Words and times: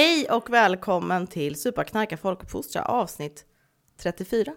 Hej 0.00 0.26
och 0.30 0.50
välkommen 0.50 1.26
till 1.26 1.60
Superknarka 1.60 2.16
folkuppfostra 2.16 2.82
avsnitt 2.82 3.44
34. 3.98 4.52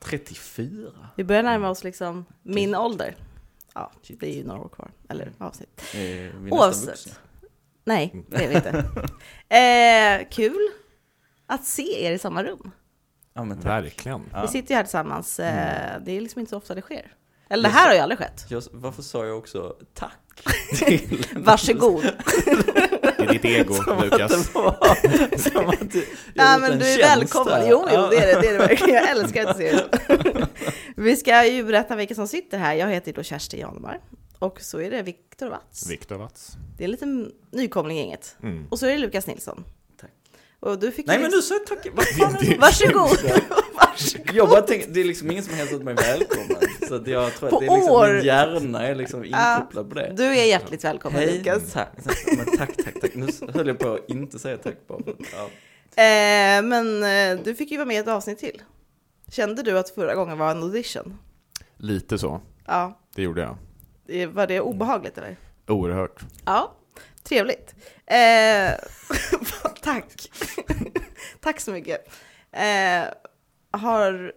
34? 0.00 0.90
Vi 1.16 1.24
börjar 1.24 1.42
närma 1.42 1.70
oss 1.70 1.84
liksom 1.84 2.24
min 2.42 2.74
ålder. 2.74 3.16
Ja, 3.74 3.92
det 4.20 4.26
är 4.26 4.34
ju 4.36 4.44
några 4.44 4.60
år 4.60 4.68
kvar. 4.68 4.90
Eller 5.08 5.32
avsnitt. 5.38 5.82
Är 5.94 6.32
vi 6.40 6.50
Oavsett. 6.50 7.20
Nej, 7.84 8.24
det 8.28 8.44
är 8.44 8.48
vi 8.48 8.54
inte. 8.54 8.84
Eh, 10.24 10.28
kul 10.30 10.68
att 11.46 11.64
se 11.64 12.04
er 12.04 12.12
i 12.12 12.18
samma 12.18 12.44
rum. 12.44 12.70
Ja, 13.34 13.44
men 13.44 13.56
tack. 13.56 13.66
Verkligen. 13.66 14.22
Vi 14.42 14.48
sitter 14.48 14.70
ju 14.70 14.76
här 14.76 14.82
tillsammans. 14.84 15.40
Eh, 15.40 15.88
Mm. 15.92 16.04
det 16.04 16.12
är 16.16 16.20
liksom 16.20 16.40
inte 16.40 16.50
så 16.50 16.56
ofta 16.56 16.74
det 16.74 16.82
sker. 16.82 17.12
Eller 17.50 17.62
det 17.68 17.74
här 17.74 17.88
har 17.88 17.94
ju 17.94 18.00
aldrig 18.00 18.18
skett. 18.18 18.46
Jag, 18.48 18.62
varför 18.72 19.02
sa 19.02 19.26
jag 19.26 19.38
också 19.38 19.76
tack? 19.94 20.44
Varsågod. 21.36 22.04
Ditt 23.32 23.44
ego, 23.44 23.74
Som 23.74 23.98
att 23.98 24.04
Lukas. 24.04 24.30
det 24.52 24.54
var, 24.54 25.38
som 25.38 25.68
att 25.68 25.92
du, 25.92 26.06
Ja 26.34 26.58
men 26.58 26.72
en 26.72 26.78
du 26.78 26.84
är 26.86 26.96
tjänst 26.98 27.16
välkommen. 27.16 27.62
Jo, 27.68 27.86
jo 27.88 27.94
Ja. 27.94 28.08
det 28.10 28.16
är 28.16 28.34
det, 28.34 28.40
det 28.40 28.48
är 28.48 28.52
det 28.52 28.58
verkligen. 28.58 28.94
Jag 28.94 29.10
älskar 29.18 29.46
att 29.46 29.56
se 29.56 29.72
det. 29.72 30.46
Vi 30.96 31.16
ska 31.16 31.44
ju 31.46 31.64
berätta 31.64 31.96
vilka 31.96 32.14
som 32.14 32.28
sitter 32.28 32.58
här. 32.58 32.74
Jag 32.74 32.88
heter 32.88 33.12
då 33.12 33.22
Kerstin 33.22 33.60
Janemar. 33.60 34.00
Och 34.38 34.60
så 34.60 34.80
är 34.80 34.90
det 34.90 35.02
Viktor 35.02 35.48
Watz. 35.50 35.90
Viktor 35.90 36.16
Watz. 36.16 36.52
Det 36.76 36.84
är 36.84 36.86
en 36.86 36.90
liten 36.90 37.32
nykomling 37.52 37.96
i 37.98 38.00
gänget. 38.00 38.36
Mm. 38.42 38.66
Och 38.70 38.78
så 38.78 38.86
är 38.86 38.90
det 38.90 38.98
Lukas 38.98 39.26
Nilsson. 39.26 39.64
Och 40.60 40.78
du 40.78 40.92
fick 40.92 41.06
Nej 41.06 41.16
ju 41.16 41.22
men 41.22 41.30
du 41.30 41.42
sa 41.42 41.54
tack? 41.68 41.86
Varsågod! 42.58 42.58
Varsågod! 43.74 44.34
Jag 44.36 44.48
bara 44.48 44.60
tänkte, 44.62 44.90
det 44.90 45.00
är 45.00 45.04
liksom 45.04 45.30
ingen 45.30 45.44
som 45.44 45.54
hälsat 45.54 45.82
mig 45.82 45.94
välkommen. 45.94 46.56
Så 46.88 46.94
att 46.94 47.06
jag 47.06 47.34
tror 47.34 47.50
På 47.50 47.56
att 47.56 47.60
det 47.62 47.66
är 47.66 47.76
liksom, 47.76 47.92
år. 47.94 48.12
min 48.14 48.24
hjärna 48.24 48.86
är 48.86 48.94
liksom 48.94 49.24
inkopplad 49.24 49.88
på 49.88 49.94
det. 49.94 50.12
Du 50.16 50.24
är 50.24 50.44
hjärtligt 50.44 50.84
välkommen 50.84 51.20
Hej, 51.20 51.38
Lukas. 51.38 51.72
tack, 51.72 51.88
men 52.36 52.56
tack, 52.58 52.76
tack, 52.84 53.00
tack. 53.00 53.14
Nu 53.14 53.26
höll 53.54 53.66
jag 53.66 53.78
på 53.78 53.92
att 53.94 54.08
inte 54.10 54.38
säga 54.38 54.56
tack 54.56 54.74
bara 54.88 54.98
ja. 55.06 55.44
Eh, 56.02 56.62
men 56.62 57.02
eh, 57.02 57.44
du 57.44 57.54
fick 57.54 57.70
ju 57.70 57.76
vara 57.76 57.86
med 57.86 57.96
i 57.96 57.98
ett 57.98 58.08
avsnitt 58.08 58.38
till. 58.38 58.62
Kände 59.32 59.62
du 59.62 59.78
att 59.78 59.90
förra 59.90 60.14
gången 60.14 60.38
var 60.38 60.50
en 60.50 60.62
audition? 60.62 61.18
Lite 61.76 62.18
så. 62.18 62.40
Ja. 62.66 62.98
Det 63.14 63.22
gjorde 63.22 63.40
jag. 63.40 63.56
Det- 64.06 64.26
Var 64.26 64.46
det 64.46 64.60
obehagligt 64.60 65.18
eller? 65.18 65.36
Oerhört. 65.68 66.20
Ja, 66.44 66.72
trevligt. 67.28 67.74
Eh, 68.06 68.74
tack. 69.82 70.30
tack 71.40 71.60
så 71.60 71.70
mycket. 71.70 72.12
Eh, 72.52 73.04
har, 73.70 74.32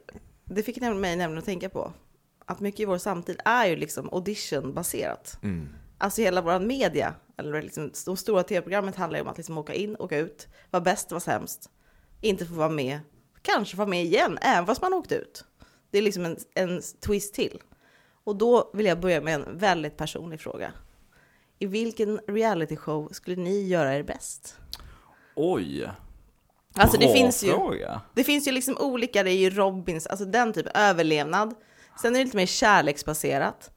det 0.45 0.63
fick 0.63 0.81
mig 0.81 1.15
nämligen 1.15 1.37
att 1.37 1.45
tänka 1.45 1.69
på 1.69 1.93
att 2.45 2.59
mycket 2.59 2.79
i 2.79 2.85
vår 2.85 2.97
samtid 2.97 3.39
är 3.45 3.65
ju 3.65 3.75
liksom 3.75 4.09
audition-baserat. 4.09 5.39
Mm. 5.43 5.69
Alltså 5.97 6.21
hela 6.21 6.41
vår 6.41 6.59
media, 6.59 7.13
eller 7.37 7.61
liksom 7.61 7.91
de 8.05 8.17
stora 8.17 8.43
tv-programmet 8.43 8.95
handlar 8.95 9.19
ju 9.19 9.23
om 9.23 9.27
att 9.27 9.37
liksom 9.37 9.57
åka 9.57 9.73
in, 9.73 9.95
åka 9.99 10.17
ut, 10.17 10.47
vara 10.69 10.83
bäst, 10.83 11.11
vara 11.11 11.19
sämst, 11.19 11.69
inte 12.21 12.45
få 12.45 12.53
vara 12.53 12.69
med, 12.69 12.99
kanske 13.41 13.75
få 13.75 13.77
vara 13.77 13.89
med 13.89 14.03
igen, 14.03 14.37
även 14.41 14.65
fast 14.65 14.81
man 14.81 14.93
åkt 14.93 15.11
ut. 15.11 15.45
Det 15.91 15.97
är 15.97 16.01
liksom 16.01 16.25
en, 16.25 16.37
en 16.55 16.81
twist 17.05 17.33
till. 17.33 17.61
Och 18.23 18.35
då 18.35 18.71
vill 18.73 18.85
jag 18.85 18.99
börja 18.99 19.21
med 19.21 19.35
en 19.35 19.57
väldigt 19.57 19.97
personlig 19.97 20.39
fråga. 20.39 20.73
I 21.61 21.65
vilken 21.65 22.17
reality 22.27 22.75
show 22.75 23.09
skulle 23.11 23.35
ni 23.35 23.67
göra 23.67 23.95
er 23.95 24.03
bäst? 24.03 24.55
Oj, 25.35 25.89
Alltså 26.73 26.97
det 26.97 27.05
bra 27.05 27.13
finns, 27.13 27.43
ju, 27.43 27.47
fråga. 27.51 28.01
det 28.15 28.23
finns 28.23 28.47
ju 28.47 28.51
liksom 28.51 28.77
olika, 28.77 29.23
det 29.23 29.31
är 29.31 29.37
ju 29.37 29.49
Robins, 29.49 30.07
alltså 30.07 30.25
den 30.25 30.53
typ 30.53 30.67
överlevnad. 30.73 31.55
Sen 32.01 32.15
är 32.15 32.19
det 32.19 32.25
lite 32.25 32.37
mer 32.37 32.45
kärleksbaserat. 32.45 33.71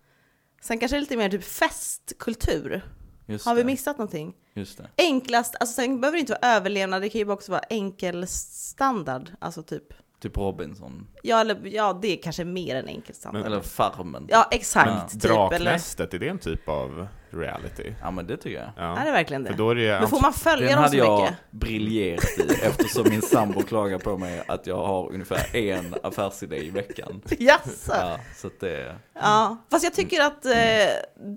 Sen 0.62 0.78
kanske 0.78 0.96
det 0.96 0.98
är 0.98 1.00
lite 1.00 1.16
mer 1.16 1.30
typ 1.30 1.44
festkultur. 1.44 2.82
Just 3.26 3.46
Har 3.46 3.54
vi 3.54 3.60
det, 3.62 3.66
missat 3.66 3.98
någonting? 3.98 4.34
Just 4.54 4.78
det. 4.78 4.88
Enklast, 4.96 5.56
alltså 5.60 5.74
sen 5.74 6.00
behöver 6.00 6.16
det 6.16 6.20
inte 6.20 6.32
vara 6.42 6.52
överlevnad, 6.56 7.02
det 7.02 7.08
kan 7.08 7.18
ju 7.18 7.30
också 7.30 7.52
vara 7.52 7.62
enkel 7.70 8.26
standard. 8.28 9.30
Alltså 9.38 9.62
typ, 9.62 9.86
Typ 10.24 10.36
Robinson, 10.36 11.06
ja, 11.22 11.40
eller, 11.40 11.60
ja 11.66 11.98
det 12.02 12.08
är 12.18 12.22
kanske 12.22 12.44
mer 12.44 12.76
än 12.76 12.88
enkel 12.88 13.14
standard. 13.14 13.46
eller 13.46 13.60
Farmen. 13.60 14.26
ja, 14.30 14.48
exakt. 14.50 15.12
Typ, 15.12 15.24
eller, 15.24 15.48
Draknästet, 15.48 16.14
är 16.14 16.18
det 16.18 16.28
en 16.28 16.38
typ 16.38 16.68
av 16.68 17.06
reality? 17.30 17.92
Ja 18.00 18.10
men 18.10 18.26
det 18.26 18.36
tycker 18.36 18.60
jag. 18.60 18.70
Ja. 18.76 18.96
är 18.98 19.04
det 19.04 19.12
verkligen 19.12 19.44
För 19.44 19.52
det? 19.52 19.58
då 19.58 19.70
är 19.70 19.74
det 19.74 20.00
Men 20.00 20.08
får 20.08 20.20
man 20.20 20.32
följa 20.32 20.66
Den 20.66 20.74
dem 20.74 20.82
hade 20.82 20.90
så 20.90 20.96
jag 20.96 21.20
mycket? 21.22 21.36
briljerat 21.50 22.24
i 22.38 22.52
eftersom 22.62 23.04
min 23.10 23.22
sambo 23.22 23.62
klagar 23.62 23.98
på 23.98 24.18
mig 24.18 24.42
att 24.48 24.66
jag 24.66 24.86
har 24.86 25.12
ungefär 25.12 25.56
en 25.56 25.94
affärsidé 26.02 26.56
i 26.56 26.70
veckan. 26.70 27.22
Jaså? 27.38 27.92
Ja, 27.92 28.18
så 28.36 28.46
att 28.46 28.60
det, 28.60 28.96
Ja, 29.14 29.56
fast 29.70 29.84
jag 29.84 29.94
tycker 29.94 30.20
att 30.22 30.44
eh, 30.46 30.52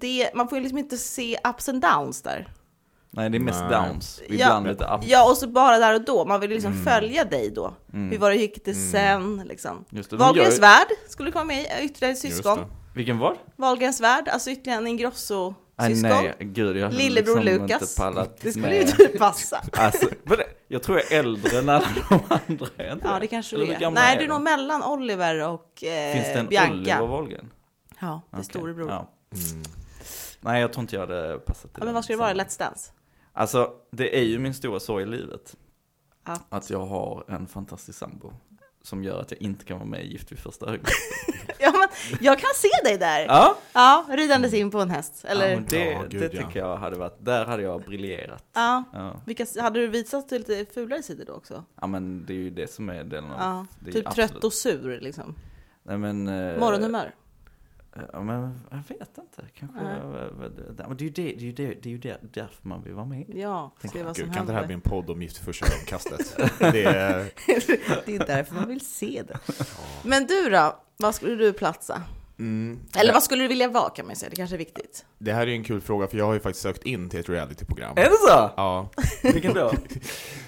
det, 0.02 0.32
man 0.36 0.50
får 0.50 0.58
ju 0.58 0.62
liksom 0.62 0.78
inte 0.78 0.98
se 0.98 1.38
ups 1.50 1.70
and 1.70 1.82
downs 1.82 2.22
där. 2.22 2.48
Nej 3.18 3.30
det 3.30 3.38
är 3.38 3.40
mest 3.40 3.64
Nej. 3.70 3.72
downs, 3.90 4.22
Ja. 4.28 4.34
ibland 4.34 4.68
lite 4.68 4.84
up. 4.86 5.02
Ja, 5.04 5.30
och 5.32 5.38
så 5.38 5.48
bara 5.48 5.78
där 5.78 5.96
och 5.96 6.02
då. 6.06 6.26
Man 6.26 6.40
vill 6.40 6.50
liksom 6.50 6.72
Mm. 6.72 6.84
följa 6.86 7.24
dig 7.26 7.52
då. 7.52 7.74
Hur 7.94 8.18
var 8.18 8.30
det 8.30 8.36
gick 8.38 8.66
det 8.66 8.74
sen 8.74 9.42
liksom? 9.46 9.86
Just 9.90 10.10
det, 10.10 10.18
de 10.18 10.20
gör 10.22 10.26
Wahlgrens 10.28 10.58
ju- 10.58 10.62
värld 10.62 10.88
skulle 11.10 11.32
komma 11.32 11.44
med, 11.46 11.66
ytterligare 11.82 12.16
syskon. 12.16 12.60
Vilken 12.96 13.18
var? 13.20 13.36
Wahlgrens 13.56 14.02
värld, 14.02 14.28
alltså 14.28 14.50
ytterligare 14.52 14.80
en 14.82 14.88
Ingrosso-syskon. 14.88 16.02
nej, 16.02 16.36
gud 16.40 16.78
jag 16.78 16.94
Lillebror 16.94 17.40
liksom 17.42 17.62
Lukas. 17.64 17.82
inte 17.82 18.02
pallat 18.02 18.38
Det 18.42 18.52
skulle 18.52 18.68
med. 18.68 18.76
ju 18.78 18.84
typ 18.84 19.18
passa. 19.20 19.62
Alltså, 19.74 20.10
jag 20.68 20.84
tror 20.84 20.98
jag 20.98 21.12
är 21.12 21.20
äldre 21.20 21.58
än 21.60 21.70
alla 21.70 21.86
de 22.10 22.20
andra. 22.30 22.66
är 22.78 22.98
Ja, 23.04 23.20
det 23.20 23.28
kanske 23.28 23.56
du 23.58 23.66
hur 23.66 23.84
är. 23.84 23.92
Nej, 23.92 24.16
är 24.16 24.20
du 24.20 24.24
är 24.26 24.30
nog 24.30 24.42
mellan 24.42 24.84
Oliver 24.84 25.48
och 25.48 25.84
eh, 25.84 26.14
Finns 26.14 26.26
det 26.28 26.40
en 26.40 26.48
Bianca. 26.48 26.74
Oliver 26.74 27.08
Wahlgren? 27.08 27.52
Ja, 28.00 28.22
det 28.32 28.36
är 28.36 28.40
Okej, 28.40 28.46
storebror. 28.46 28.90
Ja. 28.90 29.10
Ja. 29.32 29.38
Mm. 29.38 29.64
Nej, 30.42 30.62
jag 30.62 30.74
tror 30.74 30.82
inte 30.82 30.96
jag 30.96 31.02
hade 31.08 31.40
passat 31.40 31.62
till 31.62 31.72
men 31.78 31.86
den 31.86 31.94
vad 31.96 32.04
ska 32.04 32.14
det 32.14 32.20
vara. 32.20 32.34
Let's 32.34 32.60
Dance? 32.60 32.92
Alltså, 33.38 33.74
det 33.92 34.18
är 34.20 34.24
ju 34.24 34.40
min 34.40 34.54
stora 34.54 34.80
sorg 34.80 35.04
i 35.04 35.08
livet. 35.08 35.56
Ja. 36.26 36.38
Att 36.50 36.70
jag 36.70 36.86
har 36.86 37.24
en 37.28 37.48
fantastisk 37.48 38.00
sambo. 38.00 38.34
Som 38.82 39.04
gör 39.04 39.22
att 39.22 39.32
jag 39.32 39.42
inte 39.42 39.66
kan 39.66 39.78
vara 39.78 39.90
med 39.90 40.04
i 40.06 40.08
Gift 40.08 40.32
vid 40.32 40.40
första 40.40 40.66
ögonkastet. 40.66 40.98
Ja, 41.60 41.72
men 41.72 41.90
jag 42.22 42.40
kan 42.40 42.50
se 42.56 42.68
dig 42.84 42.98
där. 42.98 43.26
Ja, 43.26 43.58
Ja, 43.74 44.06
ridandes 44.10 44.54
in 44.54 44.72
på 44.72 44.80
en 44.80 44.90
häst. 44.90 45.26
Eller, 45.28 45.50
ja 45.52 45.60
det, 45.70 45.92
Ja, 45.92 46.02
gud, 46.10 46.22
det 46.22 46.34
ja. 46.34 46.46
tycker 46.48 46.60
jag 46.60 46.78
hade 46.78 46.98
varit, 46.98 47.16
där 47.20 47.46
hade 47.46 47.64
jag 47.64 47.82
briljerat. 47.82 48.44
ja. 48.54 48.84
Ja, 48.94 49.22
Vilka, 49.26 49.46
hade 49.62 49.80
du 49.80 49.88
visat 49.88 50.32
lite 50.32 50.66
fulare 50.74 51.04
sidor 51.04 51.26
då 51.26 51.34
också? 51.34 51.64
ja 51.82 51.88
men 51.88 52.26
det 52.26 52.34
är 52.34 52.38
ju 52.38 52.50
det 52.50 52.72
som 52.72 52.90
är 52.90 53.04
delen 53.04 53.32
av... 53.32 53.40
Ja, 53.40 53.66
det 53.80 53.90
är 53.90 53.94
typ 53.94 54.08
absolut- 54.08 54.30
trött 54.32 54.44
och 54.44 54.54
sur 54.54 55.00
liksom. 55.02 55.36
Nej 55.84 55.98
men... 55.98 56.28
eh, 56.28 56.60
Morgonhumör. 56.60 57.16
Ja, 58.14 58.24
men 58.24 58.60
jag 58.72 58.78
vet 58.78 59.18
inte, 59.18 59.44
kanske... 59.54 59.78
Nej. 59.84 59.98
Ja, 60.78 60.88
men 60.88 60.98
det 60.98 61.04
är 61.04 61.06
ju 61.06 61.10
det, 61.10 61.24
det 61.24 61.42
är 61.42 61.46
ju 61.46 61.52
det, 61.52 61.68
det 61.68 61.90
är 61.90 61.92
ju 61.92 61.98
där, 61.98 62.18
därför 62.34 62.68
man 62.68 62.84
vill 62.84 62.94
vara 62.94 63.06
med. 63.06 63.26
Ja, 63.30 63.72
se 63.92 64.04
vad 64.04 64.16
som 64.16 64.26
Gud, 64.26 64.36
kan 64.36 64.46
det 64.46 64.54
här 64.54 64.66
bli 64.66 64.74
en 64.74 64.82
podd 64.82 65.10
om 65.10 65.22
Gift 65.22 65.40
vid 65.40 65.46
första 65.46 65.66
ögonkastet? 65.66 66.38
det 66.60 66.84
är... 66.84 67.32
Det 68.06 68.16
är 68.16 68.28
därför 68.28 68.56
man 68.56 68.68
vill 68.68 68.86
se 68.86 69.24
det. 69.28 69.40
Men 70.04 70.28
du 70.28 70.50
då? 70.50 70.80
Vad 70.98 71.16
skulle 71.16 71.36
du 71.36 71.54
platsa? 71.54 72.02
Mm. 72.40 72.80
Eller 72.96 73.14
vad 73.14 73.24
skulle 73.24 73.44
du 73.44 73.48
vilja 73.48 73.68
vara 73.68 73.90
kan 73.90 74.08
man 74.08 74.16
säga, 74.16 74.30
det 74.30 74.36
kanske 74.36 74.56
är 74.56 74.58
viktigt. 74.58 75.06
Det 75.18 75.34
här 75.34 75.48
är 75.48 75.52
en 75.52 75.64
kul 75.64 75.82
fråga, 75.82 76.08
för 76.08 76.18
jag 76.18 76.26
har 76.26 76.34
ju 76.34 76.40
faktiskt 76.40 76.64
sökt 76.64 76.84
in 76.84 77.10
till 77.10 77.20
ett 77.20 77.30
realityprogram. 77.30 77.98
Är 77.98 78.04
det 78.04 78.18
så? 78.18 78.52
Ja. 78.58 78.90
Vilken 79.24 79.54
då? 79.54 79.72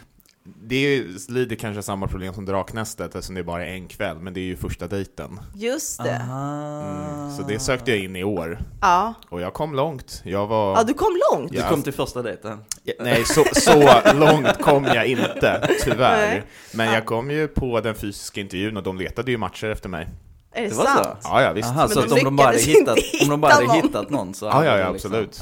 Det 0.62 0.76
är 0.76 1.32
lite 1.32 1.56
kanske 1.56 1.82
samma 1.84 2.08
problem 2.08 2.34
som 2.34 2.46
Draknästet, 2.46 3.16
eftersom 3.16 3.36
det 3.36 3.42
är 3.42 3.46
bara 3.46 3.66
en 3.66 3.88
kväll, 3.88 4.18
men 4.20 4.34
det 4.34 4.40
är 4.40 4.44
ju 4.44 4.56
första 4.56 4.88
dejten. 4.88 5.40
Just 5.56 6.04
det. 6.04 6.10
Mm. 6.10 7.32
Så 7.38 7.44
det 7.48 7.60
sökte 7.60 7.92
jag 7.92 8.00
in 8.00 8.16
i 8.16 8.24
år, 8.24 8.60
Ja. 8.82 9.14
och 9.30 9.42
jag 9.42 9.54
kom 9.54 9.76
långt. 9.76 10.22
Jag 10.26 10.48
var... 10.48 10.76
ja, 10.78 10.84
du 10.84 10.94
kom 10.94 11.18
långt. 11.32 11.52
Du 11.52 11.58
Ja. 11.58 11.70
kom 11.70 11.82
till 11.84 11.94
första 11.94 12.22
dejten? 12.22 12.58
Ja, 12.84 12.94
Nej, 13.00 13.26
så, 13.26 13.44
så 13.54 13.92
långt 14.16 14.62
kom 14.62 14.84
jag 14.84 15.08
inte, 15.08 15.70
tyvärr. 15.84 16.28
Nej. 16.28 16.44
Men 16.74 16.88
Ja. 16.88 16.94
jag 16.94 17.06
kom 17.06 17.32
ju 17.32 17.48
på 17.48 17.82
den 17.82 17.96
fysiska 17.96 18.42
intervjun 18.42 18.78
och 18.78 18.84
de 18.84 18.98
letade 18.98 19.32
ju 19.32 19.38
matcher 19.38 19.68
efter 19.68 19.90
mig. 19.90 20.08
Är 20.54 20.62
det, 20.62 20.68
Det 20.70 20.76
var 20.76 20.86
så? 20.86 21.04
sant? 21.04 21.20
Ja, 21.24 21.42
ja 21.42 21.54
visst. 21.54 21.70
Aha, 21.70 21.80
Men 21.80 21.90
så 21.90 22.00
du 22.00 22.06
att 22.06 22.12
om 22.12 22.24
de 22.24 22.36
bara 22.36 22.48
hade 22.48 22.60
hittat, 22.60 22.98
om 23.24 23.30
de 23.30 23.42
bara 23.42 23.74
hittat 23.74 24.10
någon 24.10 24.34
så 24.34 24.46
Ja, 24.46 24.66
ja, 24.66 24.78
ja, 24.78 24.92
liksom, 24.92 25.12
absolut. 25.12 25.42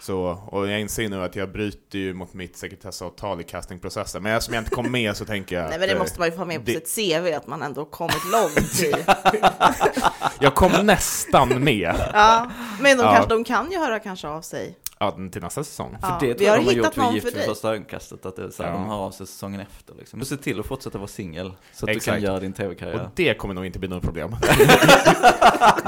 Så, 0.00 0.22
och 0.46 0.68
jag 0.68 0.80
inser 0.80 1.08
nu 1.08 1.24
att 1.24 1.36
jag 1.36 1.52
bryter 1.52 1.98
ju 1.98 2.14
mot 2.14 2.34
mitt 2.34 2.56
sekretessavtal 2.56 3.40
i 3.40 3.44
castingprocessen. 3.44 4.22
Men 4.22 4.32
eftersom 4.36 4.54
jag 4.54 4.60
inte 4.60 4.70
kom 4.70 4.92
med 4.92 5.16
så 5.16 5.24
tänker 5.24 5.56
jag 5.56 5.62
Nej 5.70 5.78
men 5.78 5.88
det 5.88 5.94
att, 5.94 6.00
måste 6.00 6.18
man 6.20 6.28
ju 6.30 6.36
få 6.36 6.44
med 6.44 6.56
på 6.58 6.70
det- 6.70 6.88
sitt 6.88 7.12
CV, 7.22 7.32
att 7.36 7.46
man 7.46 7.62
ändå 7.62 7.84
kommit 7.84 8.24
långt 8.32 8.80
i. 8.82 8.90
eh, 8.90 9.14
Jag 10.40 10.54
kom 10.54 10.72
nästan 10.86 11.48
med 11.64 11.94
Ja, 12.12 12.50
men 12.80 12.96
de, 12.96 13.02
Ja. 13.04 13.12
kanske, 13.14 13.28
de 13.34 13.44
kan 13.44 13.70
ju 13.72 13.78
höra 13.78 13.98
kanske 13.98 14.28
av 14.28 14.40
sig. 14.42 14.76
ja, 14.98 15.18
till 15.32 15.42
nästa 15.42 15.64
säsong. 15.64 15.96
Ja, 16.02 16.18
För 16.20 16.26
det 16.26 16.34
tror 16.34 16.46
jag 16.46 16.52
har 16.52 16.58
de 16.58 16.64
har 16.66 16.72
gjort 16.72 16.94
för 16.94 17.00
någon 17.02 17.14
Gift 17.14 17.26
vid 17.26 17.42
första 17.44 17.70
ögonkastet, 17.72 18.26
att 18.26 18.36
det 18.36 18.44
är 18.44 18.50
så 18.50 18.62
här, 18.62 18.70
Ja. 18.70 18.76
de 18.76 18.86
hör 18.88 18.96
av 18.96 19.10
sig 19.10 19.26
säsongen 19.26 19.60
efter 19.60 19.94
liksom. 19.98 20.18
Du 20.18 20.24
ser 20.24 20.36
till 20.36 20.60
att 20.60 20.66
fortsätta 20.66 20.98
vara 20.98 21.08
singel, 21.08 21.52
så 21.72 21.84
att 21.84 21.86
du 21.86 21.96
Exakt. 21.96 22.14
kan 22.16 22.22
göra 22.22 22.40
din 22.40 22.50
Och 22.50 22.56
tv-karriär. 22.56 23.10
det 23.14 23.34
kommer 23.34 23.54
nog 23.54 23.66
inte 23.66 23.78
bli 23.78 23.88
något 23.88 24.02
problem. 24.02 24.30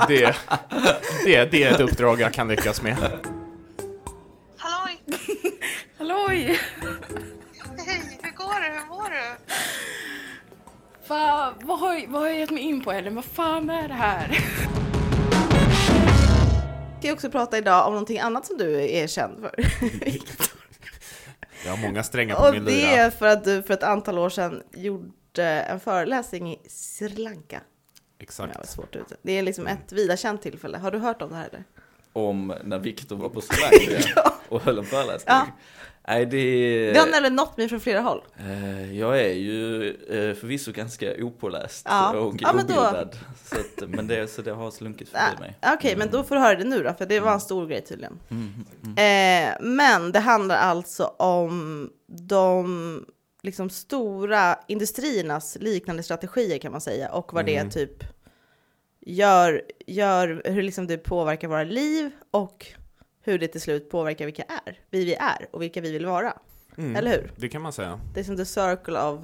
det, 0.09 0.37
det, 1.25 1.45
det 1.51 1.63
är 1.63 1.75
ett 1.75 1.81
uppdrag 1.81 2.21
jag 2.21 2.33
kan 2.33 2.49
lyckas 2.49 2.83
med. 2.83 2.97
Halloj! 6.01 6.61
Hej, 7.87 8.19
hur 8.23 8.31
går 8.37 8.61
det? 8.61 8.79
Hur 8.81 8.87
mår 8.89 9.11
du? 9.11 9.37
Va, 11.09 11.55
vad, 11.63 11.79
har, 11.79 12.07
vad 12.09 12.21
har 12.23 12.29
jag 12.29 12.39
gett 12.39 12.51
mig 12.51 12.63
in 12.63 12.85
på 12.85 12.93
Ellen? 12.93 13.15
Vad 13.15 13.25
fan 13.25 13.71
är 13.71 13.89
det 13.89 13.95
här? 13.95 14.29
Vi 17.01 17.07
ska 17.07 17.13
också 17.13 17.31
prata 17.31 17.59
idag 17.59 17.87
om 17.87 17.93
någonting 17.93 18.19
annat 18.19 18.47
som 18.47 18.57
du 18.59 18.85
är 18.91 19.07
känd 19.07 19.41
för. 19.41 19.55
Jag 21.65 21.71
har 21.71 21.79
många 21.89 22.03
strängar 22.03 22.37
på 22.37 22.43
Och 22.43 22.55
min 22.55 22.65
det 22.65 22.71
lyra. 22.71 22.89
är 22.91 23.11
för 23.11 23.27
att 23.27 23.45
du 23.45 23.63
för 23.63 23.75
ett 23.75 23.83
antal 23.83 24.19
år 24.19 24.31
sedan 24.31 24.63
gjorde 24.73 25.45
en 25.69 25.81
föreläsning 25.81 26.53
i 26.53 26.59
Sri 26.69 27.09
Lanka. 27.09 27.61
Jag 28.19 28.23
Exakt. 28.23 28.57
var 28.59 28.65
svårt 28.65 28.97
ute. 28.97 29.17
Det 29.23 29.33
är 29.33 29.43
liksom 29.43 29.67
ett 29.67 29.93
vida 29.93 30.17
känt 30.17 30.43
tillfälle. 30.43 30.79
Har 30.79 30.91
du 30.91 30.99
hört 30.99 31.23
om 31.23 31.31
det 31.31 31.37
här 31.37 31.49
eller? 31.49 31.65
Om 32.13 32.55
när 32.65 32.79
Viktor 32.79 33.17
var 33.17 33.29
på 33.29 33.41
Sri 33.41 33.57
Lanka 33.97 34.33
och 34.49 34.61
höll 34.63 34.79
en 34.79 34.85
föreläsning. 34.85 35.35
Ja. 35.35 35.47
Nej, 36.09 36.27
det 36.27 36.99
har 36.99 37.07
nämligen 37.11 37.37
nått 37.37 37.57
mig 37.57 37.69
från 37.69 37.81
flera 37.81 38.01
håll. 38.01 38.23
Eh, 38.39 38.99
Jag 38.99 39.21
är 39.21 39.33
ju 39.35 39.89
eh, 39.91 40.35
förvisso 40.35 40.73
ganska 40.73 41.15
opåläst 41.25 41.87
Ja. 41.89 42.11
och 42.19 42.35
Ja, 42.39 42.53
men 42.53 42.67
då- 42.67 42.73
obildad. 42.73 43.17
Så 43.45 43.57
att, 43.61 43.89
men 43.91 44.07
det, 44.07 44.31
så 44.31 44.43
det 44.43 44.51
har 44.53 44.71
slunkit 44.71 45.09
förbi 45.09 45.41
mig. 45.41 45.59
Ah, 45.61 45.75
Okej, 45.75 45.97
men 45.97 46.11
då 46.11 46.25
får 46.25 46.35
du 46.35 46.41
höra 46.41 46.55
det 46.59 46.65
nu 46.65 46.83
då, 46.83 46.93
för 46.99 47.07
det 47.07 47.21
var 47.21 47.33
en 47.33 47.41
stor 47.41 47.67
grej 47.67 47.81
tydligen. 47.85 48.19
Mm, 48.31 48.53
mm. 48.85 49.49
Eh, 49.49 49.57
men 49.61 50.13
det 50.13 50.19
handlar 50.19 50.57
alltså 50.57 51.05
om 51.05 51.91
de 52.07 53.07
liksom 53.43 53.71
stora 53.71 54.59
industriernas 54.69 55.57
liknande 55.61 56.03
strategier 56.03 56.59
kan 56.59 56.73
man 56.73 56.81
säga 56.81 57.13
och 57.13 57.33
vad 57.33 57.49
Mm. 57.49 57.69
det 57.69 57.75
typ 57.75 58.05
gör, 59.01 59.63
gör 59.87 60.43
hur 60.45 60.63
liksom 60.63 60.87
det 60.87 60.99
påverkar 60.99 61.49
våra 61.49 61.65
liv 61.65 62.11
och 62.31 62.67
hur 63.23 63.39
det 63.39 63.49
till 63.49 63.61
slut 63.61 63.91
påverkar 63.91 64.25
vilka 64.25 64.43
är, 64.43 64.79
vi 64.91 65.05
vi 65.05 65.15
är 65.15 65.47
och 65.51 65.63
vilka 65.63 65.81
vi 65.81 65.93
vill 65.93 66.07
vara. 66.07 66.33
Mm. 66.77 66.97
Eller 66.97 67.11
hur? 67.11 67.33
Det 67.37 67.49
kan 67.49 67.63
man 67.63 67.73
säga. 67.73 68.01
Det 68.15 68.21
är 68.21 68.25
som 68.25 68.37
the 68.37 68.45
circle 68.45 69.01
of 69.01 69.21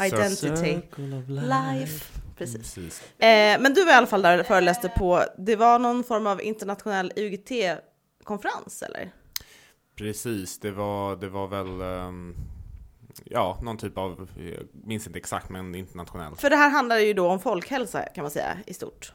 identity. 0.00 0.56
Circle 0.56 1.16
of 1.16 1.28
Life. 1.28 2.04
Precis. 2.38 2.74
Precis. 2.74 3.02
Eh, 3.18 3.60
men 3.60 3.74
du 3.74 3.84
var 3.84 3.92
i 3.92 3.94
alla 3.94 4.06
fall 4.06 4.22
där 4.22 4.40
och 4.40 4.46
föreläste 4.46 4.88
på, 4.88 5.22
det 5.38 5.56
var 5.56 5.78
någon 5.78 6.04
form 6.04 6.26
av 6.26 6.42
internationell 6.42 7.12
UGT-konferens 7.16 8.82
eller? 8.82 9.12
Precis, 9.96 10.58
det 10.58 10.70
var, 10.70 11.16
det 11.16 11.28
var 11.28 11.48
väl 11.48 11.80
ehm, 11.80 12.34
ja, 13.24 13.58
någon 13.62 13.76
typ 13.76 13.98
av, 13.98 14.30
jag 14.36 14.86
minns 14.86 15.06
inte 15.06 15.18
exakt, 15.18 15.48
men 15.48 15.74
internationellt. 15.74 16.40
För 16.40 16.50
det 16.50 16.56
här 16.56 16.70
handlar 16.70 16.98
ju 16.98 17.12
då 17.12 17.28
om 17.28 17.40
folkhälsa 17.40 18.02
kan 18.02 18.22
man 18.22 18.30
säga 18.30 18.58
i 18.66 18.74
stort. 18.74 19.12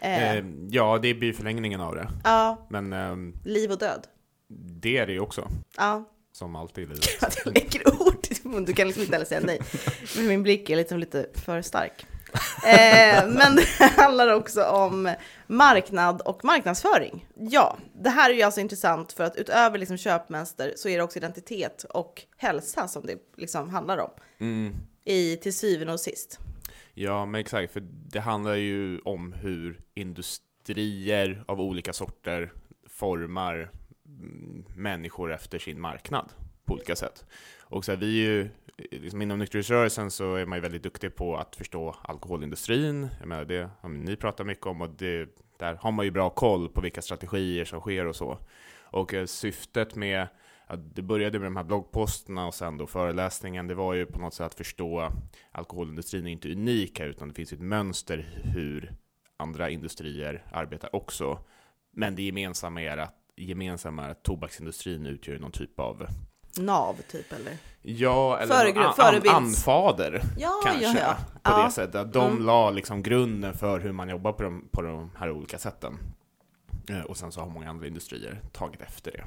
Eh, 0.00 0.36
Eh, 0.36 0.44
ja, 0.70 0.98
det 1.02 1.14
blir 1.14 1.32
förlängningen 1.32 1.80
av 1.80 1.94
det. 1.94 2.08
ja, 2.24 2.66
Men 2.70 2.92
ehm, 2.92 3.34
liv 3.44 3.72
och 3.72 3.78
död. 3.78 4.06
det 4.80 4.98
är 4.98 5.06
det 5.06 5.12
ju 5.12 5.20
också, 5.20 5.48
Ja, 5.76 6.04
som 6.32 6.56
alltid 6.56 6.84
i 6.84 6.86
livet. 6.94 7.04
jag 7.44 7.54
lägger 7.54 8.02
ord 8.02 8.26
i 8.30 8.48
mun. 8.48 8.64
Du 8.64 8.72
kan 8.72 8.86
liksom 8.86 9.02
inte 9.02 9.14
heller 9.14 9.26
säga 9.26 9.40
nej. 9.44 9.60
Men 10.16 10.26
min 10.26 10.42
blick 10.42 10.70
är 10.70 10.76
liksom 10.76 10.98
lite 10.98 11.26
för 11.34 11.62
stark. 11.62 12.06
Eh, 12.66 13.26
men 13.28 13.56
det 13.56 13.84
handlar 13.96 14.28
också 14.34 14.64
om 14.64 15.14
marknad 15.46 16.20
och 16.20 16.44
marknadsföring. 16.44 17.26
Ja, 17.34 17.76
det 18.02 18.10
här 18.10 18.30
är 18.30 18.34
ju 18.34 18.42
alltså 18.42 18.60
intressant 18.60 19.12
för 19.12 19.24
att 19.24 19.36
utöver 19.36 19.78
liksom 19.78 19.96
köpmönster 19.98 20.72
så 20.76 20.88
är 20.88 20.96
det 20.98 21.04
också 21.04 21.18
identitet 21.18 21.84
och 21.90 22.22
hälsa 22.36 22.88
som 22.88 23.06
det 23.06 23.16
liksom 23.36 23.70
handlar 23.70 23.98
om 23.98 24.10
Mm. 24.40 24.74
i 25.04 25.36
till 25.36 25.54
syvende 25.54 25.92
och 25.92 26.00
sist. 26.00 26.38
Ja, 26.94 27.26
men 27.26 27.40
exakt, 27.40 27.72
för 27.72 27.80
det 27.90 28.20
handlar 28.20 28.54
ju 28.54 28.98
om 28.98 29.32
hur 29.32 29.80
industrier 29.94 31.44
av 31.46 31.60
olika 31.60 31.92
sorter 31.92 32.52
formar 32.86 33.70
människor 34.76 35.32
efter 35.32 35.58
sin 35.58 35.80
marknad 35.80 36.32
på 36.64 36.74
olika 36.74 36.96
sätt. 36.96 37.26
Och 37.60 37.84
så 37.84 37.92
här, 37.92 37.98
vi 37.98 38.26
är 38.26 38.30
ju, 38.30 38.48
liksom 38.90 39.22
inom 39.22 39.38
nykterhetsrörelsen 39.38 40.10
så 40.10 40.34
är 40.34 40.46
man 40.46 40.58
ju 40.58 40.62
väldigt 40.62 40.82
duktig 40.82 41.14
på 41.14 41.36
att 41.36 41.56
förstå 41.56 41.96
alkoholindustrin. 42.02 43.08
Jag 43.18 43.28
menar, 43.28 43.44
det 43.44 43.70
har 43.80 43.88
ni 43.88 44.16
pratat 44.16 44.46
mycket 44.46 44.66
om 44.66 44.80
och 44.80 44.90
det, 44.90 45.28
där 45.58 45.74
har 45.74 45.92
man 45.92 46.04
ju 46.04 46.10
bra 46.10 46.30
koll 46.30 46.68
på 46.68 46.80
vilka 46.80 47.02
strategier 47.02 47.64
som 47.64 47.80
sker 47.80 48.06
och 48.06 48.16
så. 48.16 48.38
Och 48.80 49.14
eh, 49.14 49.26
syftet 49.26 49.94
med 49.94 50.26
att 50.66 50.94
det 50.96 51.02
började 51.02 51.38
med 51.38 51.46
de 51.46 51.56
här 51.56 51.64
bloggposterna 51.64 52.46
och 52.46 52.54
sen 52.54 52.76
då 52.78 52.86
föreläsningen, 52.86 53.66
det 53.66 53.74
var 53.74 53.94
ju 53.94 54.06
på 54.06 54.18
något 54.20 54.34
sätt 54.34 54.46
att 54.46 54.54
förstå 54.54 55.12
alkoholindustrin 55.52 56.26
är 56.26 56.30
inte 56.30 56.52
unik 56.52 56.98
här, 56.98 57.06
utan 57.06 57.28
det 57.28 57.34
finns 57.34 57.52
ett 57.52 57.60
mönster 57.60 58.28
hur 58.44 58.92
andra 59.36 59.70
industrier 59.70 60.44
arbetar 60.52 60.96
också. 60.96 61.38
Men 61.92 62.14
det 62.16 62.22
gemensamma 62.22 62.82
är 62.82 62.96
att, 62.96 63.14
gemensamma 63.36 64.04
är 64.04 64.10
att 64.10 64.22
tobaksindustrin 64.22 65.06
utgör 65.06 65.38
någon 65.38 65.52
typ 65.52 65.80
av, 65.80 66.06
NAV 66.58 66.94
typ 67.08 67.32
eller? 67.32 67.56
ja, 67.82 68.38
eller 68.38 68.54
Föregru- 68.54 69.00
an, 69.00 69.14
an, 69.28 69.44
anfader 69.44 70.22
Ja, 70.38 70.60
kanske, 70.64 70.84
ja, 70.84 70.94
ja. 71.00 71.16
på 71.42 71.50
Ja. 71.60 71.64
det 71.64 71.70
sättet. 71.70 72.12
De 72.12 72.30
Mm. 72.32 72.44
la 72.46 72.70
liksom 72.70 73.02
grunden 73.02 73.54
för 73.54 73.80
hur 73.80 73.92
man 73.92 74.08
jobbar 74.08 74.32
på 74.32 74.42
de, 74.42 74.68
på 74.72 74.82
de 74.82 75.10
här 75.16 75.30
olika 75.30 75.58
sätten. 75.58 75.98
Eh, 76.88 77.00
Och 77.00 77.16
sen 77.16 77.32
så 77.32 77.40
har 77.40 77.48
många 77.50 77.70
andra 77.70 77.86
industrier 77.86 78.40
tagit 78.52 78.82
efter 78.82 79.10
det 79.12 79.24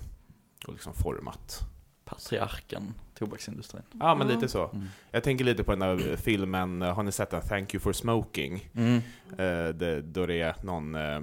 och 0.66 0.74
liksom 0.74 0.94
format. 0.94 1.60
Patriarken, 2.06 2.94
tobaksindustrin. 3.14 3.84
Ja, 4.00 4.16
men 4.16 4.28
lite 4.28 4.48
så. 4.48 4.70
Mm. 4.70 4.88
Jag 5.12 5.24
tänker 5.24 5.46
lite 5.46 5.64
på 5.64 5.72
den 5.72 5.80
där 5.80 6.16
filmen, 6.16 6.82
eh, 6.82 6.96
har 6.96 7.04
ni 7.04 7.12
sett 7.12 7.30
den? 7.30 7.42
Thank 7.42 7.74
you 7.74 7.82
for 7.82 7.94
smoking? 7.94 8.70
Mm. 8.74 8.96
Eh, 9.32 9.76
det, 9.76 10.02
då 10.02 10.26
det 10.26 10.42
är 10.42 10.56
någon 10.62 10.96
eh, 10.96 11.22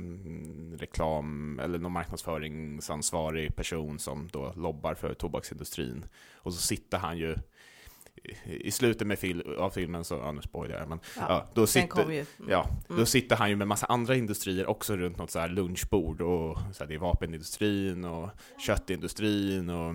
reklam 0.79 1.59
eller 1.59 1.79
någon 1.79 1.93
marknadsföringsansvarig 1.93 3.57
person 3.57 3.99
som 3.99 4.29
då 4.33 4.53
lobbar 4.57 4.95
för 4.95 5.15
tobaksindustrin. 5.15 6.07
Och 6.35 6.55
så 6.55 6.61
sitter 6.61 6.99
han 6.99 7.19
ju 7.19 7.37
i- 8.45 8.71
slutet 8.71 9.07
med 9.07 9.19
fil 9.19 9.55
av 9.59 9.71
filmen 9.71 10.05
så, 10.05 10.15
ja 10.15 10.33
nu 10.33 10.43
spoilar 10.43 10.79
jag, 10.79 10.89
men 10.89 11.01
Ja, 11.17 11.23
ja, 11.29 11.47
då 11.55 11.67
sitter, 11.67 12.11
ju. 12.11 12.25
Ja, 12.49 12.67
Mm. 12.89 13.01
då 13.01 13.07
sitter 13.07 13.37
han 13.37 13.51
ju 13.51 13.57
med 13.57 13.69
massa 13.69 13.87
andra 13.87 14.15
industrier 14.17 14.67
också 14.67 14.97
runt 14.97 15.19
något 15.19 15.31
så 15.31 15.39
här 15.39 15.49
lunchbord 15.49 16.21
och 16.21 16.59
så 16.73 16.85
här, 16.85 16.87
det 16.89 16.95
är 16.95 16.99
vapenindustrin 16.99 18.05
och 18.05 18.31
köttindustrin 18.67 19.71
och 19.71 19.95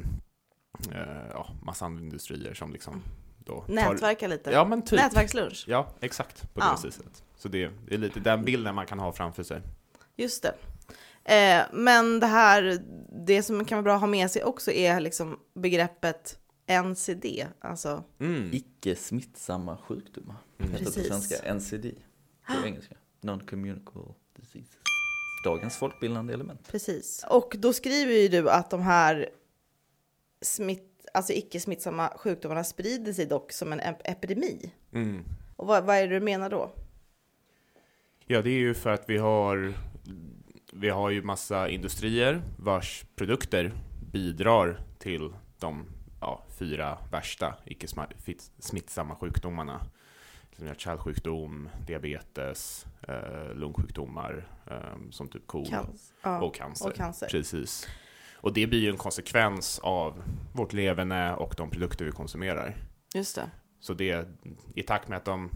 eh, 0.96 1.28
ja, 1.34 1.48
massa 1.64 1.86
andra 1.86 2.02
industrier 2.04 2.54
som 2.54 2.72
liksom 2.74 3.02
då 3.46 3.62
tar... 3.62 3.74
Nätverka 3.74 4.28
lite. 4.28 4.52
Ja, 4.52 4.66
men 4.66 4.82
typ. 4.82 5.00
Nätverkslunch. 5.00 5.66
Ja, 5.68 5.88
exakt 6.02 6.54
på 6.54 6.60
Ja. 6.62 6.78
det 6.82 6.88
viset. 6.88 7.24
Så 7.38 7.48
det, 7.48 7.72
det 7.88 7.94
är 7.94 7.98
lite 7.98 8.20
den 8.20 8.46
bilden 8.46 8.76
man 8.76 8.86
kan 8.86 9.00
ha 9.00 9.12
framför 9.12 9.44
sig. 9.44 9.62
Just 10.16 10.44
det. 10.44 10.54
Eh, 11.36 11.64
men 11.74 12.20
det 12.20 12.28
här, 12.28 12.80
det 13.26 13.44
som 13.44 13.66
kan 13.66 13.76
vara 13.76 13.84
bra 13.84 13.94
att 13.96 14.00
ha 14.00 14.08
med 14.08 14.32
sig 14.32 14.44
också 14.44 14.72
är 14.72 15.00
liksom 15.00 15.40
begreppet 15.56 16.40
NCD, 16.84 17.46
alltså 17.60 18.04
Mm. 18.20 18.50
Icke 18.54 18.96
smittsamma 18.96 19.78
sjukdomar. 19.78 20.36
Mm. 20.58 20.72
Heter 20.72 20.86
det 20.86 20.92
på 20.92 20.96
Precis. 20.96 21.08
svenska 21.08 21.54
NCD. 21.54 21.92
På 22.48 22.54
engelska. 22.68 22.96
Non-communicable 23.22 24.14
diseases. 24.36 24.78
Dagens 25.46 25.78
folkbildande 25.78 26.34
element. 26.34 26.68
precis. 26.72 27.26
Och 27.30 27.56
då 27.60 27.74
skriver 27.74 28.14
ju 28.14 28.28
du 28.28 28.50
att 28.50 28.70
de 28.70 28.82
här 28.82 29.30
smitt, 30.42 31.06
alltså 31.14 31.34
icke 31.34 31.60
smittsamma 31.60 32.14
sjukdomarna 32.18 32.64
sprider 32.64 33.14
sig 33.14 33.26
dock 33.26 33.52
som 33.52 33.74
en 33.74 33.80
ep- 33.82 34.02
epidemi. 34.04 34.72
Mm. 34.94 35.24
Och 35.56 35.68
vad, 35.68 35.84
vad 35.84 35.96
är 35.96 36.08
det 36.08 36.20
du 36.20 36.26
menar 36.26 36.50
då? 36.50 36.72
Ja, 38.26 38.42
det 38.42 38.50
är 38.50 38.60
ju 38.60 38.74
för 38.74 38.90
att 38.90 39.04
vi 39.10 39.18
har 39.18 39.74
vi 40.74 40.90
har 40.90 41.10
ju 41.10 41.22
massa 41.24 41.70
industrier 41.70 42.42
vars 42.60 43.06
produkter 43.16 43.72
bidrar 44.12 44.82
till 45.00 45.34
de 45.60 45.86
ja, 46.22 46.44
fyra 46.60 46.98
värsta 47.12 47.56
icke 47.66 47.88
smittsamma 48.60 49.16
sjukdomarna. 49.16 49.82
Som 50.58 50.68
hjärt-kärlsjukdom, 50.68 51.70
diabetes, 51.88 52.86
eh, 53.08 53.54
lungsjukdomar 53.56 54.48
eh, 54.66 55.12
som 55.12 55.28
typ 55.28 55.48
KOL 55.48 55.70
Cancer. 55.70 56.16
Ja. 56.22 56.42
och 56.42 56.56
cancer. 56.56 56.90
och 56.90 56.96
cancer. 56.96 57.28
Precis. 57.28 57.88
Och 58.42 58.54
det 58.54 58.68
blir 58.68 58.80
ju 58.80 58.90
en 58.90 58.98
konsekvens 58.98 59.80
av 59.80 60.24
vårt 60.54 60.74
leverne 60.74 61.36
och 61.36 61.54
de 61.58 61.70
produkter 61.70 62.06
vi 62.06 62.12
konsumerar. 62.12 62.76
Just 63.16 63.36
det. 63.36 63.52
Så 63.80 63.94
det, 63.94 64.28
i 64.76 64.84
takt 64.84 65.08
med 65.08 65.18
att 65.18 65.26
de 65.26 65.50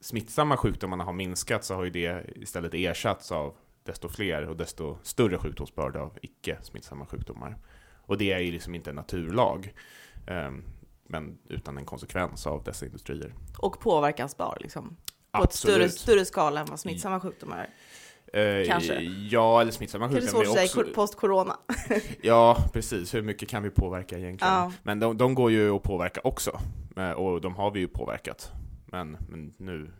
smittsamma 0.00 0.56
sjukdomarna 0.56 1.04
har 1.04 1.12
minskat 1.12 1.64
så 1.64 1.74
har 1.74 1.84
ju 1.84 1.90
det 1.90 2.30
istället 2.36 2.74
ersatts 2.74 3.32
av 3.32 3.56
desto 3.84 4.08
fler 4.08 4.48
och 4.48 4.56
desto 4.56 4.98
större 5.02 5.38
sjukdomsbörda 5.38 6.00
av 6.00 6.18
icke 6.22 6.58
smittsamma 6.62 7.06
sjukdomar. 7.06 7.56
Och 8.06 8.18
det 8.18 8.32
är 8.32 8.38
ju 8.38 8.52
liksom 8.52 8.74
inte 8.74 8.90
en 8.90 8.96
naturlag, 8.96 9.74
men 11.08 11.38
utan 11.48 11.78
en 11.78 11.84
konsekvens 11.84 12.46
av 12.46 12.64
dessa 12.64 12.86
industrier. 12.86 13.34
Och 13.58 13.80
påverkansbar 13.80 14.58
liksom. 14.60 14.96
På 15.32 15.42
ett 15.44 15.52
större, 15.52 15.88
större 15.88 16.24
skala 16.24 16.60
än 16.60 16.66
vad 16.70 16.80
smittsamma 16.80 17.20
sjukdomar 17.20 17.58
är. 18.32 18.60
Eh, 18.60 18.66
kanske. 18.68 19.00
Ja, 19.30 19.60
eller 19.60 19.72
smittsamma 19.72 20.08
Det 20.08 20.16
är 20.16 20.20
sjukdomar. 20.20 20.44
svårt 20.44 20.58
att 20.58 20.68
säga 20.70 20.82
också- 20.82 20.94
post-corona. 20.94 21.56
Ja, 22.22 22.56
precis. 22.72 23.14
Hur 23.14 23.22
mycket 23.22 23.48
kan 23.48 23.62
vi 23.62 23.70
påverka 23.70 24.18
egentligen? 24.18 24.54
Ja. 24.54 24.72
Men 24.82 25.00
de, 25.00 25.16
de 25.16 25.34
går 25.34 25.50
ju 25.50 25.70
att 25.70 25.82
påverka 25.82 26.20
också. 26.24 26.60
Eh, 26.96 27.10
Och 27.10 27.40
de 27.40 27.54
har 27.54 27.70
vi 27.70 27.80
ju 27.80 27.88
påverkat. 27.88 28.52
Men, 28.86 29.16
men 29.28 29.54
nu 29.58 29.90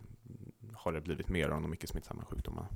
har 0.74 0.92
det 0.92 1.00
blivit 1.00 1.28
mer 1.28 1.48
av 1.48 1.62
de 1.62 1.74
icke 1.74 1.86
smittsamma 1.86 2.24
sjukdomarna. 2.24 2.68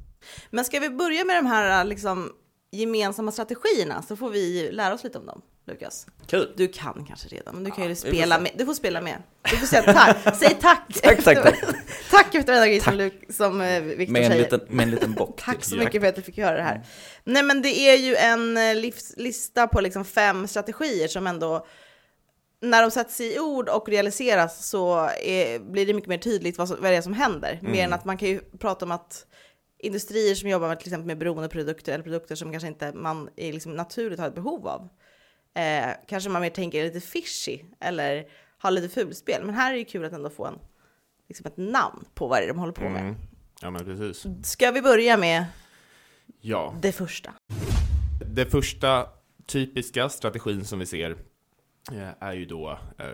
Men 0.51 0.65
ska 0.65 0.81
vi 0.81 0.91
börja 0.91 1.25
med 1.25 1.37
de 1.37 1.47
här 1.47 1.85
liksom, 1.85 2.33
gemensamma 2.71 3.33
strategierna 3.33 4.03
så 4.03 4.17
får 4.17 4.31
vi 4.31 4.71
lära 4.73 4.95
oss 4.95 5.05
lite 5.05 5.19
om 5.19 5.27
dem, 5.27 5.43
Lukas. 5.71 6.07
Kul! 6.27 6.53
Du 6.57 6.69
kan 6.69 7.05
kanske 7.09 7.29
redan, 7.29 7.55
men 7.55 7.65
du 7.65 7.71
kan 7.71 7.89
ju 7.89 7.95
spela 7.95 8.41
med. 8.41 8.51
Du 8.55 8.67
får 8.67 8.75
spela 8.75 9.01
med. 9.01 9.23
Du 9.51 9.57
får 9.57 9.67
säga 9.67 9.83
tack. 9.83 10.37
Säg 10.37 10.57
tack. 10.61 10.87
Tack, 11.03 11.25
tack, 11.25 11.43
tack. 11.43 11.59
tack 12.11 12.35
efter 12.35 12.53
den 12.53 12.63
grej 12.69 12.81
som, 12.81 12.95
Luk- 12.95 13.33
som 13.33 13.61
eh, 13.61 13.83
Viktor 13.83 14.13
Med 14.13 14.23
en 14.23 14.31
säger. 14.31 14.43
liten, 14.43 14.61
med 14.69 14.83
en 14.83 14.91
liten 14.91 15.13
bock 15.13 15.41
Tack 15.45 15.65
så 15.65 15.77
mycket 15.77 16.03
för 16.03 16.09
att 16.09 16.17
jag 16.17 16.27
fick 16.27 16.39
höra 16.39 16.57
det 16.57 16.63
här. 16.63 16.83
Nej, 17.25 17.43
men 17.43 17.63
det 17.63 17.69
är 17.69 17.97
ju 17.97 18.17
en 18.17 18.57
eh, 18.57 18.75
livs, 18.75 19.15
lista 19.17 19.67
på 19.67 19.81
liksom 19.81 20.05
fem 20.05 20.47
strategier 20.49 21.09
som 21.09 21.27
ändå 21.27 21.67
när 22.63 22.83
de 22.83 22.91
sätts 22.91 23.21
i 23.21 23.39
ord 23.39 23.69
och 23.69 23.89
realiseras 23.89 24.67
så 24.69 25.09
är, 25.23 25.59
blir 25.59 25.87
det 25.87 25.95
mycket 25.95 26.09
mer 26.09 26.19
tydligt 26.19 26.59
vad, 26.59 26.69
som, 26.69 26.77
vad 26.81 26.91
det 26.93 26.97
är 26.97 27.03
som 27.03 27.13
händer. 27.13 27.59
Mer 27.63 27.85
än 27.85 27.93
att 27.93 28.05
man 28.05 28.17
kan 28.17 28.29
ju 28.29 28.41
prata 28.59 28.85
om 28.85 28.91
att 28.91 29.27
industrier 29.79 30.35
som 30.35 30.49
jobbar 30.49 30.69
med 30.69 30.79
till 30.81 30.89
exempel 30.89 31.07
med 31.07 31.19
beroendeprodukter 31.19 31.93
eller 31.93 32.05
produkter 32.05 32.35
som 32.35 32.51
kanske 32.51 32.69
inte 32.69 32.93
man 32.93 33.29
är 33.37 33.53
liksom 33.53 33.75
naturligt 33.75 34.21
har 34.21 34.29
ett 34.29 34.35
behov 34.35 34.69
av. 34.69 34.89
Eh, 35.55 35.91
kanske 36.09 36.31
man 36.31 36.43
mer 36.43 36.51
tänker 36.51 36.85
lite 36.85 37.01
fishy 37.01 37.61
eller 37.81 38.27
har 38.59 38.71
lite 38.71 38.89
fulspel. 38.89 39.45
Men 39.45 39.55
här 39.55 39.73
är 39.73 39.77
det 39.79 39.85
kul 39.85 40.05
att 40.05 40.13
ändå 40.13 40.31
få 40.31 40.47
en, 40.47 40.59
liksom 41.29 41.47
ett 41.47 41.57
namn 41.57 42.05
på 42.15 42.29
vad 42.29 42.39
det 42.39 42.45
är 42.45 42.49
de 42.49 42.59
håller 42.59 42.73
på 42.73 42.89
med. 42.89 43.01
Mm. 43.03 43.15
Ja, 43.63 43.71
men 43.71 43.85
precis. 43.85 44.27
Ska 44.43 44.71
vi 44.71 44.83
börja 44.83 45.17
med 45.17 45.45
Ja. 46.41 46.75
det 46.83 46.93
första? 46.93 47.33
Det 48.35 48.47
första 48.47 49.07
typiska 49.47 50.09
strategin 50.09 50.65
som 50.65 50.79
vi 50.79 50.87
ser 50.87 51.11
eh, 51.93 52.09
är 52.21 52.33
ju 52.33 52.45
då 52.45 52.79
eh, 52.99 53.07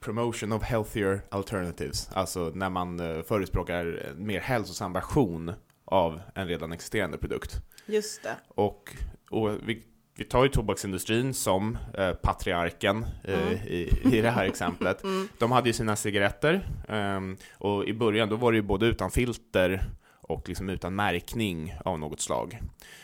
promotion 0.00 0.52
of 0.52 0.62
healthier 0.62 1.20
alternatives. 1.30 2.08
Alltså 2.12 2.52
när 2.54 2.70
man 2.70 3.00
eh, 3.00 3.22
förespråkar 3.22 3.86
en 4.10 4.26
mer 4.26 4.40
hälsosam 4.40 4.92
version 4.92 5.52
av 5.84 6.20
en 6.34 6.48
redan 6.48 6.72
existerande 6.72 7.18
produkt. 7.18 7.56
Just 7.86 8.22
det. 8.22 8.36
Och, 8.48 8.96
och 9.30 9.50
vi, 9.66 9.84
vi 10.18 10.24
tar 10.24 10.42
ju 10.42 10.48
tobaksindustrin 10.48 11.34
som 11.34 11.78
eh, 11.94 12.12
patriarken 12.12 13.06
eh, 13.24 13.66
i, 13.66 14.00
i 14.12 14.20
det 14.20 14.30
här 14.30 14.44
exemplet. 14.44 15.02
De 15.38 15.52
hade 15.52 15.68
ju 15.68 15.72
sina 15.72 15.96
cigaretter 15.96 16.68
ehm, 16.88 17.36
och 17.58 17.84
i 17.84 17.94
början 17.94 18.28
då 18.28 18.36
var 18.36 18.52
det 18.52 18.56
ju 18.56 18.62
både 18.62 18.86
utan 18.86 19.10
filter 19.10 19.82
och 20.20 20.48
liksom 20.48 20.68
utan 20.68 20.94
märkning 20.94 21.74
av 21.84 21.98
något 21.98 22.20
slag. 22.20 22.60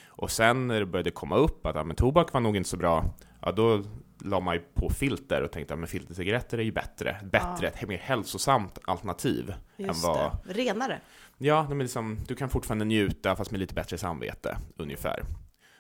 Och 0.09 0.31
sen 0.31 0.67
när 0.67 0.81
det 0.81 0.87
började 0.87 1.11
komma 1.11 1.37
upp 1.37 1.67
att 1.67 1.75
ja, 1.75 1.85
men 1.85 1.97
tobak 1.97 2.33
var 2.33 2.41
nog 2.41 2.57
inte 2.57 2.69
så 2.69 2.77
bra, 2.77 3.05
ja 3.41 3.53
då 3.53 3.83
la 4.25 4.41
man 4.41 4.55
ju 4.55 4.61
på 4.61 4.91
filter 4.91 5.43
och 5.43 5.53
tänkte 5.53 5.75
att 5.75 5.81
ja, 5.81 5.87
filtercigaretter 5.87 6.59
är 6.59 6.63
ju 6.63 6.73
bättre, 6.73 7.17
bättre, 7.25 7.69
ett 7.69 7.89
mer 7.89 7.99
hälsosamt 7.99 8.79
alternativ 8.85 9.55
än 9.77 9.87
Just 9.87 10.05
vad 10.05 10.39
det. 10.45 10.53
Renare. 10.55 11.01
Ja, 11.39 11.69
men 11.69 11.79
liksom, 11.79 12.19
du 12.29 12.35
kan 12.35 12.49
fortfarande 12.49 12.85
njuta 12.85 13.37
fast 13.37 13.51
med 13.51 13.61
lite 13.61 13.75
bättre 13.75 13.99
samvete, 13.99 14.57
ungefär. 14.77 15.25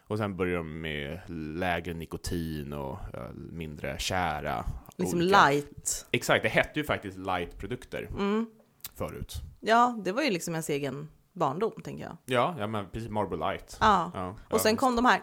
Och 0.06 0.18
sen 0.18 0.36
börjar 0.36 0.56
de 0.58 0.80
med 0.80 1.20
lägre 1.58 1.94
nikotin 1.94 2.72
och 2.72 2.98
ja, 3.12 3.28
mindre 3.34 3.98
kära. 3.98 4.64
Liksom 4.96 5.18
olika- 5.18 5.48
light. 5.50 6.06
Exakt, 6.10 6.42
det 6.42 6.48
hette 6.48 6.80
ju 6.80 6.84
faktiskt 6.84 7.18
light-produkter 7.18 8.02
Mm. 8.10 8.46
förut. 8.94 9.34
Ja, 9.60 10.00
det 10.04 10.12
var 10.12 10.22
ju 10.22 10.30
liksom 10.30 10.54
ens 10.54 10.70
egen 10.70 11.08
barndom, 11.32 11.72
tänker 11.84 12.04
jag. 12.04 12.16
Ja, 12.24 12.56
ja 12.58 12.66
men 12.66 12.90
precis, 12.90 13.10
Marble 13.10 13.36
Light. 13.50 13.76
Ja. 13.80 14.10
Ja, 14.14 14.36
Och 14.50 14.60
sen 14.60 14.76
kom 14.76 14.96
de 14.96 15.04
här 15.04 15.22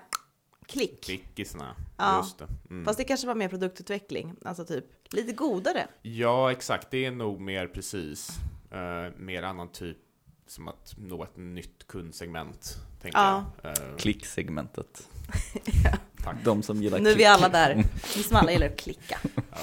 klick. 0.67 1.03
Klickisarna, 1.03 1.75
Ja. 1.97 2.17
just 2.17 2.39
det. 2.39 2.47
Mm. 2.69 2.85
Fast 2.85 2.97
det 2.97 3.03
kanske 3.03 3.27
var 3.27 3.35
mer 3.35 3.49
produktutveckling, 3.49 4.35
alltså 4.45 4.65
typ 4.65 4.85
lite 5.13 5.33
godare. 5.33 5.87
Ja, 6.01 6.51
exakt, 6.51 6.91
det 6.91 7.05
är 7.05 7.11
nog 7.11 7.39
mer 7.41 7.67
precis, 7.67 8.29
eh, 8.71 9.17
mer 9.17 9.43
annan 9.43 9.71
typ, 9.71 9.97
som 10.47 10.67
att 10.67 10.93
nå 10.97 11.23
ett 11.23 11.37
nytt 11.37 11.87
kundsegment, 11.87 12.75
tänker 13.01 13.19
Ja. 13.19 13.45
jag. 13.61 13.71
Eh, 13.71 13.95
Klicksegmentet. 13.97 15.07
tack. 16.23 16.35
De 16.43 16.63
som 16.63 16.83
gillar 16.83 16.99
Nu 16.99 17.09
är 17.09 17.13
vi 17.13 17.15
klick. 17.15 17.27
alla 17.27 17.49
där. 17.49 17.83
Vi 18.15 18.23
som 18.23 18.35
alla 18.37 18.51
gillar 18.51 18.67
att 18.67 18.77
klicka. 18.79 19.17
Ja. 19.51 19.57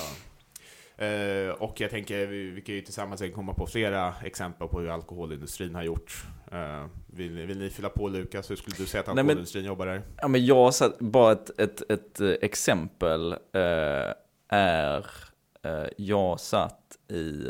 Eh, 1.05 1.51
och 1.51 1.81
jag 1.81 1.91
tänker, 1.91 2.27
vi, 2.27 2.51
vi 2.51 2.61
kan 2.61 2.75
ju 2.75 2.81
tillsammans 2.83 3.23
komma 3.35 3.55
på 3.55 3.67
flera 3.67 4.15
exempel 4.25 4.69
på 4.69 4.81
hur 4.81 4.89
alkoholindustrin 4.89 5.75
har 5.75 5.83
gjort. 5.83 6.25
Eh, 6.53 6.87
vill, 7.07 7.31
vill 7.47 7.59
ni 7.59 7.71
fylla 7.71 7.89
på 7.89 8.09
Lukas? 8.09 8.51
Hur 8.51 8.57
skulle 8.57 8.77
du 8.77 8.87
säga 8.87 9.01
att 9.01 9.07
Nej, 9.07 9.15
men- 9.15 9.25
alkoholindustrin 9.25 9.65
jobbar 9.65 9.87
där? 9.87 10.03
Ja, 10.17 10.29
men 10.29 10.47
jag 10.47 10.75
satt, 10.75 10.99
bara 10.99 11.33
ett, 11.33 11.61
ett, 11.61 11.91
ett 11.91 12.21
exempel 12.43 13.37
är, 13.53 14.15
jag 15.97 16.41
satt 16.41 16.97
i 17.09 17.45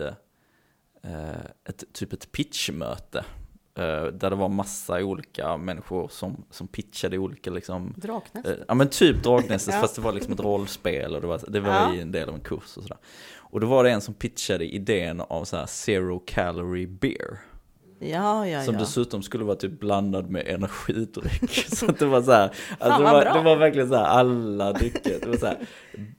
ett 1.69 1.85
typ 1.93 2.13
ett 2.13 2.33
pitchmöte. 2.33 3.25
Eh, 3.79 4.05
där 4.05 4.31
det 4.31 4.37
var 4.37 4.49
massa 4.49 5.05
olika 5.05 5.57
människor 5.57 6.09
som, 6.09 6.45
som 6.51 6.69
pitchade 6.69 7.19
olika 7.19 7.51
liksom, 7.51 7.95
Draknäst. 7.97 8.47
Eh, 8.49 8.55
Ja 8.69 8.75
men 8.75 8.89
typ 8.89 9.23
Dragnästet 9.23 9.75
Ja. 9.75 9.81
fast 9.81 9.95
det 9.97 10.01
var 10.03 10.13
liksom 10.13 10.33
ett 10.33 10.41
rollspel 10.41 11.15
och 11.15 11.21
det 11.21 11.27
var, 11.27 11.41
det 11.49 11.61
var 11.61 11.71
Ja. 11.75 11.95
i 11.95 12.01
en 12.01 12.13
del 12.13 12.29
av 12.29 12.35
en 12.35 12.41
kurs 12.41 12.77
och 12.77 12.83
sådär. 12.83 12.99
Och 13.37 13.61
då 13.61 13.67
var 13.67 13.85
det 13.85 13.91
en 13.91 14.01
som 14.01 14.15
pitchade 14.15 14.65
idén 14.75 15.21
av 15.21 15.45
så 15.45 15.57
här 15.57 15.67
zero 15.67 16.23
calorie 16.27 16.87
beer. 16.87 17.39
Ja, 18.01 18.47
ja, 18.49 18.63
Som 18.65 18.75
ja. 18.75 18.81
dessutom 18.81 19.23
skulle 19.23 19.45
vara 19.45 19.57
typ 19.57 19.81
blandad 19.81 20.31
med 20.31 20.47
energidryck. 20.49 21.67
så 21.77 21.87
det 21.87 22.07
var 22.07 22.23
så 22.23 22.33
här, 22.33 22.51
alltså 22.79 22.99
det, 22.99 23.11
var, 23.13 23.23
bra. 23.23 23.33
det 23.35 23.43
var 23.43 23.57
verkligen 23.57 23.89
så 23.89 23.95
här 23.95 24.05
alla 24.05 24.73
drycker. 24.73 25.17
Det 25.21 25.27
var 25.29 25.37
så 25.37 25.47
här 25.47 25.57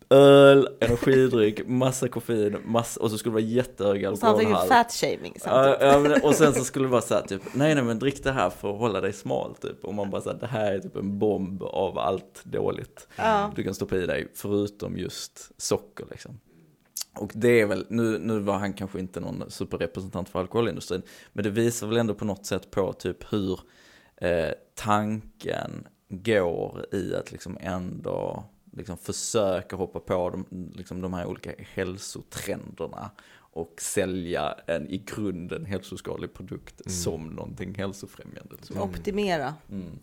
öl, 0.10 0.68
energidryck, 0.80 1.68
massa 1.68 2.08
koffein, 2.08 2.58
massa, 2.66 3.00
och 3.02 3.12
så 3.12 3.18
skulle 3.18 3.32
det 3.32 3.42
vara 3.42 3.52
jättehög 3.52 4.04
Och 4.08 4.24
alkoholhalt. 4.24 4.70
fat 4.70 4.92
shaming 4.92 5.34
samtidigt. 5.40 5.78
ja, 5.82 6.00
men, 6.00 6.22
och 6.24 6.36
sen 6.36 6.54
så 6.54 6.64
skulle 6.64 6.86
det 6.86 6.92
vara 6.92 7.02
så 7.02 7.14
här 7.14 7.22
typ, 7.22 7.42
nej 7.54 7.76
nej 7.76 7.84
men 7.84 8.00
drick 8.00 8.24
det 8.24 8.32
här 8.32 8.50
för 8.50 8.72
att 8.74 8.80
hålla 8.80 9.02
dig 9.02 9.14
smal 9.14 9.56
typ. 9.56 9.86
Och 9.86 9.94
man 9.94 10.10
bara 10.10 10.22
så 10.22 10.30
här, 10.32 10.38
det 10.40 10.48
här 10.48 10.72
är 10.74 10.80
typ 10.80 10.96
en 10.96 11.20
bomb 11.20 11.64
av 11.64 12.00
allt 12.00 12.42
dåligt 12.44 13.08
Ja. 13.16 13.52
du 13.56 13.64
kan 13.64 13.74
stoppa 13.74 13.96
i 13.96 14.06
dig, 14.06 14.28
förutom 14.36 14.98
just 14.98 15.52
socker 15.62 16.06
liksom. 16.12 16.40
Och 17.20 17.32
det 17.36 17.62
är 17.62 17.66
väl, 17.66 17.86
nu, 17.90 18.20
nu 18.20 18.40
var 18.40 18.58
han 18.58 18.74
kanske 18.74 19.00
inte 19.00 19.20
någon 19.20 19.52
superrepresentant 19.52 20.30
för 20.30 20.40
alkoholindustrin, 20.40 21.02
men 21.34 21.44
det 21.44 21.50
visar 21.50 21.88
väl 21.88 21.98
ändå 21.98 22.14
på 22.14 22.26
något 22.26 22.46
sätt 22.46 22.72
på 22.72 22.94
typ 22.94 23.34
hur 23.34 23.60
eh, 24.16 24.50
tanken 24.76 25.88
går 26.10 26.86
i 26.92 27.16
att 27.16 27.32
liksom 27.32 27.58
ändå 27.62 28.44
liksom 28.72 28.98
försöka 28.98 29.76
hoppa 29.76 30.00
på 30.00 30.30
de, 30.30 30.70
liksom 30.76 31.02
de 31.02 31.14
här 31.14 31.26
olika 31.26 31.52
hälsotrenderna 31.58 33.12
och 33.38 33.74
sälja 33.82 34.56
en 34.68 34.88
i 34.88 34.98
grunden 34.98 35.66
hälsoskadlig 35.66 36.34
produkt 36.34 36.92
som 36.92 37.28
någonting 37.28 37.76
hälsofrämjande. 37.76 38.56
Liksom. 38.56 38.82
Optimera. 38.82 39.54
Mm. 39.72 40.00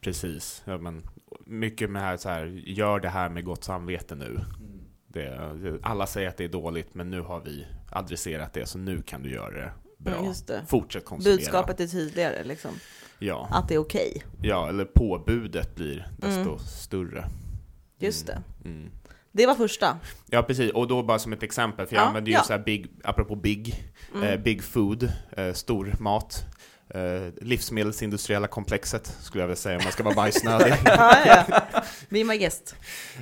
Precis, 0.00 0.62
ja, 0.64 0.78
men 0.78 1.02
mycket 1.44 1.90
med 1.90 2.02
här, 2.02 2.16
så 2.16 2.28
här, 2.28 2.46
gör 2.66 3.00
det 3.00 3.08
här 3.08 3.28
med 3.28 3.44
gott 3.44 3.64
samvete 3.64 4.14
nu. 4.14 4.40
Det, 5.12 5.78
alla 5.82 6.06
säger 6.06 6.28
att 6.28 6.36
det 6.36 6.44
är 6.44 6.48
dåligt, 6.48 6.94
men 6.94 7.10
nu 7.10 7.20
har 7.20 7.40
vi 7.40 7.66
adresserat 7.92 8.52
det, 8.52 8.66
så 8.66 8.78
nu 8.78 9.02
kan 9.02 9.22
du 9.22 9.30
göra 9.32 9.50
det 9.50 9.72
bra. 9.98 10.14
Mm, 10.18 10.32
det. 10.46 10.62
Fortsätt 10.68 11.04
konsumera. 11.04 11.36
Budskapet 11.36 11.80
är 11.80 11.86
tydligare, 11.86 12.44
liksom. 12.44 12.70
Ja, 13.18 13.48
Att 13.50 13.68
det 13.68 13.74
är 13.74 13.78
okej. 13.78 14.22
ja, 14.42 14.68
eller 14.68 14.84
påbudet 14.84 15.74
blir 15.74 16.08
desto 16.18 16.58
större. 16.58 17.24
Just 17.98 18.26
det. 18.26 18.42
Mm. 18.64 18.90
Det 19.32 19.46
var 19.46 19.54
första. 19.54 19.98
Ja, 20.26 20.42
precis. 20.42 20.72
Och 20.72 20.88
då 20.88 21.02
bara 21.02 21.18
som 21.18 21.32
ett 21.32 21.42
exempel, 21.42 21.86
för 21.86 21.94
jag 21.96 22.02
Ja, 22.02 22.06
använder 22.08 22.28
ju 22.28 22.32
ja. 22.34 22.38
Mm. 22.38 22.46
så 22.46 22.52
här 22.52 22.60
big, 22.64 22.90
apropå 23.04 23.36
big, 23.36 23.90
eh, 24.24 24.40
big 24.40 24.62
food, 24.62 25.12
eh, 25.30 25.52
stor 25.52 25.94
mat. 25.98 26.44
Eh, 26.94 27.32
livsmedelsindustriella 27.40 28.46
komplexet, 28.46 29.16
skulle 29.20 29.42
jag 29.42 29.48
vilja 29.48 29.56
säga 29.56 29.76
om 29.76 29.84
man 29.84 29.92
ska 29.92 30.02
vara 30.02 30.14
bajsnödig. 30.14 30.74
Ja, 30.84 31.16
ja. 31.26 31.44
Be 32.08 32.24
my 32.24 32.36
guest. 32.38 32.76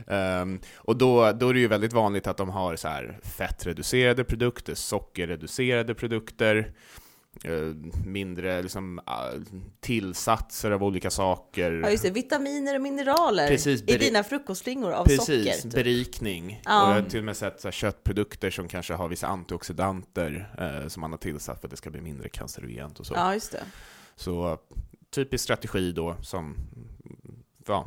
Ehm, 0.06 0.60
och 0.76 0.96
då, 0.96 1.32
då 1.32 1.48
är 1.48 1.54
det 1.54 1.60
ju 1.60 1.68
väldigt 1.68 1.92
vanligt 1.92 2.26
att 2.26 2.36
de 2.36 2.48
har 2.48 2.76
så 2.76 2.88
här 2.88 3.18
fettreducerade 3.22 4.24
produkter, 4.24 4.74
sockerreducerade 4.74 5.94
produkter, 5.94 6.72
mindre 8.06 8.62
liksom, 8.62 9.00
ah, 9.04 9.30
tillsatser 9.80 10.70
av 10.70 10.84
olika 10.84 11.10
saker. 11.10 11.72
Ja, 11.72 11.90
just 11.90 12.02
det. 12.02 12.10
Vitaminer 12.10 12.74
och 12.74 12.80
mineraler 12.80 13.48
Precis, 13.48 13.82
i 13.82 13.98
dina 13.98 14.24
frukostflingor 14.24 14.92
av 14.92 15.04
Precis, 15.04 15.26
socker. 15.26 15.62
Typ. 15.62 15.72
berikning. 15.72 16.62
Ja. 16.64 16.82
Och 16.82 16.88
jag 16.90 17.02
har 17.02 17.08
till 17.08 17.18
och 17.18 17.24
med 17.24 17.36
sett 17.36 17.60
så 17.60 17.68
här, 17.68 17.72
köttprodukter 17.72 18.50
som 18.50 18.68
kanske 18.68 18.94
har 18.94 19.08
vissa 19.08 19.26
antioxidanter 19.26 20.54
eh, 20.58 20.88
som 20.88 21.00
man 21.00 21.10
har 21.10 21.18
tillsatt 21.18 21.60
för 21.60 21.66
att 21.66 21.70
det 21.70 21.76
ska 21.76 21.90
bli 21.90 22.00
mindre 22.00 22.28
cancerogent 22.28 23.00
och 23.00 23.06
så. 23.06 23.14
Ja, 23.14 23.34
just 23.34 23.52
det. 23.52 23.62
Så 24.16 24.58
typisk 25.10 25.44
strategi 25.44 25.92
då 25.92 26.16
som, 26.22 26.56
ja, 27.68 27.86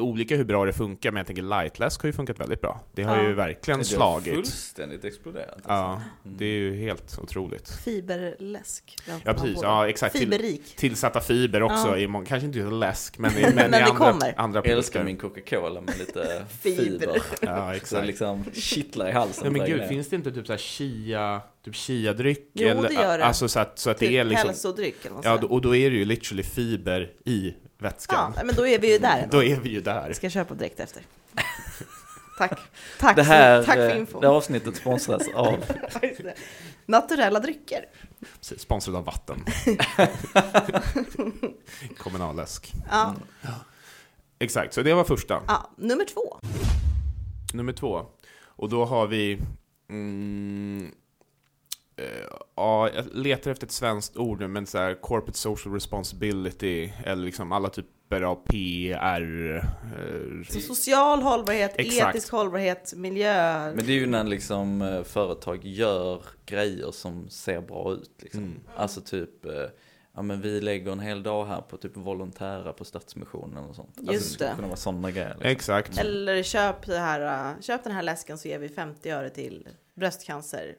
olika 0.00 0.36
hur 0.36 0.44
bra 0.44 0.64
det 0.64 0.72
funkar, 0.72 1.10
men 1.12 1.16
jag 1.20 1.26
tänker 1.26 1.42
lightläsk 1.42 2.02
har 2.02 2.06
ju 2.06 2.12
funkat 2.12 2.40
väldigt 2.40 2.60
bra. 2.60 2.80
Det 2.94 3.02
har 3.02 3.16
Ja. 3.16 3.22
ju 3.28 3.32
verkligen 3.34 3.78
Det 3.80 3.84
har 3.84 3.96
slagit. 3.96 4.34
fullständigt 4.34 5.04
exploderat. 5.04 5.48
alltså. 5.54 5.70
Ja, 5.70 6.02
det 6.22 6.44
är 6.44 6.58
ju 6.58 6.76
helt 6.76 7.18
otroligt. 7.22 7.70
Fiberläsk. 7.84 8.96
Ja, 9.24 9.32
precis. 9.32 9.58
Ja, 9.62 9.88
exakt. 9.88 10.12
Till, 10.16 10.20
Fiberrik. 10.30 10.76
tillsatta 10.76 11.20
fiber 11.20 11.62
också, 11.62 11.88
Ja. 11.88 11.96
i 11.98 12.06
må- 12.06 12.24
kanske 12.24 12.46
inte 12.46 12.58
just 12.58 12.72
läsk, 12.72 13.18
men, 13.18 13.30
i- 13.30 13.42
men, 13.42 13.54
Men 13.54 13.66
i 13.66 13.70
det 13.70 13.84
andra, 13.84 13.96
kommer. 13.96 14.12
andra 14.12 14.32
Jag 14.58 14.64
produkter. 14.64 14.70
älskar 14.76 15.04
min 15.04 15.16
Coca-Cola 15.16 15.80
med 15.80 15.98
lite 15.98 16.44
Fiber. 16.60 17.18
Ja, 17.42 17.70
Så 17.70 17.76
exakt. 17.76 18.06
liksom 18.06 18.44
kittlar 18.54 19.08
i 19.08 19.12
halsen. 19.12 19.44
Ja, 19.44 19.50
men 19.50 19.60
gud, 19.60 19.70
grejen. 19.70 19.88
finns 19.88 20.08
det 20.08 20.16
inte 20.16 20.32
typ 20.32 20.46
så 20.46 20.52
här 20.52 20.58
chia, 20.58 21.40
typ 21.64 21.74
chia-dryck? 21.74 22.50
Jo, 22.52 22.82
det 22.82 22.94
gör 22.94 23.18
det. 23.18 23.24
Alltså 23.24 23.48
så 23.48 23.60
att, 23.60 23.78
så 23.78 23.90
att 23.90 23.98
det 23.98 24.06
Typ 24.06 24.14
är 24.16 24.24
liksom... 24.24 24.48
hälsodryck 24.48 25.04
eller 25.04 25.14
vad 25.16 25.24
Ja, 25.24 25.46
och 25.48 25.60
då 25.62 25.76
är 25.76 25.90
det 25.90 25.96
ju 25.96 26.04
literally 26.04 26.42
fiber 26.42 27.10
i 27.24 27.54
vätskan. 27.78 28.32
Ja, 28.36 28.44
men 28.44 28.54
då 28.54 28.66
är 28.66 28.78
vi 28.78 28.92
ju 28.92 28.98
där. 28.98 29.28
Då 29.30 29.44
är 29.44 29.60
vi 29.60 29.68
ju 29.68 29.80
där. 29.80 30.06
Jag 30.06 30.16
ska 30.16 30.30
köpa 30.30 30.54
direkt 30.54 30.80
efter. 30.80 31.02
Tack. 32.38 32.58
Tack, 32.98 33.16
Det 33.16 33.22
här, 33.22 33.62
för, 33.62 33.66
tack 33.66 33.76
för 33.76 33.90
eh, 33.90 33.98
info. 33.98 34.20
det 34.20 34.26
här 34.26 34.34
avsnittet 34.34 34.76
sponsras 34.76 35.22
av. 35.34 35.64
Naturella 36.86 37.40
drycker. 37.40 37.84
Precis, 38.38 38.60
Sponsrad 38.60 38.96
av 38.96 39.04
vatten. 39.04 39.44
Kommunalläsk. 41.98 42.72
Ja. 42.90 43.14
Exakt, 44.38 44.74
så 44.74 44.82
det 44.82 44.94
var 44.94 45.04
första. 45.04 45.42
ja, 45.46 45.70
nummer 45.76 46.04
två. 46.04 46.38
Nummer 47.54 47.72
två. 47.72 48.06
Och 48.44 48.68
då 48.68 48.84
har 48.84 49.06
vi... 49.06 49.38
Mm, 49.90 50.92
ja, 52.56 52.90
jag 52.94 53.04
letar 53.12 53.50
efter 53.50 53.66
ett 53.66 53.72
svenskt 53.72 54.16
ord 54.16 54.40
nu, 54.40 54.48
men 54.48 54.66
så 54.66 54.78
här, 54.78 54.94
corporate 54.94 55.38
social 55.38 55.74
responsibility, 55.74 56.92
eller 57.04 57.24
liksom 57.24 57.52
alla 57.52 57.68
typer 57.68 58.22
av 58.22 58.34
PR. 58.34 59.56
Eh, 59.56 60.44
Så 60.48 60.60
social 60.60 61.22
hållbarhet, 61.22 61.72
Exakt. 61.76 62.16
etisk 62.16 62.32
hållbarhet, 62.32 62.92
miljö. 62.96 63.66
Men 63.74 63.86
det 63.86 63.92
är 63.92 64.00
ju 64.00 64.06
när 64.06 64.24
liksom 64.24 64.82
eh, 64.82 65.02
företag 65.02 65.64
gör 65.64 66.22
grejer 66.46 66.90
som 66.90 67.28
ser 67.30 67.60
bra 67.60 67.92
ut. 67.92 68.10
Liksom. 68.22 68.40
Mm. 68.42 68.60
Alltså 68.76 69.00
typ, 69.00 69.44
eh, 69.44 69.52
ja 70.14 70.22
men 70.22 70.40
vi 70.40 70.60
lägger 70.60 70.92
en 70.92 71.00
hel 71.00 71.22
dag 71.22 71.46
här 71.46 71.60
på 71.60 71.76
typ 71.76 71.96
volontära 71.96 72.72
på 72.72 72.84
Stadsmissionen 72.84 73.64
och 73.64 73.74
sånt. 73.76 73.94
Alltså, 73.98 74.12
Just 74.12 74.24
det 74.28 74.34
skulle 74.34 74.50
det. 74.50 74.54
kunna 74.56 74.68
vara 74.68 74.76
sådana 74.76 75.10
grejer. 75.10 75.28
Liksom. 75.34 75.50
Exakt. 75.50 75.98
Eller 75.98 76.42
köp, 76.42 76.86
det 76.86 76.98
här, 76.98 77.54
köp 77.62 77.84
den 77.84 77.92
här 77.92 78.02
läsken 78.02 78.38
så 78.38 78.48
ger 78.48 78.58
vi 78.58 78.68
50 78.68 79.10
öre 79.10 79.30
till 79.30 79.68
bröstcancer. 79.94 80.74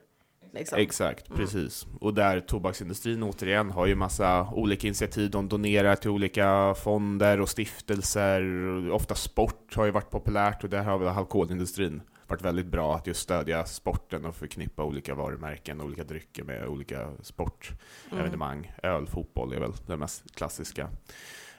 Liksom. 0.52 0.78
Exakt, 0.78 1.28
precis. 1.28 1.86
Och 2.00 2.14
där 2.14 2.40
tobaksindustrin 2.40 3.22
återigen 3.22 3.70
har 3.70 3.86
ju 3.86 3.94
massa 3.94 4.48
olika 4.52 4.86
initiativ. 4.86 5.30
De 5.30 5.48
donerar 5.48 5.96
till 5.96 6.10
olika 6.10 6.74
fonder 6.74 7.40
och 7.40 7.48
stiftelser. 7.48 8.42
Ofta 8.90 9.14
sport 9.14 9.76
har 9.76 9.84
ju 9.84 9.90
varit 9.90 10.10
populärt 10.10 10.64
och 10.64 10.70
där 10.70 10.82
har 10.82 10.98
väl 10.98 11.08
alkoholindustrin 11.08 12.02
varit 12.26 12.42
väldigt 12.42 12.66
bra 12.66 12.96
att 12.96 13.06
just 13.06 13.20
stödja 13.20 13.64
sporten 13.64 14.24
och 14.24 14.34
förknippa 14.34 14.84
olika 14.84 15.14
varumärken 15.14 15.80
och 15.80 15.86
olika 15.86 16.04
drycker 16.04 16.44
med 16.44 16.66
olika 16.66 17.10
sportevenemang. 17.22 18.72
Öl, 18.82 19.06
fotboll 19.06 19.52
är 19.52 19.60
väl 19.60 19.72
det 19.86 19.96
mest 19.96 20.34
klassiska. 20.34 20.88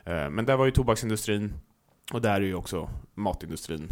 Eh, 0.03 0.29
Men 0.29 0.45
där 0.45 0.57
var 0.57 0.65
ju 0.65 0.71
tobaksindustrin 0.71 1.53
och 2.13 2.21
där 2.21 2.35
är 2.41 2.45
ju 2.45 2.55
också 2.55 2.89
matindustrin. 3.13 3.89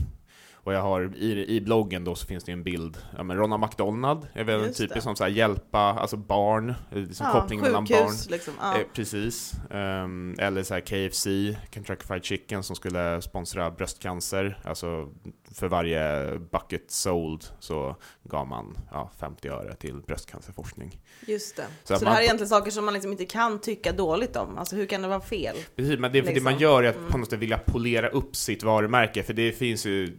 Och 0.70 0.76
jag 0.76 0.82
har 0.82 1.12
i, 1.16 1.56
i 1.56 1.62
bloggen 1.62 2.04
då 2.04 2.16
så 2.16 2.28
finns 2.28 2.44
det 2.44 2.52
en 2.52 2.64
bild, 2.64 2.98
ja 3.18 3.24
men 3.24 3.38
Ronald 3.38 3.62
McDonald 3.64 4.28
är 4.34 4.44
väl 4.44 4.60
en 4.60 4.66
Just 4.66 4.78
typisk 4.78 4.96
det. 4.96 5.02
som 5.02 5.16
så 5.16 5.24
här 5.24 5.32
hjälpa, 5.32 5.80
alltså 5.80 6.18
barn, 6.18 6.70
eh, 6.70 6.98
liksom 6.98 7.26
ja, 7.28 7.42
kopplingen 7.42 7.66
mellan 7.66 7.86
barn. 7.86 8.14
liksom. 8.30 8.54
Ja. 8.62 8.78
Eh, 8.78 8.84
precis. 8.94 9.54
Ehm, 9.72 10.36
eller 10.40 10.64
så 10.64 10.74
här 10.74 10.82
KFC, 10.82 11.28
Kentucky 11.74 12.08
Fried 12.08 12.24
Chicken, 12.26 12.64
som 12.64 12.76
skulle 12.76 13.22
sponsra 13.22 13.72
bröstcancer. 13.72 14.60
Alltså 14.64 15.10
för 15.56 15.68
varje 15.68 16.26
bucket 16.40 16.92
sold 16.92 17.46
så 17.60 17.96
gav 18.24 18.48
man 18.48 18.78
ja, 18.92 19.12
50 19.20 19.50
öre 19.50 19.76
till 19.76 19.96
bröstcancerforskning. 20.08 21.00
Just 21.28 21.56
det. 21.56 21.66
Så 21.84 21.94
Så, 21.94 22.00
det 22.00 22.06
man- 22.06 22.14
här 22.14 22.20
är 22.22 22.24
egentligen 22.26 22.50
saker 22.50 22.72
som 22.72 22.86
man 22.86 22.94
liksom 22.94 23.12
inte 23.12 23.26
kan 23.26 23.62
tycka 23.62 23.92
dåligt 23.92 24.36
om. 24.36 24.58
Alltså 24.58 24.76
hur 24.76 24.86
kan 24.86 25.02
det 25.02 25.08
vara 25.08 25.22
fel? 25.22 25.56
Precis, 25.76 26.00
men 26.00 26.12
det, 26.12 26.20
för 26.22 26.28
det 26.28 26.34
Liksom. 26.34 26.44
man 26.52 26.60
gör 26.60 26.84
är 26.84 26.90
att 26.90 27.08
på 27.10 27.18
något 27.18 27.30
sätt 27.30 27.40
vilja 27.40 27.58
polera 27.58 28.08
upp 28.10 28.36
sitt 28.36 28.64
varumärke, 28.64 29.24
för 29.24 29.34
det 29.34 29.52
finns 29.52 29.86
ju 29.86 30.18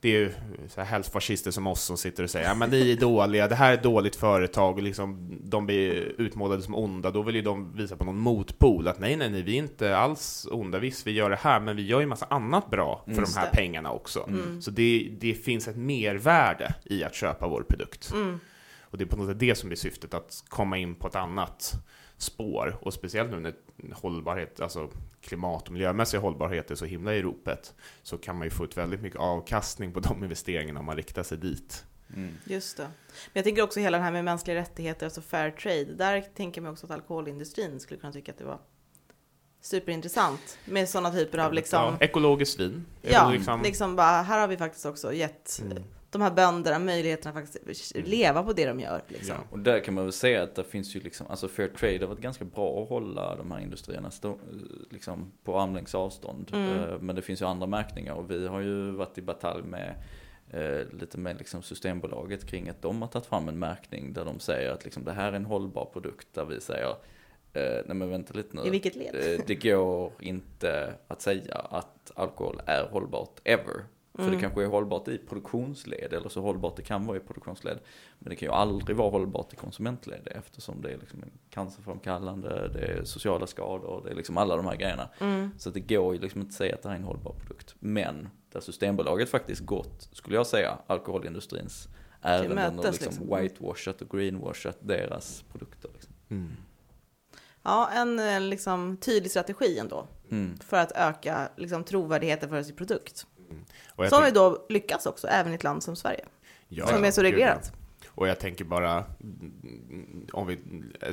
det 0.00 0.08
är 0.08 0.18
ju 0.20 0.32
så 0.68 0.80
här 0.80 0.88
hälsofascister 0.88 1.50
som 1.50 1.66
oss 1.66 1.82
som 1.82 1.96
sitter 1.96 2.22
och 2.22 2.30
säger 2.30 2.48
ja 2.48 2.54
men 2.54 2.70
ni 2.70 2.92
är 2.92 2.96
dåliga, 2.96 3.48
det 3.48 3.54
här 3.54 3.70
är 3.70 3.74
ett 3.74 3.82
dåligt 3.82 4.16
företag, 4.16 4.76
och 4.76 4.82
liksom, 4.82 5.38
de 5.44 5.66
blir 5.66 6.14
utmålade 6.20 6.62
som 6.62 6.74
onda, 6.74 7.10
då 7.10 7.22
vill 7.22 7.34
ju 7.34 7.42
de 7.42 7.76
visa 7.76 7.96
på 7.96 8.04
någon 8.04 8.18
motpol, 8.18 8.88
att 8.88 8.98
nej 8.98 9.16
nej 9.16 9.30
nej, 9.30 9.42
vi 9.42 9.52
är 9.52 9.58
inte 9.58 9.96
alls 9.96 10.46
onda, 10.50 10.78
visst 10.78 11.06
vi 11.06 11.10
gör 11.10 11.30
det 11.30 11.38
här, 11.40 11.60
men 11.60 11.76
vi 11.76 11.86
gör 11.86 12.00
ju 12.00 12.06
massa 12.06 12.26
annat 12.30 12.70
bra 12.70 13.02
för 13.04 13.12
de 13.12 13.20
Just 13.20 13.36
här 13.36 13.48
det. 13.50 13.56
pengarna 13.56 13.92
också. 13.92 14.28
Så 14.60 14.70
det, 14.70 15.10
det 15.20 15.34
finns 15.34 15.68
ett 15.68 15.76
mervärde 15.76 16.74
i 16.84 17.04
att 17.04 17.14
köpa 17.14 17.48
vår 17.48 17.64
produkt. 17.68 18.12
Och 18.90 18.98
det 18.98 19.04
är 19.04 19.06
på 19.06 19.16
något 19.16 19.28
sätt 19.28 19.38
det 19.38 19.54
som 19.54 19.70
är 19.70 19.74
syftet, 19.74 20.14
att 20.14 20.44
komma 20.48 20.78
in 20.78 20.94
på 20.94 21.08
ett 21.08 21.16
annat 21.16 21.74
spår. 22.18 22.76
Och 22.80 22.94
speciellt 22.94 23.30
nu 23.30 23.40
när 23.40 23.54
hållbarhet, 23.94 24.60
alltså 24.60 24.90
klimat 25.20 25.66
och 25.66 25.72
miljömässig 25.72 26.18
hållbarhet 26.18 26.70
är 26.70 26.74
så 26.74 26.84
himla 26.84 27.14
i 27.14 27.22
ropet, 27.22 27.74
så 28.02 28.18
kan 28.18 28.36
man 28.36 28.46
ju 28.46 28.50
få 28.50 28.64
ut 28.64 28.76
väldigt 28.76 29.00
mycket 29.00 29.20
avkastning 29.20 29.92
på 29.92 30.00
de 30.00 30.22
investeringarna 30.24 30.80
om 30.80 30.86
man 30.86 30.96
riktar 30.96 31.22
sig 31.22 31.38
dit. 31.38 31.84
Mm. 32.14 32.34
Just 32.44 32.76
det. 32.76 32.82
Men 32.82 33.32
jag 33.32 33.44
tänker 33.44 33.62
också 33.62 33.80
hela 33.80 33.98
det 33.98 34.04
här 34.04 34.12
med 34.12 34.24
mänskliga 34.24 34.56
rättigheter, 34.56 35.06
alltså 35.06 35.20
fair 35.20 35.50
trade. 35.50 35.84
Där 35.84 36.20
tänker 36.20 36.60
man 36.60 36.72
också 36.72 36.86
att 36.86 36.92
alkoholindustrin 36.92 37.80
skulle 37.80 38.00
kunna 38.00 38.12
tycka 38.12 38.32
att 38.32 38.38
det 38.38 38.44
var 38.44 38.58
superintressant 39.60 40.58
med 40.64 40.88
sådana 40.88 41.10
typer 41.10 41.38
av 41.38 41.52
liksom, 41.52 41.78
ja, 41.78 41.96
ekologiskt 42.00 42.60
vin. 42.60 42.86
ja, 43.02 43.30
liksom, 43.30 43.62
liksom, 43.62 43.96
bara, 43.96 44.22
här 44.22 44.40
har 44.40 44.48
vi 44.48 44.56
faktiskt 44.56 44.86
också 44.86 45.12
gett 45.12 45.60
Mm. 45.62 45.82
De 46.10 46.22
här 46.22 46.30
bönderna 46.30 46.78
möjligheten 46.78 47.28
att 47.28 47.34
faktiskt 47.34 47.96
leva 47.96 48.42
på 48.42 48.52
det 48.52 48.66
de 48.66 48.80
gör. 48.80 49.02
Liksom. 49.08 49.36
Ja. 49.38 49.44
Och 49.50 49.58
där 49.58 49.80
kan 49.80 49.94
man 49.94 50.04
väl 50.04 50.12
säga 50.12 50.42
att 50.42 50.54
det 50.54 50.64
finns 50.64 50.96
ju 50.96 51.00
liksom, 51.00 51.26
alltså 51.26 51.48
fair 51.48 51.68
trade 51.68 51.98
har 52.00 52.06
varit 52.06 52.20
ganska 52.20 52.44
bra 52.44 52.82
att 52.82 52.88
hålla 52.88 53.36
de 53.36 53.50
här 53.50 53.60
industrierna 53.60 54.10
stå, 54.10 54.38
liksom 54.90 55.32
på 55.44 55.60
armlängds 55.60 55.94
avstånd. 55.94 56.50
Mm. 56.52 56.78
Eh, 56.78 56.98
Men 57.00 57.16
det 57.16 57.22
finns 57.22 57.42
ju 57.42 57.46
andra 57.46 57.66
märkningar 57.66 58.14
och 58.14 58.30
vi 58.30 58.46
har 58.46 58.60
ju 58.60 58.90
varit 58.90 59.18
i 59.18 59.22
batalj 59.22 59.62
med 59.62 59.94
eh, 60.50 60.98
lite 61.00 61.18
med 61.18 61.38
liksom 61.38 61.62
Systembolaget 61.62 62.46
kring 62.46 62.68
att 62.68 62.82
de 62.82 63.02
har 63.02 63.08
tagit 63.08 63.26
fram 63.26 63.48
en 63.48 63.58
märkning 63.58 64.12
där 64.12 64.24
de 64.24 64.40
säger 64.40 64.70
att 64.70 64.84
liksom 64.84 65.04
det 65.04 65.12
här 65.12 65.32
är 65.32 65.36
en 65.36 65.44
hållbar 65.44 65.84
produkt 65.84 66.28
där 66.34 66.44
vi 66.44 66.60
säger 66.60 66.90
eh, 67.52 67.82
nej 67.86 67.96
men 67.96 68.10
vänta 68.10 68.34
lite 68.34 68.56
nu. 68.56 68.62
I 68.66 68.70
vilket 68.70 68.96
led? 68.96 69.42
Det 69.46 69.54
går 69.54 70.12
inte 70.20 70.94
att 71.08 71.22
säga 71.22 71.54
att 71.54 72.12
alkohol 72.14 72.60
är 72.66 72.88
hållbart 72.90 73.40
ever. 73.44 73.84
För 74.18 74.24
Mm. 74.24 74.34
det 74.36 74.40
kanske 74.42 74.62
är 74.62 74.66
hållbart 74.66 75.08
i 75.08 75.18
produktionsled, 75.18 76.12
eller 76.12 76.28
så 76.28 76.40
hållbart 76.40 76.76
det 76.76 76.82
kan 76.82 77.06
vara 77.06 77.16
i 77.16 77.20
produktionsled. 77.20 77.78
Men 78.18 78.30
det 78.30 78.36
kan 78.36 78.48
ju 78.48 78.52
aldrig 78.52 78.96
vara 78.96 79.10
hållbart 79.10 79.52
i 79.52 79.56
konsumentled 79.56 80.28
eftersom 80.30 80.82
det 80.82 80.92
är 80.92 80.98
liksom 80.98 81.24
cancerframkallande, 81.50 82.68
det 82.68 82.80
är 82.80 83.04
sociala 83.04 83.46
skador, 83.46 84.02
det 84.04 84.10
är 84.10 84.14
liksom 84.14 84.36
alla 84.36 84.56
de 84.56 84.66
här 84.66 84.76
grejerna. 84.76 85.08
Mm. 85.20 85.50
Så 85.58 85.68
att 85.68 85.74
det 85.74 85.80
går 85.80 86.14
ju 86.14 86.20
liksom 86.20 86.40
inte 86.40 86.50
att 86.50 86.54
säga 86.54 86.74
att 86.74 86.82
det 86.82 86.88
här 86.88 86.96
är 86.96 87.00
en 87.00 87.04
hållbar 87.06 87.32
produkt. 87.32 87.74
Men 87.78 88.28
där 88.52 88.60
Systembolaget 88.60 89.28
faktiskt 89.28 89.60
gått, 89.66 90.08
skulle 90.12 90.36
jag 90.36 90.46
säga, 90.46 90.78
alkoholindustrins 90.86 91.88
ärenden 92.22 92.78
och 92.78 92.84
liksom 92.84 93.06
liksom. 93.08 93.36
whitewashat 93.36 94.02
och 94.02 94.10
greenwashat 94.10 94.76
deras 94.80 95.42
produkter. 95.52 95.90
Liksom. 95.94 96.12
Mm. 96.30 96.50
Ja, 97.62 97.90
en 97.92 98.18
eh, 98.18 98.40
liksom, 98.40 98.96
tydlig 98.96 99.30
strategi 99.30 99.78
ändå 99.78 100.06
Mm. 100.30 100.58
för 100.58 100.76
att 100.76 100.92
öka 100.92 101.48
liksom, 101.56 101.84
trovärdigheten 101.84 102.48
för 102.48 102.62
sin 102.62 102.76
produkt. 102.76 103.26
Och 103.88 104.04
jag 104.04 104.10
Som 104.10 104.18
tänk- 104.22 104.34
vi 104.34 104.38
då 104.38 104.66
lyckats 104.68 105.06
också, 105.06 105.26
även 105.26 105.52
i 105.52 105.54
ett 105.54 105.64
land 105.64 105.82
som 105.82 105.96
Sverige. 105.96 106.24
Ja, 106.68 106.86
som 106.86 107.04
är 107.04 107.10
så 107.10 107.22
reglerat. 107.22 107.72
Och 108.08 108.28
jag 108.28 108.38
tänker 108.38 108.64
bara, 108.64 109.04
mm, 109.20 110.26
om 110.32 110.46
vi, 110.46 110.58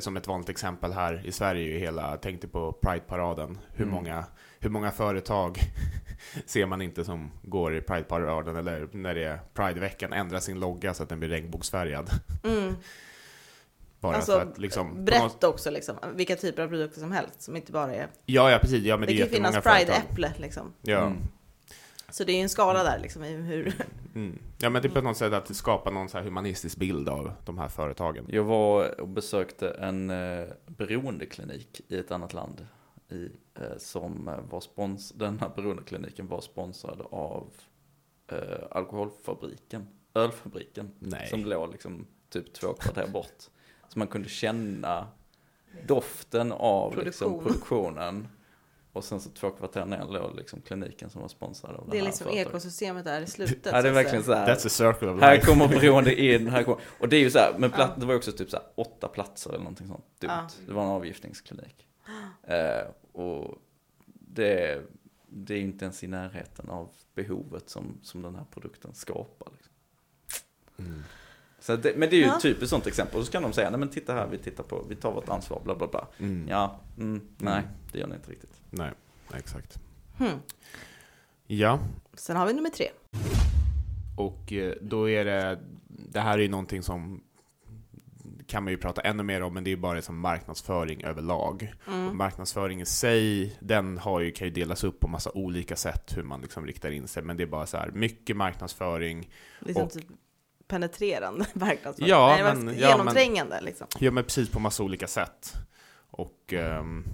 som 0.00 0.16
ett 0.16 0.26
vanligt 0.26 0.48
exempel 0.48 0.92
här 0.92 1.22
i 1.26 1.32
Sverige, 1.32 1.62
ju 1.72 1.78
hela, 1.78 2.16
tänkte 2.16 2.48
på 2.48 2.72
Pride-paraden. 2.72 3.58
Hur, 3.74 3.82
Mm. 3.84 3.94
många, 3.94 4.24
hur 4.60 4.70
många 4.70 4.90
företag 4.90 5.58
ser 6.46 6.66
man 6.66 6.82
inte 6.82 7.04
som 7.04 7.30
går 7.42 7.76
i 7.76 7.80
Pride-paraden, 7.80 8.56
eller 8.56 8.88
när 8.92 9.14
det 9.14 9.24
är 9.24 9.40
Pride-veckan, 9.54 10.12
ändrar 10.12 10.40
sin 10.40 10.60
logga 10.60 10.94
så 10.94 11.02
att 11.02 11.08
den 11.08 11.18
blir 11.20 11.28
regnbågsfärgad. 11.28 12.10
Mm. 12.44 12.74
Bara 14.00 14.16
Alltså, 14.16 14.32
för 14.32 14.46
att 14.46 14.58
liksom... 14.58 14.90
på 14.90 14.94
något- 14.96 15.04
Brett 15.06 15.44
också, 15.44 15.70
liksom. 15.70 15.96
vilka 16.14 16.36
typer 16.36 16.62
av 16.62 16.68
produkter 16.68 17.00
som 17.00 17.12
helst 17.12 17.42
som 17.42 17.56
inte 17.56 17.72
bara 17.72 17.94
är... 17.94 18.06
Ja, 18.26 18.50
ja 18.50 18.58
precis. 18.58 18.84
Ja, 18.84 18.96
men 18.96 19.06
Det, 19.06 19.12
det, 19.14 19.18
kan 19.18 19.28
ju 19.28 19.34
finnas. 19.34 19.56
Pride-äpple 19.64 20.30
liksom. 20.36 20.72
Ja. 20.82 20.98
Mm. 21.06 21.18
Så 22.16 22.24
det 22.24 22.32
är 22.32 22.36
ju 22.36 22.42
en 22.42 22.48
skala 22.48 22.82
där 22.82 22.98
liksom 22.98 23.24
i 23.24 23.32
hur... 23.34 23.74
Mm. 24.14 24.38
ja, 24.58 24.70
men 24.70 24.82
det 24.82 24.88
är 24.88 24.92
på 24.92 25.00
något 25.00 25.16
sätt 25.16 25.32
att 25.32 25.56
skapa 25.56 25.90
någon 25.90 26.08
så 26.08 26.18
här 26.18 26.24
humanistisk 26.24 26.76
bild 26.76 27.08
av 27.08 27.32
de 27.44 27.58
här 27.58 27.68
företagen. 27.68 28.26
Jag 28.28 28.44
var 28.44 29.00
och 29.00 29.08
besökte 29.08 29.70
en 29.70 30.10
eh, 30.10 30.46
beroendeklinik 30.66 31.80
i 31.88 31.98
ett 31.98 32.10
annat 32.10 32.32
land. 32.32 32.66
I, 33.08 33.24
eh, 33.54 33.78
som 33.78 34.28
eh, 34.28 34.40
var 34.50 34.60
spons 34.60 35.12
den 35.12 35.38
här 35.40 35.50
beroendekliniken 35.56 36.26
var 36.26 36.40
sponsrad 36.40 37.06
av 37.10 37.50
eh, 38.32 38.38
alkoholfabriken, 38.70 39.86
ölfabriken. 40.14 40.90
Nej. 40.98 41.28
Som 41.28 41.44
låg 41.44 41.72
liksom 41.72 42.06
typ 42.28 42.52
två 42.52 42.72
kvarter 42.72 43.06
bort. 43.12 43.42
Så 43.88 43.98
man 43.98 44.08
kunde 44.08 44.28
känna 44.28 45.08
doften 45.86 46.52
av 46.52 47.04
liksom, 47.04 47.32
Produktion. 47.32 47.44
produktionen. 47.44 48.28
Och 48.96 49.04
sen 49.04 49.20
så 49.20 49.30
två 49.30 49.50
kvarter 49.50 49.84
ner 49.84 50.04
låg 50.04 50.36
liksom 50.36 50.60
kliniken 50.60 51.10
som 51.10 51.20
var 51.20 51.28
sponsrad 51.28 51.76
av 51.76 51.88
Det 51.90 51.96
är 51.96 52.00
här 52.00 52.06
liksom 52.06 52.24
företaget. 52.24 52.48
ekosystemet 52.48 53.04
där 53.04 53.20
i 53.20 53.26
slutet. 53.26 53.72
Ja, 53.72 53.82
det 53.82 53.88
är 53.88 53.92
verkligen 53.92 54.24
så 54.24 54.34
här. 54.34 54.46
That's 54.54 54.66
a 54.66 54.68
circle 54.68 55.08
of 55.08 55.20
Här 55.20 55.34
life. 55.34 55.46
kommer 55.46 55.68
beroende 55.68 56.20
in, 56.22 56.46
här 56.48 56.62
kommer, 56.64 56.80
och 57.00 57.08
det 57.08 57.16
är 57.16 57.20
ju 57.20 57.30
så 57.30 57.38
här, 57.38 57.54
men 57.58 57.70
platt, 57.70 58.00
det 58.00 58.06
var 58.06 58.12
ju 58.12 58.18
också 58.18 58.32
typ 58.32 58.50
så 58.50 58.56
här 58.56 58.66
åtta 58.74 59.08
platser 59.08 59.50
eller 59.50 59.58
någonting 59.58 59.86
sånt 59.86 60.04
dumt. 60.20 60.30
Ja. 60.30 60.48
Det 60.66 60.72
var 60.72 60.82
en 60.82 60.88
avgiftningsklinik. 60.88 61.86
Eh, 62.48 62.86
och 63.12 63.58
det, 64.04 64.82
det 65.28 65.54
är 65.54 65.58
ju 65.58 65.64
inte 65.64 65.84
ens 65.84 66.04
i 66.04 66.06
närheten 66.06 66.70
av 66.70 66.88
behovet 67.14 67.70
som, 67.70 67.98
som 68.02 68.22
den 68.22 68.34
här 68.34 68.44
produkten 68.50 68.94
skapar. 68.94 69.48
Liksom. 69.56 69.72
Mm. 70.78 71.02
Så 71.66 71.76
det, 71.76 71.96
men 71.96 72.10
det 72.10 72.16
är 72.16 72.20
ju 72.20 72.26
Ja. 72.26 72.38
typ 72.40 72.62
ett 72.62 72.68
sånt 72.68 72.86
exempel. 72.86 73.18
Och 73.20 73.26
så 73.26 73.32
kan 73.32 73.42
de 73.42 73.52
säga, 73.52 73.70
nej 73.70 73.78
men 73.80 73.88
titta 73.88 74.12
här, 74.14 74.26
vi 74.26 74.38
tittar 74.38 74.64
på, 74.64 74.84
vi 74.88 74.96
tar 74.96 75.12
vårt 75.12 75.28
ansvar, 75.28 75.60
bla 75.64 75.74
bla 75.74 75.86
bla. 75.86 76.08
Mm. 76.18 76.48
Ja, 76.48 76.80
mm, 76.98 77.20
nej, 77.38 77.62
det 77.92 77.98
gör 77.98 78.06
ni 78.06 78.14
inte 78.14 78.30
riktigt. 78.30 78.60
Nej, 78.70 78.90
exakt. 79.34 79.78
Hmm. 80.18 80.38
Ja, 81.46 81.78
Sen 82.14 82.36
har 82.36 82.46
vi 82.46 82.52
nummer 82.52 82.70
tre. 82.70 82.88
och 84.16 84.52
eh, 84.52 84.74
då 84.80 85.10
är 85.10 85.24
det, 85.24 85.58
det 85.88 86.20
här 86.20 86.38
är 86.38 86.42
ju 86.42 86.48
någonting 86.48 86.82
som 86.82 87.22
kan 88.46 88.64
man 88.64 88.70
ju 88.72 88.76
prata 88.78 89.00
ännu 89.00 89.22
mer 89.22 89.42
om, 89.42 89.54
men 89.54 89.64
det 89.64 89.72
är 89.72 89.76
bara 89.76 90.02
som 90.02 90.18
marknadsföring 90.20 91.04
överlag. 91.04 91.72
Mm. 91.88 92.08
Och 92.08 92.16
marknadsföring 92.16 92.80
i 92.80 92.86
sig, 92.86 93.56
den 93.60 93.98
har 93.98 94.20
ju, 94.20 94.30
kan 94.32 94.46
ju 94.46 94.52
delas 94.54 94.84
upp 94.84 95.00
på 95.00 95.08
massa 95.08 95.30
olika 95.34 95.76
sätt 95.76 96.16
hur 96.16 96.22
man 96.22 96.40
liksom 96.40 96.66
riktar 96.66 96.90
in 96.90 97.08
sig, 97.08 97.22
men 97.22 97.36
det 97.36 97.42
är 97.42 97.46
bara 97.46 97.66
så 97.66 97.76
här, 97.76 97.90
mycket 97.90 98.36
marknadsföring, 98.36 99.30
Liksom 99.60 99.82
Och- 99.84 99.92
typ 99.92 100.04
penetrerande 100.68 101.46
marknadsföring. 101.54 102.10
Ja, 102.10 102.28
Nej, 102.28 102.42
var 102.42 102.54
men- 102.54 102.78
ja, 102.78 102.88
genomträngande 102.90 103.60
liksom. 103.60 103.86
Ja, 103.98 104.10
men 104.10 104.24
precis 104.24 104.48
på 104.50 104.60
massa 104.60 104.82
olika 104.82 105.06
sätt. 105.06 105.52
Och 106.10 106.52
ehm, 106.52 107.04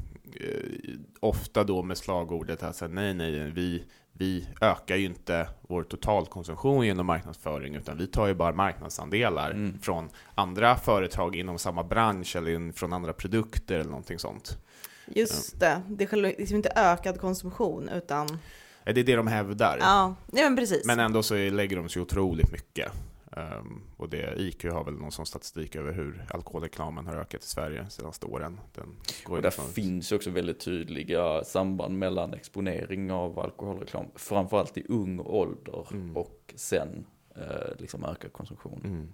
eh, 0.40 0.94
ofta 1.20 1.64
då 1.64 1.82
med 1.82 1.98
slagordet 1.98 2.62
att 2.62 2.76
säga, 2.76 2.88
nej, 2.88 3.14
nej, 3.14 3.50
vi, 3.50 3.84
vi 4.12 4.48
ökar 4.60 4.96
ju 4.96 5.04
inte 5.06 5.48
vår 5.60 5.82
totalkonsumtion 5.82 6.86
genom 6.86 7.06
marknadsföring, 7.06 7.74
utan 7.74 7.98
vi 7.98 8.06
tar 8.06 8.26
ju 8.26 8.34
bara 8.34 8.52
marknadsandelar 8.52 9.50
Mm. 9.50 9.78
från 9.82 10.08
andra 10.34 10.76
företag 10.76 11.36
inom 11.36 11.58
samma 11.58 11.82
bransch 11.84 12.36
eller 12.36 12.50
in- 12.54 12.72
från 12.72 12.92
andra 12.92 13.12
produkter 13.12 13.74
eller 13.74 13.90
någonting 13.90 14.18
sånt. 14.18 14.58
Just 15.06 15.60
det, 15.60 15.82
det 15.88 16.12
är 16.12 16.16
liksom 16.16 16.56
inte 16.56 16.72
ökad 16.76 17.20
konsumtion 17.20 17.88
utan, 17.88 18.38
Det 18.84 18.90
är 18.90 19.04
det 19.04 19.16
de 19.16 19.26
hävdar. 19.26 19.78
ja, 19.80 20.14
nej 20.26 20.44
men 20.44 20.56
precis. 20.56 20.86
Men 20.86 21.00
ändå 21.00 21.22
så 21.22 21.34
lägger 21.34 21.76
de 21.76 21.88
sig 21.88 22.02
otroligt 22.02 22.52
mycket. 22.52 22.92
Ehm, 23.36 23.80
och 23.96 24.08
det, 24.08 24.34
IQ 24.38 24.64
har 24.64 24.84
väl 24.84 24.94
någon 24.94 25.12
sån 25.12 25.26
statistik 25.26 25.76
över 25.76 25.92
hur 25.92 26.24
alkoholreklamen 26.30 27.06
har 27.06 27.16
ökat 27.16 27.42
i 27.42 27.46
Sverige 27.46 27.82
de 27.82 27.90
senaste 27.90 28.26
åren. 28.26 28.60
Den 28.74 28.96
går 29.24 29.36
Och 29.36 29.42
där 29.42 29.50
från- 29.50 29.66
finns 29.66 30.12
också 30.12 30.30
väldigt 30.30 30.60
tydliga 30.60 31.44
samband 31.44 31.98
mellan 31.98 32.34
exponering 32.34 33.12
av 33.12 33.38
alkoholreklam, 33.38 34.06
framförallt 34.14 34.78
i 34.78 34.84
ung 34.88 35.20
ålder 35.20 35.86
Mm. 35.92 36.16
och 36.16 36.54
sen 36.56 37.06
eh, 37.36 37.76
liksom 37.78 38.04
ökad 38.04 38.32
konsumtion. 38.32 38.80
Mm. 38.84 39.08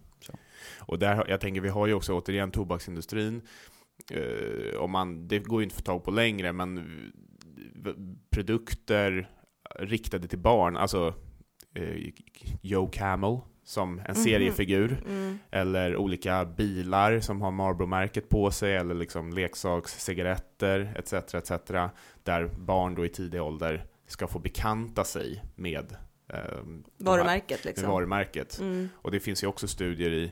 Och 0.80 0.98
där, 0.98 1.24
jag 1.28 1.40
tänker, 1.40 1.60
vi 1.60 1.68
har 1.68 1.86
ju 1.86 1.94
också 1.94 2.12
återigen 2.18 2.50
tobaksindustrin. 2.50 3.42
Eh, 4.10 4.78
om 4.80 4.90
man, 4.90 5.28
det 5.28 5.38
går 5.38 5.60
ju 5.60 5.64
inte 5.64 5.74
att 5.74 5.80
få 5.80 5.84
tag 5.84 6.04
på 6.04 6.10
längre, 6.10 6.52
men 6.52 6.84
produkter 8.30 9.30
riktade 9.78 10.28
till 10.28 10.38
barn, 10.38 10.76
alltså 10.76 11.14
eh, 11.74 12.10
Joe 12.62 12.86
Camel 12.92 13.38
som 13.68 13.98
en 13.98 14.04
Mhm. 14.08 14.14
seriefigur, 14.24 15.02
Mm. 15.06 15.38
eller 15.50 15.96
olika 15.96 16.44
bilar 16.44 17.20
som 17.20 17.42
har 17.42 17.50
Marlboro-märket 17.50 18.28
på 18.28 18.50
sig, 18.50 18.76
eller 18.76 18.94
liksom 18.94 19.32
leksakscigaretter 19.32 20.92
etc. 20.96 21.12
etc. 21.34 21.50
Där 22.22 22.44
barn 22.58 22.94
då 22.94 23.06
i 23.06 23.08
tidig 23.08 23.42
ålder 23.42 23.84
ska 24.06 24.26
få 24.26 24.38
bekanta 24.38 25.04
sig 25.04 25.44
med 25.56 25.96
eh, 26.32 26.36
de 26.36 26.84
här- 26.98 27.04
Varumärket 27.04 27.64
med 27.64 27.70
liksom. 27.70 27.90
varumärket. 27.90 28.58
Mm. 28.60 28.88
Och 28.94 29.10
det 29.10 29.20
finns 29.20 29.42
ju 29.42 29.46
också 29.46 29.68
studier 29.68 30.10
i, 30.10 30.24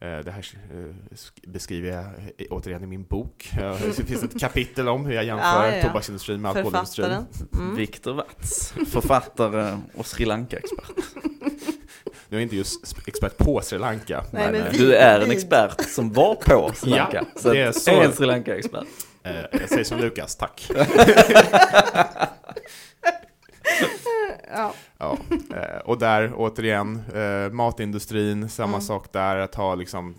eh, 0.00 0.18
det 0.18 0.30
här 0.30 0.46
eh, 0.72 1.14
sk- 1.14 1.48
beskriver 1.50 1.90
jag 1.90 2.04
återigen 2.50 2.82
i 2.84 2.86
min 2.86 3.04
bok. 3.04 3.50
Det 3.96 4.06
finns 4.06 4.22
ett 4.22 4.40
kapitel 4.40 4.88
om 4.88 5.06
hur 5.06 5.14
jag 5.14 5.24
jämför 5.24 5.66
Ja, 5.70 5.76
ja. 5.76 5.82
tobaksindustrin 5.82 6.40
med 6.42 6.50
alkoholindustrin. 6.50 7.26
Mm. 7.52 7.76
Viktor 7.76 8.14
Watz, 8.14 8.72
författare 8.72 9.78
och 9.94 10.06
Sri 10.06 10.24
Lanka-expert. 10.24 10.90
Nu 12.28 12.36
är 12.38 12.40
inte 12.42 12.56
just 12.56 12.98
expert 13.06 13.36
på 13.38 13.60
Sri 13.60 13.78
Lanka. 13.78 14.24
Nej, 14.32 14.52
men 14.52 14.64
vi- 14.72 14.78
Du 14.78 14.94
är 14.96 15.20
en 15.20 15.30
expert 15.30 15.88
som 15.88 16.12
var 16.12 16.34
på 16.34 16.72
Sri 16.76 16.90
Ja, 16.90 16.96
Lanka. 16.96 17.24
så 17.36 17.52
det 17.52 17.60
är 17.62 17.72
så. 17.72 17.90
är 17.90 18.04
en 18.04 18.12
Sri 18.12 18.26
Lanka-expert. 18.26 18.84
eh, 19.22 19.34
jag 19.52 19.68
säger 19.68 19.84
som 19.84 19.98
Lukas, 20.00 20.36
tack. 20.36 20.70
Ja. 24.56 24.74
Ja, 24.98 25.18
eh, 25.56 25.80
och 25.84 25.98
där 25.98 26.32
återigen, 26.36 27.02
eh, 27.14 27.52
matindustrin, 27.52 28.48
samma 28.48 28.68
Mm. 28.68 28.80
sak 28.80 29.12
där, 29.12 29.36
att 29.36 29.54
ha 29.54 29.74
liksom 29.74 30.14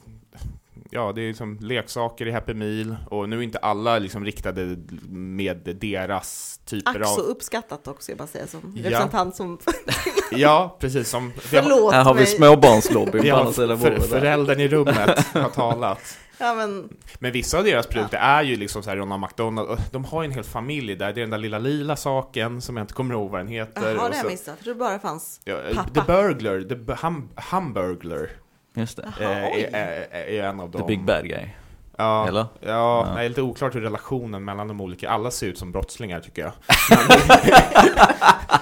Ja, 0.96 1.12
det 1.16 1.22
är 1.22 1.28
liksom 1.28 1.58
leksaker 1.62 2.28
i 2.28 2.32
Happy 2.32 2.54
Meal 2.54 2.96
och 3.10 3.30
nu 3.30 3.38
är 3.38 3.42
inte 3.42 3.58
alla 3.58 4.00
liksom 4.00 4.26
riktade 4.26 4.78
med 5.10 5.78
deras 5.82 6.60
typer 6.66 7.02
Ack 7.02 7.08
så 7.08 7.22
av... 7.22 7.28
uppskattat 7.28 7.88
också, 7.88 8.12
jag 8.12 8.18
bara 8.18 8.28
säga 8.28 8.48
som 8.48 8.74
Ja. 8.76 8.84
representant 8.90 9.36
som... 9.36 9.58
Ja, 10.32 10.78
precis 10.80 11.10
som... 11.10 11.34
Förlåt 11.38 11.94
Här 11.94 12.04
har 12.04 12.14
vi 12.14 12.26
småbarnslobbyn 12.26 13.22
på 13.22 13.28
Ja, 13.28 13.40
andra 13.40 13.54
sidan 13.54 13.80
för, 13.80 13.90
bordet. 13.92 14.10
föräldern 14.10 14.60
i 14.60 14.68
rummet 14.68 15.20
har 15.34 15.50
talat. 15.50 16.18
Ja, 16.38 16.54
men, 16.56 16.90
Men 17.20 17.32
vissa 17.32 17.58
av 17.58 17.64
deras 17.64 17.88
produkter 17.88 18.18
är 18.18 18.44
ju 18.44 18.56
liksom 18.56 18.84
så 18.84 18.90
här, 18.90 18.98
Ronald 18.98 19.22
McDonald, 19.22 19.80
de 19.92 20.06
har 20.06 20.24
ju 20.24 20.26
en 20.26 20.32
hel 20.32 20.44
familj 20.44 20.96
där, 20.96 21.14
det 21.14 21.20
är 21.20 21.22
den 21.22 21.30
där 21.30 21.38
lilla 21.38 21.60
lila 21.60 21.96
saken 21.96 22.62
som 22.62 22.78
jag 22.78 22.84
inte 22.84 22.94
kommer 22.94 23.14
ihåg 23.14 23.32
vad 23.32 23.40
den 23.40 23.48
heter. 23.48 23.82
jaha, 23.82 23.94
det 23.94 24.00
har 24.00 24.10
jag 24.10 24.16
så- 24.22 24.28
missat. 24.28 24.48
Jag 24.48 24.60
trodde 24.60 24.80
bara 24.80 24.94
det 24.94 25.00
fanns... 25.00 25.40
Ja, 25.46 25.58
Pappa. 25.76 25.90
The 25.90 26.02
Burglar, 26.14 26.62
The 26.86 27.06
hum, 27.08 27.30
Hamburglar, 27.36 28.30
Just 28.76 28.98
det. 28.98 29.14
Jaha. 29.20 29.50
Eh, 29.50 29.74
är, 29.74 30.08
är, 30.12 30.26
är 30.28 30.44
en 30.44 30.60
av 30.60 30.72
dem. 30.72 30.82
The 30.82 30.88
big 30.88 31.04
bad 31.04 31.28
guy. 31.28 31.50
Ja, 31.98 32.28
Eller? 32.28 32.46
Ja, 32.60 33.06
Ja. 33.08 33.14
det 33.16 33.26
är 33.26 33.30
lite 33.30 33.42
oklart 33.42 33.76
hur 33.76 33.82
relationen 33.82 34.46
mellan 34.46 34.68
de 34.68 34.82
olika, 34.82 35.10
alla 35.10 35.32
ser 35.32 35.48
ut 35.48 35.58
som 35.58 35.72
brottslingar 35.72 36.20
tycker 36.20 36.42
jag. 36.42 36.52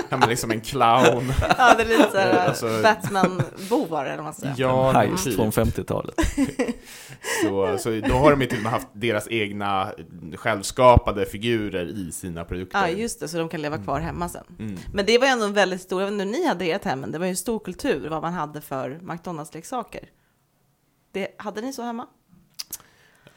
ja, 0.10 0.17
men 0.17 0.30
liksom 0.30 0.52
en 0.52 0.62
clown. 0.62 1.34
Ja, 1.58 1.74
det 1.78 1.84
är 1.84 1.88
lite 1.88 2.12
såhär 2.12 2.48
Alltså- 2.48 2.82
Batman-bovar 2.84 4.06
eller 4.06 4.15
vad 4.15 4.24
man 4.24 4.34
säger. 4.34 4.56
Ja, 4.58 4.89
en 4.89 4.96
heist 4.96 5.24
typ. 5.24 5.36
från 5.36 5.52
50-talet. 5.52 6.15
Så, 7.43 7.78
så 7.78 7.89
då 8.10 8.15
har 8.15 8.32
de 8.32 8.41
ju 8.41 8.48
till 8.48 8.58
och 8.58 8.63
med 8.63 8.72
haft 8.72 8.88
deras 8.93 9.28
egna 9.30 9.91
självskapade 10.36 11.26
figurer 11.26 11.86
i 11.86 12.12
sina 12.12 12.46
produkter. 12.46 12.80
Ja, 12.80 12.88
just 12.89 13.19
det, 13.19 13.28
så 13.28 13.38
de 13.38 13.50
kan 13.50 13.62
leva 13.62 13.78
kvar 13.78 14.00
hemma 14.00 14.30
sen. 14.30 14.43
Mm. 14.60 14.78
Men 14.93 15.06
det 15.06 15.17
var 15.17 15.26
ju 15.28 15.32
ändå 15.32 15.46
en 15.46 15.54
väldigt 15.54 15.82
stor, 15.82 16.02
jag 16.02 16.08
vet 16.08 16.13
inte 16.22 16.24
hur 16.26 16.32
ni 16.32 16.48
hade 16.48 16.65
i 16.65 16.72
ert 16.72 16.84
hem, 16.84 17.00
men 17.00 17.12
det 17.12 17.19
var 17.19 17.26
ju 17.26 17.36
stor 17.36 17.60
kultur 17.60 18.10
vad 18.10 18.22
man 18.22 18.34
hade 18.34 18.62
för 18.62 19.00
McDonalds-leksaker. 19.02 20.04
Det, 21.12 21.28
hade 21.38 21.62
ni 21.62 21.74
så 21.74 21.82
hemma? 21.84 22.08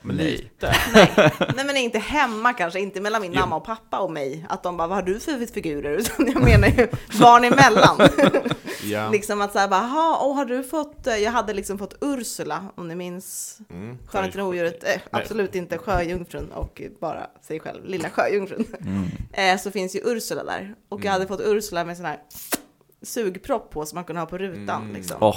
Men 0.06 0.16
Nej. 0.16 0.30
lite. 0.32 0.76
Nej. 0.94 1.12
Nej, 1.56 1.64
men 1.66 1.76
inte 1.76 1.98
hemma 1.98 2.52
kanske, 2.52 2.80
inte 2.80 3.00
mellan 3.00 3.22
min 3.22 3.32
Jo. 3.32 3.40
mamma 3.40 3.56
och 3.56 3.64
pappa 3.64 3.98
och 3.98 4.10
mig. 4.12 4.46
Att 4.48 4.62
de 4.62 4.76
bara, 4.76 4.88
vad 4.88 4.96
har 4.96 5.02
du 5.02 5.20
för 5.20 5.52
figurer? 5.54 5.90
Utan 5.98 6.26
jag 6.26 6.42
menar 6.42 6.68
ju 6.68 6.88
barn 7.20 7.44
emellan. 7.44 8.08
Ja. 8.82 9.10
liksom 9.10 9.40
att 9.40 9.52
säga 9.52 9.68
bara, 9.68 9.80
"Jaha, 9.80 10.18
åh, 10.22 10.36
har 10.36 10.44
du 10.44 10.62
fått, 10.62 11.06
eh, 11.06 11.16
jag 11.16 11.32
hade 11.32 11.52
liksom 11.54 11.78
fått 11.78 11.94
Ursula, 12.00 12.64
om 12.74 12.88
ni 12.88 12.94
minns 12.94 13.58
Mm. 13.70 13.98
Skönheten 14.06 14.40
och 14.40 14.46
odjuret, 14.48 14.84
eh, 14.84 15.00
absolut 15.10 15.54
inte 15.54 15.78
Sjöjungfrun 15.78 16.52
och 16.52 16.82
bara 17.00 17.26
sig 17.42 17.60
själv, 17.60 17.84
lilla 17.84 18.10
Sjöjungfrun. 18.10 18.64
Mm. 18.80 19.06
Eh, 19.32 19.60
så 19.62 19.70
finns 19.70 19.96
ju 19.96 20.00
Ursula 20.04 20.44
där. 20.44 20.74
Och 20.88 21.04
jag 21.04 21.12
hade 21.12 21.26
fått 21.26 21.40
Ursula 21.40 21.84
med 21.84 21.96
sån 21.96 22.06
här 22.06 22.18
sugpropp 23.02 23.70
på 23.70 23.86
som 23.86 23.96
man 23.96 24.04
kunde 24.04 24.20
ha 24.20 24.26
på 24.26 24.38
rutan. 24.38 24.82
Mm. 24.82 24.94
Liksom. 24.96 25.16
Åh, 25.20 25.36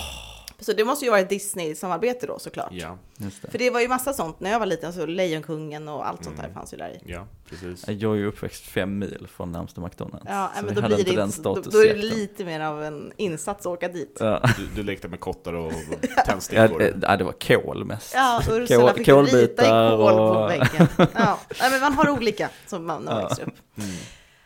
Så 0.61 0.73
det 0.73 0.85
måste 0.85 1.05
ju 1.05 1.11
vara 1.11 1.19
ett 1.21 1.29
Disney-samarbete 1.29 2.27
då 2.27 2.39
såklart. 2.39 2.69
Ja, 2.71 2.97
just 3.17 3.41
det. 3.41 3.51
För 3.51 3.57
det 3.57 3.69
var 3.69 3.79
ju 3.79 3.87
massa 3.87 4.13
sånt 4.13 4.39
när 4.39 4.51
jag 4.51 4.59
var 4.59 4.65
liten, 4.65 4.93
så 4.93 5.05
Lejonkungen 5.05 5.87
och 5.87 6.07
allt 6.07 6.23
sånt 6.23 6.37
där 6.37 6.49
fanns 6.53 6.73
ju 6.73 6.77
där 6.77 6.89
i. 6.89 6.99
ja, 7.11 7.25
precis. 7.49 7.87
Jag 7.87 8.11
är 8.13 8.17
ju 8.17 8.27
uppväxt 8.27 8.63
fem 8.65 8.99
mil 8.99 9.27
från 9.35 9.51
närmsta 9.51 9.81
McDonalds. 9.81 10.25
Ja, 10.29 10.51
men 10.63 10.75
då 10.75 10.81
hade 10.81 10.95
blir 10.95 11.15
det 11.17 11.23
inte, 11.23 11.41
då, 11.41 11.55
då 11.71 11.83
är 11.83 11.87
det 11.95 12.01
lite 12.01 12.45
mer 12.45 12.59
av 12.59 12.83
en 12.83 13.11
insats 13.17 13.59
att 13.59 13.65
åka 13.65 13.87
dit. 13.87 14.17
Ja. 14.19 14.41
Du, 14.57 14.67
du 14.75 14.83
lekte 14.83 15.07
med 15.07 15.19
kottar 15.19 15.53
och 15.53 15.73
tändstickor. 16.25 16.93
ja, 17.01 17.17
det 17.17 17.23
var 17.23 17.31
kol 17.47 17.85
mest. 17.85 18.11
Ja, 18.15 18.41
Ursula 18.51 18.81
Kol- 18.81 18.93
fick 18.97 19.07
ju 19.07 19.21
rita 19.21 19.29
i 19.29 19.31
kolbitar 19.31 19.97
kol 19.97 20.09
på 20.09 20.15
och- 20.15 20.49
väggen. 20.49 20.87
Ja, 21.15 21.39
men 21.71 21.79
man 21.81 21.93
har 21.93 22.09
olika 22.09 22.49
som 22.67 22.85
man 22.85 23.03
när 23.03 23.11
man 23.11 23.21
Ja. 23.21 23.27
växer 23.27 23.43
upp. 23.43 23.53
Mm. 23.77 23.89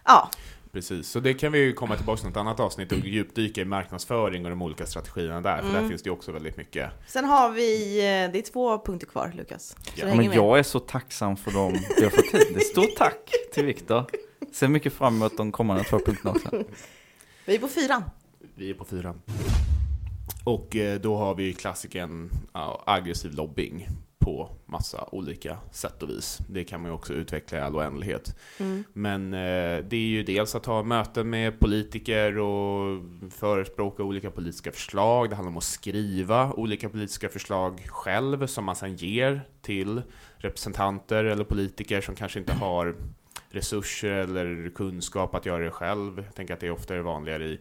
Ja, 0.05 0.29
Precis, 0.73 1.09
så 1.09 1.19
det 1.19 1.33
kan 1.33 1.51
vi 1.51 1.59
ju 1.59 1.73
komma 1.73 1.95
tillbaka 1.95 2.17
till 2.19 2.27
något 2.29 2.37
annat 2.37 2.59
avsnitt 2.59 2.91
och 2.91 2.97
djupdyka 2.97 3.61
i 3.61 3.65
marknadsföring 3.65 4.43
och 4.45 4.49
de 4.49 4.61
olika 4.61 4.85
strategierna 4.85 5.41
där, 5.41 5.57
för 5.57 5.69
Mm. 5.69 5.81
där 5.81 5.89
finns 5.89 6.03
det 6.03 6.07
ju 6.07 6.11
också 6.13 6.31
väldigt 6.31 6.57
mycket. 6.57 6.89
sen 7.07 7.25
har 7.25 7.51
vi, 7.51 7.97
eh, 7.99 8.03
det 8.31 8.39
är 8.39 8.51
två 8.51 8.79
punkter 8.85 9.07
kvar 9.07 9.31
Lukas. 9.35 9.75
Ja, 9.95 10.05
men 10.05 10.17
med. 10.17 10.35
jag 10.35 10.59
är 10.59 10.63
så 10.63 10.79
tacksam 10.79 11.37
för 11.37 11.51
dem 11.51 11.73
vi 11.97 12.03
har 12.03 12.09
fått 12.11 12.25
hit. 12.33 12.67
Stort 12.67 12.95
tack 12.97 13.31
till 13.53 13.65
Viktor. 13.65 14.03
Ser 14.53 14.67
mycket 14.67 14.93
fram 14.93 15.15
emot 15.15 15.37
de 15.37 15.51
kommande 15.51 15.83
två 15.83 15.99
punkterna 15.99 16.31
också. 16.31 16.63
Vi 17.45 17.55
är 17.55 17.59
på 17.59 17.67
fyran. 17.67 18.03
Vi 18.55 18.69
är 18.69 18.73
på 18.73 18.85
fyran. 18.85 19.21
Och 20.43 20.75
eh, 20.75 20.99
då 20.99 21.17
har 21.17 21.35
vi 21.35 21.55
ja, 22.53 22.83
aggressiv 22.85 23.33
lobbying 23.33 23.87
på 24.23 24.49
massa 24.65 25.09
olika 25.11 25.57
sätt 25.71 26.03
och 26.03 26.09
vis. 26.09 26.39
Det 26.49 26.63
kan 26.63 26.81
man 26.81 26.91
ju 26.91 26.95
också 26.95 27.13
utveckla 27.13 27.57
i 27.57 27.61
all 27.61 27.75
oändlighet. 27.75 28.35
Mm. 28.59 28.83
Men 28.93 29.33
eh, 29.33 29.85
det 29.85 29.95
är 29.95 30.07
ju 30.07 30.23
dels 30.23 30.55
att 30.55 30.65
ha 30.65 30.83
möten 30.83 31.29
med 31.29 31.59
politiker 31.59 32.37
och 32.37 33.01
förespråka 33.31 34.03
olika 34.03 34.31
politiska 34.31 34.71
förslag. 34.71 35.29
Det 35.29 35.35
handlar 35.35 35.51
om 35.51 35.57
att 35.57 35.63
skriva 35.63 36.53
olika 36.53 36.89
politiska 36.89 37.29
förslag 37.29 37.85
själv 37.87 38.47
som 38.47 38.65
man 38.65 38.75
sedan 38.75 38.95
ger 38.95 39.41
till 39.61 40.01
representanter 40.37 41.23
eller 41.23 41.43
politiker 41.43 42.01
som 42.01 42.15
kanske 42.15 42.39
inte 42.39 42.53
har 42.53 42.95
resurser 43.49 44.09
eller 44.09 44.71
kunskap 44.75 45.35
att 45.35 45.45
göra 45.45 45.63
det 45.63 45.71
själv. 45.71 46.23
Jag 46.25 46.35
tänker 46.35 46.53
att 46.53 46.59
det 46.59 46.71
ofta 46.71 46.95
är 46.95 46.99
vanligare 46.99 47.45
i 47.45 47.59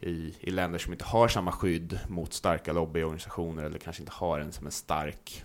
i, 0.00 0.34
i 0.40 0.50
länder 0.50 0.78
som 0.78 0.92
inte 0.92 1.04
har 1.04 1.28
samma 1.28 1.52
skydd 1.52 1.98
mot 2.08 2.32
starka 2.32 2.72
lobbyorganisationer 2.72 3.62
eller 3.62 3.78
kanske 3.78 4.02
inte 4.02 4.12
har 4.12 4.40
en 4.40 4.52
som 4.52 4.66
en 4.66 4.72
stark 4.72 5.44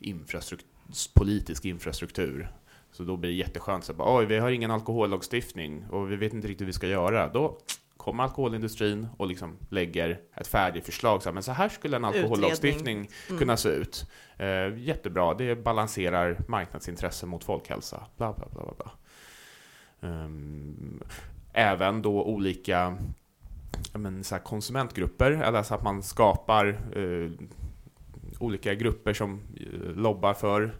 infrastruktur, 0.00 0.68
politisk 1.14 1.64
infrastruktur. 1.64 2.52
Så 2.92 3.04
då 3.04 3.16
blir 3.16 3.30
det 3.30 3.36
jätteskönt. 3.36 3.84
Så 3.84 3.94
bara, 3.94 4.18
Oj, 4.18 4.26
vi 4.26 4.38
har 4.38 4.50
ingen 4.50 4.70
alkohollagstiftning 4.70 5.84
och 5.90 6.12
vi 6.12 6.16
vet 6.16 6.32
inte 6.32 6.48
riktigt 6.48 6.60
hur 6.60 6.66
vi 6.66 6.72
ska 6.72 6.86
göra. 6.86 7.28
Då 7.28 7.58
kommer 7.96 8.22
alkoholindustrin 8.22 9.08
och 9.16 9.26
liksom 9.26 9.56
lägger 9.70 10.20
ett 10.34 10.46
färdigt 10.46 10.84
förslag. 10.84 11.22
Så 11.22 11.28
här, 11.28 11.34
men 11.34 11.42
så 11.42 11.52
här 11.52 11.68
skulle 11.68 11.96
en 11.96 12.04
alkohollagstiftning 12.04 13.08
kunna 13.38 13.56
se 13.56 13.68
ut. 13.68 14.10
Eh, 14.36 14.78
jättebra, 14.78 15.34
det 15.34 15.56
balanserar 15.56 16.38
marknadsintressen 16.48 17.28
mot 17.28 17.44
folkhälsa. 17.44 18.06
Bla, 18.16 18.32
bla, 18.32 18.46
bla, 18.52 18.62
bla, 18.62 18.74
bla. 18.74 18.90
Ehm, 20.08 21.02
även 21.52 22.02
då 22.02 22.24
olika 22.24 22.98
men, 23.92 24.24
så 24.24 24.38
konsumentgrupper, 24.38 25.30
eller 25.30 25.62
så 25.62 25.74
att 25.74 25.82
man 25.82 26.02
skapar 26.02 26.66
eh, 26.68 27.30
olika 28.38 28.74
grupper 28.74 29.12
som 29.12 29.40
eh, 29.60 29.90
lobbar 29.96 30.34
för 30.34 30.74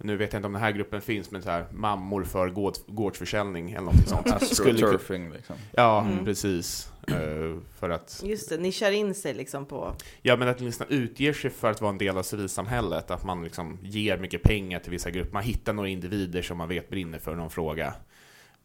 nu 0.00 0.16
vet 0.16 0.32
jag 0.32 0.38
inte 0.40 0.46
om 0.46 0.52
den 0.52 0.62
här 0.62 0.72
gruppen 0.72 1.00
finns, 1.00 1.30
men 1.30 1.42
så 1.42 1.50
här, 1.50 1.64
mammor 1.72 2.24
för 2.24 2.48
gård, 2.48 2.74
gårdsförsäljning 2.86 3.70
eller 3.72 3.82
något 3.82 4.08
sånt. 4.08 4.26
Astroturfing 4.32 5.32
liksom. 5.32 5.56
ja, 5.72 6.00
Mm. 6.02 6.24
precis. 6.24 6.92
Eh, 7.08 7.58
för 7.78 7.90
att, 7.90 8.22
Just 8.26 8.48
det, 8.48 8.58
ni 8.58 8.72
kör 8.72 8.90
in 8.90 9.14
sig 9.14 9.34
liksom 9.34 9.66
på... 9.66 9.94
ja 10.22 10.36
men 10.36 10.48
att 10.48 10.60
liksom 10.60 10.86
utger 10.88 11.32
sig 11.32 11.50
för 11.50 11.70
att 11.70 11.80
vara 11.80 11.90
en 11.92 11.98
del 11.98 12.18
av 12.18 12.22
civilsamhället, 12.22 13.10
att 13.10 13.24
man 13.24 13.44
liksom 13.44 13.78
ger 13.82 14.18
mycket 14.18 14.42
pengar 14.42 14.78
till 14.78 14.90
vissa 14.90 15.10
grupper, 15.10 15.32
man 15.32 15.42
hittar 15.42 15.72
några 15.72 15.88
individer 15.88 16.42
som 16.42 16.58
man 16.58 16.68
vet 16.68 16.88
brinner 16.90 17.18
för 17.18 17.34
någon 17.34 17.50
fråga. 17.50 17.94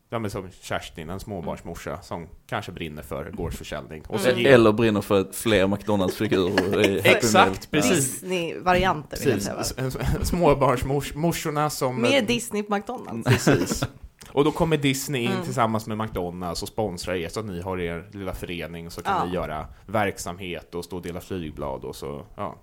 Ja 0.10 0.20
men 0.20 0.32
som 0.32 0.50
Kerstin, 0.62 1.10
en 1.10 1.20
småbarnsmorsa, 1.20 2.02
som 2.02 2.28
kanske 2.48 2.72
brinner 2.72 3.02
för 3.04 3.32
gårdsförsäljning. 3.32 4.04
Och 4.08 4.20
så 4.20 4.30
Mm. 4.30 4.46
Eller 4.46 4.72
brinner 4.72 5.02
för 5.02 5.32
fler 5.34 5.68
McDonalds-figurer. 5.68 7.02
Exakt, 7.06 7.72
precis. 7.72 8.22
Disney-varianter 8.22 9.18
vill 9.26 9.42
jag 9.46 9.66
säga. 9.66 9.92
småbarnsmorsorna 10.24 11.70
som... 11.70 12.02
Mer 12.02 12.22
Disney 12.22 12.63
på 12.63 12.76
McDonalds. 12.76 13.28
Precis. 13.28 13.84
Och 14.32 14.44
då 14.44 14.52
kommer 14.52 14.78
Disney 14.78 15.22
in 15.24 15.32
Mm. 15.32 15.44
tillsammans 15.44 15.88
med 15.88 15.98
McDonalds 15.98 16.62
och 16.62 16.68
sponsrar 16.68 17.16
er 17.16 17.30
så 17.30 17.39
att 17.39 17.46
ni 17.46 17.62
har 17.62 17.80
er 17.80 18.10
lilla 18.13 18.34
förening 18.34 18.92
så 18.92 19.02
kan 19.02 19.18
Ja. 19.18 19.26
ni 19.26 19.34
göra 19.34 19.68
verksamhet 19.86 20.76
och 20.76 20.86
stå 20.86 20.96
och 20.96 21.02
dela 21.02 21.22
flygblad 21.22 21.84
och 21.86 21.96
så, 21.96 22.26
ja, 22.36 22.56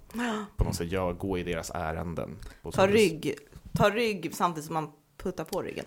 på 0.57 0.65
något 0.65 0.75
sätt 0.75 0.93
ja, 0.93 1.13
gå 1.13 1.39
i 1.39 1.43
deras 1.43 1.71
ärenden. 1.75 2.37
Ta 2.73 2.87
rygg, 2.87 3.35
ta 3.77 3.91
rygg 3.91 4.31
samtidigt 4.35 4.65
som 4.67 4.75
man 4.75 4.89
puttar 5.23 5.45
på 5.45 5.63
ryggen. 5.63 5.85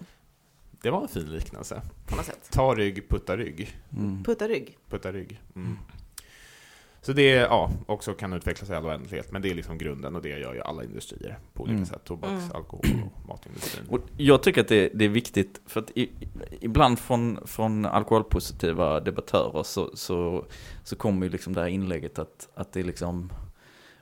Det 0.84 0.92
var 0.92 1.02
en 1.02 1.08
fin 1.08 1.32
liknelse. 1.32 1.82
På 2.06 2.16
något 2.16 2.26
sätt. 2.26 2.50
Ta 2.52 2.76
rygg, 2.76 3.10
putta 3.10 3.38
rygg. 3.38 3.78
Mm. 3.98 4.24
Putta 4.24 4.48
rygg. 4.48 4.78
Putta 4.90 5.12
rygg. 5.12 5.42
Mm. 5.56 5.78
Så 7.02 7.14
det, 7.14 7.30
ja, 7.30 7.72
också 7.86 8.14
kan 8.14 8.34
utvecklas 8.34 8.70
i 8.70 8.74
all 8.74 8.86
oändlighet, 8.86 9.32
men 9.32 9.42
det 9.42 9.50
är 9.50 9.56
liksom 9.56 9.78
grunden 9.78 10.16
och 10.16 10.22
det 10.22 10.30
gör 10.30 10.54
ju 10.54 10.62
alla 10.62 10.84
industrier 10.84 11.40
på 11.54 11.64
olika 11.64 11.74
Mm. 11.76 11.86
sätt. 11.86 12.04
Tobaks, 12.04 12.32
Mm. 12.44 12.52
alkohol 12.56 12.86
och 13.06 13.28
matindustrin. 13.28 13.86
Och 13.90 14.00
jag 14.18 14.44
tycker 14.44 14.62
att 14.62 14.68
det, 14.68 14.90
det 14.94 15.06
är 15.06 15.10
viktigt, 15.10 15.62
för 15.66 15.80
att 15.80 15.92
i, 15.98 16.10
ibland 16.62 17.00
från, 17.00 17.40
från 17.48 17.86
alkoholpositiva 17.86 19.00
debattörer 19.00 19.64
så, 19.64 19.92
så, 19.96 20.46
så 20.84 20.96
kommer 20.96 21.26
ju 21.26 21.32
liksom 21.32 21.54
det 21.54 21.62
här 21.62 21.68
inlägget 21.68 22.20
att, 22.20 22.50
att 22.56 22.72
det 22.74 22.80
är 22.80 22.84
liksom, 22.84 23.34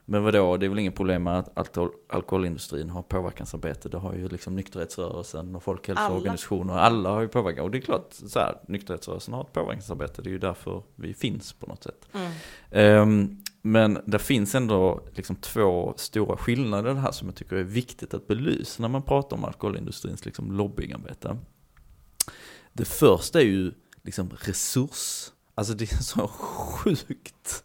men 0.04 0.22
vadå, 0.22 0.56
det 0.56 0.66
är 0.66 0.70
väl 0.70 0.78
inget 0.78 0.94
problem 0.94 1.22
med 1.22 1.38
att 1.38 1.58
alkohol, 1.58 1.90
alkoholindustrin 2.08 2.90
har 2.90 3.02
påverkansarbete, 3.02 3.88
det 3.88 3.98
har 3.98 4.14
ju 4.14 4.28
liksom 4.28 4.56
nykterhetsrörelsen 4.56 5.56
och 5.56 5.62
folkhälsoorganisationer, 5.62 6.74
alla. 6.74 7.10
har 7.10 7.20
ju 7.20 7.28
påverkan. 7.28 7.64
Och 7.64 7.70
det 7.70 7.78
är 7.78 7.82
klart, 7.82 8.12
så 8.12 8.38
här, 8.38 8.58
nykterhetsrörelsen 8.68 9.34
har 9.34 9.40
ett 9.40 9.52
påverkansarbete, 9.52 10.22
det 10.22 10.28
är 10.28 10.32
ju 10.32 10.38
därför 10.38 10.82
vi 10.94 11.14
finns 11.14 11.52
på 11.52 11.66
något 11.66 11.82
sätt. 11.82 12.08
Mm. 12.12 12.32
Ehm, 12.70 13.42
men 13.62 13.98
det 14.06 14.18
finns 14.18 14.54
ändå 14.54 15.00
liksom 15.14 15.36
två 15.36 15.94
stora 15.96 16.36
skillnader 16.36 16.94
här 16.94 17.12
som 17.12 17.28
jag 17.28 17.34
tycker 17.34 17.56
är 17.56 17.62
viktigt 17.62 18.14
att 18.14 18.26
belysa 18.26 18.82
när 18.82 18.88
man 18.88 19.02
pratar 19.02 19.36
om 19.36 19.44
alkoholindustrins 19.44 20.24
liksom 20.24 20.52
lobbyingarbete. 20.52 21.36
Det 22.72 22.84
första 22.84 23.40
är 23.40 23.44
ju 23.44 23.72
liksom 24.02 24.30
resurs, 24.40 25.30
alltså 25.54 25.74
det 25.74 25.92
är 25.92 26.02
så 26.02 26.28
sjukt, 26.28 27.64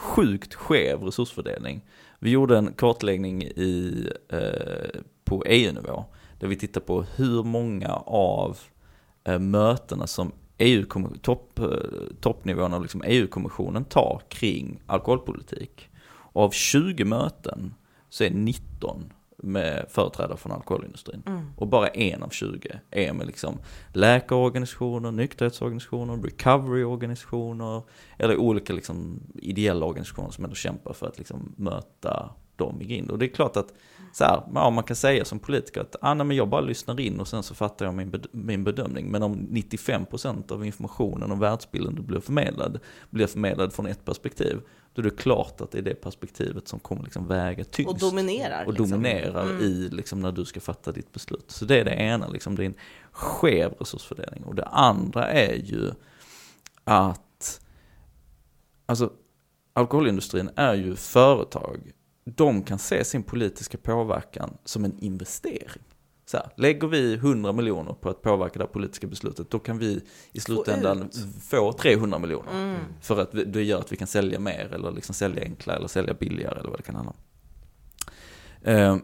sjukt 0.00 0.54
skev 0.54 1.02
resursfördelning. 1.02 1.80
Vi 2.18 2.30
gjorde 2.30 2.58
en 2.58 2.72
kartläggning 2.72 3.42
i, 3.42 4.08
eh, 4.28 5.00
på 5.24 5.44
EU-nivå 5.46 6.04
där 6.38 6.48
vi 6.48 6.56
tittar 6.56 6.80
på 6.80 7.02
hur 7.02 7.42
många 7.42 7.88
av 8.06 8.58
eh, 9.24 9.38
mötena 9.38 10.06
som 10.06 10.32
EU, 10.58 10.84
topp, 11.22 11.58
eh, 11.58 11.66
toppnivån 12.20 12.74
av 12.74 12.82
liksom 12.82 13.02
EU-kommissionen 13.06 13.84
tar 13.84 14.22
kring 14.28 14.82
alkoholpolitik. 14.86 15.88
Och 16.04 16.42
av 16.42 16.50
20 16.50 17.04
möten 17.04 17.74
så 18.08 18.24
är 18.24 18.30
19 18.30 19.12
med 19.42 19.86
företrädare 19.88 20.36
från 20.36 20.52
alkoholindustrin. 20.52 21.22
Mm. 21.26 21.46
Och 21.56 21.66
bara 21.68 21.88
en 21.88 22.22
av 22.22 22.28
20 22.28 22.80
är 22.90 23.12
med 23.12 23.26
liksom 23.26 23.58
läkarorganisationer, 23.92 25.10
nykterhetsorganisationer, 25.12 26.16
recoveryorganisationer 26.16 27.82
eller 28.18 28.36
olika 28.36 28.72
liksom 28.72 29.20
ideella 29.34 29.86
organisationer 29.86 30.30
som 30.30 30.44
ändå 30.44 30.56
kämpar 30.56 30.92
för 30.92 31.06
att 31.06 31.18
liksom 31.18 31.54
möta 31.56 32.30
dem 32.56 32.82
i 32.82 32.84
grind. 32.84 33.10
Och 33.10 33.18
det 33.18 33.26
är 33.26 33.34
klart 33.34 33.56
att 33.56 33.72
så 34.12 34.24
här, 34.24 34.42
ja, 34.54 34.70
man 34.70 34.84
kan 34.84 34.96
säga 34.96 35.24
som 35.24 35.38
politiker 35.38 35.80
att 35.80 35.96
ah, 36.00 36.14
nej, 36.14 36.26
men 36.26 36.36
jag 36.36 36.48
bara 36.48 36.60
lyssnar 36.60 37.00
in 37.00 37.20
och 37.20 37.28
sen 37.28 37.42
så 37.42 37.54
fattar 37.54 37.86
jag 37.86 37.94
min, 37.94 38.10
bed 38.10 38.26
min 38.32 38.64
bedömning. 38.64 39.10
Men 39.10 39.22
om 39.22 39.36
95% 39.36 40.52
av 40.52 40.66
informationen 40.66 41.32
och 41.32 41.42
världsbilden 41.42 41.94
du 41.94 42.02
blir 42.02 42.20
förmedlad 42.20 42.78
blir 43.10 43.26
förmedlad 43.26 43.72
från 43.72 43.86
ett 43.86 44.04
perspektiv, 44.04 44.60
då 44.92 45.02
är 45.02 45.04
det 45.04 45.16
klart 45.16 45.60
att 45.60 45.70
det 45.70 45.78
är 45.78 45.82
det 45.82 45.94
perspektivet 45.94 46.68
som 46.68 46.78
kommer 46.78 47.02
liksom 47.02 47.26
väga 47.26 47.64
tyngst. 47.64 47.92
Och 47.92 47.98
dominerar. 47.98 48.64
och 48.66 48.72
liksom. 48.72 48.90
dominerar 48.90 49.42
Mm. 49.42 49.62
i 49.62 49.88
liksom 49.88 50.20
när 50.20 50.32
du 50.32 50.44
ska 50.44 50.60
fatta 50.60 50.92
ditt 50.92 51.12
beslut. 51.12 51.50
Så 51.50 51.64
det 51.64 51.80
är 51.80 51.84
det 51.84 51.94
ena, 51.94 52.28
liksom, 52.28 52.56
det 52.56 52.62
är 52.62 52.66
en 52.66 52.74
skev 53.12 53.72
resursfördelning. 53.78 54.44
Och 54.44 54.54
det 54.54 54.64
andra 54.64 55.26
är 55.26 55.54
ju 55.54 55.90
att 56.84 57.60
alltså, 58.86 59.12
alkoholindustrin 59.72 60.50
är 60.56 60.74
ju 60.74 60.96
företag. 60.96 61.92
De 62.24 62.62
kan 62.62 62.78
se 62.78 63.04
sin 63.04 63.22
politiska 63.22 63.78
påverkan 63.78 64.56
som 64.64 64.84
en 64.84 64.98
investering. 64.98 65.82
Så 66.30 66.36
här, 66.36 66.48
lägger 66.56 66.88
vi 66.88 67.14
100 67.14 67.52
miljoner 67.52 67.92
på 67.92 68.08
att 68.10 68.22
påverka 68.22 68.58
det 68.58 68.64
här 68.64 68.72
politiska 68.72 69.06
beslutet, 69.06 69.50
då 69.50 69.58
kan 69.58 69.78
vi 69.78 70.00
i 70.32 70.40
slutändan 70.40 71.02
ut. 71.02 71.16
få 71.48 71.72
300 71.72 72.18
miljoner. 72.18 72.52
Mm. 72.52 72.76
För 73.00 73.20
att 73.20 73.34
vi- 73.34 73.44
det 73.44 73.62
gör 73.62 73.78
att 73.78 73.92
vi 73.92 73.96
kan 73.96 74.06
sälja 74.06 74.40
mer 74.40 74.72
eller 74.74 74.90
liksom 74.92 75.14
sälja 75.14 75.42
enklare 75.42 75.76
eller 75.76 75.88
sälja 75.88 76.14
billigare 76.14 76.58
eller 76.60 76.70
vad 76.70 76.78
det 76.78 76.82
kan 76.82 76.94
handla 76.94 77.12
om. 77.12 77.16
Eh, 78.62 78.96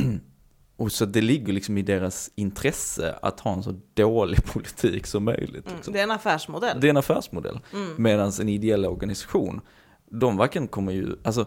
och 0.76 0.92
så 0.92 1.04
det 1.04 1.20
ligger 1.20 1.52
liksom 1.52 1.78
i 1.78 1.82
deras 1.82 2.30
intresse 2.34 3.14
att 3.22 3.40
ha 3.40 3.52
en 3.52 3.62
så 3.62 3.80
dålig 3.94 4.44
politik 4.52 5.06
som 5.06 5.24
möjligt. 5.24 5.66
Mm. 5.66 5.76
Liksom. 5.76 5.92
Det 5.92 5.98
är 6.00 6.04
en 6.04 6.10
affärsmodell. 6.10 6.80
Det 6.80 6.86
är 6.86 6.90
en 6.90 6.96
affärsmodell. 6.96 7.60
Mm. 7.72 7.88
Medan 7.96 8.32
en 8.40 8.48
ideell 8.48 8.86
organisation, 8.86 9.60
de 10.10 10.36
varken 10.36 10.68
kommer 10.68 10.92
ju, 10.92 11.16
alltså 11.24 11.46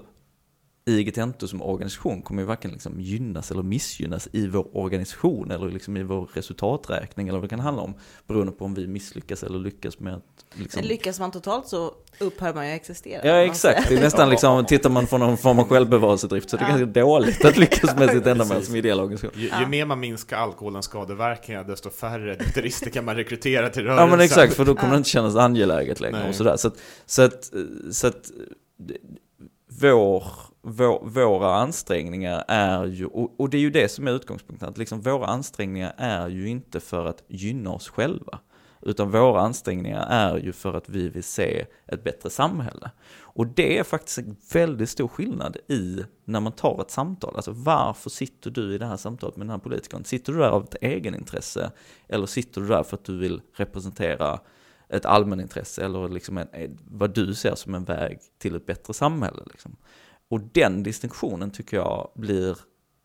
IGT 0.87 1.17
som 1.49 1.61
organisation 1.61 2.21
kommer 2.21 2.41
ju 2.41 2.45
varken 2.45 2.71
liksom 2.71 3.01
gynnas 3.01 3.51
eller 3.51 3.63
missgynnas 3.63 4.27
i 4.31 4.47
vår 4.47 4.77
organisation 4.77 5.51
eller 5.51 5.69
liksom 5.69 5.97
i 5.97 6.03
vår 6.03 6.29
resultaträkning 6.33 7.27
eller 7.27 7.39
vad 7.39 7.43
det 7.45 7.49
kan 7.49 7.59
handla 7.59 7.81
om. 7.81 7.93
Beroende 8.27 8.51
på 8.51 8.65
om 8.65 8.73
vi 8.73 8.87
misslyckas 8.87 9.43
eller 9.43 9.59
lyckas 9.59 9.99
med 9.99 10.13
att 10.13 10.23
liksom... 10.53 10.79
Men 10.79 10.87
lyckas 10.87 11.19
man 11.19 11.31
totalt 11.31 11.67
så 11.67 11.91
upphör 12.19 12.53
man 12.53 12.67
ju 12.67 12.73
existera. 12.73 13.27
Ja 13.27 13.35
exakt, 13.35 13.89
det 13.89 13.95
är 13.95 14.01
nästan 14.01 14.29
liksom, 14.29 14.65
tittar 14.67 14.89
man 14.89 15.07
från 15.07 15.19
någon 15.19 15.37
form 15.37 15.59
av 15.59 15.67
självbevarelsedrift 15.67 16.49
så 16.49 16.55
är 16.55 16.59
det 16.59 16.65
Ja. 16.65 16.77
ganska 16.77 16.85
dåligt 17.01 17.45
att 17.45 17.57
lyckas 17.57 17.95
med 17.95 18.09
sitt 18.09 18.25
ändamål 18.27 18.63
som 18.63 18.75
ideell 18.75 18.99
organisation. 18.99 19.31
Ju, 19.35 19.49
ju 19.59 19.67
mer 19.67 19.85
man 19.85 19.99
minskar 19.99 20.37
alkoholens 20.37 20.85
skadeverkningar, 20.85 21.63
desto 21.63 21.89
färre 21.89 22.31
nykterister 22.39 22.89
kan 22.89 23.05
man 23.05 23.15
rekrytera 23.15 23.69
till 23.69 23.83
rörelsen. 23.83 24.05
Ja 24.09 24.11
men 24.15 24.25
exakt, 24.25 24.53
för 24.53 24.65
då 24.65 24.75
kommer 24.75 24.87
Ja. 24.89 24.91
det 24.93 24.97
inte 24.97 25.09
kännas 25.09 25.35
angeläget 25.35 25.99
längre 25.99 26.19
Nej. 26.19 26.29
och 26.29 26.35
sådär. 26.35 26.57
Så 26.57 26.67
att, 26.67 26.77
så 27.05 27.21
att, 27.21 27.51
så 27.91 28.07
att 28.07 28.31
vår, 29.81 30.23
vår, 30.69 31.05
våra 31.05 31.55
ansträngningar 31.55 32.43
är 32.47 32.85
ju, 32.85 33.05
och, 33.05 33.39
och 33.39 33.49
det 33.49 33.57
är 33.57 33.61
ju 33.61 33.69
det 33.69 33.89
som 33.89 34.07
är 34.07 34.11
utgångspunkten, 34.11 34.69
att 34.69 34.77
liksom 34.77 35.01
våra 35.01 35.25
ansträngningar 35.25 35.93
är 35.97 36.27
ju 36.27 36.49
inte 36.49 36.79
för 36.79 37.05
att 37.05 37.23
gynna 37.27 37.71
oss 37.71 37.89
själva. 37.89 38.39
Utan 38.81 39.11
våra 39.11 39.41
ansträngningar 39.41 40.07
är 40.09 40.37
ju 40.37 40.53
för 40.53 40.73
att 40.73 40.89
vi 40.89 41.09
vill 41.09 41.23
se 41.23 41.65
ett 41.85 42.03
bättre 42.03 42.29
samhälle. 42.29 42.91
Och 43.19 43.47
det 43.47 43.79
är 43.79 43.83
faktiskt 43.83 44.17
en 44.17 44.35
väldigt 44.53 44.89
stor 44.89 45.07
skillnad 45.07 45.57
i 45.67 46.03
när 46.25 46.39
man 46.39 46.51
tar 46.51 46.81
ett 46.81 46.91
samtal. 46.91 47.35
Alltså 47.35 47.51
varför 47.51 48.09
sitter 48.09 48.51
du 48.51 48.75
i 48.75 48.77
det 48.77 48.85
här 48.85 48.97
samtalet 48.97 49.37
med 49.37 49.47
den 49.47 49.51
här 49.51 49.57
politikern? 49.57 50.03
Sitter 50.03 50.33
du 50.33 50.39
där 50.39 50.49
av 50.49 50.63
ett 50.63 50.75
egenintresse? 50.81 51.71
Eller 52.07 52.25
sitter 52.25 52.61
du 52.61 52.67
där 52.67 52.83
för 52.83 52.97
att 52.97 53.05
du 53.05 53.17
vill 53.17 53.41
representera 53.53 54.39
ett 54.89 55.05
allmänintresse 55.05 55.85
eller 55.85 56.09
liksom 56.09 56.37
en, 56.37 56.47
vad 56.91 57.13
du 57.13 57.33
ser 57.33 57.55
som 57.55 57.75
en 57.75 57.83
väg 57.83 58.19
till 58.37 58.55
ett 58.55 58.65
bättre 58.65 58.93
samhälle? 58.93 59.41
Liksom. 59.45 59.75
Och 60.29 60.41
den 60.41 60.83
distinktionen 60.83 61.51
tycker 61.51 61.77
jag 61.77 62.11
blir, 62.15 62.57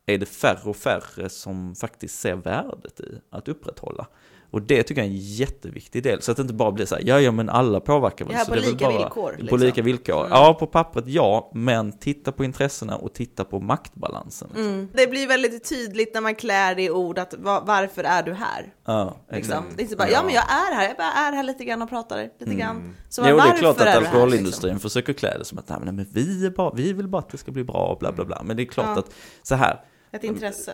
är 0.06 0.18
det 0.18 0.26
färre 0.26 0.70
och 0.70 0.76
färre 0.76 1.28
som 1.28 1.74
faktiskt 1.74 2.20
ser 2.20 2.34
värdet 2.34 3.00
i 3.00 3.20
att 3.30 3.48
upprätthålla. 3.48 4.06
Och 4.52 4.62
det 4.62 4.82
tycker 4.82 5.00
jag 5.02 5.06
är 5.06 5.10
en 5.14 5.16
jätteviktig 5.18 6.02
del, 6.02 6.22
så 6.22 6.30
att 6.30 6.36
det 6.36 6.40
inte 6.40 6.54
bara 6.54 6.72
blir 6.72 6.86
så 6.86 6.94
här, 6.94 7.02
ja 7.06 7.20
ja 7.20 7.32
men 7.32 7.48
alla 7.48 7.80
påverkar 7.80 8.24
väl. 8.24 8.34
Ja, 8.38 8.44
så 8.44 8.50
på 8.52 8.56
lika 8.58 8.84
bara, 8.86 8.98
villkor, 8.98 9.32
På 9.32 9.40
liksom. 9.42 9.58
lika 9.60 9.82
villkor. 9.82 10.26
Ja, 10.30 10.56
på 10.60 10.66
pappret 10.66 11.04
ja, 11.06 11.50
men 11.54 11.98
titta 11.98 12.32
på 12.32 12.44
intressena 12.44 12.96
och 12.96 13.12
titta 13.14 13.44
på 13.44 13.60
maktbalansen. 13.60 14.48
liksom. 14.54 14.66
Mm. 14.72 14.88
Det 14.94 15.06
blir 15.06 15.26
väldigt 15.28 15.68
tydligt 15.68 16.14
när 16.14 16.20
man 16.20 16.34
klär 16.34 16.78
i 16.78 16.90
ord 16.90 17.18
att 17.18 17.34
va- 17.38 17.62
varför 17.66 18.04
är 18.04 18.22
du 18.22 18.32
här? 18.32 18.74
Ja, 18.84 19.16
Liksom. 19.32 19.64
Det 19.76 19.82
är 19.82 19.84
inte 19.84 19.96
bara, 19.96 20.10
ja. 20.10 20.22
men 20.24 20.34
jag 20.34 20.44
är 20.44 20.74
här, 20.74 20.88
jag 20.88 20.96
bara 20.96 21.12
är 21.12 21.32
här 21.32 21.42
lite 21.42 21.64
grann 21.64 21.82
och 21.82 21.88
pratar 21.88 22.28
lite 22.40 22.54
grann. 22.54 22.94
Så 23.08 23.22
Mm. 23.22 23.30
Jo, 23.36 23.36
det 23.44 23.50
är 23.50 23.58
klart 23.58 23.70
att 23.76 23.78
du 23.78 23.84
här, 23.90 24.00
liksom? 24.00 24.14
alkoholindustrin 24.16 24.78
försöker 24.78 25.12
klä 25.12 25.38
det 25.38 25.44
som 25.44 25.58
att 25.58 25.68
nej, 25.68 25.78
men 25.84 25.96
nej, 25.96 26.04
men 26.04 26.14
vi, 26.24 26.46
är 26.46 26.50
bara, 26.50 26.72
vi 26.74 26.92
vill 26.92 27.08
bara 27.08 27.18
att 27.18 27.28
det 27.28 27.38
ska 27.38 27.50
bli 27.52 27.64
bra 27.64 27.86
och 27.92 27.98
bla 27.98 28.12
bla 28.12 28.24
bla. 28.24 28.42
Men 28.44 28.56
det 28.56 28.62
är 28.62 28.66
klart 28.66 28.86
Ja. 28.86 28.98
att 28.98 29.10
så 29.42 29.54
här, 29.54 29.80
Ett 30.12 30.24
intresse. 30.24 30.72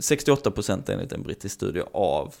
68% 0.00 0.90
enligt 0.92 1.12
en 1.12 1.22
brittisk 1.22 1.54
studie 1.54 1.82
av 1.92 2.34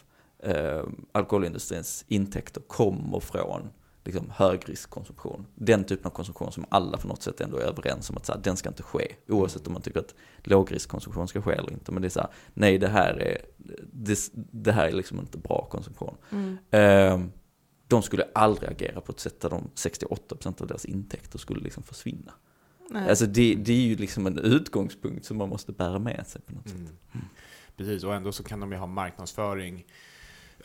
eh, 0.46 0.84
alkoholindustrins 1.12 2.04
intäkter 2.08 2.60
kommer 2.60 3.20
från 3.20 3.68
liksom, 4.04 4.30
högriskkonsumtion. 4.30 5.46
Den 5.54 5.84
typen 5.84 6.06
av 6.06 6.10
konsumtion 6.10 6.52
som 6.52 6.64
alla 6.68 6.98
på 6.98 7.08
något 7.08 7.22
sätt 7.22 7.40
ändå 7.40 7.56
är 7.56 7.62
överens 7.62 8.10
om 8.10 8.16
att 8.16 8.26
så 8.26 8.32
här, 8.32 8.40
den 8.40 8.56
ska 8.56 8.68
inte 8.68 8.82
ske. 8.82 9.12
Oavsett 9.28 9.66
om 9.66 9.72
man 9.72 9.82
tycker 9.82 10.00
att 10.00 10.14
lågriskkonsumtion 10.42 11.28
ska 11.28 11.42
ske 11.42 11.52
eller 11.52 11.72
inte. 11.72 11.92
Men 11.92 12.02
det 12.02 12.08
är 12.08 12.10
så 12.10 12.20
här, 12.20 12.30
nej 12.54 12.78
det 12.78 12.88
här 12.88 13.14
är, 13.14 13.38
det, 13.92 14.30
det 14.34 14.72
här 14.72 14.88
är 14.88 14.92
liksom 14.92 15.18
inte 15.18 15.38
bra 15.38 15.68
konsumtion. 15.70 16.16
Eh, 16.70 17.20
de 17.88 18.02
skulle 18.02 18.24
aldrig 18.34 18.70
agera 18.70 19.00
på 19.00 19.12
ett 19.12 19.20
sätt 19.20 19.40
där 19.40 19.50
de 19.50 19.70
68% 19.74 20.62
av 20.62 20.66
deras 20.66 20.84
intäkter 20.84 21.38
skulle 21.38 21.60
liksom 21.60 21.82
försvinna. 21.82 22.32
Nej. 22.90 23.08
Alltså 23.08 23.26
det, 23.26 23.54
det 23.54 23.72
är 23.72 23.86
ju 23.86 23.96
liksom 23.96 24.26
en 24.26 24.38
utgångspunkt 24.38 25.24
som 25.24 25.36
man 25.36 25.48
måste 25.48 25.72
bära 25.72 25.98
med 25.98 26.26
sig 26.26 26.42
på 26.42 26.54
något 26.54 26.68
sätt. 26.68 26.76
Mm. 26.76 27.26
Precis, 27.76 28.04
och 28.04 28.14
ändå 28.14 28.32
så 28.32 28.42
kan 28.42 28.60
de 28.60 28.72
ju 28.72 28.78
ha 28.78 28.86
marknadsföring, 28.86 29.86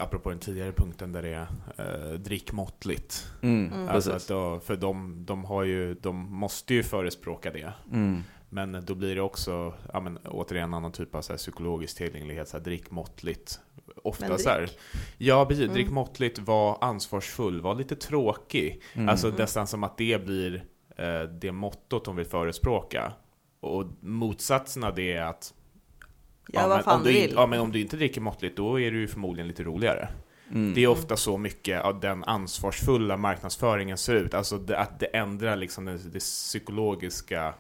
apropå 0.01 0.29
den 0.29 0.39
tidigare 0.39 0.71
punkten 0.71 1.11
där 1.11 1.21
det 1.21 1.33
är 1.33 1.47
eh, 1.77 2.19
drick 2.19 2.51
måttligt. 2.51 3.27
Mm, 3.41 3.87
Alltså 3.89 4.11
precis. 4.11 4.29
att 4.31 4.35
då, 4.35 4.59
för 4.59 4.75
de, 4.75 5.25
de, 5.25 5.45
har 5.45 5.63
ju, 5.63 5.93
de 5.93 6.15
måste 6.15 6.73
ju 6.73 6.83
förespråka 6.83 7.51
det. 7.51 7.73
Mm. 7.91 8.23
Men 8.49 8.85
då 8.85 8.95
blir 8.95 9.15
det 9.15 9.21
också, 9.21 9.73
ja, 9.93 9.99
men, 9.99 10.17
återigen 10.17 10.69
en 10.69 10.73
annan 10.73 10.91
typ 10.91 11.15
av 11.15 11.21
så 11.21 11.33
här, 11.33 11.37
psykologisk 11.37 11.97
tillgänglighet, 11.97 12.49
så 12.49 12.57
här, 12.57 12.63
drick 12.63 12.91
måttligt. 12.91 13.59
Ofta 14.03 14.27
Men 14.27 14.39
så 14.39 14.49
här, 14.49 14.69
ja 15.17 15.45
precis, 15.45 15.71
drick 15.71 15.89
måttligt, 15.89 16.39
var 16.39 16.77
ansvarsfull, 16.81 17.61
var 17.61 17.75
lite 17.75 17.95
tråkig. 17.95 18.81
Mm. 18.93 19.09
Alltså 19.09 19.29
nästan 19.29 19.67
som 19.67 19.83
att 19.83 19.97
det 19.97 20.25
blir 20.25 20.63
eh, 20.97 21.21
det 21.21 21.51
mottot 21.51 22.05
de 22.05 22.15
vill 22.15 22.25
förespråka. 22.25 23.13
Och 23.59 23.85
motsatsen 23.99 24.83
av 24.83 24.95
det 24.95 25.13
är 25.13 25.23
att 25.23 25.53
Ja, 26.53 26.67
vad 26.67 26.77
men 26.77 26.83
fan 26.83 26.97
om 26.97 27.03
du 27.03 27.11
vill. 27.13 27.23
inte, 27.23 27.35
ja, 27.35 27.45
men 27.47 27.59
om 27.59 27.71
du 27.71 27.79
inte 27.81 27.97
dricker 27.97 28.21
måttligt, 28.21 28.57
då 28.57 28.79
är 28.79 28.91
du 28.91 28.99
ju 28.99 29.07
förmodligen 29.07 29.47
lite 29.47 29.63
roligare. 29.63 30.07
Mm. 30.51 30.73
Det 30.73 30.83
är 30.83 30.87
ofta 30.87 31.17
så 31.17 31.37
mycket 31.37 31.81
av 31.81 31.99
den 31.99 32.23
ansvarsfulla 32.23 33.17
marknadsföringen 33.17 33.97
ser 33.97 34.15
ut. 34.15 34.33
Alltså 34.33 34.57
det, 34.57 34.77
att 34.77 34.99
det 34.99 35.05
ändrar 35.05 35.55
liksom 35.55 35.85
det, 35.85 35.97
det 35.97 36.19
psykologiska 36.19 37.53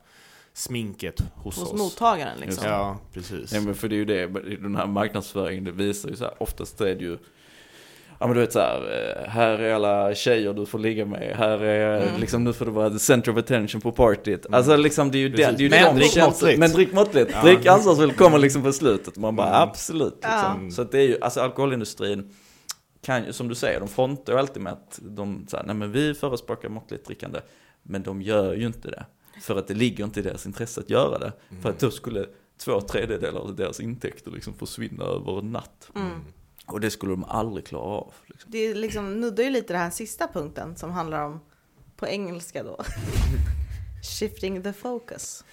sminket 0.53 1.21
hos, 1.35 1.59
Hos 1.59 1.71
oss. 1.73 1.79
mottagaren 1.79 2.39
liksom. 2.39 2.67
Ja, 2.67 2.97
precis. 3.13 3.53
Ja 3.53 3.61
men 3.61 3.75
för 3.75 3.89
det 3.89 3.95
är 3.95 3.97
ju 3.97 4.05
det, 4.05 4.27
den 4.57 4.75
här 4.75 4.87
marknadsföringen, 4.87 5.63
det 5.63 5.71
visar 5.71 6.09
ju 6.09 6.15
så 6.15 6.23
här, 6.23 6.33
oftast 6.43 6.81
är 6.81 6.95
det 6.95 7.03
ju 7.03 7.17
Ja 8.21 8.27
men 8.27 8.35
du 8.35 8.41
vet 8.41 8.53
så 8.53 8.59
här, 8.59 8.77
eh, 9.25 9.29
här 9.29 9.59
är 9.59 9.73
alla 9.73 10.15
tjejer 10.15 10.53
du 10.53 10.65
får 10.65 10.79
ligga 10.79 11.05
med, 11.05 11.35
här 11.37 11.59
är 11.59 12.01
Mm. 12.07 12.19
liksom 12.21 12.43
nu 12.43 12.53
får 12.53 12.65
du 12.65 12.71
vara 12.71 12.89
the 12.89 12.99
center 12.99 13.31
of 13.31 13.37
attention 13.37 13.81
på 13.81 13.91
partyt. 13.91 14.45
Alltså 14.51 14.75
liksom 14.75 15.11
det 15.11 15.17
är 15.17 15.19
ju 15.19 15.29
Precis. 15.31 15.45
den, 15.45 15.55
det 15.55 15.61
är 15.61 15.63
ju 15.63 15.69
Men 15.69 15.95
de 15.95 15.99
drick 16.01 16.17
måttligt. 16.23 16.59
Men 16.59 16.71
drick 16.71 16.93
måttligt, 16.93 17.31
Ja. 17.33 17.41
drick 17.41 17.65
ansvarsfullt 17.65 18.17
kommer 18.17 18.37
liksom 18.39 18.63
på 18.63 18.73
slutet. 18.73 19.17
Man 19.17 19.35
bara 19.35 19.47
Mm. 19.47 19.69
absolut 19.69 20.13
liksom. 20.13 20.65
Ja. 20.65 20.71
Så 20.71 20.83
det 20.83 20.97
är 20.99 21.07
ju, 21.07 21.17
alltså 21.21 21.39
alkoholindustrin 21.41 22.33
kan 23.05 23.25
ju, 23.25 23.33
som 23.33 23.47
du 23.47 23.55
säger, 23.55 23.79
de 23.79 23.87
frontar 23.89 24.33
ju 24.33 24.39
alltid 24.39 24.61
med 24.63 24.73
att 24.73 24.99
de 25.01 25.45
säger, 25.49 25.63
nej 25.63 25.75
men 25.75 25.91
vi 25.91 26.13
förespråkar 26.13 26.69
måttligt 26.69 27.05
drickande. 27.05 27.39
Men 27.83 28.03
de 28.03 28.21
gör 28.21 28.53
ju 28.53 28.65
inte 28.65 28.87
det. 28.91 29.05
För 29.41 29.57
att 29.57 29.67
det 29.67 29.73
ligger 29.73 30.03
inte 30.03 30.19
i 30.19 30.23
deras 30.23 30.45
intresse 30.45 30.81
att 30.81 30.89
göra 30.89 31.19
det. 31.19 31.31
För 31.61 31.69
att 31.69 31.79
då 31.79 31.91
skulle 31.91 32.25
två 32.65 32.81
tredjedelar 32.81 33.41
av 33.41 33.55
deras 33.55 33.79
intäkter 33.79 34.31
liksom 34.31 34.53
försvinna 34.53 35.03
över 35.03 35.39
en 35.39 35.51
natt. 35.51 35.89
Mm. 36.71 36.73
Och 36.73 36.81
det 36.81 36.91
skulle 36.91 37.11
de 37.11 37.23
aldrig 37.23 37.65
klara 37.65 37.83
av. 37.83 38.13
Liksom. 38.25 38.51
Det 38.51 38.57
är 38.57 38.75
liksom, 38.75 39.21
nuddar 39.21 39.43
ju 39.43 39.49
lite 39.49 39.73
den 39.73 39.81
här 39.81 39.89
sista 39.89 40.27
punkten 40.27 40.75
som 40.75 40.91
handlar 40.91 41.25
om, 41.25 41.39
på 41.97 42.07
engelska 42.07 42.63
då, 42.63 42.83
shifting 44.19 44.63
the 44.63 44.73
focus. 44.73 45.43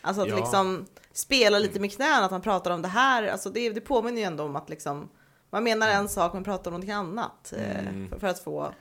Alltså 0.00 0.22
att 0.22 0.28
Ja. 0.28 0.36
liksom 0.36 0.86
spela 1.12 1.58
lite 1.58 1.80
med 1.80 1.92
knäna, 1.92 2.24
att 2.24 2.30
man 2.30 2.40
pratar 2.42 2.70
om 2.70 2.82
det 2.82 2.88
här. 2.88 3.26
Alltså 3.28 3.50
det, 3.50 3.70
det 3.70 3.80
påminner 3.80 4.18
ju 4.20 4.24
ändå 4.26 4.44
om 4.44 4.56
att 4.56 4.68
liksom, 4.70 5.08
man 5.50 5.64
menar 5.64 5.88
en 5.88 6.08
sak 6.08 6.32
men 6.32 6.44
pratar 6.44 6.70
om 6.70 6.72
någonting 6.72 6.92
annat. 6.92 7.52
eh, 7.56 7.78
Mm. 7.88 8.08
För, 8.08 8.18
för 8.18 8.26
att 8.26 8.38
få 8.38 8.72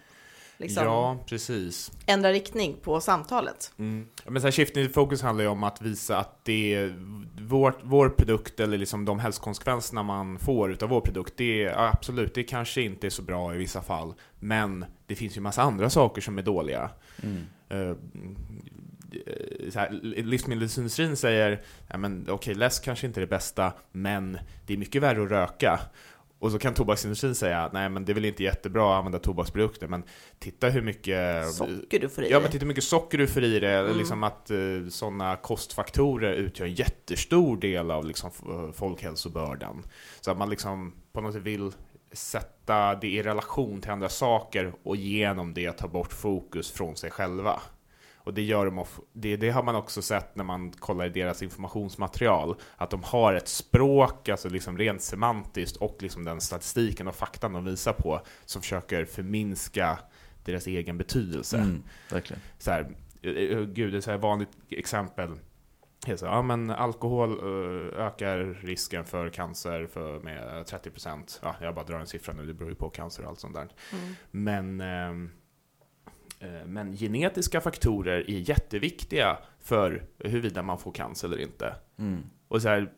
liksom, 0.58 0.84
Ja, 0.84 1.18
precis. 1.30 1.92
ändra 2.06 2.32
riktning 2.32 2.78
på 2.82 3.02
samtalet. 3.02 3.74
Mm. 3.78 4.08
Men 4.26 4.42
så 4.42 4.48
här, 4.48 4.52
shifting 4.52 4.90
focus 4.90 5.22
handlar 5.22 5.44
ju 5.44 5.50
om 5.50 5.64
att 5.64 5.82
visa 5.82 6.18
att 6.18 6.46
det 6.46 6.74
är 6.74 6.96
vår, 7.42 7.76
vår 7.84 8.10
produkt 8.10 8.60
eller 8.60 8.78
liksom 8.78 9.06
de 9.06 9.20
hälsokonsekvenserna 9.20 10.04
man 10.04 10.40
får 10.40 10.72
utav 10.72 10.90
vår 10.90 11.02
produkt, 11.02 11.34
det 11.38 11.64
är 11.64 11.90
absolut, 11.90 12.34
det 12.34 12.44
kanske 12.44 12.82
inte 12.82 13.08
är 13.08 13.12
så 13.12 13.22
bra 13.22 13.56
i 13.56 13.58
vissa 13.58 13.82
fall, 13.82 14.14
men 14.40 14.86
det 15.08 15.16
finns 15.16 15.38
ju 15.38 15.42
massa 15.42 15.62
andra 15.62 15.90
saker 15.90 16.22
som 16.22 16.38
är 16.38 16.42
dåliga. 16.42 16.90
Eh, 17.70 17.94
så 19.70 19.80
här, 19.80 19.90
livsmedelsindustrin 20.02 21.16
säger, 21.18 21.62
ja, 21.88 21.98
men 21.98 22.26
okej, 22.30 22.56
läsk 22.56 22.84
kanske 22.84 23.08
inte 23.08 23.20
är 23.20 23.22
det 23.22 23.28
bästa, 23.28 23.74
men 23.92 24.38
det 24.66 24.74
är 24.74 24.78
mycket 24.78 25.02
värre 25.02 25.24
att 25.24 25.32
röka. 25.32 25.80
Och 26.40 26.52
så 26.52 26.60
kan 26.60 26.74
tobaksindustrin 26.74 27.36
säga, 27.36 27.70
nej 27.74 27.90
men 27.90 28.06
det 28.06 28.12
är 28.12 28.14
väl 28.14 28.26
inte 28.26 28.44
jättebra 28.44 28.92
att 28.94 28.98
använda 28.98 29.20
tobaksprodukter, 29.20 29.88
men 29.88 30.04
titta 30.40 30.70
hur 30.70 30.82
mycket 30.82 31.54
Socker 31.54 32.00
du 32.00 32.10
får 32.10 32.24
i 32.24 32.28
Ja, 32.30 32.36
dig. 32.36 32.42
men 32.42 32.52
titta 32.52 32.64
hur 32.64 32.68
mycket 32.68 32.84
socker 32.84 33.18
du 33.18 33.28
får 33.28 33.44
i 33.44 33.60
det, 33.60 33.72
Mm. 33.78 33.98
liksom 33.98 34.24
att 34.24 34.52
uh, 34.52 34.90
sådana 34.90 35.36
kostfaktorer 35.36 36.34
utgör 36.34 36.66
en 36.68 36.74
jättestor 36.74 37.58
del 37.58 37.92
av 37.92 38.06
liksom, 38.06 38.30
eh, 38.50 38.72
folkhälsobördan. 38.72 39.84
Så 40.22 40.32
att 40.32 40.38
man 40.38 40.50
liksom 40.50 40.94
på 41.14 41.22
något 41.22 41.34
sätt 41.34 41.44
vill 41.44 41.72
sätta 42.12 42.96
det 42.96 43.08
i 43.08 43.24
relation 43.24 43.82
till 43.82 43.92
andra 43.92 44.10
saker 44.10 44.74
och 44.84 44.96
genom 44.96 45.54
det 45.54 45.72
ta 45.72 45.88
bort 45.88 46.14
fokus 46.14 46.72
från 46.72 46.96
sig 46.96 47.12
själva. 47.12 47.62
Och 48.26 48.34
det, 48.34 48.42
gör 48.42 48.66
de 48.66 48.80
of- 48.80 49.00
det, 49.14 49.38
det 49.38 49.50
har 49.50 49.64
man 49.64 49.76
också 49.76 50.02
sett 50.02 50.36
när 50.36 50.44
man 50.44 50.72
kollar 50.72 51.06
i 51.06 51.10
deras 51.10 51.44
informationsmaterial, 51.44 52.56
att 52.76 52.90
de 52.90 53.04
har 53.04 53.34
ett 53.34 53.48
språk, 53.48 54.30
alltså 54.30 54.50
liksom 54.50 54.78
rent 54.78 55.02
semantiskt, 55.02 55.78
och 55.78 55.98
liksom 56.00 56.26
den 56.26 56.42
statistiken 56.42 57.08
och 57.08 57.16
faktan 57.16 57.54
de 57.54 57.66
visar 57.66 57.94
på, 57.94 58.22
som 58.46 58.62
försöker 58.62 59.06
förminska 59.06 60.00
deras 60.46 60.68
egen 60.68 60.98
betydelse. 60.98 61.58
Mm, 61.58 61.84
verkligen. 62.12 62.42
Så 62.58 62.72
här, 62.72 62.96
eh, 63.22 63.32
eh, 63.32 63.62
gud, 63.62 63.96
ett 63.96 64.04
så 64.04 64.12
här 64.12 64.18
vanligt 64.18 64.50
exempel. 64.70 65.32
är 66.08 66.16
Så, 66.16 66.26
ja, 66.26 66.42
men 66.42 66.70
alkohol 66.70 67.32
eh, 67.32 68.06
ökar 68.06 68.38
risken 68.62 69.06
för 69.06 69.30
cancer 69.30 69.88
för 69.88 70.20
med 70.20 70.66
30%. 70.66 71.40
Ja, 71.42 71.56
jag 71.62 71.76
bara 71.76 71.86
drar 71.86 72.00
en 72.00 72.08
siffra 72.08 72.34
nu, 72.34 72.46
det 72.46 72.54
beror 72.54 72.70
ju 72.70 72.76
på 72.76 72.90
cancer 72.90 73.24
och 73.24 73.30
allt 73.30 73.40
sånt 73.40 73.56
där. 73.56 73.70
Mm. 73.92 74.16
Men, 74.32 74.82
ehm, 74.82 75.26
eh, 75.26 75.45
men 76.66 76.96
genetiska 76.98 77.62
faktorer 77.62 78.30
är 78.30 78.50
jätteviktiga 78.50 79.38
för 79.62 80.04
huruvida 80.20 80.62
man 80.62 80.78
får 80.78 80.92
cancer 80.92 81.28
eller 81.28 81.40
inte. 81.40 81.76
Mm. 82.00 82.24
Och 82.48 82.62
så 82.62 82.68
här, 82.70 82.92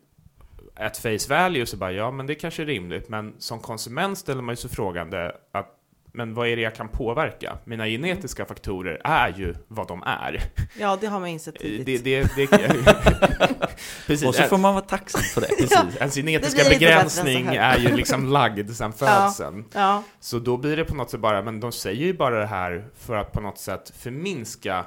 at 0.74 0.96
face 0.96 1.28
value 1.28 1.66
så 1.66 1.76
bara, 1.76 1.92
ja 1.92 2.10
men 2.10 2.26
det 2.26 2.34
kanske 2.34 2.62
är 2.62 2.66
rimligt, 2.66 3.08
men 3.08 3.34
som 3.38 3.60
konsument 3.60 4.18
ställer 4.18 4.42
man 4.42 4.52
ju 4.52 4.56
sig 4.56 4.70
frågande 4.70 5.32
att 5.52 5.77
men 6.12 6.34
vad 6.34 6.48
är 6.48 6.56
det 6.56 6.62
jag 6.62 6.74
kan 6.74 6.88
påverka? 6.88 7.58
Mina 7.64 7.86
genetiska 7.86 8.44
faktorer 8.44 9.00
är 9.04 9.34
ju 9.38 9.54
vad 9.68 9.88
de 9.88 10.02
är. 10.06 10.42
Ja, 10.78 10.98
det 11.00 11.06
har 11.06 11.20
man 11.20 11.28
insett 11.28 11.54
Det, 11.54 11.60
tidigt. 11.60 12.04
det, 12.04 12.22
det, 12.36 12.46
precis, 14.06 14.28
Och 14.28 14.34
så 14.34 14.42
får 14.42 14.58
man 14.58 14.74
vara 14.74 14.84
tacksam 14.84 15.20
för 15.22 15.40
det. 15.40 15.46
precis. 15.46 15.96
Ens 16.00 16.14
genetiska 16.14 16.62
Det 16.64 16.70
begränsning 16.70 17.46
är 17.46 17.78
ju 17.78 17.96
liksom 17.96 18.26
lagd 18.32 18.70
sedan 18.70 18.92
Ja. 19.00 19.06
födseln. 19.06 19.64
Ja, 19.74 20.02
Så 20.20 20.38
då 20.38 20.56
blir 20.56 20.76
det 20.76 20.84
på 20.84 20.94
något 20.94 21.10
sätt 21.10 21.20
bara, 21.20 21.42
men 21.42 21.60
de 21.60 21.72
säger 21.72 22.04
ju 22.06 22.12
bara 22.14 22.38
det 22.40 22.46
här 22.46 22.84
för 22.94 23.16
att 23.16 23.32
på 23.32 23.40
något 23.40 23.58
sätt 23.58 23.92
förminska 23.96 24.84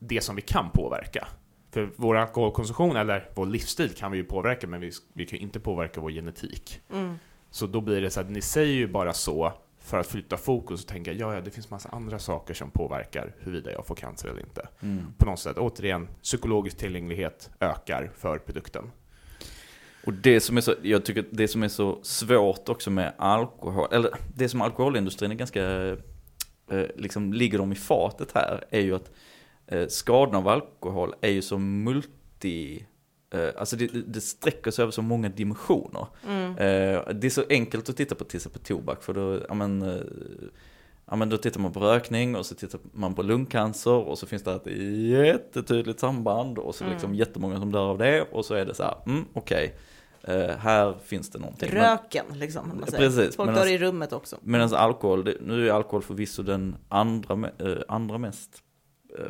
det 0.00 0.20
som 0.24 0.36
vi 0.36 0.42
kan 0.42 0.70
påverka. 0.70 1.28
För 1.72 1.90
vår 1.96 2.16
alkoholkonsumtion 2.16 2.96
eller 2.96 3.28
vår 3.34 3.46
livsstil 3.46 3.94
kan 3.94 4.10
vi 4.12 4.18
ju 4.18 4.24
påverka, 4.24 4.66
men 4.66 4.80
vi, 4.80 4.90
vi 5.14 5.26
kan 5.26 5.38
ju 5.38 5.42
inte 5.44 5.60
påverka 5.60 6.00
vår 6.00 6.10
genetik. 6.10 6.80
mm. 6.92 7.18
Så 7.50 7.66
då 7.66 7.80
blir 7.80 8.00
det 8.00 8.10
så 8.10 8.20
att 8.20 8.30
ni 8.30 8.40
säger 8.42 8.74
ju 8.74 8.88
bara 8.88 9.12
så 9.12 9.52
för 9.88 9.98
att 9.98 10.06
flytta 10.06 10.36
fokus 10.36 10.82
och 10.82 10.88
tänka, 10.88 11.12
ja, 11.12 11.34
ja, 11.34 11.40
det 11.40 11.50
finns 11.50 11.70
massa 11.70 11.88
andra 11.88 12.18
saker 12.18 12.54
som 12.54 12.70
påverkar 12.70 13.34
huruvida 13.38 13.72
jag 13.72 13.86
får 13.86 13.94
cancer 13.94 14.28
eller 14.28 14.40
inte. 14.40 14.68
Mm. 14.80 15.04
På 15.18 15.26
något 15.26 15.40
sätt, 15.40 15.58
återigen, 15.58 16.08
psykologisk 16.22 16.76
tillgänglighet 16.76 17.50
ökar 17.60 18.10
för 18.16 18.38
produkten. 18.38 18.90
Och 20.04 20.12
det 20.12 20.40
som 20.40 20.56
är 20.56 20.60
så, 20.60 20.74
jag 20.82 21.04
tycker 21.04 21.24
det 21.30 21.48
som 21.48 21.62
är 21.62 21.68
så 21.68 21.98
svårt 22.02 22.68
också 22.68 22.90
med 22.90 23.12
alkohol, 23.18 23.88
eller 23.92 24.10
det 24.34 24.48
som 24.48 24.62
alkoholindustrin 24.62 25.30
är 25.30 25.34
ganska, 25.34 25.64
eh, 26.70 26.86
liksom 26.96 27.32
ligger 27.32 27.58
dem 27.58 27.72
i 27.72 27.74
fatet 27.74 28.32
här, 28.34 28.64
är 28.70 28.80
ju 28.80 28.94
att 28.94 29.10
eh, 29.66 29.86
skadorna 29.88 30.38
av 30.38 30.48
alkohol 30.48 31.14
är 31.20 31.30
ju 31.30 31.42
så 31.42 31.58
multi 31.58 32.84
alltså 33.56 33.76
det, 33.76 33.86
det- 33.86 34.02
det 34.06 34.20
sträcker 34.20 34.70
sig 34.70 34.82
över 34.82 34.92
så 34.92 35.02
många 35.02 35.28
dimensioner. 35.28 36.06
Mm. 36.26 36.50
Eh, 36.50 37.02
det 37.14 37.26
är 37.26 37.30
så 37.30 37.44
enkelt 37.50 37.88
att 37.88 37.96
titta 37.96 38.14
på 38.14 38.24
till 38.24 38.36
exempel 38.36 38.62
tobak, 38.62 39.02
för 39.02 39.12
då, 39.14 39.40
ja 39.48 39.54
men, 39.54 39.82
eh, 39.82 39.96
ja 41.10 41.16
men 41.16 41.28
då 41.28 41.36
tittar 41.36 41.60
man 41.60 41.72
på 41.72 41.80
rökning 41.80 42.36
och 42.36 42.46
så 42.46 42.54
tittar 42.54 42.80
man 42.92 43.14
på 43.14 43.22
lungcancer 43.22 43.90
och 44.08 44.18
så 44.18 44.26
finns 44.26 44.42
det 44.42 44.52
ett 44.54 44.66
jättetydligt 45.10 46.00
samband 46.00 46.58
och 46.58 46.74
så 46.74 46.84
liksom 46.84 47.14
jättemånga 47.14 47.58
som 47.60 47.72
dör 47.72 47.86
av 47.90 47.98
det 47.98 48.22
och 48.22 48.44
så 48.44 48.54
är 48.54 48.66
det 48.66 48.74
så 48.74 48.82
här, 48.82 48.94
mm, 49.06 49.24
okej, 49.32 49.74
eh, 50.22 50.56
här 50.58 50.94
finns 51.04 51.30
det 51.30 51.38
någonting. 51.38 51.70
Men- 51.72 51.82
Röken 51.90 52.24
liksom. 52.34 52.70
om 52.70 52.78
Man 52.78 52.86
säger. 52.90 53.04
Precis, 53.10 53.36
Folk 53.36 53.46
men 53.46 53.54
dör 53.54 53.66
i 53.66 53.78
rummet 53.78 54.12
också. 54.12 54.36
Medan 54.42 54.74
alkohol, 54.74 55.24
det, 55.24 55.34
nu 55.40 55.68
är 55.68 55.72
alkohol 55.72 56.02
förvisso 56.02 56.42
den 56.42 56.76
andra, 56.88 57.50
eh, 57.58 57.76
andra 57.88 58.18
mest, 58.18 58.50
eh, 58.54 58.67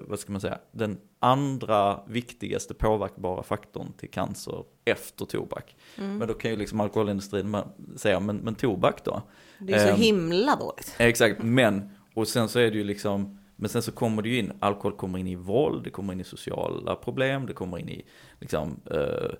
vad 0.01 0.19
ska 0.19 0.33
man 0.33 0.41
säga, 0.41 0.59
den 0.73 0.99
andra 1.19 2.01
viktigaste 2.07 2.75
påverkbara 2.75 3.43
faktorn 3.43 3.93
till 3.93 4.11
cancer 4.11 4.65
efter 4.85 5.25
tobak. 5.25 5.77
Mm. 5.99 6.19
Men 6.19 6.29
då 6.29 6.35
kan 6.35 6.51
ju 6.51 6.57
liksom 6.57 6.81
alkoholindustrin 6.81 7.57
säga, 7.97 8.21
men, 8.21 8.37
men 8.37 8.55
tobak 8.55 9.05
då? 9.05 9.23
Det 9.59 9.73
är 9.73 9.79
så 9.79 9.93
Ehm, 9.93 10.01
himla 10.01 10.57
dåligt. 10.57 10.95
Exakt, 10.99 11.43
men, 11.43 11.91
och 12.15 12.29
sen 12.29 12.49
så 12.49 12.59
är 12.59 12.71
det 12.71 12.77
ju 12.77 12.85
liksom, 12.85 13.39
men 13.57 13.69
sen 13.69 13.83
så 13.83 13.93
kommer 13.93 14.23
det 14.23 14.29
ju 14.29 14.39
in, 14.39 14.53
alkohol 14.61 14.97
kommer 14.97 15.19
in 15.19 15.27
i 15.27 15.35
våld, 15.35 15.85
det 15.85 15.91
kommer 15.91 16.13
in 16.13 16.21
i 16.21 16.25
sociala 16.25 16.95
problem, 16.95 17.47
det 17.47 17.53
kommer 17.53 17.79
in 17.79 17.89
i 17.89 18.05
liksom 18.41 18.81
eh, 18.91 19.31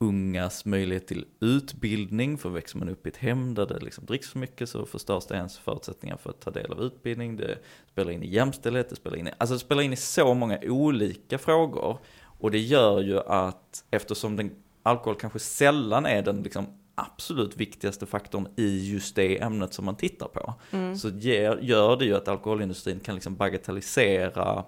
ungas 0.00 0.64
möjlighet 0.64 1.06
till 1.06 1.24
utbildning, 1.40 2.38
för 2.38 2.50
växer 2.50 2.78
man 2.78 2.88
upp 2.88 3.06
i 3.06 3.08
ett 3.08 3.16
hem 3.16 3.54
där 3.54 3.66
det 3.66 3.78
liksom 3.78 4.06
dricks 4.06 4.30
för 4.30 4.38
mycket 4.38 4.68
så 4.68 4.86
förstörs 4.86 5.26
det 5.26 5.34
ens 5.34 5.58
förutsättningar 5.58 6.16
för 6.16 6.30
att 6.30 6.40
ta 6.40 6.50
del 6.50 6.72
av 6.72 6.82
utbildning, 6.82 7.36
det 7.36 7.58
spelar 7.92 8.12
in 8.12 8.22
i 8.22 8.28
jämställdhet, 8.28 8.90
det 8.90 8.96
spelar 8.96 9.16
in 9.16 9.26
i, 9.26 9.30
alltså 9.38 9.54
det 9.54 9.58
spelar 9.58 9.82
in 9.82 9.92
i 9.92 9.96
så 9.96 10.34
många 10.34 10.58
olika 10.62 11.38
frågor. 11.38 11.98
Och 12.40 12.50
det 12.50 12.58
gör 12.58 13.00
ju 13.00 13.20
att 13.20 13.84
eftersom 13.90 14.36
den, 14.36 14.50
alkohol 14.82 15.16
kanske 15.16 15.38
sällan 15.38 16.06
är 16.06 16.22
den 16.22 16.42
liksom 16.42 16.66
absolut 16.94 17.56
viktigaste 17.56 18.06
faktorn 18.06 18.48
i 18.56 18.92
just 18.92 19.16
det 19.16 19.42
ämnet 19.42 19.74
som 19.74 19.84
man 19.84 19.96
tittar 19.96 20.28
på. 20.28 20.54
Så 20.96 21.08
ger, 21.08 21.58
gör 21.62 21.96
det 21.96 22.04
ju 22.04 22.16
att 22.16 22.28
alkoholindustrin 22.28 23.00
kan 23.00 23.14
liksom 23.14 23.36
bagatellisera 23.36 24.64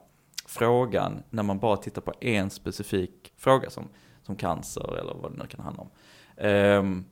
frågan 0.47 1.22
när 1.31 1.43
man 1.43 1.59
bara 1.59 1.76
tittar 1.76 2.03
på 2.03 2.12
en 2.20 2.51
specifik 2.51 3.33
fråga 3.37 3.70
som 3.70 3.89
cancer 4.37 4.99
eller 4.99 5.14
vad 5.14 5.33
det 5.33 5.39
nu 5.39 5.47
kan 5.47 5.61
handla 5.61 5.83
om. 5.83 5.91
Ehm, 6.37 7.05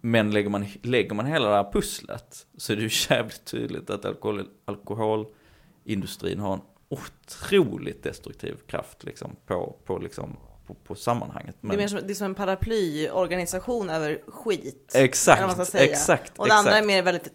men 0.00 0.30
lägger 0.30 0.50
man, 0.50 0.66
lägger 0.82 1.14
man 1.14 1.26
hela 1.26 1.48
det 1.48 1.54
här 1.54 1.72
pusslet 1.72 2.46
så 2.56 2.72
är 2.72 2.76
det 2.76 2.82
ju 2.82 2.90
jävligt 3.10 3.44
tydligt 3.44 3.90
att 3.90 4.04
alkohol, 4.04 4.48
alkoholindustrin 4.64 6.38
har 6.38 6.54
en 6.54 6.60
otroligt 6.88 8.02
destruktiv 8.02 8.56
kraft 8.66 9.04
liksom 9.04 9.36
på, 9.46 9.76
på, 9.84 9.98
liksom, 9.98 10.36
på, 10.66 10.74
på 10.74 10.94
sammanhanget. 10.94 11.56
Det 11.60 11.74
är, 11.74 11.76
mer 11.76 11.88
som, 11.88 12.00
det 12.06 12.12
är 12.12 12.14
som 12.14 12.24
en 12.24 12.34
paraplyorganisation 12.34 13.90
över 13.90 14.20
skit. 14.26 14.92
Exakt, 14.94 15.74
exakt, 15.74 16.38
Och 16.38 16.48
det 16.48 16.54
andra 16.54 16.70
är 16.70 16.74
exakt. 16.74 16.86
mer 16.86 17.02
väldigt 17.02 17.28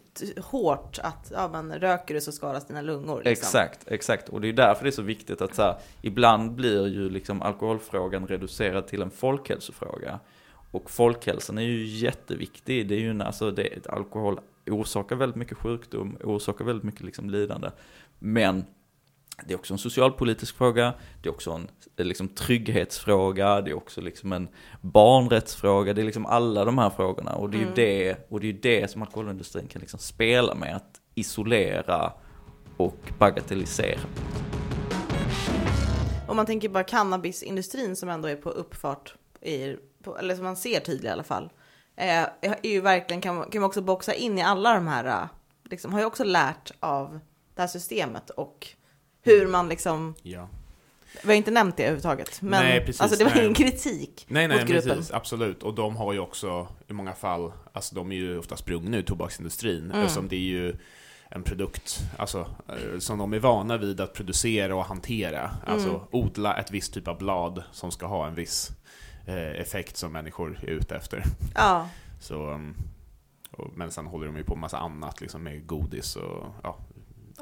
hårt 0.44 0.98
att 1.02 1.32
ja, 1.34 1.48
men 1.48 1.72
röker 1.72 2.14
du 2.14 2.20
så 2.20 2.32
skadas 2.32 2.66
dina 2.66 2.82
lungor. 2.82 3.22
Liksom. 3.24 3.32
Exakt, 3.32 3.80
exakt. 3.86 4.28
Och 4.28 4.40
det 4.40 4.48
är 4.48 4.52
därför 4.52 4.84
det 4.84 4.88
är 4.88 4.92
så 4.92 5.02
viktigt 5.02 5.42
att 5.42 5.54
så 5.54 5.62
här, 5.62 5.76
ibland 6.02 6.54
blir 6.54 6.88
ju 6.88 7.10
liksom 7.10 7.42
alkoholfrågan 7.42 8.26
reducerad 8.26 8.86
till 8.86 9.02
en 9.02 9.10
folkhälsofråga. 9.10 10.20
Och 10.70 10.90
folkhälsan 10.90 11.58
är 11.58 11.62
ju 11.62 11.86
jätteviktig. 11.86 12.88
Det 12.88 12.94
är 12.94 12.98
ju 12.98 13.10
en, 13.10 13.22
alltså 13.22 13.50
det, 13.50 13.86
alkohol 13.86 14.40
orsakar 14.70 15.16
väldigt 15.16 15.36
mycket 15.36 15.58
sjukdom, 15.58 16.16
orsakar 16.24 16.64
väldigt 16.64 16.84
mycket 16.84 17.00
liksom 17.00 17.30
lidande. 17.30 17.70
Men 18.18 18.64
det 19.46 19.54
är 19.54 19.58
också 19.58 19.74
en 19.74 19.78
socialpolitisk 19.78 20.56
fråga, 20.56 20.94
det 21.22 21.28
är 21.28 21.32
också 21.32 21.50
en 21.50 21.68
eh, 21.96 22.04
liksom, 22.04 22.28
trygghetsfråga, 22.28 23.60
det 23.60 23.70
är 23.70 23.74
också 23.74 24.00
liksom 24.00 24.32
en 24.32 24.48
barnrättsfråga, 24.80 25.92
det 25.92 26.00
är 26.00 26.04
liksom 26.04 26.26
alla 26.26 26.64
de 26.64 26.78
här 26.78 26.90
frågorna. 26.90 27.32
Och 27.32 27.50
det 27.50 27.56
är 27.56 27.60
ju 27.60 27.72
det, 27.74 28.16
och 28.28 28.40
det, 28.40 28.46
är 28.46 28.52
ju 28.52 28.58
det 28.58 28.90
som 28.90 29.02
alkoholindustrin 29.02 29.68
kan 29.68 29.80
liksom 29.80 29.98
spela 29.98 30.54
med, 30.54 30.76
att 30.76 31.00
isolera 31.14 32.12
och 32.76 33.12
bagatellisera. 33.18 34.00
Om 36.28 36.36
man 36.36 36.46
tänker 36.46 36.68
bara 36.68 36.84
cannabisindustrin 36.84 37.96
som 37.96 38.08
ändå 38.08 38.28
är 38.28 38.36
på 38.36 38.50
uppfart, 38.50 39.14
i, 39.40 39.76
på, 40.02 40.18
eller 40.18 40.34
som 40.34 40.44
man 40.44 40.56
ser 40.56 40.80
tydligt 40.80 41.04
i 41.04 41.08
alla 41.08 41.22
fall, 41.22 41.50
eh, 41.96 42.26
är 42.40 42.66
ju 42.66 42.80
verkligen, 42.80 43.20
kan, 43.20 43.36
man- 43.36 43.50
kan 43.50 43.60
man 43.60 43.68
också 43.68 43.82
boxa 43.82 44.14
in 44.14 44.38
i 44.38 44.42
alla 44.42 44.74
de 44.74 44.86
här, 44.86 45.04
eh, 45.04 45.28
liksom, 45.64 45.92
har 45.92 46.00
ju 46.00 46.06
också 46.06 46.24
lärt 46.24 46.72
av 46.80 47.20
det 47.54 47.60
här 47.62 47.68
systemet 47.68 48.30
och 48.30 48.68
hur 49.22 49.46
man 49.46 49.68
liksom, 49.68 50.14
Ja. 50.22 50.48
vi 51.22 51.28
har 51.28 51.34
inte 51.34 51.50
nämnt 51.50 51.76
det 51.76 51.82
överhuvudtaget, 51.82 52.42
men 52.42 52.64
Nej, 52.64 52.80
precis, 52.86 53.00
alltså 53.00 53.18
det 53.18 53.24
var 53.24 53.30
nej. 53.34 53.40
ingen 53.42 53.54
kritik 53.54 54.24
Nej, 54.28 54.48
nej, 54.48 54.58
mot 54.58 54.66
gruppen. 54.68 54.88
precis, 54.96 55.12
absolut. 55.12 55.62
Och 55.62 55.74
de 55.74 55.96
har 55.96 56.12
ju 56.12 56.18
också 56.18 56.68
i 56.88 56.92
många 56.92 57.12
fall, 57.14 57.52
alltså 57.72 57.94
de 57.94 58.12
är 58.12 58.16
ju 58.16 58.38
ofta 58.38 58.56
sprungna 58.56 58.96
ur 58.96 59.02
tobaksindustrin, 59.02 59.84
Mm. 59.84 60.00
eftersom 60.02 60.28
det 60.28 60.36
är 60.36 60.40
ju 60.40 60.76
en 61.34 61.42
produkt 61.42 62.00
alltså, 62.18 62.46
eh, 62.68 62.98
som 62.98 63.18
de 63.18 63.32
är 63.32 63.38
vana 63.38 63.76
vid 63.76 64.00
att 64.00 64.14
producera 64.14 64.76
och 64.76 64.84
hantera. 64.84 65.50
Alltså 65.66 65.88
Mm. 65.88 66.00
odla 66.10 66.56
ett 66.56 66.70
visst 66.70 66.94
typ 66.94 67.08
av 67.08 67.18
blad 67.18 67.62
som 67.72 67.90
ska 67.90 68.06
ha 68.06 68.26
en 68.26 68.34
viss 68.34 68.70
eh, 69.26 69.36
effekt 69.60 69.96
som 69.96 70.12
människor 70.12 70.58
är 70.62 70.66
ute 70.70 70.96
efter. 70.96 71.24
Ja, 71.54 71.88
Så, 72.20 72.50
um, 72.50 72.74
och, 73.50 73.70
men 73.76 73.90
sen 73.90 74.06
håller 74.06 74.26
de 74.26 74.36
ju 74.36 74.44
på 74.44 74.54
med 74.54 74.60
massa 74.60 74.78
annat, 74.78 75.20
liksom 75.20 75.42
med 75.42 75.66
godis 75.66 76.16
och 76.16 76.46
ja, 76.62 76.78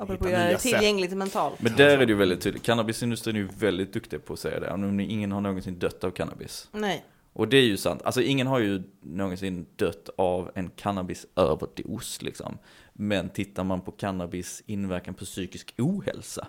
apropå 0.01 0.25
att 0.25 0.31
göra 0.31 0.45
det 0.45 0.59
sätt. 0.59 0.61
tillgängligt 0.61 1.17
mentalt. 1.17 1.63
Men 1.63 1.77
där 1.77 1.99
är 1.99 2.07
det 2.07 2.13
ju 2.13 2.15
väldigt 2.15 2.41
tydligt, 2.41 2.63
cannabisindustrin 2.63 3.37
är 3.37 3.41
ju 3.41 3.49
väldigt 3.59 3.93
duktig 3.93 4.25
på 4.25 4.33
att 4.33 4.39
säga 4.39 4.61
det, 4.61 4.71
om 4.71 5.01
ingen 5.01 5.33
har 5.33 5.41
någonsin 5.41 5.79
dött 5.79 6.05
av 6.05 6.11
cannabis. 6.11 6.69
Nej. 6.73 7.05
Och 7.33 7.49
det 7.49 7.57
är 7.57 7.63
ju 7.63 7.77
sant, 7.77 8.03
alltså 8.03 8.23
ingen 8.23 8.47
har 8.47 8.59
ju 8.59 8.83
någonsin 9.03 9.67
dött 9.77 10.11
av 10.17 10.51
en 10.55 10.71
cannabisöverdos 10.71 12.23
liksom. 12.23 12.59
Men 12.93 13.29
tittar 13.29 13.65
man 13.65 13.81
på 13.81 13.91
cannabis 13.91 14.63
inverkan 14.67 15.15
på 15.15 15.25
psykisk 15.25 15.75
ohälsa 15.79 16.47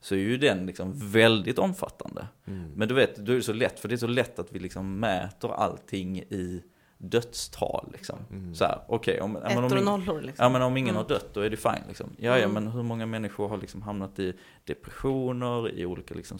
så 0.00 0.14
är 0.14 0.18
ju 0.18 0.36
den 0.36 0.66
liksom 0.66 0.92
väldigt 1.10 1.58
omfattande. 1.58 2.26
Men 2.74 2.88
du 2.88 2.94
vet, 2.94 3.16
då 3.16 3.32
är 3.32 3.36
det 3.36 3.42
så 3.42 3.52
lätt, 3.52 3.80
för 3.80 3.88
det 3.88 3.94
är 3.94 3.96
så 3.96 4.06
lätt 4.06 4.38
att 4.38 4.52
vi 4.52 4.58
liksom 4.58 5.00
mäter 5.00 5.52
allting 5.54 6.18
i 6.18 6.62
dödstal 7.10 7.88
liksom. 7.92 8.18
Så 8.54 8.64
här, 8.64 8.80
okej, 8.88 9.20
om, 9.20 9.32
men 9.32 9.58
om 9.58 9.64
och 9.64 9.84
nollor 9.84 10.20
liksom. 10.22 10.44
Ja 10.44 10.48
men 10.48 10.62
om 10.62 10.76
ingen 10.76 10.96
har 10.96 11.08
dött 11.08 11.34
då 11.34 11.40
är 11.40 11.50
det 11.50 11.56
fine 11.56 11.84
liksom. 11.88 12.10
Ja 12.18 12.38
ja 12.38 12.44
Mm. 12.44 12.52
men 12.64 12.72
hur 12.72 12.82
många 12.82 13.06
människor 13.06 13.48
har 13.48 13.56
liksom 13.58 13.82
hamnat 13.82 14.18
i 14.18 14.32
depressioner, 14.64 15.70
i 15.70 15.86
olika 15.86 16.14
liksom 16.14 16.38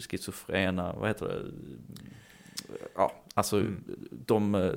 schizofrena, 0.00 0.92
vad 0.98 1.08
heter 1.08 1.26
det? 1.26 1.42
Ja, 2.94 3.12
alltså 3.34 3.56
Mm. 3.60 3.84
de 4.10 4.54
eh, 4.54 4.72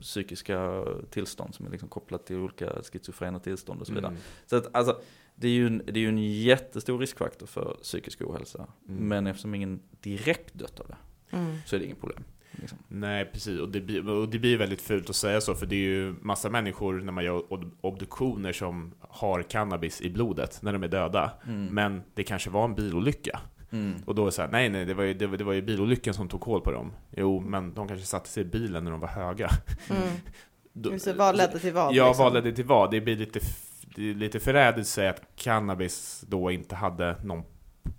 psykiska 0.00 0.84
tillstånd 1.10 1.54
som 1.54 1.66
är 1.66 1.70
liksom 1.70 1.88
kopplat 1.88 2.26
till 2.26 2.36
olika 2.36 2.82
schizofrena 2.92 3.38
tillstånd 3.40 3.80
och 3.80 3.86
så 3.86 3.92
vidare. 3.94 4.10
Mm. 4.10 4.22
Så 4.46 4.56
att 4.56 4.74
alltså, 4.74 5.00
det 5.34 5.48
är 5.48 5.52
ju 5.52 5.66
en, 5.66 5.82
det 5.86 5.92
är 5.92 6.02
ju 6.02 6.08
en 6.08 6.42
jättestor 6.42 6.98
riskfaktor 6.98 7.46
för 7.46 7.76
psykisk 7.82 8.22
ohälsa. 8.22 8.66
Mm. 8.88 9.08
Men 9.08 9.26
eftersom 9.26 9.54
ingen 9.54 9.80
direkt 10.00 10.54
dött 10.54 10.80
av 10.80 10.86
det 10.86 10.96
Mm. 11.36 11.56
så 11.66 11.76
är 11.76 11.80
det 11.80 11.86
inget 11.86 12.00
problem. 12.00 12.24
Liksom. 12.60 12.78
Nej, 12.88 13.24
precis. 13.24 13.60
Och 13.60 13.68
det, 13.68 13.80
blir, 13.80 14.08
och 14.08 14.28
det 14.28 14.38
blir 14.38 14.56
väldigt 14.58 14.80
fult 14.82 15.10
att 15.10 15.16
säga 15.16 15.40
så, 15.40 15.54
för 15.54 15.66
det 15.66 15.76
är 15.76 15.80
ju 15.88 16.14
massa 16.22 16.50
människor 16.50 17.00
när 17.00 17.12
man 17.12 17.24
gör 17.24 17.38
ob- 17.38 17.70
obduktioner 17.80 18.52
som 18.52 18.94
har 19.00 19.42
cannabis 19.42 20.00
i 20.00 20.10
blodet 20.10 20.58
när 20.62 20.72
de 20.72 20.82
är 20.82 20.88
döda. 20.88 21.30
Men 21.70 22.02
det 22.14 22.22
kanske 22.22 22.50
var 22.50 22.64
en 22.64 22.74
bilolycka. 22.74 23.40
Mm. 23.72 23.94
Och 24.06 24.14
då 24.14 24.22
är 24.22 24.26
det 24.26 24.32
så 24.32 24.42
här, 24.42 24.48
nej 24.48 24.68
nej, 24.68 24.84
det 24.84 24.94
var, 24.94 25.04
ju, 25.04 25.14
det, 25.14 25.26
var, 25.26 25.36
det 25.36 25.44
var 25.44 25.52
ju 25.52 25.62
bilolyckan 25.62 26.14
som 26.14 26.28
tog 26.28 26.40
koll 26.40 26.60
på 26.60 26.70
dem. 26.72 26.92
Jo, 27.16 27.40
men 27.40 27.74
de 27.74 27.88
kanske 27.88 28.06
satte 28.06 28.28
sig 28.28 28.40
i 28.42 28.46
bilen 28.46 28.84
när 28.84 28.90
de 28.90 29.00
var 29.00 29.08
höga. 29.08 29.50
Mm. 29.90 30.02
Då- 30.72 30.90
vad 31.16 31.36
ledde 31.36 31.58
till 31.58 31.72
vad? 31.72 31.94
Ja, 31.94 32.08
liksom? 32.08 32.24
vad 32.24 32.34
ledde 32.34 32.52
till 32.52 32.64
vad? 32.64 32.90
Det 32.90 33.00
blir 33.00 33.16
lite, 33.16 33.38
f- 33.42 33.84
det 33.96 34.10
är 34.10 34.14
lite 34.14 34.40
förrädigt 34.40 34.80
att 34.80 34.86
säga 34.86 35.10
att 35.10 35.22
cannabis 35.36 36.24
då 36.28 36.50
inte 36.50 36.74
hade 36.74 37.16
någon 37.24 37.42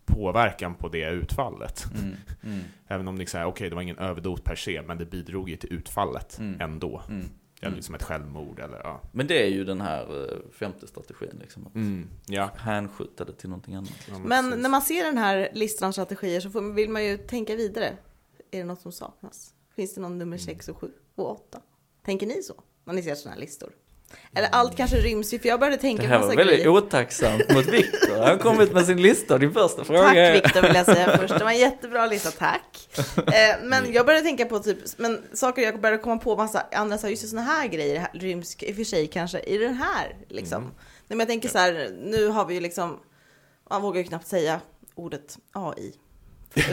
påverkan 0.06 0.76
på 0.76 0.88
det 0.90 1.10
utfallet. 1.10 1.86
Mm. 2.00 2.16
Mm. 2.44 2.60
Även 2.88 3.08
om 3.08 3.18
det 3.18 3.26
säger, 3.30 3.46
okej, 3.46 3.70
det 3.70 3.76
var 3.76 3.82
ingen 3.82 3.98
överdos 3.98 4.42
per 4.42 4.56
se, 4.56 4.82
men 4.82 4.98
det 4.98 5.06
bidrog 5.06 5.50
ju 5.50 5.56
till 5.56 5.74
utfallet 5.74 6.40
Mm. 6.40 6.62
ändå. 6.62 7.02
Mm. 7.10 7.20
Eller 7.60 7.68
Mm. 7.68 7.76
liksom 7.76 7.96
ett 7.96 8.04
självmord 8.04 8.60
eller 8.60 8.78
ja. 8.84 9.02
Men 9.12 9.28
det 9.28 9.44
är 9.44 9.48
ju 9.50 9.64
den 9.66 9.82
här 9.82 10.24
eh, 10.34 10.52
femte 10.52 10.88
strategin 10.88 11.38
liksom. 11.42 11.68
Att 11.68 11.76
Mm, 11.76 12.08
ja. 12.28 12.50
hänskjuta 12.58 13.26
det 13.26 13.34
till 13.34 13.50
någonting 13.50 13.76
annat. 13.76 13.94
ja 14.10 14.20
Men 14.20 14.46
precis. 14.46 14.62
när 14.62 14.70
man 14.70 14.82
ser 14.82 15.04
den 15.04 15.18
här 15.18 15.50
listan 15.54 15.94
strategier 15.94 16.40
så 16.40 16.50
får, 16.50 16.62
vill 16.74 16.90
man 16.90 17.06
ju 17.06 17.18
tänka 17.18 17.56
vidare. 17.56 17.98
Är 18.52 18.58
det 18.58 18.64
något 18.64 18.82
som 18.82 18.92
saknas? 18.92 19.54
Finns 19.76 19.94
det 19.96 20.02
någon 20.02 20.18
nummer 20.18 20.38
6 20.38 20.70
och 20.70 20.78
7 20.78 20.92
och 21.16 21.32
8? 21.32 21.62
Tänker 22.06 22.28
ni 22.28 22.44
så? 22.44 22.54
När 22.84 22.94
ni 22.94 23.04
ser 23.04 23.16
sådana 23.16 23.34
här 23.36 23.42
listor? 23.42 23.70
Eller 24.36 24.50
allt 24.52 24.78
kanske 24.78 24.98
ryms 24.98 25.34
i, 25.34 25.40
för 25.40 25.48
jag 25.48 25.60
börade 25.60 25.78
tänka 25.78 26.02
Det 26.04 26.08
på 26.08 26.14
här 26.14 26.20
var 26.20 26.26
massa 26.28 26.38
väldigt 26.38 26.56
grejer. 26.56 26.70
otacksamt 26.70 27.54
mot 27.54 27.66
Viktor. 27.66 28.12
Han 28.18 28.28
har 28.28 28.38
kommit 28.38 28.74
med 28.74 28.86
sin 28.86 29.02
lista. 29.02 29.38
Din 29.38 29.54
första 29.54 29.84
fråga 29.84 30.02
Tack. 30.04 30.36
Viktor 30.46 30.62
vill 30.62 30.76
jag 30.76 30.86
säga 30.86 31.18
först. 31.18 31.38
Det 31.38 31.44
var 31.44 31.52
en 31.52 31.58
jättebra 31.58 32.06
lista, 32.06 32.32
tack. 32.32 32.90
Eh, 33.18 33.56
men 33.64 33.94
jag 33.94 34.06
började 34.06 34.26
tänka 34.26 34.46
på 34.46 34.60
typ, 34.60 34.78
men 34.98 35.24
saker 35.34 35.62
jag 35.62 35.82
började 35.82 36.04
komma 36.04 36.18
på 36.18 36.36
massa 36.36 36.66
andra, 36.72 36.98
så 36.98 37.08
just 37.08 37.30
sådana 37.30 37.48
här 37.48 37.68
grejer 37.68 38.08
ryms 38.14 38.56
i 38.64 38.72
och 38.72 38.76
för 38.76 38.84
sig 38.84 39.08
kanske 39.08 39.40
i 39.40 39.58
den 39.58 39.74
här 39.74 40.16
liksom. 40.30 40.64
Nej, 40.64 40.72
men 41.08 41.20
jag 41.20 41.28
tänker 41.28 41.50
så 41.50 41.58
här, 41.58 41.90
nu 42.04 42.28
har 42.28 42.46
vi 42.46 42.54
ju 42.54 42.60
liksom, 42.60 43.00
man 43.70 43.82
vågar 43.82 43.98
ju 44.02 44.08
knappt 44.08 44.28
säga 44.28 44.60
ordet 44.96 45.38
AI. 45.52 45.94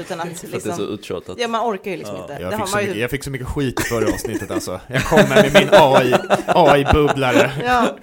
Utan 0.00 0.20
att 0.20 0.28
För 0.38 0.46
att 0.46 0.50
det 0.52 0.56
är 0.56 0.60
så 0.60 0.68
liksom, 0.68 0.84
uttjatat. 0.88 1.36
ja 1.40 1.48
man 1.48 1.70
orkar 1.74 1.90
ju 1.90 1.96
liksom 1.96 2.16
Ja. 2.16 2.22
inte. 2.22 2.32
Jag 2.42 2.52
fick, 2.58 2.68
så 2.68 2.74
man 2.76 2.82
ju 2.82 2.88
mycket, 2.88 3.00
jag 3.02 3.10
fick 3.10 3.24
så 3.24 3.30
mycket 3.30 3.48
skit 3.48 3.80
i 3.80 3.82
förra 3.82 4.12
avsnittet 4.14 4.50
alltså. 4.50 4.80
Jag 4.88 5.04
kommer 5.04 5.28
med 5.28 5.52
min 5.54 5.68
AI, 5.72 6.14
AI-bubblare. 6.46 7.50
Ja, 7.64 7.96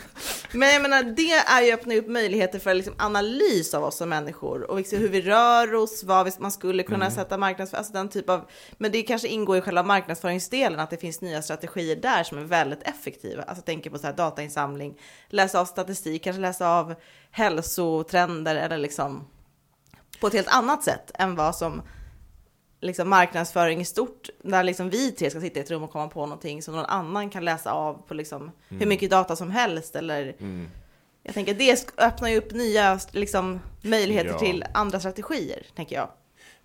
men 0.51 0.69
jag 0.69 0.81
menar 0.81 1.03
det 1.03 1.31
är 1.31 1.61
ju 1.61 1.73
öppna 1.73 1.95
upp 1.95 2.07
möjligheter 2.07 2.59
för 2.59 2.73
liksom 2.73 2.93
analys 2.97 3.73
av 3.73 3.83
oss 3.83 3.97
som 3.97 4.09
människor 4.09 4.71
och 4.71 4.77
liksom 4.77 4.99
hur 4.99 5.09
vi 5.09 5.21
rör 5.21 5.73
oss, 5.75 6.03
vad 6.03 6.25
vi- 6.25 6.31
man 6.39 6.51
skulle 6.51 6.83
kunna 6.83 7.05
Mm. 7.05 7.15
sätta 7.15 7.37
marknadsföring, 7.37 7.77
alltså 7.79 7.93
den 7.93 8.09
typ 8.09 8.29
av, 8.29 8.41
men 8.77 8.91
det 8.91 9.01
kanske 9.01 9.27
ingår 9.27 9.57
i 9.57 9.61
själva 9.61 9.83
marknadsföringsdelen 9.83 10.79
att 10.79 10.89
det 10.89 10.97
finns 10.97 11.21
nya 11.21 11.41
strategier 11.41 11.95
där 11.95 12.23
som 12.23 12.37
är 12.37 12.43
väldigt 12.43 12.83
effektiva. 12.83 13.43
Alltså 13.43 13.63
tänker 13.63 13.89
på 13.89 13.97
så 13.97 14.07
här 14.07 14.13
datainsamling, 14.13 14.93
läsa 15.29 15.59
av 15.59 15.65
statistik, 15.65 16.23
kanske 16.23 16.41
läsa 16.41 16.69
av 16.69 16.95
hälsotrender 17.31 18.55
eller 18.55 18.77
liksom 18.77 19.27
på 20.19 20.27
ett 20.27 20.33
helt 20.33 20.47
annat 20.47 20.83
sätt 20.83 21.11
än 21.15 21.35
vad 21.35 21.55
som 21.55 21.81
liksom 22.81 23.09
marknadsföring 23.09 23.81
i 23.81 23.85
stort, 23.85 24.29
där 24.43 24.63
liksom 24.63 24.89
vi 24.89 25.11
tre 25.11 25.29
ska 25.29 25.41
sitta 25.41 25.59
i 25.59 25.63
ett 25.63 25.71
rum 25.71 25.83
och 25.83 25.91
komma 25.91 26.07
på 26.07 26.25
någonting 26.25 26.61
som 26.61 26.75
någon 26.75 26.85
annan 26.85 27.29
kan 27.29 27.45
läsa 27.45 27.71
av 27.71 27.93
på 28.07 28.13
liksom 28.13 28.51
hur 28.69 28.85
mycket 28.85 29.09
data 29.11 29.35
som 29.35 29.51
helst 29.51 29.95
eller 29.95 30.35
Mm. 30.39 30.67
jag 31.23 31.33
tänker 31.33 31.53
det 31.53 31.73
sk- 31.75 31.93
öppnar 32.07 32.29
ju 32.29 32.37
upp 32.37 32.51
nya 32.51 32.99
liksom, 33.11 33.59
möjligheter 33.81 34.29
Ja. 34.29 34.39
till 34.39 34.65
andra 34.73 34.99
strategier, 34.99 35.65
tänker 35.75 35.95
jag. 35.95 36.09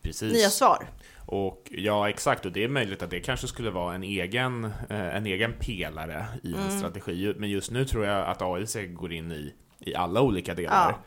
Precis. 0.02 0.32
Nya 0.32 0.50
svar. 0.50 0.86
Och 1.26 1.62
ja, 1.70 2.08
exakt. 2.08 2.46
Och 2.46 2.52
det 2.52 2.64
är 2.64 2.68
möjligt 2.68 3.02
att 3.02 3.10
det 3.10 3.20
kanske 3.20 3.46
skulle 3.46 3.70
vara 3.70 3.94
en 3.94 4.02
egen, 4.02 4.64
eh, 4.64 5.16
en 5.16 5.26
egen 5.26 5.52
pelare 5.60 6.26
i 6.42 6.52
Mm. 6.54 6.66
en 6.66 6.78
strategi. 6.78 7.34
Men 7.36 7.50
just 7.50 7.70
nu 7.70 7.84
tror 7.84 8.06
jag 8.06 8.26
att 8.28 8.42
AI 8.42 8.86
går 8.86 9.12
in 9.12 9.32
i, 9.32 9.54
i 9.78 9.94
alla 9.94 10.20
olika 10.20 10.54
delar. 10.54 10.90
Ja. 10.90 10.98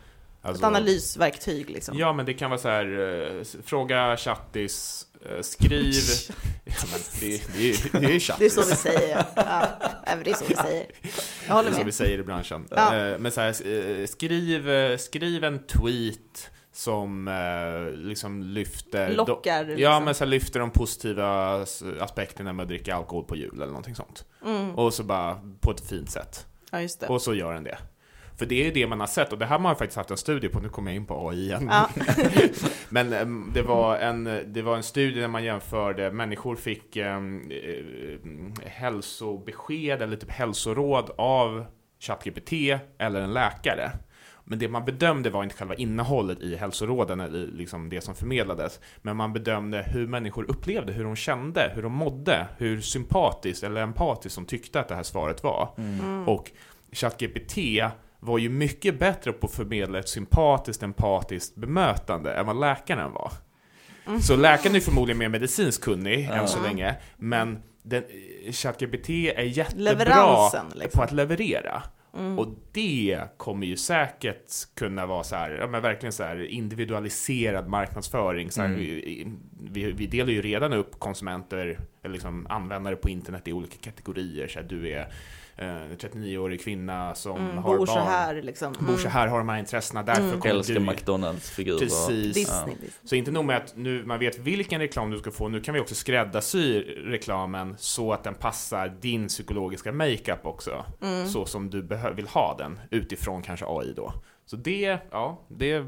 Alltså- 0.47 0.63
Ett 0.63 0.67
analysverktyg 0.67 1.69
liksom. 1.69 1.97
Ja, 1.97 2.13
men 2.13 2.25
det 2.25 2.33
kan 2.33 2.49
vara 2.49 2.59
så 2.59 2.67
här, 2.69 2.85
eh, 3.39 3.43
fråga 3.65 4.17
chattis, 4.17 5.05
eh, 5.29 5.41
skriv... 5.41 5.93
ja, 6.65 6.73
men 6.91 6.99
det, 7.19 7.27
det, 7.57 7.69
är- 7.69 7.99
det 7.99 8.05
är 8.07 8.11
ju 8.11 8.19
chattis. 8.19 8.55
Det 8.55 8.61
är 8.61 8.63
så 8.63 8.69
vi 8.69 8.75
säger. 8.75 9.25
Ja, 9.35 9.67
ja, 10.05 10.15
det 10.23 10.31
är 10.31 10.35
så 10.35 10.45
vi 10.47 10.55
säger. 10.55 10.85
Jag 11.47 11.53
håller 11.55 11.69
Det 11.69 11.73
är 11.73 11.77
så 11.77 11.79
vi 11.79 11.85
med. 11.85 11.93
säger 11.93 12.19
i 12.19 12.23
branschen. 12.23 12.67
Ja. 12.71 12.95
Eh, 12.95 13.17
Men 13.19 13.31
så 13.31 13.41
här, 13.41 14.05
skriv, 14.05 14.97
skriv 14.97 15.43
en 15.43 15.59
tweet 15.59 16.49
som 16.73 17.27
eh, 17.27 17.91
liksom 18.07 18.43
lyfter... 18.43 19.13
Lockar, 19.13 19.65
Ja, 19.65 19.75
liksom. 19.75 20.03
men 20.03 20.15
så 20.15 20.23
här, 20.23 20.29
lyfter 20.29 20.59
de 20.59 20.71
positiva 20.71 21.61
aspekterna 21.99 22.53
med 22.53 22.63
att 22.63 22.69
dricka 22.69 22.95
alkohol 22.95 23.23
på 23.23 23.35
jul 23.35 23.53
eller 23.55 23.65
någonting 23.67 23.95
sånt. 23.95 24.25
Mm. 24.45 24.75
Och 24.75 24.93
så 24.93 25.03
bara 25.03 25.41
på 25.61 25.71
ett 25.71 25.89
fint 25.89 26.09
sätt. 26.11 26.45
Ja, 26.71 26.81
just 26.81 26.99
det. 26.99 27.07
Och 27.07 27.21
så 27.21 27.33
gör 27.33 27.53
den 27.53 27.63
det. 27.63 27.77
För 28.37 28.45
det 28.45 28.67
är 28.67 28.71
det 28.71 28.87
man 28.87 28.99
har 28.99 29.07
sett, 29.07 29.33
och 29.33 29.39
det 29.39 29.45
här 29.45 29.51
har 29.51 29.59
man 29.59 29.75
faktiskt 29.75 29.97
haft 29.97 30.11
en 30.11 30.17
studie 30.17 30.49
på, 30.49 30.59
nu 30.59 30.69
kommer 30.69 30.91
jag 30.91 30.95
in 30.95 31.05
på 31.05 31.29
AI 31.29 31.43
igen. 31.43 31.69
Ja. 31.71 31.89
Men 32.89 33.13
em, 33.13 33.51
det 33.53 33.61
var, 33.61 33.97
en, 33.97 34.23
det 34.45 34.61
var 34.61 34.75
en 34.75 34.83
studie 34.83 35.19
där 35.19 35.27
man 35.27 35.43
jämförde, 35.43 36.11
människor 36.11 36.55
fick 36.55 36.95
em, 36.95 37.51
eh, 37.51 38.69
hälsobesked 38.69 40.01
eller 40.01 40.17
typ 40.17 40.31
hälsoråd 40.31 41.11
av 41.17 41.65
ChatGPT 41.99 42.53
eller 42.97 43.21
en 43.21 43.33
läkare. 43.33 43.91
Men 44.49 44.59
det 44.59 44.67
man 44.67 44.85
bedömde 44.85 45.29
var 45.29 45.43
inte 45.43 45.55
själva 45.55 45.75
innehållet 45.75 46.39
i 46.39 46.55
hälsoråden 46.55 47.19
eller 47.19 47.47
liksom 47.47 47.89
det 47.89 48.01
som 48.01 48.15
förmedlades. 48.15 48.79
Men 49.01 49.17
man 49.17 49.33
bedömde 49.33 49.81
hur 49.81 50.07
människor 50.07 50.45
upplevde, 50.49 50.93
hur 50.93 51.03
de 51.03 51.15
kände, 51.15 51.71
hur 51.75 51.81
de 51.81 51.93
mådde, 51.93 52.47
hur 52.57 52.81
sympatiskt 52.81 53.63
eller 53.63 53.81
empatiskt 53.81 54.35
de 54.35 54.45
tyckte 54.45 54.79
att 54.79 54.87
det 54.87 54.95
här 54.95 55.03
svaret 55.03 55.43
var. 55.43 55.69
Och 56.25 56.51
ChatGPT 56.91 57.57
var 58.19 58.37
ju 58.37 58.49
mycket 58.49 58.99
bättre 58.99 59.31
på 59.31 59.47
att 59.47 59.53
förmedla 59.53 59.99
ett 59.99 60.09
sympatiskt, 60.09 60.83
empatiskt 60.83 61.55
bemötande 61.55 62.33
än 62.33 62.45
vad 62.45 62.59
läkaren 62.59 63.11
var. 63.11 63.31
Så 64.21 64.35
läkaren 64.35 64.75
är 64.75 64.79
förmodligen 64.79 65.17
mer 65.17 65.29
medicinskt 65.29 65.83
kunnig 65.83 66.29
än 66.29 66.47
så 66.47 66.61
länge, 66.63 66.95
men 67.17 67.59
ChatGPT 68.51 69.09
är 69.09 69.43
jättebra 69.43 70.49
liksom. 70.75 70.91
på 70.93 71.01
att 71.03 71.11
leverera. 71.11 71.83
Och 72.37 72.47
det 72.71 73.19
kommer 73.37 73.67
ju 73.67 73.77
säkert 73.77 74.51
kunna 74.75 75.05
vara 75.05 75.23
så 75.23 75.35
här, 75.35 75.51
ja 75.51 75.67
men 75.67 75.81
verkligen 75.81 76.13
så 76.13 76.23
här 76.23 76.45
individualiserad 76.45 77.67
marknadsföring. 77.67 78.51
Så 78.51 78.61
här, 78.61 78.69
vi, 78.69 79.27
vi, 79.59 79.91
vi 79.91 80.07
delar 80.07 80.31
ju 80.31 80.41
redan 80.41 80.73
upp 80.73 80.99
konsumenter, 80.99 81.79
eller 82.03 82.13
liksom 82.13 82.47
användare 82.49 82.95
på 82.95 83.09
internet 83.09 83.47
i 83.47 83.53
olika 83.53 83.77
kategorier. 83.81 84.47
Så 84.47 84.59
här, 84.59 84.65
du 84.67 84.89
är 84.89 84.99
eh, 85.55 85.65
39-årig 85.97 86.61
kvinna 86.61 87.15
som 87.15 87.35
Mm, 87.41 87.57
har 87.57 87.77
bor 87.77 87.77
barn. 87.77 87.87
så 87.87 87.99
här 87.99 88.41
liksom. 88.41 88.75
Bor 88.79 88.97
så 88.97 89.09
här, 89.09 89.27
har 89.27 89.37
de 89.37 89.49
här 89.49 89.59
intressena, 89.59 90.03
därför 90.03 90.37
kommer 90.37 90.55
Älskar 90.55 90.73
du... 90.73 90.79
McDonalds-figurer. 90.79 91.79
Precis. 91.79 92.33
Disney. 92.35 92.57
Ja. 92.59 92.65
Disney. 92.65 92.89
Så 93.03 93.15
inte 93.15 93.31
nog 93.31 93.45
med 93.45 93.57
att 93.57 93.75
nu 93.75 94.05
man 94.05 94.19
vet 94.19 94.39
vilken 94.39 94.79
reklam 94.81 95.11
du 95.11 95.17
ska 95.17 95.31
få, 95.31 95.47
nu 95.47 95.61
kan 95.61 95.73
vi 95.73 95.79
också 95.79 95.95
skräddarsy 95.95 96.81
reklamen 97.05 97.75
så 97.77 98.13
att 98.13 98.23
den 98.23 98.33
passar 98.33 98.93
din 99.01 99.27
psykologiska 99.27 99.91
makeup 99.91 100.45
också. 100.45 100.85
Mm. 101.01 101.27
Så 101.27 101.45
som 101.45 101.69
du 101.69 101.81
vill 102.15 102.27
ha 102.27 102.55
den 102.57 102.79
utifrån 102.91 103.41
kanske 103.41 103.65
AI 103.67 103.93
då. 103.95 104.13
Så 104.45 104.55
det, 104.55 104.99
ja, 105.11 105.41
det 105.47 105.85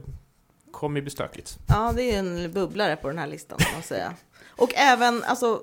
kommer 0.72 1.02
bli 1.02 1.12
stökigt. 1.12 1.58
Ja, 1.68 1.94
det 1.96 2.04
är 2.04 2.20
en 2.20 2.52
bubblare 2.52 2.96
på 2.96 3.08
den 3.08 3.18
här 3.18 3.28
listan, 3.28 3.58
kan 3.58 3.74
man 3.74 3.84
säga. 3.84 4.14
Och 4.48 4.74
även 4.76 5.24
alltså, 5.24 5.62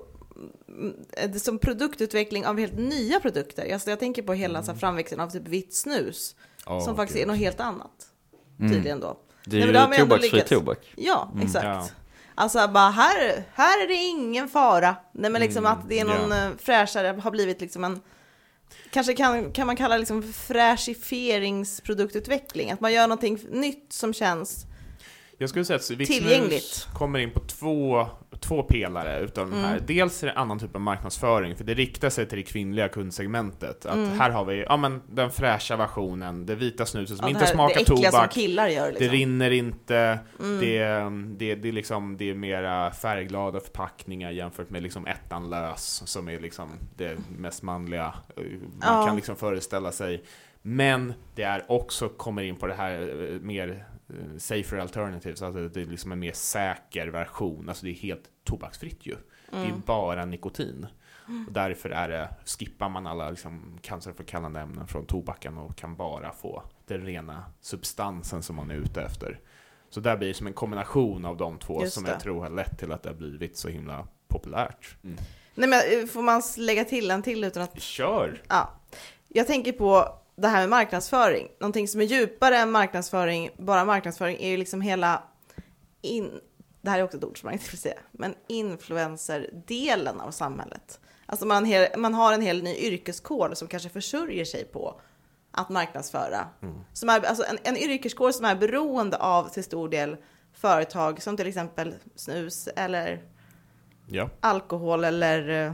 mm, 0.67 0.93
det 1.33 1.39
som 1.39 1.59
produktutveckling 1.59 2.45
av 2.45 2.59
helt 2.59 2.77
nya 2.79 3.19
produkter. 3.19 3.73
Alltså, 3.73 3.89
jag 3.89 3.99
tänker 3.99 4.21
på 4.21 4.33
hela 4.33 4.63
så 4.63 4.71
här, 4.71 4.79
framväxten 4.79 5.19
av 5.19 5.29
typ 5.29 5.47
vitt 5.47 5.73
snus, 5.73 6.35
Ja, 6.65 6.81
som 6.81 6.95
faktiskt 6.95 7.17
är 7.17 7.21
gud. 7.21 7.27
något 7.27 7.37
helt 7.37 7.59
annat. 7.59 8.07
Mm. 8.59 8.71
Tydligen 8.71 8.99
då. 8.99 9.17
Det 9.45 9.59
Nej, 9.59 9.69
är 9.69 9.73
man 9.73 9.91
ju 9.91 9.97
tobaksfri 9.97 10.41
tobak. 10.41 10.93
Ja, 10.95 11.31
exakt. 11.41 11.65
ja. 11.65 11.87
Alltså 12.35 12.67
bara 12.67 12.89
här, 12.89 13.43
här 13.53 13.83
är 13.83 13.87
det 13.87 13.93
ingen 13.93 14.49
fara. 14.49 14.95
Nej 15.11 15.31
men 15.31 15.41
liksom 15.41 15.65
att 15.65 15.89
det 15.89 15.99
är 15.99 16.05
någon 16.05 16.31
ja. 16.31 16.45
eh, 16.45 16.49
fräschare, 16.57 17.07
har 17.07 17.31
blivit 17.31 17.61
liksom 17.61 17.83
en 17.83 18.01
Kanske 18.91 19.13
kan, 19.13 19.51
kan 19.51 19.67
man 19.67 19.75
kalla 19.75 19.97
liksom 19.97 20.33
fräschifieringsproduktutveckling, 20.33 22.71
att 22.71 22.81
man 22.81 22.93
gör 22.93 23.07
någonting 23.07 23.39
nytt 23.51 23.93
som 23.93 24.13
känns 24.13 24.65
Jag 25.39 25.49
skulle 25.49 25.65
säga 25.65 25.75
att 25.77 25.89
Vitt 25.91 26.07
Tillgängligt. 26.11 26.63
Snus 26.63 26.87
kommer 26.93 27.19
in 27.19 27.31
på 27.31 27.39
två, 27.39 28.07
två 28.39 28.63
pelare 28.63 29.19
utav 29.19 29.47
Mm. 29.47 29.59
här. 29.63 29.79
Dels 29.87 30.23
är 30.23 30.27
det 30.27 30.33
en 30.33 30.37
annan 30.39 30.59
typ 30.59 30.75
av 30.75 30.81
marknadsföring, 30.81 31.55
för 31.55 31.63
det 31.63 31.73
riktar 31.73 32.09
sig 32.09 32.25
till 32.27 32.37
det 32.37 32.43
kvinnliga 32.43 32.87
kundsegmentet. 32.89 33.85
Att 33.85 33.95
Mm. 33.95 34.19
här 34.19 34.29
har 34.29 34.45
vi 34.45 34.63
ja, 34.63 34.77
men 34.77 35.01
den 35.11 35.31
fräscha 35.31 35.75
versionen, 35.75 36.45
det 36.45 36.55
vita 36.55 36.85
snuset 36.85 37.17
som 37.17 37.23
ja, 37.25 37.29
inte 37.29 37.39
det, 37.41 37.45
här, 37.45 37.53
smakar 37.53 37.75
det 37.75 37.81
äckliga 37.81 38.11
som 38.11 38.19
tobak. 38.19 38.31
killar 38.33 38.67
gör 38.67 38.85
Det 38.85 38.91
liksom. 38.91 39.07
rinner 39.09 39.51
inte, 39.51 40.19
Mm. 40.39 40.59
det, 40.59 40.83
det, 41.45 41.55
det, 41.55 41.67
är 41.67 41.71
liksom, 41.73 42.17
det 42.17 42.29
är 42.29 42.33
mera 42.35 42.91
färgglada 42.91 43.59
förpackningar 43.59 44.31
jämfört 44.31 44.69
med 44.69 44.83
liksom 44.83 45.07
ettan 45.07 45.49
lös, 45.49 46.03
som 46.05 46.29
är 46.29 46.39
liksom 46.39 46.69
det 46.95 47.17
mest 47.37 47.63
manliga 47.63 48.13
eh, 48.37 48.43
man 48.79 48.99
Ja. 48.99 49.05
kan 49.07 49.15
liksom 49.15 49.35
föreställa 49.35 49.91
sig. 49.91 50.23
Men 50.61 51.13
det 51.35 51.43
är 51.43 51.63
också, 51.71 52.09
kommer 52.09 52.41
in 52.41 52.55
på 52.55 52.67
det 52.67 52.73
här 52.73 53.01
eh, 53.01 53.39
mer 53.41 53.85
safer 54.37 54.77
alternatives, 54.77 55.41
alltså 55.41 55.67
det 55.67 55.81
är 55.81 55.85
liksom 55.85 56.11
en 56.11 56.19
mer 56.19 56.31
säker 56.33 57.07
version, 57.07 57.69
alltså 57.69 57.85
det 57.85 57.91
är 57.91 57.95
helt 57.95 58.23
tobaksfritt 58.43 59.05
ju. 59.05 59.15
Det 59.51 59.57
är 59.57 59.65
Mm. 59.65 59.81
bara 59.85 60.25
nikotin. 60.25 60.87
Och 61.47 61.53
därför 61.53 61.89
är 61.89 62.09
det, 62.09 62.29
skippar 62.45 62.89
man 62.89 63.07
alla 63.07 63.29
liksom 63.29 63.79
cancerframkallande 63.81 64.59
ämnen 64.59 64.87
från 64.87 65.05
tobaken 65.05 65.57
och 65.57 65.75
kan 65.77 65.95
bara 65.95 66.31
få 66.31 66.63
den 66.85 67.01
rena 67.01 67.43
substansen 67.61 68.43
som 68.43 68.55
man 68.55 68.71
är 68.71 68.75
ute 68.75 69.01
efter. 69.01 69.39
Så 69.89 69.99
där 69.99 70.17
blir 70.17 70.27
det 70.27 70.33
som 70.33 70.47
en 70.47 70.53
kombination 70.53 71.25
av 71.25 71.37
de 71.37 71.59
två 71.59 71.81
Just 71.83 71.93
som 71.93 72.03
det. 72.03 72.09
jag 72.11 72.19
tror 72.19 72.41
har 72.43 72.49
lett 72.49 72.77
till 72.79 72.91
att 72.91 73.03
det 73.03 73.09
har 73.09 73.15
blivit 73.15 73.57
så 73.57 73.67
himla 73.69 74.07
populärt. 74.27 74.95
Nej 75.55 75.69
men 75.69 75.73
eh, 75.73 76.05
får 76.07 76.21
man 76.21 76.41
lägga 76.57 76.85
till 76.85 77.11
en 77.11 77.21
till 77.23 77.43
utan 77.43 77.63
att 77.63 77.81
Kör! 77.81 78.41
Ja, 78.47 78.73
jag 79.27 79.47
tänker 79.47 79.71
på 79.71 80.19
det 80.37 80.47
här 80.47 80.59
med 80.59 80.69
marknadsföring. 80.69 81.47
Någonting 81.59 81.87
som 81.87 82.01
är 82.01 82.05
djupare 82.05 82.57
än 82.57 82.71
marknadsföring, 82.71 83.49
bara 83.57 83.85
marknadsföring, 83.85 84.37
är 84.39 84.49
ju 84.49 84.57
liksom 84.57 84.81
hela 84.81 85.23
in, 86.01 86.39
det 86.81 86.89
här 86.89 86.99
är 86.99 87.03
också 87.03 87.17
ett 87.17 87.23
ord 87.23 87.39
som 87.39 87.47
man 87.47 87.53
inte 87.53 87.69
vill 87.71 87.79
säga, 87.79 87.99
men 88.11 88.35
influencer-delen 88.47 90.19
av 90.21 90.31
samhället. 90.31 90.99
Alltså 91.25 91.45
man, 91.45 91.65
hel, 91.65 91.87
man 91.99 92.13
har 92.13 92.33
en 92.33 92.41
hel 92.41 92.63
ny 92.63 92.75
yrkeskår 92.75 93.51
som 93.53 93.67
kanske 93.67 93.89
försörjer 93.89 94.45
sig 94.45 94.65
på 94.65 95.01
att 95.51 95.69
marknadsföra. 95.69 96.47
Som 96.93 97.09
är, 97.09 97.25
alltså 97.25 97.43
en, 97.49 97.57
en 97.63 97.77
yrkeskår 97.77 98.31
som 98.31 98.45
är 98.45 98.55
beroende 98.55 99.17
av 99.17 99.49
till 99.49 99.63
stor 99.63 99.89
del 99.89 100.17
företag 100.53 101.21
som 101.21 101.37
till 101.37 101.47
exempel 101.47 101.95
snus 102.15 102.67
eller 102.75 103.23
Ja. 104.09 104.29
alkohol 104.39 105.03
eller 105.03 105.65
eh, 105.65 105.73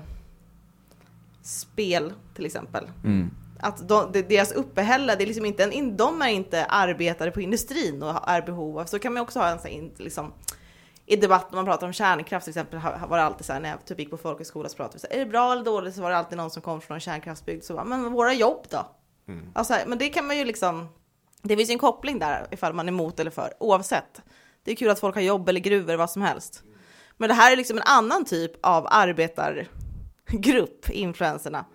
spel 1.41 2.13
till 2.35 2.45
exempel. 2.45 2.89
Mm. 3.03 3.31
Att 3.63 3.87
de, 3.87 4.11
deras 4.11 4.51
uppehälle, 4.51 5.15
det 5.15 5.23
är 5.23 5.25
liksom 5.25 5.45
inte 5.45 5.63
en, 5.63 5.97
de 5.97 6.21
är 6.21 6.27
inte 6.27 6.65
arbetare 6.65 7.31
på 7.31 7.41
industrin 7.41 8.03
och 8.03 8.29
är 8.29 8.41
behov 8.41 8.79
av, 8.79 8.85
så 8.85 8.99
kan 8.99 9.13
man 9.13 9.23
också 9.23 9.39
ha 9.39 9.47
en 9.47 9.59
sån 9.59 9.71
här, 9.71 9.77
in- 9.77 9.93
liksom, 9.97 10.33
i 11.05 11.15
debatt 11.15 11.51
när 11.51 11.55
man 11.55 11.65
pratar 11.65 11.87
om 11.87 11.93
kärnkraft 11.93 12.43
till 12.43 12.51
exempel 12.51 12.79
var 13.07 13.17
det 13.17 13.23
alltid 13.23 13.45
så 13.45 13.53
här 13.53 13.59
när 13.59 13.69
jag 13.69 13.85
typ 13.85 13.99
gick 13.99 14.09
på 14.09 14.17
folkhögskola 14.17 14.69
så 14.69 14.77
pratade 14.77 14.95
vi 14.95 14.99
så 14.99 15.07
här, 15.07 15.15
är 15.15 15.19
det 15.19 15.25
bra 15.31 15.51
eller 15.51 15.63
dåligt? 15.63 15.95
Så 15.95 16.01
var 16.01 16.09
det 16.09 16.17
alltid 16.17 16.37
någon 16.37 16.51
som 16.51 16.61
kom 16.61 16.81
från 16.81 16.95
en 16.95 17.01
kärnkraftsbygd 17.01 17.63
så 17.63 17.73
bara, 17.73 17.85
men 17.85 18.11
våra 18.11 18.33
jobb 18.33 18.65
då? 18.69 18.85
Alltså, 19.53 19.75
men 19.87 19.97
det 19.97 20.09
kan 20.09 20.27
man 20.27 20.37
ju 20.37 20.45
liksom, 20.45 20.87
det 21.41 21.57
finns 21.57 21.69
ju 21.69 21.73
en 21.73 21.79
koppling 21.79 22.19
där 22.19 22.47
ifall 22.51 22.73
man 22.73 22.87
är 22.87 22.91
emot 22.91 23.19
eller 23.19 23.31
för, 23.31 23.53
oavsett. 23.59 24.21
Det 24.63 24.71
är 24.71 24.75
kul 24.75 24.89
att 24.89 24.99
folk 24.99 25.15
har 25.15 25.21
jobb 25.21 25.49
eller 25.49 25.59
gruvor, 25.59 25.95
vad 25.95 26.09
som 26.09 26.21
helst. 26.21 26.63
Men 27.17 27.29
det 27.29 27.35
här 27.35 27.51
är 27.51 27.55
liksom 27.55 27.77
en 27.77 27.83
annan 27.85 28.25
typ 28.25 28.65
av 28.65 28.87
arbetargrupp, 28.89 30.89
influencerna. 30.89 31.65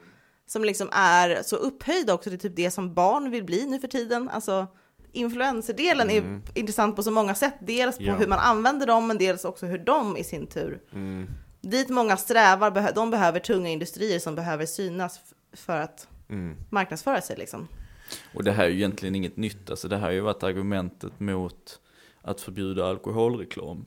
Som 0.49 0.64
liksom 0.64 0.88
är 0.92 1.42
så 1.42 1.57
upphöjda 1.57 2.14
också 2.14 2.30
till 2.30 2.38
typ 2.38 2.57
det 2.57 2.70
som 2.70 2.94
barn 2.94 3.30
vill 3.30 3.44
bli 3.44 3.66
nu 3.66 3.78
för 3.80 3.88
tiden. 3.88 4.28
Alltså 4.28 4.66
influencerdelen 5.12 6.11
är 6.11 6.40
intressant 6.55 6.96
på 6.96 7.03
så 7.03 7.11
många 7.11 7.34
sätt. 7.34 7.55
Dels 7.61 7.96
på 7.96 8.03
Ja. 8.05 8.14
hur 8.14 8.26
man 8.26 8.38
använder 8.38 8.86
dem, 8.86 9.07
men 9.07 9.18
dels 9.18 9.44
också 9.44 9.66
hur 9.66 9.78
de 9.78 10.16
i 10.16 10.24
sin 10.24 10.46
tur 10.46 10.80
Dit 11.61 11.88
många 11.88 12.16
strävar, 12.16 12.92
de 12.94 13.11
behöver 13.11 13.40
tunga 13.40 13.68
industrier 13.70 14.18
som 14.18 14.34
behöver 14.34 14.66
synas 14.66 15.20
för 15.53 15.80
att 15.80 16.09
marknadsföra 16.70 17.20
sig 17.20 17.36
liksom. 17.36 17.68
Och 18.34 18.44
det 18.44 18.53
här 18.53 18.64
är 18.64 18.68
ju 18.68 18.74
egentligen 18.76 19.14
inget 19.14 19.36
nytt, 19.36 19.70
alltså 19.70 19.88
det 19.88 19.96
här 19.96 20.05
har 20.05 20.11
ju 20.11 20.20
varit 20.20 20.42
argumentet 20.42 21.20
mot 21.20 21.80
att 22.22 22.40
förbjuda 22.40 22.86
alkoholreklam. 22.86 23.86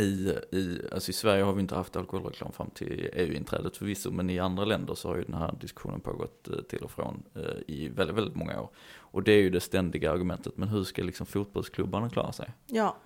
I, 0.00 0.38
i, 0.50 0.80
alltså 0.92 1.10
i 1.10 1.12
Sverige 1.12 1.42
har 1.42 1.52
vi 1.52 1.60
inte 1.60 1.74
haft 1.74 1.96
alkoholreklam 1.96 2.52
fram 2.52 2.70
till 2.70 3.08
EU-inträdet 3.12 3.76
förvisso, 3.76 4.10
men 4.10 4.30
i 4.30 4.38
andra 4.38 4.64
länder 4.64 4.94
så 4.94 5.08
har 5.08 5.16
ju 5.16 5.22
den 5.24 5.34
här 5.34 5.54
diskussionen 5.60 6.00
pågått 6.00 6.48
eh, 6.48 6.56
till 6.56 6.78
och 6.84 6.90
från 6.90 7.22
eh, 7.34 7.42
i 7.74 7.88
väldigt, 7.88 8.16
väldigt 8.16 8.34
många 8.34 8.60
år. 8.60 8.70
Och 8.98 9.22
det 9.22 9.32
är 9.32 9.38
ju 9.42 9.50
det 9.50 9.60
ständiga 9.60 10.12
argumentet, 10.12 10.56
men 10.56 10.68
hur 10.68 10.84
ska 10.84 11.02
liksom 11.02 11.26
fotbollsklubbarna 11.26 12.10
klara 12.10 12.32
sig? 12.32 12.50
Ja, 12.66 12.96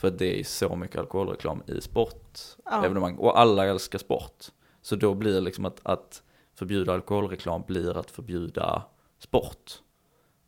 För 0.00 0.08
att 0.08 0.18
det 0.18 0.40
är 0.40 0.44
så 0.44 0.76
mycket 0.76 0.96
alkoholreklam 0.96 1.62
i 1.66 1.80
sport, 1.80 2.38
Ja. 2.64 2.84
evenemang, 2.84 3.16
och 3.16 3.40
alla 3.40 3.66
älskar 3.66 3.98
sport. 3.98 4.44
Så 4.82 4.96
då 4.96 5.14
blir 5.14 5.32
det 5.34 5.40
liksom 5.40 5.64
att, 5.64 5.80
att 5.82 6.22
förbjuda 6.54 6.92
alkoholreklam 6.94 7.62
blir 7.66 7.96
att 7.98 8.10
förbjuda 8.10 8.82
sport. 9.18 9.72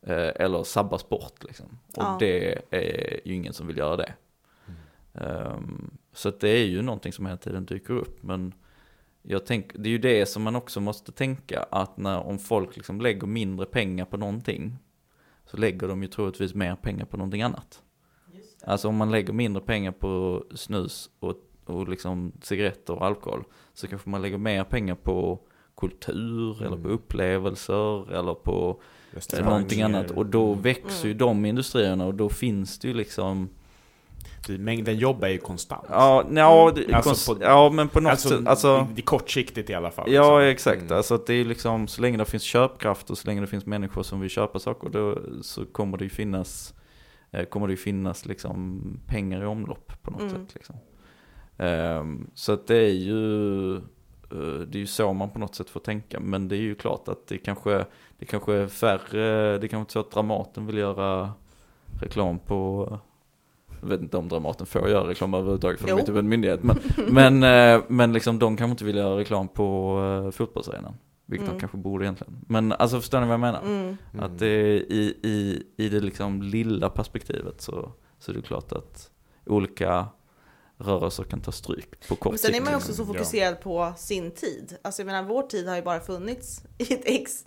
Eh, 0.01 0.31
eller 0.35 0.63
sabba 0.63 0.97
sport 0.97 1.43
liksom. 1.43 1.65
Och 1.87 2.03
Ja. 2.03 2.17
det 2.19 2.61
är 2.69 3.19
ju 3.27 3.33
ingen 3.35 3.53
som 3.53 3.67
vill 3.67 3.77
göra 3.77 3.97
det. 3.97 4.13
Ehm, 5.21 5.97
så 6.13 6.29
att 6.29 6.39
det 6.39 6.49
är 6.49 6.65
ju 6.65 6.81
någonting 6.81 7.13
som 7.13 7.25
hela 7.25 7.37
tiden 7.37 7.65
dyker 7.65 7.93
upp. 7.93 8.23
Men 8.23 8.53
jag 9.21 9.45
tänker, 9.45 9.77
det 9.77 9.89
är 9.89 9.91
ju 9.91 9.97
det 9.97 10.25
som 10.25 10.43
man 10.43 10.55
också 10.55 10.81
måste 10.81 11.11
tänka, 11.11 11.65
att 11.71 11.97
när, 11.97 12.19
om 12.19 12.39
folk 12.39 12.75
liksom 12.75 13.01
lägger 13.01 13.27
mindre 13.27 13.65
pengar 13.65 14.05
på 14.05 14.17
någonting, 14.17 14.77
så 15.45 15.57
lägger 15.57 15.87
de 15.87 16.01
ju 16.01 16.07
troligtvis 16.07 16.53
mer 16.53 16.75
pengar 16.75 17.05
på 17.05 17.17
någonting 17.17 17.41
annat. 17.41 17.81
Alltså 18.63 18.87
om 18.87 18.95
man 18.95 19.11
lägger 19.11 19.33
mindre 19.33 19.63
pengar 19.63 19.91
på 19.91 20.43
snus 20.55 21.09
och, 21.19 21.35
och 21.65 21.87
liksom 21.87 22.31
cigaretter 22.41 22.93
och 22.93 23.05
alkohol, 23.05 23.43
så 23.73 23.87
kanske 23.87 24.09
man 24.09 24.21
lägger 24.21 24.37
mer 24.37 24.63
pengar 24.63 24.95
på 24.95 25.39
kultur 25.77 26.63
eller 26.63 26.77
på 26.77 26.87
upplevelser 26.87 28.13
eller 28.13 28.33
på 28.33 28.81
någonting 29.43 29.81
annat. 29.81 30.11
Och 30.11 30.25
då 30.25 30.53
växer 30.53 31.07
ju 31.07 31.13
de 31.13 31.45
industrierna 31.45 32.05
och 32.05 32.15
då 32.15 32.29
finns 32.29 32.79
det 32.79 32.87
ju 32.87 32.93
liksom 32.93 33.49
Mängden 34.49 34.97
jobb 34.97 35.23
är 35.23 35.27
ju 35.29 35.37
konstant. 35.37 35.85
Ja, 35.89 36.23
ja, 36.33 36.71
det, 36.75 36.93
Alltså 36.93 37.09
konst, 37.09 37.27
på- 37.27 37.37
ja 37.45 37.69
men 37.69 37.89
på 37.89 37.99
något 37.99 38.11
alltså, 38.11 38.29
sätt, 38.29 38.47
alltså, 38.47 38.87
det, 38.95 39.01
är 39.01 39.05
kortsiktigt 39.05 39.69
i 39.69 39.73
alla 39.73 39.91
fall. 39.91 40.11
ja 40.11 40.39
liksom. 40.39 40.51
exakt, 40.51 40.81
Mm. 40.81 40.97
alltså 40.97 41.15
att 41.15 41.25
det 41.27 41.33
är 41.33 41.45
liksom, 41.45 41.87
så 41.87 42.01
länge 42.01 42.17
det 42.17 42.25
finns 42.25 42.43
köpkraft 42.43 43.09
och 43.09 43.17
så 43.17 43.27
länge 43.27 43.41
det 43.41 43.47
finns 43.47 43.65
människor 43.65 44.03
som 44.03 44.19
vill 44.21 44.29
köpa 44.29 44.59
saker, 44.59 44.89
då 44.89 45.17
så 45.41 45.65
kommer 45.65 45.97
det 45.97 46.03
ju 46.03 46.09
finnas, 46.09 46.73
eh, 47.31 47.45
kommer 47.45 47.67
det 47.67 47.73
ju 47.73 47.77
finnas 47.77 48.25
liksom 48.25 48.81
pengar 49.07 49.41
i 49.43 49.45
omlopp 49.45 49.93
på 50.01 50.11
något 50.11 50.21
Mm. 50.21 50.33
sätt 50.33 50.55
liksom. 50.55 50.75
Ehm, 51.57 52.27
så 52.33 52.51
att 52.53 52.67
det 52.67 52.77
är 52.77 52.93
ju, 52.93 53.75
eh, 53.75 54.59
det 54.67 54.77
är 54.77 54.79
ju 54.79 54.87
så 54.87 55.13
man 55.13 55.29
på 55.29 55.39
något 55.39 55.55
sätt 55.55 55.69
får 55.69 55.79
tänka, 55.79 56.19
men 56.19 56.47
det 56.47 56.55
är 56.55 56.61
ju 56.61 56.75
klart 56.75 57.07
att 57.07 57.27
det 57.27 57.37
kanske, 57.37 57.85
det 58.19 58.25
kanske 58.25 58.53
är 58.53 58.67
färre, 58.67 59.57
det 59.57 59.67
kanske 59.67 59.79
inte 59.81 59.93
så 59.93 59.99
att 59.99 60.11
Dramaten 60.11 60.65
vill 60.65 60.77
göra 60.77 61.31
reklam 62.01 62.39
på 62.39 62.99
jag 63.81 63.87
vet 63.87 64.01
inte 64.01 64.17
om 64.17 64.29
Dramaten 64.29 64.65
får 64.67 64.89
göra 64.89 65.09
reklam 65.09 65.33
överhuvudtaget 65.33 65.79
för 65.79 65.87
de 65.87 65.93
är 65.99 66.03
typ 66.05 66.15
en 66.15 66.29
myndighet. 66.29 66.63
Men, 66.63 66.77
men, 67.07 67.43
eh, 67.75 67.81
men 67.87 68.13
liksom 68.13 68.39
de 68.39 68.57
kanske 68.57 68.71
inte 68.71 68.85
vill 68.85 68.95
göra 68.95 69.17
reklam 69.17 69.47
på 69.47 69.97
uh, 70.25 70.31
fotbollsarenan. 70.31 70.93
Vilket 71.25 71.47
Mm. 71.47 71.55
de 71.57 71.59
kanske 71.59 71.77
borde 71.77 72.05
egentligen. 72.05 72.33
Men 72.47 72.71
alltså 72.71 72.99
förstår 72.99 73.19
ni 73.19 73.25
vad 73.25 73.33
jag 73.33 73.39
menar? 73.39 73.61
mm. 73.61 73.97
Att 74.19 74.39
det 74.39 74.47
är 74.47 74.91
i, 74.91 75.19
i, 75.23 75.63
i 75.77 75.89
det 75.89 75.99
liksom 75.99 76.41
lilla 76.41 76.89
perspektivet 76.89 77.61
så, 77.61 77.91
så 78.19 78.31
är 78.31 78.35
det 78.35 78.41
klart 78.41 78.71
att 78.71 79.11
olika 79.45 80.07
rörelser 80.77 81.23
kan 81.23 81.41
ta 81.41 81.51
stryk 81.51 82.07
på 82.07 82.15
kort 82.15 82.31
Men 82.31 82.39
sen 82.39 82.49
är 82.49 82.53
sikt, 82.53 82.63
man 82.63 82.73
ju 82.73 82.77
också 82.77 82.93
så 82.93 83.05
fokuserad 83.05 83.61
på 83.61 83.93
sin 83.97 84.31
tid. 84.31 84.77
Alltså 84.81 85.01
jag 85.01 85.05
menar, 85.05 85.23
vår 85.23 85.43
tid 85.43 85.67
har 85.67 85.75
ju 85.75 85.81
bara 85.81 85.99
funnits 85.99 86.63
i 86.77 86.93
ett 86.93 87.01
ex. 87.05 87.43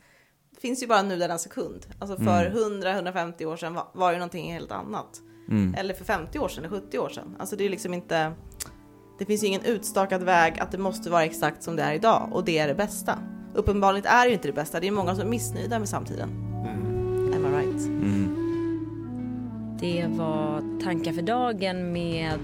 Det 0.55 0.61
finns 0.61 0.83
ju 0.83 0.87
bara 0.87 1.03
nu 1.03 1.17
denna 1.17 1.39
sekund. 1.39 1.87
Alltså 1.99 2.17
för 2.17 2.47
Mm. 2.47 2.83
100-150 2.83 3.45
år 3.45 3.57
sedan 3.57 3.75
var, 3.75 3.87
var 3.93 4.13
ju 4.13 4.19
någonting 4.19 4.53
helt 4.53 4.73
annat. 4.73 5.21
Mm. 5.49 5.75
Eller 5.75 5.95
för 5.95 6.05
50 6.05 6.39
år 6.39 6.49
sedan 6.49 6.65
eller 6.65 6.81
70 6.81 6.99
år 6.99 7.09
sedan. 7.09 7.37
Alltså 7.39 7.57
det 7.57 7.65
är 7.65 7.69
liksom 7.69 7.95
inte... 7.95 8.33
Det 9.19 9.25
finns 9.25 9.43
ju 9.43 9.47
ingen 9.47 9.65
utstakad 9.65 10.23
väg 10.23 10.61
att 10.61 10.73
det 10.73 10.79
måste 10.79 11.11
vara 11.11 11.25
exakt 11.25 11.63
som 11.63 11.77
det 11.77 11.83
är 11.83 11.93
idag 11.93 12.29
och 12.33 12.45
det 12.45 12.59
är 12.59 12.69
det 12.69 12.75
bästa. 12.75 13.19
Uppenbarligen 13.55 14.07
är 14.07 14.25
det 14.25 14.29
ju 14.29 14.35
inte 14.35 14.49
det 14.49 14.53
bästa. 14.53 14.81
Det 14.81 14.87
är 14.87 14.91
många 14.91 15.15
som 15.15 15.27
är 15.27 15.31
missnöjda 15.31 15.79
med 15.79 15.89
samtiden. 15.89 16.29
Am 17.35 17.47
I 17.47 17.57
right? 17.57 17.87
Mm. 17.87 18.35
Det 19.81 20.07
var 20.09 20.81
tankar 20.83 21.13
för 21.13 21.23
dagen 21.23 21.93
med 21.93 22.39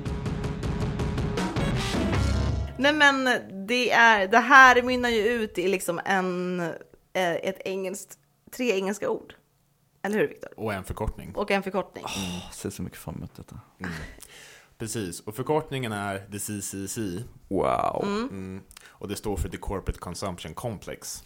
Nej 2.76 2.92
men 2.92 3.24
det, 3.66 3.90
är, 3.90 4.28
det 4.28 4.38
här 4.38 4.82
mynnar 4.82 5.08
ju 5.08 5.22
ut 5.22 5.58
i 5.58 5.68
liksom 5.68 6.00
en, 6.04 6.60
eh, 7.12 7.32
ett 7.32 7.60
engelskt, 7.64 8.18
tre 8.56 8.72
engelska 8.72 9.10
ord. 9.10 9.34
Eller 10.04 10.18
hur 10.18 10.28
Viktor? 10.28 10.50
Och 10.56 10.72
en 10.72 10.84
förkortning. 10.84 11.32
Och 11.34 11.50
en 11.50 11.62
förkortning. 11.62 12.04
Jag 12.44 12.54
ser 12.54 12.70
så 12.70 12.82
mycket 12.82 12.98
fram 12.98 13.14
emot 13.14 13.34
detta. 13.36 13.60
Precis, 14.78 15.20
och 15.20 15.34
förkortningen 15.34 15.92
är 15.92 16.18
the 16.18 16.38
CCC. 16.38 16.98
Wow. 17.48 18.04
Mm. 18.04 18.60
Och 18.86 19.08
det 19.08 19.16
står 19.16 19.36
för 19.36 19.48
the 19.48 19.56
Corporate 19.56 19.98
Consumption 19.98 20.54
Complex. 20.54 21.24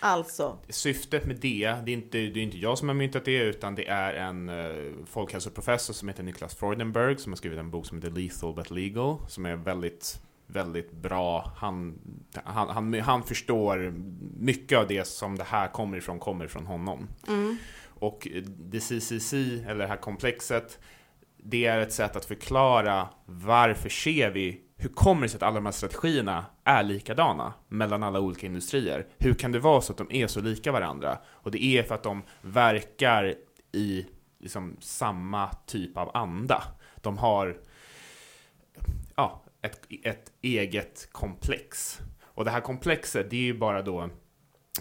Alltså, 0.00 0.58
Syftet 0.68 1.26
med 1.26 1.36
det, 1.36 1.74
det 1.84 1.90
är 1.90 1.94
inte, 1.94 2.18
det 2.18 2.40
är 2.40 2.44
inte 2.44 2.58
jag 2.58 2.78
som 2.78 2.88
har 2.88 2.94
myntat 2.94 3.24
det, 3.24 3.38
utan 3.38 3.74
det 3.74 3.88
är 3.88 4.14
en 4.14 4.48
uh, 4.48 4.92
folkhälsoprofessor 5.06 5.94
som 5.94 6.08
heter 6.08 6.22
Niklas 6.22 6.54
Freudenberg, 6.54 7.18
som 7.18 7.32
har 7.32 7.36
skrivit 7.36 7.58
en 7.58 7.70
bok 7.70 7.86
som 7.86 7.98
heter 7.98 8.10
Lethal 8.10 8.54
but 8.54 8.70
Legal, 8.70 9.16
som 9.28 9.46
är 9.46 9.56
väldigt, 9.56 10.20
väldigt 10.46 10.92
bra. 10.92 11.52
Han, 11.56 11.98
han, 12.44 12.68
han, 12.68 12.94
han 12.94 13.22
förstår 13.22 13.94
mycket 14.38 14.78
av 14.78 14.88
det 14.88 15.06
som 15.06 15.38
det 15.38 15.44
här 15.44 15.68
kommer 15.68 15.96
ifrån, 15.98 16.18
kommer 16.18 16.44
ifrån 16.44 16.66
honom. 16.66 17.08
Och 17.98 18.28
det 18.44 18.80
CCC, 18.80 19.32
eller 19.32 19.78
det 19.78 19.86
här 19.86 19.96
komplexet, 19.96 20.78
det 21.36 21.66
är 21.66 21.78
ett 21.78 21.92
sätt 21.92 22.16
att 22.16 22.24
förklara 22.24 23.08
varför 23.26 23.88
ser 23.88 24.30
vi, 24.30 24.60
hur 24.76 24.88
kommer 24.88 25.22
det 25.22 25.28
sig 25.28 25.36
att 25.36 25.42
alla 25.42 25.54
de 25.54 25.64
här 25.64 25.72
strategierna 25.72 26.46
är 26.64 26.82
likadana 26.82 27.54
mellan 27.68 28.02
alla 28.02 28.20
olika 28.20 28.46
industrier? 28.46 29.06
Hur 29.18 29.34
kan 29.34 29.52
det 29.52 29.58
vara 29.58 29.80
så 29.80 29.92
att 29.92 29.98
de 29.98 30.06
är 30.10 30.26
så 30.26 30.40
lika 30.40 30.72
varandra? 30.72 31.18
Och 31.26 31.50
det 31.50 31.64
är 31.64 31.82
för 31.82 31.94
att 31.94 32.02
de 32.02 32.22
verkar 32.42 33.34
i 33.72 34.06
liksom 34.38 34.76
samma 34.80 35.48
typ 35.66 35.96
av 35.96 36.16
anda. 36.16 36.62
De 36.96 37.18
har 37.18 37.56
ja, 39.16 39.44
ett, 39.62 39.80
ett 40.02 40.32
eget 40.42 41.08
komplex. 41.12 42.00
Och 42.22 42.44
det 42.44 42.50
här 42.50 42.60
komplexet, 42.60 43.30
det 43.30 43.36
är 43.36 43.42
ju 43.42 43.58
bara 43.58 43.82
då 43.82 44.10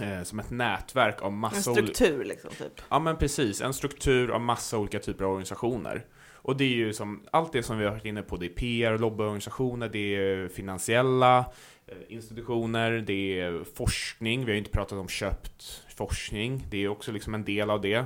eh, 0.01 0.23
som 0.23 0.39
ett 0.39 0.49
nätverk 0.51 1.21
av 1.21 1.27
en 1.31 1.37
massa 1.39 1.71
olika... 1.71 1.93
struktur 1.93 2.25
liksom 2.25 2.49
typ. 2.49 2.81
Ja 2.89 2.99
men 2.99 3.17
precis, 3.17 3.61
en 3.61 3.73
struktur 3.73 4.31
av 4.31 4.41
massa 4.41 4.77
olika 4.77 4.99
typer 4.99 5.25
av 5.25 5.31
organisationer. 5.31 6.05
Och 6.33 6.57
det 6.57 6.63
är 6.63 6.75
ju 6.75 6.93
som, 6.93 7.23
allt 7.31 7.53
det 7.53 7.63
som 7.63 7.77
vi 7.77 7.85
har 7.85 7.91
varit 7.91 8.05
inne 8.05 8.21
på, 8.21 8.37
det 8.37 8.45
är 8.45 8.49
PR, 8.49 8.97
lobbyorganisationer, 8.97 9.89
det 9.89 10.15
är 10.15 10.47
finansiella 10.47 11.39
eh, 11.87 11.95
institutioner, 12.09 12.91
det 12.91 13.39
är 13.39 13.63
forskning, 13.75 14.39
vi 14.39 14.45
har 14.45 14.53
ju 14.53 14.57
inte 14.57 14.71
pratat 14.71 14.99
om 14.99 15.07
köpt 15.07 15.83
forskning, 15.95 16.65
det 16.69 16.77
är 16.83 16.87
också 16.87 17.11
liksom 17.11 17.33
en 17.33 17.43
del 17.43 17.69
av 17.69 17.81
det. 17.81 18.05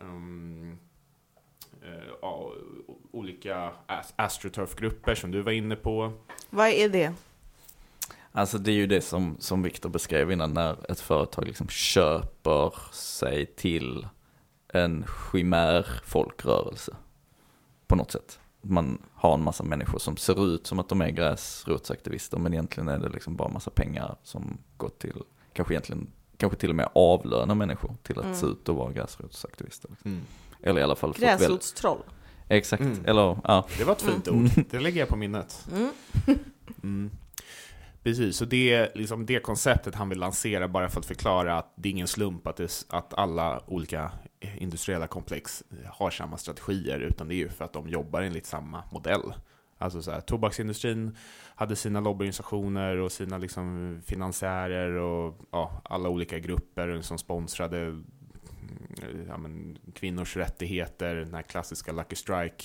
Um, 0.00 0.78
o- 2.22 2.52
olika 3.12 3.70
as- 3.86 4.14
astroturf-grupper 4.16 5.14
som 5.14 5.30
du 5.30 5.42
var 5.42 5.52
inne 5.52 5.76
på. 5.76 6.12
Vad 6.50 6.68
är 6.68 6.88
det? 6.88 7.12
Alltså 8.32 8.58
det 8.58 8.70
är 8.70 8.74
ju 8.74 8.86
det 8.86 9.00
som, 9.00 9.36
som 9.38 9.62
Viktor 9.62 9.88
beskrev 9.88 10.32
innan 10.32 10.54
när 10.54 10.90
ett 10.92 11.00
företag 11.00 11.46
liksom 11.46 11.68
köper 11.68 12.74
sig 12.92 13.46
till 13.46 14.06
en 14.68 15.04
chimär 15.32 15.86
folkrörelse. 16.04 16.96
På 17.86 17.96
något 17.96 18.10
sätt. 18.10 18.38
Man 18.60 19.02
har 19.14 19.34
en 19.34 19.42
massa 19.44 19.64
människor 19.64 19.98
som 19.98 20.16
ser 20.16 20.46
ut 20.54 20.66
som 20.66 20.78
att 20.78 20.88
de 20.88 21.00
är 21.02 21.10
gräsrotsaktivister 21.10 22.38
men 22.38 22.52
egentligen 22.52 22.88
är 22.88 22.98
det 22.98 23.08
liksom 23.08 23.36
bara 23.36 23.48
massa 23.48 23.70
pengar 23.70 24.16
som 24.22 24.58
går 24.76 24.88
till, 24.98 25.22
kanske 25.52 25.74
egentligen, 25.74 26.10
kanske 26.36 26.58
till 26.58 26.70
och 26.70 26.76
med 26.76 26.88
avlöna 26.94 27.54
människor 27.54 27.94
till 28.02 28.18
att 28.18 28.36
se 28.36 28.46
ut 28.46 28.68
och 28.68 28.76
vara 28.76 28.92
gräsrotsaktivister. 28.92 29.88
Liksom. 29.90 30.20
Eller 30.62 30.80
i 30.80 30.84
alla 30.84 30.96
fall 30.96 31.12
väl- 31.12 31.20
Gräsrotstroll. 31.38 31.98
Exakt, 32.48 32.82
Mm. 32.82 33.04
eller 33.06 33.36
ja. 33.44 33.66
Det 33.78 33.84
var 33.84 33.92
ett 33.92 34.02
fint 34.02 34.28
ord, 34.28 34.50
det 34.70 34.80
lägger 34.80 35.00
jag 35.00 35.08
på 35.08 35.16
minnet. 35.16 35.66
Precis, 38.02 38.36
så 38.36 38.44
det 38.44 38.72
är 38.72 38.92
liksom 38.94 39.26
det 39.26 39.40
konceptet 39.40 39.94
han 39.94 40.08
vill 40.08 40.18
lansera 40.18 40.68
bara 40.68 40.88
för 40.88 41.00
att 41.00 41.06
förklara 41.06 41.58
att 41.58 41.72
det 41.76 41.88
är 41.88 41.90
ingen 41.90 42.08
slump 42.08 42.46
att, 42.46 42.56
det, 42.56 42.84
att 42.88 43.14
alla 43.14 43.62
olika 43.66 44.10
industriella 44.58 45.06
komplex 45.06 45.62
eh, 45.70 45.90
har 45.92 46.10
samma 46.10 46.36
strategier, 46.36 46.98
utan 46.98 47.28
det 47.28 47.34
är 47.34 47.36
ju 47.36 47.48
för 47.48 47.64
att 47.64 47.72
de 47.72 47.88
jobbar 47.88 48.22
enligt 48.22 48.46
samma 48.46 48.84
modell. 48.92 49.32
Alltså 49.78 50.02
så 50.02 50.10
här, 50.10 50.20
tobaksindustrin 50.20 51.16
hade 51.54 51.76
sina 51.76 52.00
lobbyorganisationer 52.00 52.96
och 52.96 53.12
sina 53.12 53.38
liksom 53.38 53.98
finansiärer 54.06 54.92
och 54.92 55.40
ja, 55.50 55.80
alla 55.84 56.08
olika 56.08 56.38
grupper 56.38 57.00
som 57.00 57.18
sponsrade 57.18 58.02
ja, 59.28 59.36
men, 59.36 59.78
kvinnors 59.94 60.36
rättigheter, 60.36 61.14
den 61.14 61.34
här 61.34 61.42
klassiska 61.42 61.92
Lucky 61.92 62.16
Strike, 62.16 62.64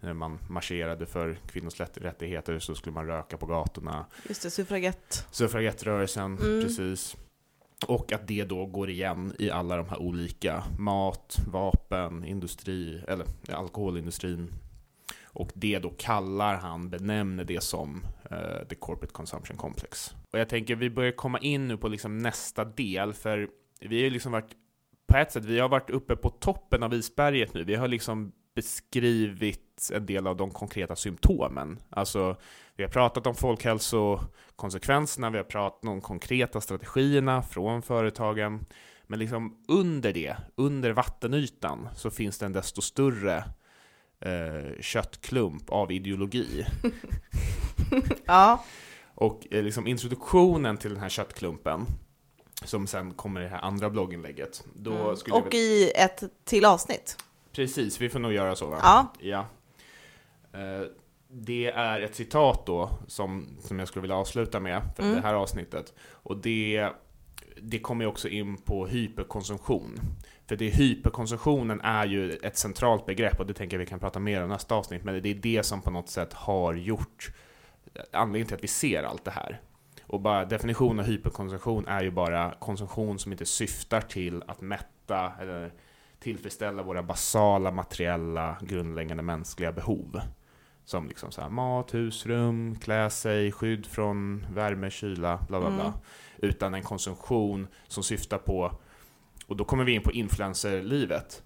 när 0.00 0.14
man 0.14 0.38
marscherade 0.50 1.06
för 1.06 1.38
kvinnors 1.46 1.80
rätt- 1.80 1.98
rättigheter 1.98 2.58
så 2.58 2.74
skulle 2.74 2.94
man 2.94 3.06
röka 3.06 3.36
på 3.36 3.46
gatorna. 3.46 4.06
Just 4.28 4.42
det, 4.42 4.50
suffragett. 4.50 5.26
Suffragettrörelsen, 5.30 6.38
Mm. 6.38 6.62
precis. 6.62 7.16
Och 7.86 8.12
att 8.12 8.28
det 8.28 8.44
då 8.44 8.66
går 8.66 8.90
igen 8.90 9.32
i 9.38 9.50
alla 9.50 9.76
de 9.76 9.88
här 9.88 9.98
olika 9.98 10.64
mat, 10.78 11.36
vapen, 11.52 12.24
industri, 12.24 13.02
eller 13.08 13.26
alkoholindustrin. 13.48 14.52
Och 15.24 15.50
det 15.54 15.78
då 15.78 15.90
kallar 15.98 16.54
han, 16.56 16.90
benämner 16.90 17.44
det 17.44 17.62
som 17.62 18.06
eh, 18.30 18.68
the 18.68 18.74
corporate 18.74 19.12
consumption 19.12 19.56
complex. 19.56 20.14
Och 20.32 20.38
jag 20.38 20.48
tänker 20.48 20.76
vi 20.76 20.90
börjar 20.90 21.12
komma 21.12 21.38
in 21.38 21.68
nu 21.68 21.76
på 21.76 21.88
liksom 21.88 22.18
nästa 22.18 22.64
del, 22.64 23.12
för 23.12 23.48
vi 23.80 23.96
har 23.96 24.04
ju 24.04 24.10
liksom 24.10 24.32
varit, 24.32 24.50
på 25.06 25.16
ett 25.16 25.32
sätt, 25.32 25.44
vi 25.44 25.58
har 25.58 25.68
varit 25.68 25.90
uppe 25.90 26.16
på 26.16 26.30
toppen 26.30 26.82
av 26.82 26.94
isberget 26.94 27.54
nu. 27.54 27.64
Vi 27.64 27.74
har 27.74 27.88
liksom 27.88 28.32
beskrivit 28.54 29.90
en 29.92 30.06
del 30.06 30.26
av 30.26 30.36
de 30.36 30.50
konkreta 30.50 30.96
symptomen. 30.96 31.78
Alltså, 31.90 32.36
vi 32.76 32.82
har 32.82 32.90
pratat 32.90 33.26
om 33.26 33.34
folkhälsokonsekvenserna, 33.34 35.30
vi 35.30 35.36
har 35.36 35.44
pratat 35.44 35.84
om 35.84 35.90
de 35.90 36.00
konkreta 36.00 36.60
strategierna 36.60 37.42
från 37.42 37.82
företagen. 37.82 38.66
Men 39.06 39.18
liksom 39.18 39.56
under 39.68 40.12
det, 40.12 40.36
under 40.54 40.92
vattenytan, 40.92 41.88
så 41.94 42.10
finns 42.10 42.38
det 42.38 42.46
en 42.46 42.52
desto 42.52 42.82
större 42.82 43.36
eh, 44.20 44.80
köttklump 44.80 45.70
av 45.70 45.92
ideologi. 45.92 46.66
Ja, 48.26 48.64
Och 49.14 49.46
eh, 49.50 49.62
liksom 49.62 49.86
introduktionen 49.86 50.76
till 50.76 50.90
den 50.92 51.00
här 51.00 51.08
köttklumpen, 51.08 51.86
som 52.66 52.86
sen 52.86 53.14
kommer 53.14 53.40
i 53.40 53.44
det 53.44 53.50
här 53.50 53.60
andra 53.64 53.90
blogginlägget, 53.90 54.64
då 54.74 55.16
skulle 55.16 55.36
jag 55.36 55.46
och 55.46 55.54
väl... 55.54 55.60
i 55.60 55.92
ett 55.96 56.22
till 56.44 56.64
avsnitt. 56.64 57.16
Precis, 57.52 58.00
vi 58.00 58.08
får 58.08 58.18
nog 58.18 58.32
göra 58.32 58.56
så 58.56 58.66
va? 58.66 58.78
Ja, 58.82 59.12
Ja. 59.20 59.46
Eh, 60.60 60.86
Det 61.28 61.66
är 61.66 62.00
ett 62.00 62.14
citat 62.14 62.66
då 62.66 62.90
som, 63.08 63.48
som 63.60 63.78
jag 63.78 63.88
skulle 63.88 64.00
vilja 64.00 64.16
avsluta 64.16 64.60
med 64.60 64.82
för 64.96 65.02
Mm. 65.02 65.14
det 65.14 65.20
här 65.20 65.34
avsnittet. 65.34 65.94
Och 66.10 66.36
det, 66.36 66.88
det 67.62 67.78
kommer 67.78 68.04
ju 68.04 68.08
också 68.08 68.28
in 68.28 68.56
på 68.56 68.86
hyperkonsumtion. 68.86 70.00
För 70.48 70.56
det 70.56 70.68
hyperkonsumtionen 70.68 71.80
är 71.80 72.06
ju 72.06 72.32
ett 72.32 72.56
centralt 72.56 73.06
begrepp 73.06 73.40
och 73.40 73.46
det 73.46 73.54
tänker 73.54 73.76
jag 73.76 73.78
vi 73.84 73.86
kan 73.86 73.98
prata 74.00 74.18
mer 74.18 74.42
om 74.42 74.48
nästa 74.48 74.74
avsnitt. 74.74 75.04
Men 75.04 75.22
det 75.22 75.28
är 75.30 75.34
det 75.34 75.62
som 75.62 75.82
på 75.82 75.90
något 75.90 76.08
sätt 76.08 76.32
har 76.32 76.74
gjort 76.74 77.30
anledningen 78.12 78.46
till 78.46 78.56
att 78.56 78.64
vi 78.64 78.68
ser 78.68 79.02
allt 79.02 79.24
det 79.24 79.30
här. 79.30 79.60
Och 80.06 80.20
bara 80.20 80.44
definitionen 80.44 81.00
av 81.00 81.06
hyperkonsumtion 81.06 81.86
är 81.86 82.02
ju 82.02 82.10
bara 82.10 82.54
konsumtion 82.58 83.18
som 83.18 83.32
inte 83.32 83.46
syftar 83.46 84.00
till 84.00 84.42
att 84.46 84.60
mätta 84.60 85.32
eller 85.40 85.72
tillfredsställa 86.18 86.82
våra 86.82 87.02
basala 87.02 87.70
materiella 87.70 88.56
grundläggande 88.60 89.22
mänskliga 89.22 89.72
behov. 89.72 90.20
Som 90.84 91.08
liksom 91.08 91.32
så 91.32 91.40
här, 91.40 91.48
mat, 91.48 91.94
husrum, 91.94 92.76
klä 92.76 93.10
sig, 93.10 93.52
skydd 93.52 93.86
från 93.86 94.46
värme, 94.54 94.90
kyla, 94.90 95.38
bla 95.48 95.60
bla 95.60 95.70
bla. 95.70 95.84
Mm. 95.84 95.98
Utan 96.38 96.74
en 96.74 96.82
konsumtion 96.82 97.66
som 97.88 98.02
syftar 98.02 98.38
på, 98.38 98.72
och 99.46 99.56
då 99.56 99.64
kommer 99.64 99.84
vi 99.84 99.92
in 99.92 100.02
på 100.02 100.12
influencerlivet. 100.12 101.42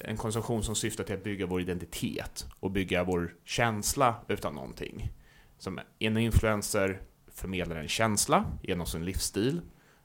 En 0.00 0.16
konsumtion 0.16 0.62
som 0.62 0.74
syftar 0.74 1.04
till 1.04 1.14
att 1.14 1.24
bygga 1.24 1.46
vår 1.46 1.60
identitet 1.60 2.46
och 2.60 2.70
bygga 2.70 3.04
vår 3.04 3.34
känsla 3.44 4.14
utav 4.28 4.54
någonting. 4.54 5.10
Som 5.58 5.80
en 5.98 6.16
influencer 6.16 7.00
förmedlar 7.40 7.76
en 7.76 7.88
känsla 7.88 8.44
genom 8.62 8.86
sin 8.86 9.04
livsstil, 9.04 9.60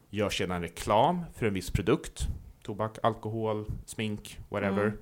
gör 0.09 0.29
sedan 0.29 0.61
reklam 0.61 1.21
för 1.33 1.45
en 1.45 1.53
viss 1.53 1.71
produkt, 1.71 2.27
tobak, 2.63 2.97
alkohol, 3.03 3.65
smink, 3.85 4.39
whatever. 4.49 4.85
Mm. 4.85 4.97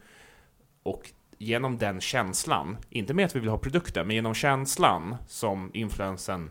Och 0.84 1.12
genom 1.38 1.78
den 1.78 2.02
känslan, 2.02 2.78
inte 2.90 3.14
med 3.14 3.26
att 3.26 3.36
vi 3.36 3.40
vill 3.40 3.50
ha 3.50 3.58
produkten, 3.58 4.08
men 4.08 4.16
genom 4.16 4.34
känslan 4.34 5.16
som 5.28 5.72
influensen 5.74 6.50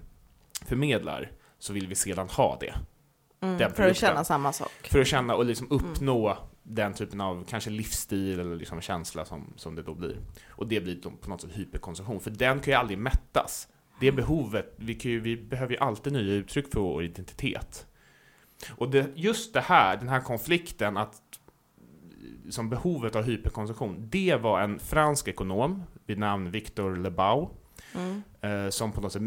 förmedlar, 0.67 1.33
så 1.59 1.73
vill 1.73 1.87
vi 1.87 1.95
sedan 1.95 2.29
ha 2.29 2.59
det. 2.61 2.75
mm, 3.47 3.73
för 3.73 3.91
att 3.91 3.97
känna 3.97 4.25
samma 4.25 4.53
sak. 4.53 4.89
För 4.91 5.01
att 5.01 5.07
känna 5.07 5.35
och 5.35 5.45
liksom 5.45 5.67
uppnå 5.71 6.39
den 6.63 6.95
typen 6.95 7.21
av 7.21 7.45
kanske 7.49 7.71
livsstil 7.71 8.41
eller 8.41 8.57
liksom 8.57 8.81
känsla 8.81 9.25
som, 9.25 9.53
som 9.57 9.75
det 9.75 9.83
då 9.83 9.95
blir. 9.95 10.17
Och 10.49 10.67
det 10.67 10.81
blir 10.81 11.01
då 11.03 11.11
på 11.11 11.31
något 11.31 11.41
sätt 11.41 11.51
hyperkonsumtion, 11.55 12.21
för 12.21 12.31
den 12.31 12.61
kan 12.61 12.73
ju 12.73 12.79
aldrig 12.79 12.99
mättas. 12.99 13.69
Det 14.01 14.13
behovet, 14.13 14.75
vi, 14.77 14.99
ju, 15.01 15.21
vi 15.21 15.37
behöver 15.37 15.73
ju 15.73 15.79
alltid 15.79 16.13
nya 16.13 16.35
uttryck 16.35 16.73
för 16.73 16.81
vår 16.81 17.05
identitet. 17.05 17.87
Och 18.71 18.91
det, 18.91 19.11
just 19.15 19.55
det 19.55 19.61
här, 19.61 19.97
den 19.97 20.09
här 20.09 20.21
konflikten, 20.21 20.97
att 20.97 21.23
som 22.51 22.71
behovet 22.71 23.17
av 23.17 23.23
hyperkonsumtion, 23.23 24.09
det 24.11 24.37
var 24.37 24.61
en 24.61 24.79
fransk 24.79 25.29
ekonom 25.29 25.83
vid 26.07 26.19
namn 26.19 26.51
Victor 26.51 26.97
Lebau 26.97 27.49
Mm. 27.95 28.23
eh, 28.41 28.71
som 28.71 28.93
på 28.93 29.01
något 29.01 29.13
sätt 29.13 29.23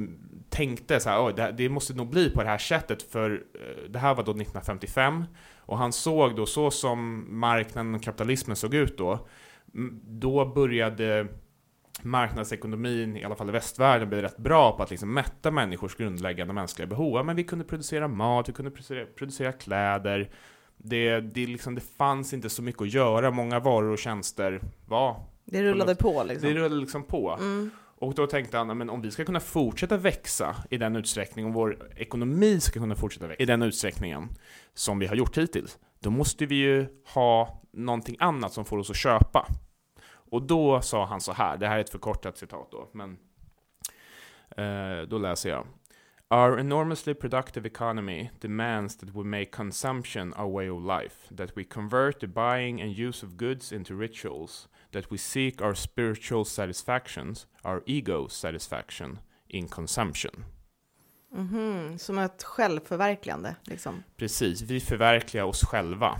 tänkte 0.49 0.99
så 0.99 1.09
här, 1.09 1.33
det, 1.33 1.51
det 1.51 1.69
måste 1.69 1.93
nog 1.93 2.09
bli 2.09 2.29
på 2.29 2.43
det 2.43 2.49
här 2.49 2.57
sättet, 2.57 3.03
för 3.03 3.31
eh, 3.53 3.89
det 3.89 3.99
här 3.99 4.15
var 4.15 4.23
då 4.23 4.31
1955, 4.31 5.23
och 5.57 5.77
han 5.77 5.93
såg 5.93 6.35
då 6.35 6.45
så 6.45 6.71
som 6.71 7.27
marknaden 7.39 7.95
och 7.95 8.03
kapitalismen 8.03 8.55
såg 8.55 8.73
ut 8.73 8.97
då, 8.97 9.27
då 10.03 10.45
började 10.45 11.27
marknadsekonomin, 12.01 13.17
i 13.17 13.23
alla 13.23 13.35
fall 13.35 13.49
i 13.49 13.51
västvärlden, 13.51 14.09
bli 14.09 14.21
rätt 14.21 14.37
bra 14.37 14.77
på 14.77 14.83
att 14.83 14.89
liksom 14.89 15.13
mätta 15.13 15.51
människors 15.51 15.95
grundläggande 15.95 16.53
mänskliga 16.53 16.87
behov. 16.87 17.15
Ja, 17.15 17.23
Men 17.23 17.35
vi 17.35 17.43
kunde 17.43 17.65
producera 17.65 18.07
mat, 18.07 18.49
vi 18.49 18.53
kunde 18.53 18.71
producera, 18.71 19.05
producera 19.05 19.51
kläder, 19.51 20.29
det, 20.77 21.19
det, 21.19 21.47
liksom, 21.47 21.75
det 21.75 21.81
fanns 21.97 22.33
inte 22.33 22.49
så 22.49 22.61
mycket 22.61 22.81
att 22.81 22.93
göra, 22.93 23.31
många 23.31 23.59
varor 23.59 23.91
och 23.91 23.99
tjänster 23.99 24.61
var 24.85 25.23
Det 25.45 25.63
rullade 25.63 25.95
på 25.95 26.23
liksom. 26.23 26.49
det 26.49 26.55
rullade 26.55 26.75
liksom 26.75 27.03
på. 27.03 27.37
Mm. 27.39 27.69
Och 27.97 28.13
då 28.13 28.27
tänkte 28.27 28.57
han, 28.57 28.77
men 28.77 28.89
om 28.89 29.01
vi 29.01 29.11
ska 29.11 29.25
kunna 29.25 29.39
fortsätta 29.39 29.97
växa 29.97 30.55
i 30.69 30.77
den 30.77 30.95
utsträckning, 30.95 31.45
och 31.45 31.53
vår 31.53 31.77
ekonomi 31.95 32.59
ska 32.59 32.79
kunna 32.79 32.95
fortsätta 32.95 33.27
växa 33.27 33.43
i 33.43 33.45
den 33.45 33.61
utsträckningen 33.61 34.29
som 34.73 34.99
vi 34.99 35.07
har 35.07 35.15
gjort 35.15 35.37
hittills, 35.37 35.77
då 35.99 36.09
måste 36.09 36.45
vi 36.45 36.55
ju 36.55 36.87
ha 37.13 37.61
någonting 37.73 38.15
annat 38.19 38.53
som 38.53 38.65
får 38.65 38.77
oss 38.77 38.89
att 38.89 38.95
köpa. 38.95 39.47
Och 40.35 40.41
då 40.41 40.81
sa 40.81 41.05
han 41.05 41.21
så 41.21 41.33
här, 41.33 41.57
det 41.57 41.67
här 41.67 41.75
är 41.77 41.81
ett 41.81 41.89
förkortat 41.89 42.37
citat 42.37 42.71
då, 42.71 42.89
men 42.91 43.17
eh, 44.57 45.07
då 45.07 45.17
läser 45.17 45.49
jag. 45.49 45.67
Our 46.29 46.59
enormously 46.59 47.13
productive 47.13 47.67
economy 47.67 48.29
demands 48.41 48.97
that 48.97 49.09
we 49.09 49.23
make 49.23 49.45
consumption 49.45 50.33
our 50.33 50.53
way 50.53 50.69
of 50.69 50.83
life, 51.01 51.35
that 51.35 51.57
we 51.57 51.63
convert 51.63 52.19
the 52.19 52.27
buying 52.27 52.81
and 52.81 52.99
use 52.99 53.25
of 53.25 53.31
goods 53.31 53.71
into 53.71 53.93
rituals, 53.93 54.69
that 54.91 55.11
we 55.11 55.17
seek 55.17 55.61
our 55.61 55.73
spiritual 55.73 56.45
satisfactions, 56.45 57.47
our 57.63 57.83
ego 57.85 58.27
satisfaction, 58.27 59.19
in 59.47 59.67
consumption. 59.67 60.45
Mhm, 61.31 61.97
Som 61.99 62.17
ett 62.17 62.43
självförverkligande 62.43 63.55
liksom. 63.63 64.03
Precis, 64.17 64.61
vi 64.61 64.79
förverkligar 64.79 65.45
oss 65.45 65.63
själva 65.65 66.17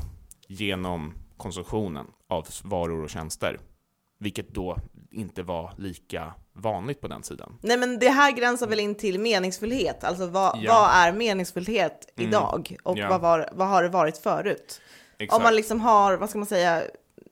genom 0.47 1.13
konsumtionen 1.38 2.07
av 2.28 2.47
varor 2.63 3.03
och 3.03 3.09
tjänster. 3.09 3.59
Vilket 4.18 4.49
då 4.49 4.78
inte 5.11 5.43
var 5.43 5.74
lika 5.78 6.34
vanligt 6.53 7.01
på 7.01 7.07
den 7.07 7.24
sidan. 7.24 7.57
Nej 7.61 7.78
men 7.78 7.99
det 7.99 8.09
här 8.09 8.32
gränsar 8.32 8.68
väl 8.68 8.80
in 8.80 8.95
till 8.95 9.20
meningsfullhet, 9.20 10.03
alltså 10.03 10.28
vad, 10.28 10.57
Ja. 10.61 10.74
vad 10.74 10.89
är 10.91 11.11
meningsfullhet 11.13 12.09
Mm. 12.18 12.30
idag 12.30 12.78
och 12.84 12.97
Ja. 12.97 13.09
vad, 13.09 13.22
var, 13.22 13.49
vad 13.53 13.68
har 13.68 13.84
det 13.84 13.89
varit 13.89 14.18
förut? 14.18 14.82
Exakt. 15.18 15.38
Om 15.38 15.43
man 15.43 15.55
liksom 15.55 15.82
har, 15.82 16.18
vad 16.18 16.30
ska 16.30 16.39
man 16.39 16.45
säga, 16.45 16.82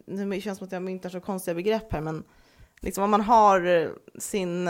nu 0.07 0.41
känns 0.41 0.43
det 0.43 0.59
som 0.59 0.65
att 0.67 0.71
jag 0.71 0.81
myntar 0.81 1.09
så 1.09 1.19
konstiga 1.19 1.55
begrepp 1.55 1.93
här, 1.93 2.01
men 2.01 2.23
liksom 2.81 3.03
om 3.03 3.11
man 3.11 3.21
har 3.21 3.65
eh, 3.81 3.87
sin 4.19 4.67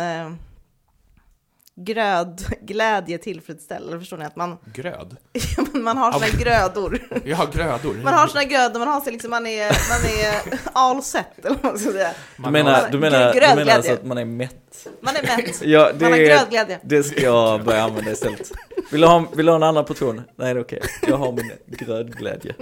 eh, 1.78 1.84
grödglädje 1.84 3.18
tillfredsställd, 3.18 3.88
eller 3.88 4.00
förstår 4.00 4.18
ni? 4.18 4.26
Att 4.26 4.36
man, 4.36 4.58
Gröd? 4.74 5.18
man 5.74 5.98
har 5.98 6.12
sina 6.20 6.44
grödor. 6.44 7.00
Ja, 7.26 7.50
grödor. 7.54 7.94
Man 8.04 8.14
har 8.14 8.28
sina 8.28 8.44
grödor, 8.44 8.80
man 8.80 8.88
har 8.88 9.02
sig 9.02 9.12
liksom, 9.14 9.30
man 9.32 9.48
är, 9.48 9.66
man 9.66 10.10
är 10.20 10.60
all 10.74 11.04
set, 11.04 11.26
eller 11.46 11.50
vad 11.56 11.64
man 11.64 11.80
ska 11.80 11.92
säga. 11.92 12.12
Du 12.38 12.50
menar, 12.52 12.90
du 12.92 13.00
menar, 13.00 13.34
du 13.34 13.40
menar 13.40 13.74
alltså 13.74 13.94
att 13.94 14.06
man 14.06 14.18
är 14.18 14.26
mätt? 14.26 14.88
Man 15.02 15.16
är 15.16 15.22
mätt, 15.38 15.62
Ja, 15.62 15.92
det, 15.94 16.02
man 16.04 16.12
har 16.12 16.20
grödglädje. 16.20 16.80
det 16.84 17.04
ska 17.04 17.22
jag 17.22 17.64
börja 17.64 17.84
använda 17.84 18.12
istället. 18.12 18.52
Vill 18.92 19.02
du 19.02 19.08
ha, 19.08 19.26
vill 19.36 19.46
du 19.46 19.52
ha 19.52 19.56
en 19.58 19.64
annan 19.64 19.86
portion? 19.86 20.22
Nej, 20.36 20.54
det 20.54 20.60
är 20.60 20.64
okej. 20.64 20.82
Jag 21.08 21.18
har 21.18 21.32
min 21.32 21.52
grödglädje. 21.66 22.56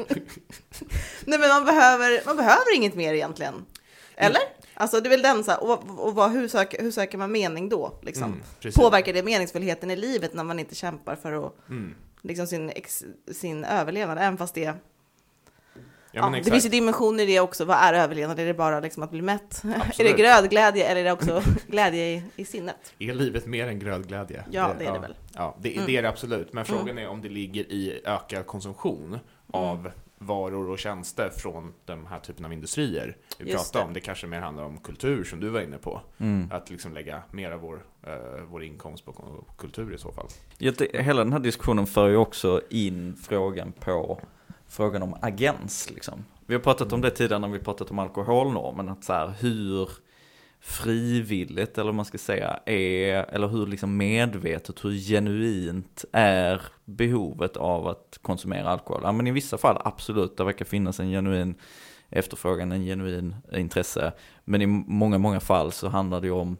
Nej 1.25 1.39
men 1.39 1.49
man 1.49 1.65
behöver, 1.65 2.21
man 2.25 2.37
behöver 2.37 2.75
inget 2.75 2.95
mer 2.95 3.13
egentligen. 3.13 3.53
Eller? 4.15 4.41
Alltså 4.81 4.99
det 5.01 5.07
är 5.07 5.09
väl 5.09 5.21
den 5.21 5.43
så 5.43 5.51
här, 5.51 5.63
och, 5.63 6.05
och 6.07 6.15
vad, 6.15 6.31
hur, 6.31 6.47
söker, 6.47 6.81
hur 6.83 6.91
söker 6.91 7.17
man 7.17 7.31
mening 7.31 7.69
då? 7.69 7.99
Liksom? 8.01 8.23
Mm. 8.63 8.73
Påverkar 8.75 9.13
det 9.13 9.23
meningsfullheten 9.23 9.91
i 9.91 9.95
livet 9.95 10.33
när 10.33 10.43
man 10.43 10.59
inte 10.59 10.75
kämpar 10.75 11.15
för 11.15 11.45
att, 11.47 11.53
Mm. 11.69 11.95
liksom 12.21 12.47
sin, 12.47 12.69
ex, 12.69 13.03
sin 13.31 13.63
överlevnad? 13.63 14.17
Även 14.17 14.37
fast 14.37 14.53
det, 14.55 14.73
Ja, 16.13 16.31
ja, 16.33 16.41
det 16.43 16.51
finns 16.51 16.65
ju 16.65 16.69
dimensioner 16.69 17.23
i 17.23 17.25
det 17.25 17.39
också. 17.39 17.65
Vad 17.65 17.77
är 17.77 17.93
överlevnad? 17.93 18.39
Är 18.39 18.45
det 18.45 18.53
bara 18.53 18.79
liksom 18.79 19.03
att 19.03 19.11
bli 19.11 19.21
mätt? 19.21 19.61
är 19.99 20.03
det 20.03 20.11
grödglädje 20.11 20.85
eller 20.87 21.01
är 21.01 21.05
det 21.05 21.11
också 21.11 21.43
glädje 21.67 22.05
i, 22.05 22.23
i 22.35 22.45
sinnet? 22.45 22.93
Är 22.99 23.13
livet 23.13 23.45
mer 23.45 23.67
än 23.67 23.79
grödglädje? 23.79 24.43
Ja, 24.51 24.71
det 24.79 24.85
är 24.85 24.93
det 24.93 24.99
väl. 24.99 25.15
Ja, 25.33 25.57
det, 25.61 25.73
Mm. 25.73 25.85
det 25.85 25.97
är 25.97 26.01
det 26.01 26.09
absolut. 26.09 26.53
Men 26.53 26.65
frågan 26.65 26.97
är 26.97 27.07
om 27.07 27.21
det 27.21 27.29
ligger 27.29 27.63
i 27.71 28.01
ökad 28.05 28.45
konsumtion 28.45 29.19
av 29.51 29.79
Mm. 29.79 29.91
Varor 30.21 30.69
och 30.69 30.79
tjänster 30.79 31.29
från 31.29 31.73
den 31.85 32.07
här 32.07 32.19
typen 32.19 32.45
av 32.45 32.53
industrier 32.53 33.17
vi 33.37 33.51
Just 33.51 33.73
pratar 33.73 33.79
det. 33.79 33.87
om. 33.87 33.93
Det 33.93 33.99
kanske 33.99 34.27
mer 34.27 34.39
handlar 34.39 34.63
om 34.63 34.77
kultur 34.77 35.23
som 35.23 35.39
du 35.39 35.49
var 35.49 35.61
inne 35.61 35.77
på. 35.77 36.01
Mm. 36.17 36.49
Att 36.51 36.69
liksom 36.69 36.93
lägga 36.93 37.23
mer 37.31 37.51
av 37.51 37.59
vår, 37.59 37.85
eh, 38.03 38.13
vår 38.49 38.63
inkomst 38.63 39.05
på 39.05 39.43
kultur 39.57 39.93
i 39.93 39.97
så 39.97 40.11
fall. 40.11 40.27
Hela 40.93 41.23
den 41.23 41.33
här 41.33 41.39
diskussionen 41.39 41.87
för 41.87 42.09
ju 42.09 42.17
också 42.17 42.61
in 42.69 43.15
frågan 43.15 43.71
på 43.71 44.19
frågan 44.67 45.03
om 45.03 45.15
agens. 45.21 45.91
Liksom. 45.91 46.25
Vi 46.45 46.53
har 46.53 46.61
pratat 46.61 46.93
om 46.93 47.01
det 47.01 47.09
tidigare 47.09 47.39
när 47.39 47.47
vi 47.47 47.59
pratat 47.59 47.91
om 47.91 47.99
alkoholnormen, 47.99 48.89
att 48.89 49.03
så 49.03 49.13
här, 49.13 49.33
hur 49.39 49.89
frivilligt, 50.61 51.77
eller 51.77 51.85
vad 51.85 51.95
man 51.95 52.05
ska 52.05 52.17
säga, 52.17 52.59
är, 52.65 53.13
eller 53.23 53.47
hur 53.47 53.65
liksom 53.65 53.97
medvetet, 53.97 54.85
hur 54.85 54.91
genuint 54.91 56.05
är 56.11 56.61
behovet 56.85 57.57
av 57.57 57.87
att 57.87 58.19
konsumera 58.21 58.69
alkohol? 58.69 59.01
Ja, 59.03 59.11
men 59.11 59.27
i 59.27 59.31
vissa 59.31 59.57
fall 59.57 59.81
absolut, 59.85 60.37
det 60.37 60.43
verkar 60.43 60.65
finnas 60.65 60.99
en 60.99 61.09
genuin 61.09 61.55
efterfrågan, 62.09 62.71
en 62.71 62.85
genuin 62.85 63.35
intresse. 63.53 64.13
Men 64.45 64.61
i 64.61 64.65
många, 64.67 65.17
många 65.17 65.39
fall 65.39 65.71
så 65.71 65.87
handlar 65.87 66.21
det 66.21 66.27
ju 66.27 66.33
om 66.33 66.57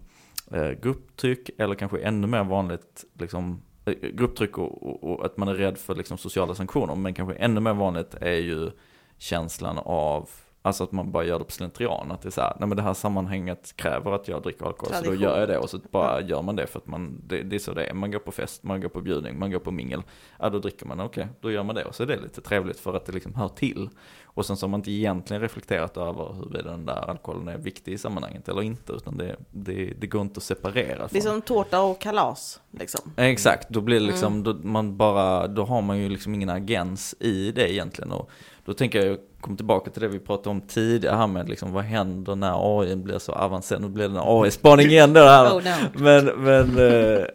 eh, 0.52 0.72
grupptryck 0.72 1.50
eller 1.58 1.76
kanske 1.76 2.00
ännu 2.00 2.28
mer 2.28 2.44
vanligt 2.44 3.06
liksom, 3.20 3.62
eh, 3.86 3.94
grupptryck 3.94 4.58
och, 4.58 4.84
och, 4.84 5.04
och 5.04 5.26
att 5.26 5.38
man 5.38 5.48
är 5.48 5.54
rädd 5.54 5.78
för 5.78 5.96
liksom, 5.96 6.18
sociala 6.18 6.56
sanktioner. 6.56 6.96
Men 6.96 7.14
kanske 7.14 7.36
ännu 7.36 7.60
mer 7.60 7.74
vanligt 7.74 8.16
är 8.22 8.40
ju 8.40 8.72
känslan 9.18 9.78
av 9.78 10.30
Alltså 10.64 10.84
att 10.84 10.92
man 10.92 11.12
bara 11.12 11.24
gör 11.24 11.40
det 11.40 11.46
på 11.46 11.52
slentrian, 11.52 12.12
att 12.12 12.22
det 12.22 12.30
är 12.30 12.32
så 12.32 12.42
här, 12.42 12.54
nej 12.60 12.68
men 12.70 12.78
det 12.78 12.84
här 12.84 12.94
sammanhanget 12.94 13.74
kräver 13.76 14.12
att 14.12 14.28
jag 14.28 14.44
dricker 14.44 14.66
alkohol, 14.66 14.88
så 14.94 15.02
Tradition. 15.02 15.16
då 15.18 15.24
gör 15.24 15.40
jag 15.40 15.50
det 15.50 15.58
och 15.58 15.70
så 15.70 15.80
bara 15.92 16.22
gör 16.22 16.42
man 16.42 16.56
det 16.56 16.68
för 16.68 16.80
att 16.80 16.88
man, 16.88 17.22
det, 17.28 17.44
det 17.44 17.56
är 17.56 17.60
så 17.60 17.74
det 17.74 17.84
är. 17.86 17.94
Man 17.94 18.12
går 18.12 18.20
på 18.20 18.32
fest, 18.32 18.64
man 18.64 18.82
går 18.82 18.90
på 18.90 19.02
bjudning, 19.02 19.40
man 19.40 19.52
går 19.52 19.60
på 19.60 19.72
mingel, 19.72 20.04
ja 20.40 20.50
då 20.50 20.60
dricker 20.60 20.86
man, 20.86 21.00
okej, 21.00 21.28
då 21.42 21.52
gör 21.52 21.64
man 21.64 21.76
det 21.76 21.86
och 21.86 21.96
så 21.96 22.04
är 22.04 22.08
det 22.08 22.22
lite 22.22 22.42
trevligt 22.42 22.80
för 22.80 22.94
att 22.94 23.06
det 23.06 23.12
liksom 23.12 23.36
hör 23.36 23.48
till. 23.48 23.90
Och 24.34 24.46
sen 24.46 24.58
så 24.58 24.66
har 24.66 24.70
man 24.70 24.80
inte 24.80 24.92
egentligen 24.92 25.42
reflekterat 25.42 25.98
över 25.98 26.34
huruvida 26.34 26.72
den 26.72 26.86
där 26.86 27.10
alkoholen 27.10 27.48
är 27.48 27.58
viktig 27.58 27.94
i 27.94 27.98
sammanhanget 27.98 28.50
eller 28.50 28.62
inte, 28.62 28.94
utan 28.94 29.18
det, 29.18 29.36
det, 29.52 29.94
det 30.00 30.08
går 30.08 30.22
inte 30.22 30.38
att 30.38 30.44
separera. 30.44 31.08
Det 31.12 31.18
är 31.18 31.22
som 31.22 31.42
tårta 31.42 31.82
och 31.82 32.02
kalas. 32.02 32.62
Liksom. 32.72 33.12
Exakt, 33.18 33.70
då 33.70 33.82
blir 33.82 34.00
det 34.00 34.06
liksom, 34.06 34.34
Mm. 34.34 34.44
då, 34.44 34.54
man 34.68 34.98
bara, 34.98 35.48
då 35.48 35.64
har 35.66 35.82
man 35.82 35.98
ju 36.00 36.10
liksom 36.10 36.36
ingen 36.36 36.50
agens 36.50 37.16
i 37.20 37.52
det 37.52 37.74
egentligen. 37.74 38.12
Och 38.12 38.30
då 38.66 38.74
tänker 38.74 39.00
jag, 39.00 39.08
jag 39.08 39.20
kommer 39.42 39.58
tillbaka 39.58 39.92
till 39.92 40.02
det 40.02 40.08
vi 40.08 40.20
pratade 40.20 40.50
om 40.50 40.62
tidigare 40.62 41.16
här 41.16 41.28
med 41.28 41.50
liksom, 41.50 41.72
vad 41.72 41.84
händer 41.84 42.36
när 42.36 42.82
AI 42.82 42.96
blir 42.96 43.20
så 43.20 43.32
avancerad? 43.32 43.82
Nu 43.82 43.90
blir 43.90 44.10
det 44.10 44.20
en 44.20 44.24
AI-spaning 44.24 44.88
igen 44.90 45.14
då 45.14 45.20
här. 45.20 45.50
Oh 45.50 45.64
no. 45.64 46.04
Men, 46.04 46.26
men 46.26 46.78
eh, 46.78 47.26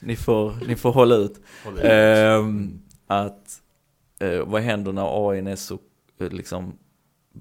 ni, 0.00 0.16
får, 0.16 0.54
ni 0.66 0.76
får 0.76 0.92
hålla 0.92 1.14
ut. 1.14 1.40
Ehm, 1.82 2.80
att 3.06 3.60
eh, 4.20 4.40
vad 4.46 4.62
händer 4.62 4.92
när 4.92 5.30
AI 5.30 5.38
är 5.38 5.56
så 5.56 5.78
eh, 6.20 6.28
liksom 6.28 6.78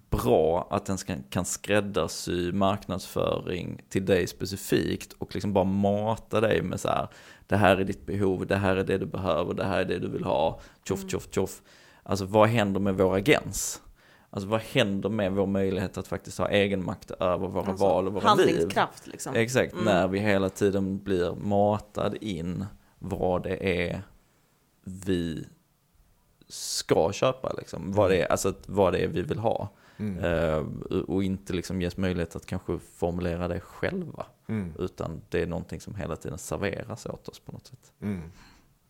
bra 0.09 0.67
att 0.71 0.85
den 0.85 0.97
ska, 0.97 1.15
kan 1.29 1.45
skräddarsy 1.45 2.51
marknadsföring 2.51 3.81
till 3.89 4.05
dig 4.05 4.27
specifikt 4.27 5.13
och 5.13 5.35
liksom 5.35 5.53
bara 5.53 5.63
mata 5.63 6.41
dig 6.41 6.61
med 6.61 6.79
så 6.79 6.87
här 6.87 7.07
det 7.47 7.57
här 7.57 7.77
är 7.77 7.83
ditt 7.83 8.05
behov, 8.05 8.47
det 8.47 8.55
här 8.55 8.75
är 8.75 8.83
det 8.83 8.97
du 8.97 9.05
behöver, 9.05 9.53
det 9.53 9.63
här 9.63 9.79
är 9.79 9.85
det 9.85 9.99
du 9.99 10.09
vill 10.09 10.23
ha, 10.23 10.59
tjoff 10.87 11.09
tjoff 11.09 11.27
tjoff. 11.31 11.61
Alltså 12.07 12.25
vad 12.25 12.49
händer 12.49 12.79
med 12.79 12.95
vår 12.97 13.15
agens? 13.15 13.81
Alltså 14.29 14.49
vad 14.49 14.61
händer 14.61 15.09
med 15.09 15.31
vår 15.31 15.45
möjlighet 15.45 15.97
att 15.97 16.07
faktiskt 16.07 16.37
ha 16.37 16.49
egen 16.49 16.85
makt 16.85 17.11
över 17.11 17.47
våra 17.47 17.65
Alltså, 17.65 17.85
val 17.85 18.07
och 18.07 18.13
våra 18.13 18.35
liv? 18.35 18.45
Handlingskraft 18.47 19.07
liksom. 19.07 19.35
Exakt, 19.35 19.73
Mm. 19.73 19.85
när 19.85 20.07
vi 20.07 20.19
hela 20.19 20.49
tiden 20.49 21.03
blir 21.03 21.35
matad 21.35 22.15
in 22.21 22.65
vad 22.99 23.43
det 23.43 23.87
är 23.87 24.01
vi 24.83 25.47
ska 26.47 27.11
köpa, 27.13 27.53
liksom. 27.57 27.91
vad, 27.91 28.09
det 28.11 28.21
är, 28.21 28.31
alltså, 28.31 28.53
vad 28.65 28.93
det 28.93 28.99
är 28.99 29.07
vi 29.07 29.21
vill 29.21 29.39
ha. 29.39 29.69
Mm. 29.97 30.23
Eh, 30.23 30.57
och 31.07 31.23
inte 31.23 31.53
liksom 31.53 31.81
ges 31.81 31.97
möjlighet 31.97 32.35
att 32.35 32.45
kanske 32.45 32.79
formulera 32.79 33.47
det 33.47 33.59
själva. 33.59 34.25
Mm. 34.47 34.73
Utan 34.79 35.21
det 35.29 35.41
är 35.41 35.47
någonting 35.47 35.81
som 35.81 35.95
hela 35.95 36.15
tiden 36.15 36.37
serveras 36.37 37.05
åt 37.05 37.27
oss 37.27 37.39
på 37.39 37.51
något 37.51 37.67
sätt. 37.67 37.91
Mm. 38.01 38.21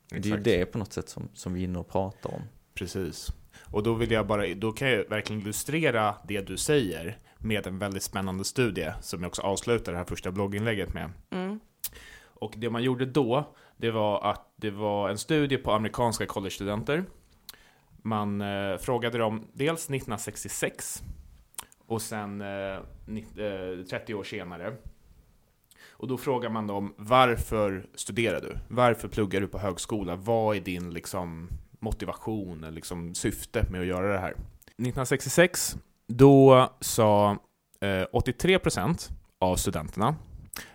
Det 0.09 0.17
är 0.17 0.23
ju 0.25 0.37
det 0.37 0.65
på 0.65 0.77
något 0.77 0.93
sätt 0.93 1.09
som, 1.09 1.29
som 1.33 1.53
vi 1.53 1.59
är 1.59 1.63
inne 1.63 1.79
och 1.79 1.87
pratar 1.89 2.33
om. 2.33 2.41
Precis. 2.75 3.31
Och 3.71 3.83
då 3.83 3.93
vill 3.93 4.11
jag 4.11 4.27
bara, 4.27 4.53
då 4.55 4.71
kan 4.71 4.89
jag 4.89 5.09
verkligen 5.09 5.41
illustrera 5.41 6.15
det 6.27 6.41
du 6.41 6.57
säger 6.57 7.17
med 7.37 7.67
en 7.67 7.79
väldigt 7.79 8.03
spännande 8.03 8.43
studie 8.43 8.91
som 9.01 9.21
jag 9.21 9.27
också 9.27 9.41
avslutar 9.41 9.91
det 9.91 9.97
här 9.97 10.05
första 10.05 10.31
blogginlägget 10.31 10.93
med. 10.93 11.09
Mm. 11.29 11.59
Och 12.23 12.53
det 12.57 12.69
man 12.69 12.83
gjorde 12.83 13.05
då, 13.05 13.55
det 13.77 13.91
var 13.91 14.31
att 14.31 14.53
det 14.55 14.71
var 14.71 15.09
en 15.09 15.17
studie 15.17 15.57
på 15.57 15.71
amerikanska 15.71 16.25
collegestudenter. 16.25 17.03
Man 18.01 18.41
eh, 18.41 18.77
frågade 18.77 19.17
dem 19.17 19.47
dels 19.53 19.79
1966 19.81 21.03
och 21.87 22.01
sen 22.01 22.41
eh, 22.41 22.79
nitt- 23.05 23.37
eh, 23.79 23.85
30 23.85 24.13
år 24.13 24.23
senare. 24.23 24.73
Och 25.97 26.07
då 26.07 26.17
frågar 26.17 26.49
man 26.49 26.67
dem, 26.67 26.93
varför 26.97 27.85
studerar 27.95 28.41
du? 28.41 28.57
Varför 28.67 29.07
pluggar 29.07 29.41
du 29.41 29.47
på 29.47 29.57
högskola? 29.57 30.15
Vad 30.15 30.55
är 30.57 30.61
din 30.61 30.93
liksom, 30.93 31.49
motivation, 31.85 32.63
eller 32.63 32.71
liksom, 32.75 33.15
syfte 33.15 33.65
med 33.69 33.81
att 33.81 33.87
göra 33.87 34.13
det 34.13 34.19
här? 34.19 34.31
1966, 34.31 35.77
då 36.07 36.69
sa 36.79 37.31
eh, 37.81 37.87
83% 37.87 39.11
av 39.39 39.55
studenterna 39.55 40.15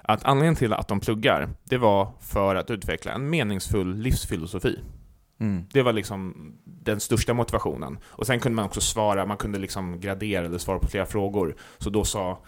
att 0.03 0.25
anledningen 0.25 0.55
till 0.57 0.73
att 0.73 0.89
de 0.89 1.01
pluggar, 1.01 1.49
det 1.65 1.79
var 1.79 2.13
för 2.21 2.55
att 2.55 2.71
utveckla 2.71 3.13
en 3.13 3.31
meningsfull 3.31 3.97
livsfilosofi. 3.97 4.79
Mm. 5.41 5.67
Det 5.73 5.83
var 5.83 5.93
liksom 5.93 6.53
den 6.65 7.01
största 7.01 7.35
motivationen. 7.35 7.99
Och 8.05 8.27
sen 8.27 8.41
kunde 8.41 8.57
man 8.57 8.65
också 8.65 8.81
svara, 8.81 9.27
man 9.27 9.37
kunde 9.37 9.59
liksom 9.59 10.01
gradera 10.01 10.45
eller 10.47 10.59
svara 10.59 10.79
på 10.79 10.89
flera 10.89 11.07
frågor. 11.07 11.57
Så 11.79 11.91
då 11.91 12.05
sa 12.05 12.39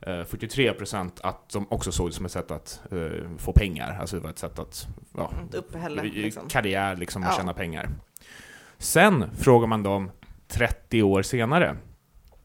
eh, 0.00 0.10
43% 0.10 1.10
att 1.22 1.48
de 1.50 1.66
också 1.70 1.92
såg 1.92 2.08
det 2.08 2.12
som 2.12 2.26
ett 2.26 2.32
sätt 2.32 2.50
att 2.50 2.80
eh, 2.90 3.28
få 3.38 3.52
pengar. 3.52 3.98
Alltså 4.00 4.16
det 4.16 4.22
var 4.22 4.30
ett 4.30 4.38
sätt 4.38 4.58
att, 4.58 4.86
ja, 5.16 5.30
uppehälle. 5.52 6.02
Liksom. 6.02 6.48
karriär 6.48 6.96
liksom 6.96 7.22
och 7.22 7.28
Ja. 7.28 7.36
tjäna 7.36 7.54
pengar. 7.54 7.88
Sen 8.78 9.24
frågar 9.38 9.66
man 9.66 9.82
dem 9.82 10.10
30 10.48 11.02
år 11.02 11.22
senare. 11.22 11.76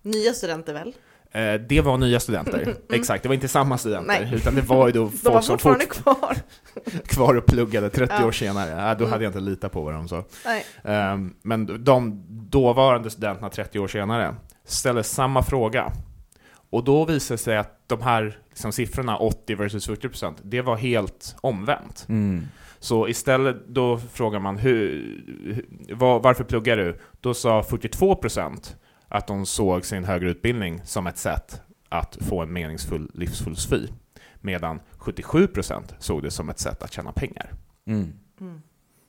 Nya 0.02 0.34
studenter 0.34 0.74
väl? 0.74 0.94
Eh, 1.32 1.54
det 1.54 1.82
var 1.82 1.98
nya 1.98 2.20
studenter. 2.20 2.76
Exakt, 2.94 3.24
det 3.24 3.30
var 3.30 3.34
inte 3.34 3.48
samma 3.48 3.78
studenter. 3.78 4.16
Mm. 4.18 4.30
Nej. 4.30 4.40
Utan 4.40 4.56
det 4.56 4.62
var 4.62 4.88
ju 4.88 4.94
då 4.94 5.00
De 5.00 5.04
var 5.24 5.32
folk 5.32 5.44
som 5.46 5.54
fortfarande 5.58 5.86
fort 5.86 6.04
kvar. 6.04 6.38
kvar 7.06 7.36
och 7.38 7.46
pluggade 7.46 7.90
30 7.90 8.14
Ja. 8.20 8.26
år 8.26 8.32
senare. 8.32 8.70
Ja, 8.70 8.96
då 8.96 9.04
Mm. 9.04 9.12
hade 9.12 9.24
jag 9.24 9.30
inte 9.30 9.40
litat 9.40 9.72
på 9.72 9.82
vad 9.82 9.94
de 9.94 10.08
sa. 10.08 10.24
Nej. 10.46 10.66
Ehm, 10.84 11.34
men 11.42 11.84
de 11.84 12.24
dåvarande 12.50 13.10
studenterna 13.10 13.50
30 13.50 13.80
år 13.80 13.88
senare 13.88 14.36
ställer 14.66 15.04
samma 15.04 15.44
fråga. 15.44 15.92
Och 16.70 16.84
då 16.84 17.06
visar 17.06 17.36
det 17.36 17.40
sig 17.42 17.58
att 17.58 17.84
de 17.88 18.02
här 18.02 18.38
liksom, 18.50 18.72
siffrorna, 18.72 19.18
80 19.18 19.56
versus 19.56 19.88
40%, 19.90 20.36
det 20.44 20.62
var 20.62 20.76
helt 20.78 21.36
omvänt. 21.42 22.06
Mm. 22.10 22.48
Så 22.82 23.08
istället, 23.08 23.68
då 23.68 23.98
frågar 23.98 24.40
man 24.40 24.58
hur, 24.58 25.96
var, 25.96 26.20
varför 26.20 26.44
pluggar 26.44 26.78
du? 26.78 27.00
Då 27.20 27.34
sa 27.34 27.62
42% 27.62 28.76
att 29.08 29.28
de 29.28 29.46
såg 29.46 29.86
sin 29.86 30.04
högre 30.04 30.30
utbildning 30.30 30.82
som 30.86 31.08
ett 31.08 31.18
sätt 31.18 31.62
att 31.90 32.18
få 32.22 32.42
en 32.42 32.54
meningsfull 32.54 33.12
livsfilosofi. 33.14 33.94
Medan 34.36 34.80
77% 34.98 35.84
såg 36.00 36.24
det 36.24 36.32
som 36.32 36.50
ett 36.50 36.60
sätt 36.60 36.84
att 36.84 36.94
tjäna 36.94 37.12
pengar. 37.12 37.54
Mm. 37.86 38.14
Mm. 38.42 38.62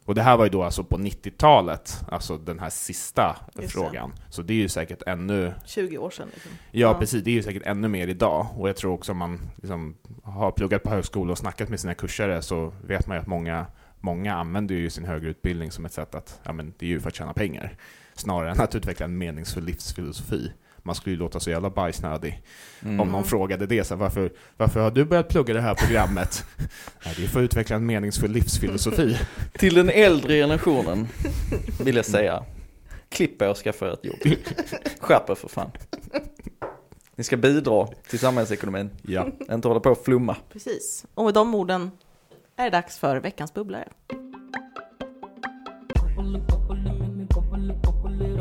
Och 0.05 0.15
det 0.15 0.23
här 0.23 0.37
var 0.37 0.45
ju 0.45 0.51
då 0.51 0.63
alltså 0.63 0.85
på 0.85 0.97
90-talet, 0.99 2.01
alltså 2.09 2.39
den 2.39 2.59
här 2.59 2.71
sista 2.71 3.37
Just 3.61 3.73
frågan. 3.73 4.13
Så 4.31 4.43
det 4.43 4.53
är 4.53 4.57
ju 4.57 4.69
säkert 4.69 5.03
ännu, 5.07 5.55
20 5.65 5.99
år 5.99 6.11
sedan. 6.11 6.29
Liksom. 6.35 6.51
ja, 6.71 6.89
Ja. 6.89 6.99
precis, 6.99 7.25
det 7.25 7.31
är 7.31 7.35
ju 7.35 7.43
säkert 7.43 7.63
ännu 7.67 7.89
mer 7.89 8.09
idag. 8.09 8.47
Och 8.57 8.69
jag 8.69 8.77
tror 8.77 8.93
också 8.93 9.13
om 9.13 9.19
man 9.19 9.41
liksom 9.57 9.95
har 10.23 10.51
pluggat 10.53 10.83
på 10.83 10.91
högskola 10.91 11.33
och 11.33 11.39
snackat 11.39 11.69
med 11.69 11.81
sina 11.81 11.95
kursare 11.95 12.43
så 12.43 12.73
vet 12.85 13.07
man 13.07 13.17
ju 13.17 13.21
att 13.21 13.27
många, 13.27 13.67
många 14.01 14.35
använder 14.35 14.75
ju 14.75 14.91
sin 14.91 15.05
högre 15.05 15.29
utbildning 15.31 15.71
som 15.71 15.85
ett 15.85 15.93
sätt 15.93 16.15
att, 16.15 16.41
ja 16.43 16.53
men 16.53 16.75
det 16.79 16.87
är 16.87 16.91
ju 16.91 17.01
för 17.01 17.09
att 17.09 17.15
tjäna 17.15 17.33
pengar. 17.33 17.77
Snarare 18.15 18.51
än 18.51 18.61
att 18.61 18.75
utveckla 18.75 19.07
en 19.07 19.19
meningsfull 19.19 19.65
livsfilosofi. 19.65 20.53
Man 20.83 20.95
skulle 20.95 21.15
ju 21.15 21.19
låta 21.19 21.41
så 21.41 21.51
jävla 21.51 21.71
bajsnödig 21.71 22.43
Mm. 22.85 23.01
om 23.01 23.09
någon 23.09 23.25
frågade 23.25 23.67
det. 23.67 23.85
Så 23.85 23.95
här, 23.95 24.01
varför, 24.01 24.33
varför 24.57 24.81
har 24.81 24.91
du 24.91 25.05
börjat 25.05 25.29
plugga 25.29 25.55
det 25.55 25.61
här 25.61 25.75
programmet? 25.75 26.45
Nej, 27.05 27.15
det 27.17 27.25
är 27.25 27.29
för 27.29 27.41
att 27.41 27.45
utveckla 27.45 27.77
en 27.77 27.87
meningsfull 27.87 28.31
livsfilosofi. 28.31 29.19
Till 29.53 29.75
den 29.75 29.91
äldre 29.91 30.35
generationen 30.35 31.09
vill 31.85 31.97
jag 31.97 32.05
säga, 32.05 32.45
klipp 33.09 33.43
er 33.43 33.51
och 33.51 33.57
skaffa 33.57 33.93
ett 33.93 34.05
jobb. 34.05 34.17
Skärp 35.01 35.31
er 35.31 35.35
för 35.35 35.49
fan. 35.49 35.71
Ni 37.17 37.25
ska 37.25 37.37
bidra 37.37 37.87
till 38.09 38.19
samhällsekonomin, 38.19 38.91
Ja. 39.03 39.27
inte 39.51 39.69
hålla 39.69 39.81
på 39.81 39.91
och 39.91 40.05
flumma. 40.05 40.37
Precis. 40.53 41.07
Och 41.15 41.25
med 41.25 41.35
de 41.35 41.55
orden 41.55 41.91
är 42.57 42.65
det 42.65 42.71
dags 42.71 42.99
för 42.99 43.17
veckans 43.21 43.55
bubblare. 43.55 43.89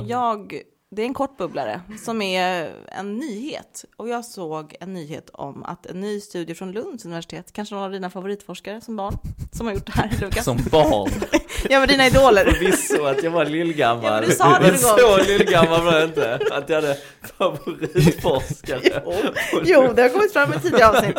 Jag, 0.08 0.62
det 0.96 1.02
är 1.02 1.06
en 1.06 1.14
kort 1.14 1.38
bubblare 1.38 1.82
som 2.04 2.22
är 2.22 2.74
en 2.88 3.18
nyhet. 3.18 3.86
Och 3.98 4.10
jag 4.10 4.26
såg 4.26 4.76
en 4.80 4.94
nyhet 4.94 5.30
om 5.34 5.64
att 5.64 5.86
en 5.86 6.02
ny 6.02 6.20
studie 6.20 6.56
från 6.56 6.72
Lunds 6.72 7.06
universitet, 7.06 7.52
kanske 7.52 7.76
någon 7.76 7.84
av 7.84 7.92
dina 7.92 8.10
favoritforskare 8.10 8.82
som 8.82 8.96
barn, 8.96 9.18
som 9.52 9.68
har 9.68 9.74
gjort 9.74 9.86
det 9.86 9.92
här, 9.92 10.18
Lukas. 10.22 10.46
Som 10.46 10.58
barn. 10.72 11.12
Ja, 11.70 11.80
men 11.80 11.88
dina 11.88 12.08
idoler. 12.08 12.46
Förvisso 12.46 13.06
att 13.06 13.24
jag 13.24 13.32
var 13.32 13.46
lillgammal. 13.46 14.04
Ja, 14.04 14.20
men 14.20 14.30
du 14.30 14.36
sa 14.36 14.60
det 14.60 14.68
men 14.72 14.78
så 14.80 15.18
lillgammal 15.18 15.84
var 15.84 15.94
jag 15.94 16.04
inte. 16.04 16.40
Att 16.52 16.70
jag 16.70 16.76
hade 16.82 16.98
favoritforskare. 17.38 19.04
Jo, 19.64 19.94
det 19.96 20.02
har 20.02 20.10
kommit 20.10 20.34
fram 20.34 20.54
i 20.54 20.60
tidigare 20.60 20.98
avsnitt. 20.98 21.18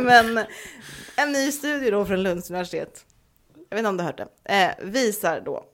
Men 0.00 0.44
en 1.16 1.32
ny 1.32 1.52
studie 1.52 1.90
då 1.90 2.04
från 2.04 2.22
Lunds 2.22 2.50
universitet, 2.50 3.04
jag 3.70 3.76
vet 3.76 3.78
inte 3.78 3.88
om 3.88 3.96
du 3.96 4.02
har 4.02 4.10
hört 4.10 4.28
det, 4.44 4.54
eh, 4.54 4.70
visar 4.90 5.40
då 5.40 5.64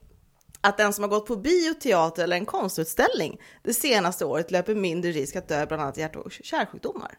att 0.61 0.77
den 0.77 0.93
som 0.93 1.03
har 1.03 1.09
gått 1.09 1.27
på 1.27 1.37
bio, 1.37 1.75
teater 1.75 2.25
eller 2.25 2.37
en 2.37 2.47
konstutställning 2.47 3.41
det 3.63 3.75
senaste 3.75 4.25
året 4.25 4.51
löper 4.51 4.75
mindre 4.75 5.11
risk 5.11 5.37
att 5.37 5.49
dö 5.49 5.67
bland 5.67 5.83
annat 5.83 5.97
hjärt 5.97 6.17
och 6.17 6.33
kärlsjukdomar. 6.33 7.19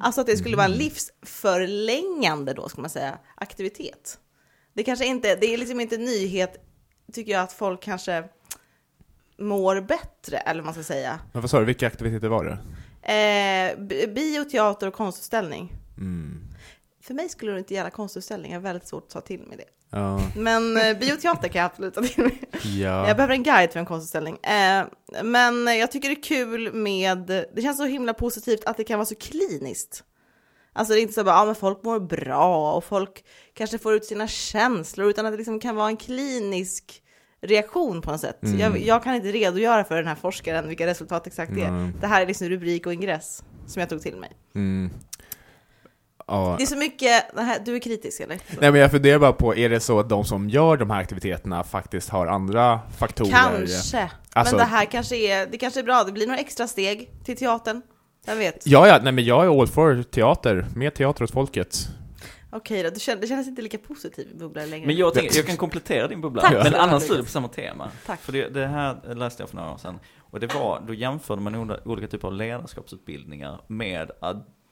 Alltså 0.00 0.20
att 0.20 0.26
det 0.26 0.36
skulle 0.36 0.56
vara 0.56 0.66
en 0.66 0.72
livsförlängande 0.72 2.52
då, 2.52 2.68
ska 2.68 2.80
man 2.80 2.90
säga, 2.90 3.18
aktivitet. 3.34 4.18
Det 4.72 4.84
kanske 4.84 5.06
inte, 5.06 5.36
det 5.36 5.54
är 5.54 5.58
liksom 5.58 5.80
inte 5.80 5.96
nyhet, 5.96 6.64
tycker 7.12 7.32
jag, 7.32 7.42
att 7.42 7.52
folk 7.52 7.82
kanske 7.82 8.24
mår 9.38 9.80
bättre, 9.80 10.36
eller 10.36 10.60
vad 10.60 10.64
man 10.64 10.74
ska 10.74 10.82
säga. 10.82 11.20
Men 11.32 11.42
vad 11.42 11.50
sa 11.50 11.58
du, 11.58 11.64
vilka 11.64 11.86
aktiviteter 11.86 12.28
var 12.28 12.44
det? 12.44 12.58
Eh, 13.12 13.78
bi- 13.80 14.06
bio, 14.06 14.44
teater 14.44 14.86
och 14.86 14.94
konstutställning. 14.94 15.72
Mm. 15.96 16.44
För 17.02 17.14
mig 17.14 17.28
skulle 17.28 17.52
det 17.52 17.58
inte 17.58 17.74
gälla 17.74 17.90
konstutställning, 17.90 18.52
jag 18.52 18.58
har 18.58 18.62
väldigt 18.62 18.88
svårt 18.88 19.04
att 19.04 19.10
ta 19.10 19.20
till 19.20 19.40
mig 19.40 19.56
det. 19.56 19.64
Ja. 19.90 20.20
Men 20.36 20.76
eh, 20.76 20.98
bio 20.98 21.12
och 21.12 21.20
teater 21.20 21.48
kan 21.48 21.60
jag 21.60 21.66
absolut 21.66 21.94
ta 21.94 22.02
till 22.02 22.24
mig. 22.24 22.42
ja. 22.62 23.08
Jag 23.08 23.16
behöver 23.16 23.34
en 23.34 23.42
guide 23.42 23.72
för 23.72 23.80
en 23.80 23.86
konstutställning. 23.86 24.38
Eh, 24.42 24.84
men 25.22 25.78
jag 25.78 25.92
tycker 25.92 26.08
det 26.08 26.14
är 26.14 26.22
kul 26.22 26.72
med, 26.72 27.26
det 27.54 27.62
känns 27.62 27.76
så 27.76 27.84
himla 27.84 28.14
positivt 28.14 28.64
att 28.64 28.76
det 28.76 28.84
kan 28.84 28.98
vara 28.98 29.06
så 29.06 29.14
kliniskt. 29.14 30.04
Alltså 30.72 30.94
det 30.94 31.00
är 31.00 31.02
inte 31.02 31.14
så 31.14 31.24
bara, 31.24 31.34
ja 31.34 31.44
men 31.44 31.54
folk 31.54 31.84
mår 31.84 32.00
bra 32.00 32.72
och 32.72 32.84
folk 32.84 33.24
kanske 33.54 33.78
får 33.78 33.94
ut 33.94 34.04
sina 34.04 34.28
känslor, 34.28 35.10
utan 35.10 35.26
att 35.26 35.32
det 35.32 35.36
liksom 35.36 35.60
kan 35.60 35.76
vara 35.76 35.88
en 35.88 35.96
klinisk 35.96 37.02
reaktion 37.40 38.02
på 38.02 38.10
något 38.10 38.20
sätt. 38.20 38.42
Mm. 38.42 38.58
Jag, 38.58 38.78
jag 38.78 39.02
kan 39.02 39.14
inte 39.14 39.28
redogöra 39.28 39.84
för 39.84 39.96
den 39.96 40.06
här 40.06 40.14
forskaren 40.14 40.68
vilka 40.68 40.86
resultat 40.86 41.26
exakt 41.26 41.54
det 41.54 41.62
är. 41.62 41.70
Nej. 41.70 41.92
Det 42.00 42.06
här 42.06 42.22
är 42.22 42.26
liksom 42.26 42.48
rubrik 42.48 42.86
och 42.86 42.92
ingress 42.92 43.44
som 43.66 43.80
jag 43.80 43.88
tog 43.88 44.02
till 44.02 44.16
mig. 44.16 44.30
Mm. 44.54 44.90
Ja. 46.28 46.54
Det 46.58 46.64
är 46.64 46.66
så 46.66 46.76
mycket, 46.76 47.24
du 47.64 47.76
är 47.76 47.80
kritisk 47.80 48.20
eller? 48.20 48.38
Nej 48.60 48.72
men 48.72 48.80
jag 48.80 48.90
funderar 48.90 49.18
bara 49.18 49.32
på, 49.32 49.56
är 49.56 49.68
det 49.68 49.80
så 49.80 50.00
att 50.00 50.08
de 50.08 50.24
som 50.24 50.50
gör 50.50 50.76
de 50.76 50.90
här 50.90 51.00
aktiviteterna 51.00 51.64
faktiskt 51.64 52.08
har 52.08 52.26
andra 52.26 52.80
faktorer? 52.98 53.30
Kanske. 53.30 54.10
Alltså- 54.32 54.56
men 54.56 54.64
det 54.64 54.70
här 54.70 54.84
kanske 54.84 55.16
är, 55.16 55.46
det 55.46 55.58
kanske 55.58 55.80
är 55.80 55.84
bra, 55.84 56.04
det 56.04 56.12
blir 56.12 56.26
några 56.26 56.38
extra 56.38 56.68
steg 56.68 57.10
till 57.24 57.36
teatern. 57.36 57.82
Jag 58.26 58.36
vet. 58.36 58.66
Ja, 58.66 58.88
ja, 58.88 59.00
nej 59.02 59.12
men 59.12 59.24
jag 59.24 59.44
är 59.44 59.60
all 59.60 59.66
for 59.66 60.02
teater, 60.02 60.66
mer 60.76 60.90
teater 60.90 61.24
åt 61.24 61.30
folket. 61.30 61.88
Okej 62.50 62.82
då, 62.82 62.90
det 62.90 63.26
känns 63.28 63.48
inte 63.48 63.62
lika 63.62 63.78
positiv 63.78 64.38
bubbla 64.38 64.64
längre. 64.64 64.86
Men 64.86 64.96
jag, 64.96 65.14
tänker, 65.14 65.36
jag 65.36 65.46
kan 65.46 65.56
komplettera 65.56 66.08
din 66.08 66.20
bubbla 66.20 66.42
Tack. 66.42 66.52
med 66.52 66.66
en 66.66 66.74
annan 66.74 67.00
studie 67.00 67.22
på 67.22 67.28
samma 67.28 67.48
tema. 67.48 67.90
Tack. 68.06 68.20
För 68.20 68.32
det, 68.32 68.48
det 68.48 68.66
här 68.66 69.14
läste 69.14 69.42
jag 69.42 69.50
för 69.50 69.56
några 69.56 69.72
år 69.72 69.78
sedan. 69.78 69.98
Och 70.18 70.40
det 70.40 70.54
var, 70.54 70.82
då 70.86 70.94
jämförde 70.94 71.42
man 71.42 71.80
olika, 71.84 72.06
typer 72.06 72.28
av 72.28 72.34
ledarskapsutbildningar 72.34 73.60
med, 73.66 74.10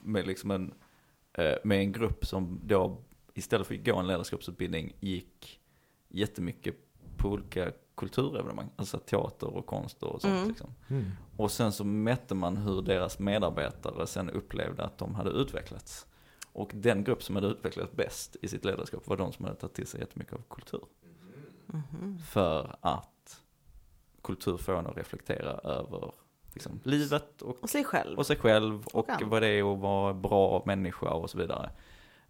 med, 0.04 0.26
liksom 0.26 0.50
en, 0.50 0.70
med 1.64 1.78
en 1.80 1.92
grupp 1.92 2.26
som 2.26 2.60
då 2.64 2.98
istället 3.34 3.66
för 3.66 3.74
att 3.74 3.84
gå 3.84 3.96
en 3.96 4.06
ledarskapsutbildning 4.06 4.96
gick 5.00 5.60
jättemycket 6.08 6.76
på 7.16 7.28
olika 7.28 7.72
kulturevenemang. 7.94 8.70
Alltså 8.76 8.98
teater 8.98 9.56
och 9.56 9.66
konst 9.66 10.02
och 10.02 10.20
sånt 10.20 10.34
Mm. 10.34 10.48
liksom. 10.48 10.70
Och 11.36 11.50
sen 11.50 11.72
så 11.72 11.84
mätte 11.84 12.34
man 12.34 12.56
hur 12.56 12.82
deras 12.82 13.18
medarbetare 13.18 14.06
sen 14.06 14.30
upplevde 14.30 14.84
att 14.84 14.98
de 14.98 15.14
hade 15.14 15.30
utvecklats. 15.30 16.06
Och 16.52 16.70
den 16.74 17.04
grupp 17.04 17.22
som 17.22 17.34
hade 17.34 17.48
utvecklats 17.48 17.92
bäst 17.92 18.36
i 18.42 18.48
sitt 18.48 18.64
ledarskap 18.64 19.06
var 19.06 19.16
de 19.16 19.32
som 19.32 19.44
hade 19.44 19.56
tagit 19.56 19.74
till 19.74 19.86
sig 19.86 20.00
jättemycket 20.00 20.34
av 20.34 20.42
kultur. 20.50 20.84
Mhm. 21.66 22.18
För 22.18 22.76
att 22.80 23.42
kultur 24.22 24.56
får 24.56 24.78
en 24.78 24.86
att 24.86 24.96
reflektera 24.96 25.50
över 25.52 26.12
liksom, 26.56 26.80
livet 26.84 27.42
och, 27.42 27.62
Och 27.62 27.70
sig 27.70 27.84
själv. 27.84 28.18
och 28.18 28.26
sig 28.26 28.36
själv 28.36 28.86
och 28.86 29.10
andra. 29.10 29.26
vad 29.26 29.42
det 29.42 29.48
är 29.48 29.72
att 29.74 29.78
vara 29.78 30.14
bra 30.14 30.62
människa 30.66 31.08
och 31.10 31.30
så 31.30 31.38
vidare. 31.38 31.70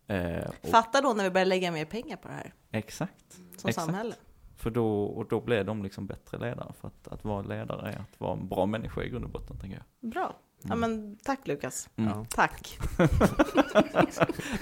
Eh, 0.07 0.49
och, 0.63 0.69
Fatta 0.71 1.01
då 1.01 1.13
när 1.13 1.25
vi 1.25 1.31
börjar 1.31 1.45
lägga 1.47 1.73
mer 1.73 1.85
pengar 1.85 2.17
på 2.17 2.29
det 2.29 2.35
här, 2.35 2.55
exakt. 2.73 3.33
som 3.57 3.69
Exakt. 3.69 3.87
samhälle. 3.87 4.15
För 4.57 4.71
då, 4.71 5.05
och 5.05 5.29
då 5.29 5.41
blev 5.41 5.65
de 5.65 5.83
liksom 5.83 6.07
bättre 6.07 6.39
ledare. 6.39 6.73
För 6.81 6.89
att, 6.89 7.09
att 7.09 7.25
vara 7.25 7.43
ledare 7.43 7.89
är 7.91 7.99
att 7.99 8.21
vara 8.21 8.33
en 8.33 8.49
bra 8.49 8.67
människa 8.67 9.03
i 9.03 9.09
grund 9.09 9.25
och 9.25 9.31
botten, 9.31 9.59
tänker 9.59 9.83
jag. 10.01 10.11
Bra. 10.11 10.37
Ja 10.63 10.75
men 10.77 11.17
tack 11.25 11.47
Lukas. 11.47 11.89
Mm. 11.97 12.11
Ja. 12.11 12.27
Tack. 12.31 12.79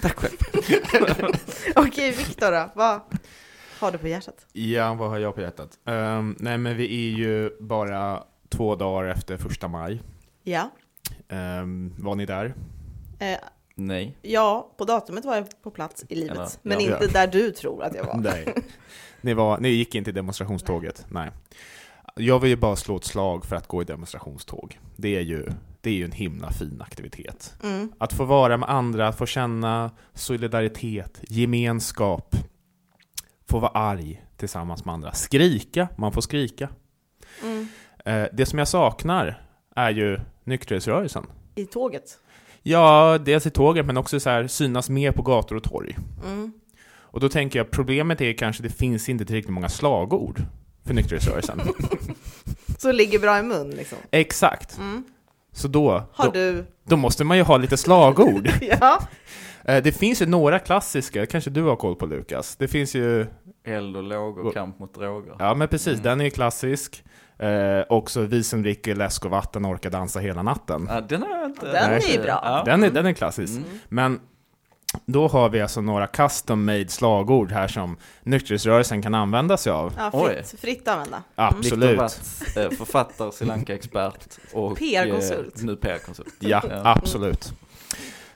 Tack 0.02 0.16
själv. 0.18 0.36
Okej 1.76 2.10
Viktor 2.10 2.52
då, 2.52 2.70
vad 2.74 3.00
har 3.80 3.92
du 3.92 3.98
på 3.98 4.08
hjärtat? 4.08 4.46
Ja, 4.52 4.94
vad 4.94 5.10
har 5.10 5.18
jag 5.18 5.34
på 5.34 5.40
hjärtat? 5.40 5.78
Ehm, 5.84 6.36
nej 6.38 6.58
men 6.58 6.76
vi 6.76 6.84
är 6.84 7.16
ju 7.18 7.50
bara 7.60 8.24
två 8.56 8.76
dagar 8.76 9.08
efter 9.08 9.36
första 9.36 9.68
maj. 9.68 10.02
Ja. 10.42 10.70
Um, 11.28 11.94
var 11.98 12.14
ni 12.14 12.26
där? 12.26 12.54
Eh, 13.18 13.38
Nej. 13.74 14.18
ja, 14.22 14.74
på 14.78 14.84
datumet 14.84 15.24
var 15.24 15.36
jag 15.36 15.62
på 15.62 15.70
plats 15.70 16.04
i 16.08 16.14
livet, 16.14 16.36
Eller, 16.36 16.48
men 16.62 16.80
ja. 16.80 16.92
inte 16.92 17.06
där 17.06 17.26
du 17.26 17.50
tror 17.50 17.82
att 17.82 17.94
jag 17.94 18.04
var. 18.04 18.16
Nej. 18.16 18.54
Ni, 19.20 19.34
var, 19.34 19.58
ni 19.58 19.68
gick 19.68 19.94
inte 19.94 20.10
i 20.10 20.12
demonstrationståget? 20.12 21.06
Nej. 21.08 21.30
Jag 22.16 22.38
vill 22.38 22.50
ju 22.50 22.56
bara 22.56 22.76
slå 22.76 22.96
ett 22.96 23.04
slag 23.04 23.44
för 23.44 23.56
att 23.56 23.66
gå 23.66 23.82
i 23.82 23.84
demonstrationståg. 23.84 24.80
Det 24.96 25.16
är 25.16 25.20
ju, 25.20 25.48
det 25.80 25.90
är 25.90 25.94
ju 25.94 26.04
en 26.04 26.12
himla 26.12 26.50
fin 26.50 26.82
aktivitet. 26.82 27.54
Mm. 27.62 27.92
Att 27.98 28.12
få 28.12 28.24
vara 28.24 28.56
med 28.56 28.68
andra, 28.68 29.12
få 29.12 29.26
känna 29.26 29.90
solidaritet, 30.14 31.20
gemenskap, 31.22 32.36
få 33.48 33.58
vara 33.58 33.70
arg 33.70 34.24
tillsammans 34.36 34.84
med 34.84 34.94
andra. 34.94 35.12
Skrika, 35.12 35.88
man 35.96 36.12
får 36.12 36.20
skrika. 36.20 36.68
Mm. 37.42 37.68
Eh, 38.04 38.24
det 38.32 38.46
som 38.46 38.58
jag 38.58 38.68
saknar 38.68 39.42
är 39.76 39.90
ju 39.90 40.20
nykterhetsrörelsen. 40.44 41.26
I 41.54 41.64
tåget. 41.66 42.18
Ja, 42.62 43.18
dels 43.24 43.46
i 43.46 43.50
tåget 43.50 43.86
men 43.86 43.96
också 43.96 44.20
så 44.20 44.30
här, 44.30 44.46
synas 44.46 44.90
mer 44.90 45.12
på 45.12 45.22
gator 45.22 45.56
och 45.56 45.62
torg. 45.62 45.96
Mm. 46.26 46.52
Och 46.96 47.20
då 47.20 47.28
tänker 47.28 47.58
jag, 47.58 47.70
problemet 47.70 48.20
är 48.20 48.32
kanske 48.32 48.62
det 48.62 48.68
finns 48.68 49.08
inte 49.08 49.24
tillräckligt 49.24 49.52
många 49.52 49.68
slagord 49.68 50.42
för 50.86 50.94
nykterhetsrörelsen. 50.94 51.60
Så 52.78 52.92
ligger 52.92 53.18
bra 53.18 53.38
i 53.38 53.42
mun 53.42 53.70
liksom. 53.70 53.98
Exakt. 54.10 54.78
Mm. 54.78 55.04
Så 55.52 55.68
då, 55.68 56.02
Har 56.12 56.24
då, 56.24 56.30
du? 56.30 56.64
då 56.84 56.96
måste 56.96 57.24
man 57.24 57.36
ju 57.36 57.42
ha 57.42 57.56
lite 57.56 57.76
slagord. 57.76 58.48
Ja. 58.80 58.98
Eh, 59.64 59.82
Det 59.82 59.92
finns 59.92 60.22
ju 60.22 60.26
några 60.26 60.58
klassiska, 60.58 61.26
kanske 61.26 61.50
du 61.50 61.62
har 61.62 61.76
koll 61.76 61.96
på 61.96 62.06
Lukas. 62.06 62.56
Det 62.56 62.68
finns 62.68 62.94
ju, 62.94 63.26
Eld 63.66 63.96
och 63.96 64.02
låg 64.02 64.38
och 64.38 64.46
Och- 64.46 64.54
kamp 64.54 64.78
mot 64.78 64.94
droger. 64.94 65.34
ja 65.38 65.54
men 65.54 65.68
precis, 65.68 65.92
Mm. 65.92 66.02
den 66.02 66.20
är 66.20 66.24
ju 66.24 66.30
klassisk. 66.30 67.04
Eh, 67.38 67.84
också 67.88 68.20
Vi 68.20 68.44
som 68.44 68.62
dricker 68.62 68.94
läsk 68.96 69.24
och 69.24 69.30
vatten 69.30 69.66
orkar 69.66 69.90
dansa 69.90 70.20
hela 70.20 70.42
natten. 70.42 70.86
Ja, 70.90 71.00
den 71.00 71.22
har 71.22 71.44
inte. 71.46 71.66
Den 71.66 71.92
är 71.92 72.12
ju 72.12 72.22
bra. 72.22 72.40
Ja. 72.44 72.62
Den 72.66 72.82
är, 72.82 72.90
den 72.90 73.06
är 73.06 73.12
klassisk. 73.12 73.52
Mm. 73.58 73.68
Men 73.88 74.20
då 75.06 75.28
har 75.28 75.48
vi 75.48 75.60
alltså 75.60 75.80
några 75.80 76.06
custom 76.06 76.64
made 76.64 76.88
slagord 76.88 77.52
här 77.52 77.68
som 77.68 77.96
nykterhetsrörelsen 78.22 79.02
kan 79.02 79.14
använda 79.14 79.56
sig 79.56 79.72
av. 79.72 79.92
Ja, 79.98 80.10
fritt, 80.26 80.60
fritt 80.60 80.88
använda. 80.88 81.22
Absolut. 81.34 81.90
Viktor 81.90 82.02
Watz, 82.02 82.56
eh, 82.56 82.70
författare, 82.70 83.32
Sri 83.32 83.46
Lanka-expert 83.46 84.38
och 84.52 84.78
PR-konsult. 84.78 85.58
eh, 85.58 85.64
nu 85.64 85.76
PR-konsult. 85.76 86.34
Ja, 86.38 86.62
Ja. 86.70 86.80
absolut. 86.84 87.52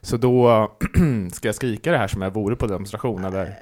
Så 0.00 0.16
då 0.16 0.68
ska 1.32 1.48
jag 1.48 1.54
skrika 1.54 1.92
det 1.92 1.98
här 1.98 2.08
som 2.08 2.22
jag 2.22 2.30
vore 2.34 2.56
på 2.56 2.66
demonstration 2.66 3.24
eller? 3.24 3.54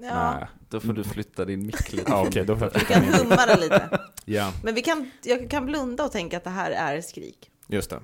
Ja, 0.00 0.34
Nej. 0.34 0.46
Då 0.68 0.80
får 0.80 0.92
du 0.92 1.04
flytta 1.04 1.44
din 1.44 1.66
mick 1.66 1.92
lite. 1.92 2.10
Ja, 2.10 2.26
okej, 2.28 2.44
då 2.44 2.56
får 2.56 2.64
jag 2.64 2.72
flytta 2.72 2.94
kan 2.94 3.04
humma 3.04 3.46
den 3.46 3.60
lite. 3.60 4.00
Ja, 4.24 4.52
Men 4.62 4.74
vi 4.74 4.82
kan, 4.82 5.10
jag 5.22 5.50
kan 5.50 5.66
blunda 5.66 6.04
och 6.04 6.12
tänka 6.12 6.36
att 6.36 6.44
det 6.44 6.50
här 6.50 6.70
är 6.70 7.00
skrik. 7.00 7.50
just 7.66 7.90
det. 7.90 8.00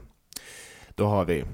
Då 0.95 1.07
har 1.07 1.25
vi 1.25 1.45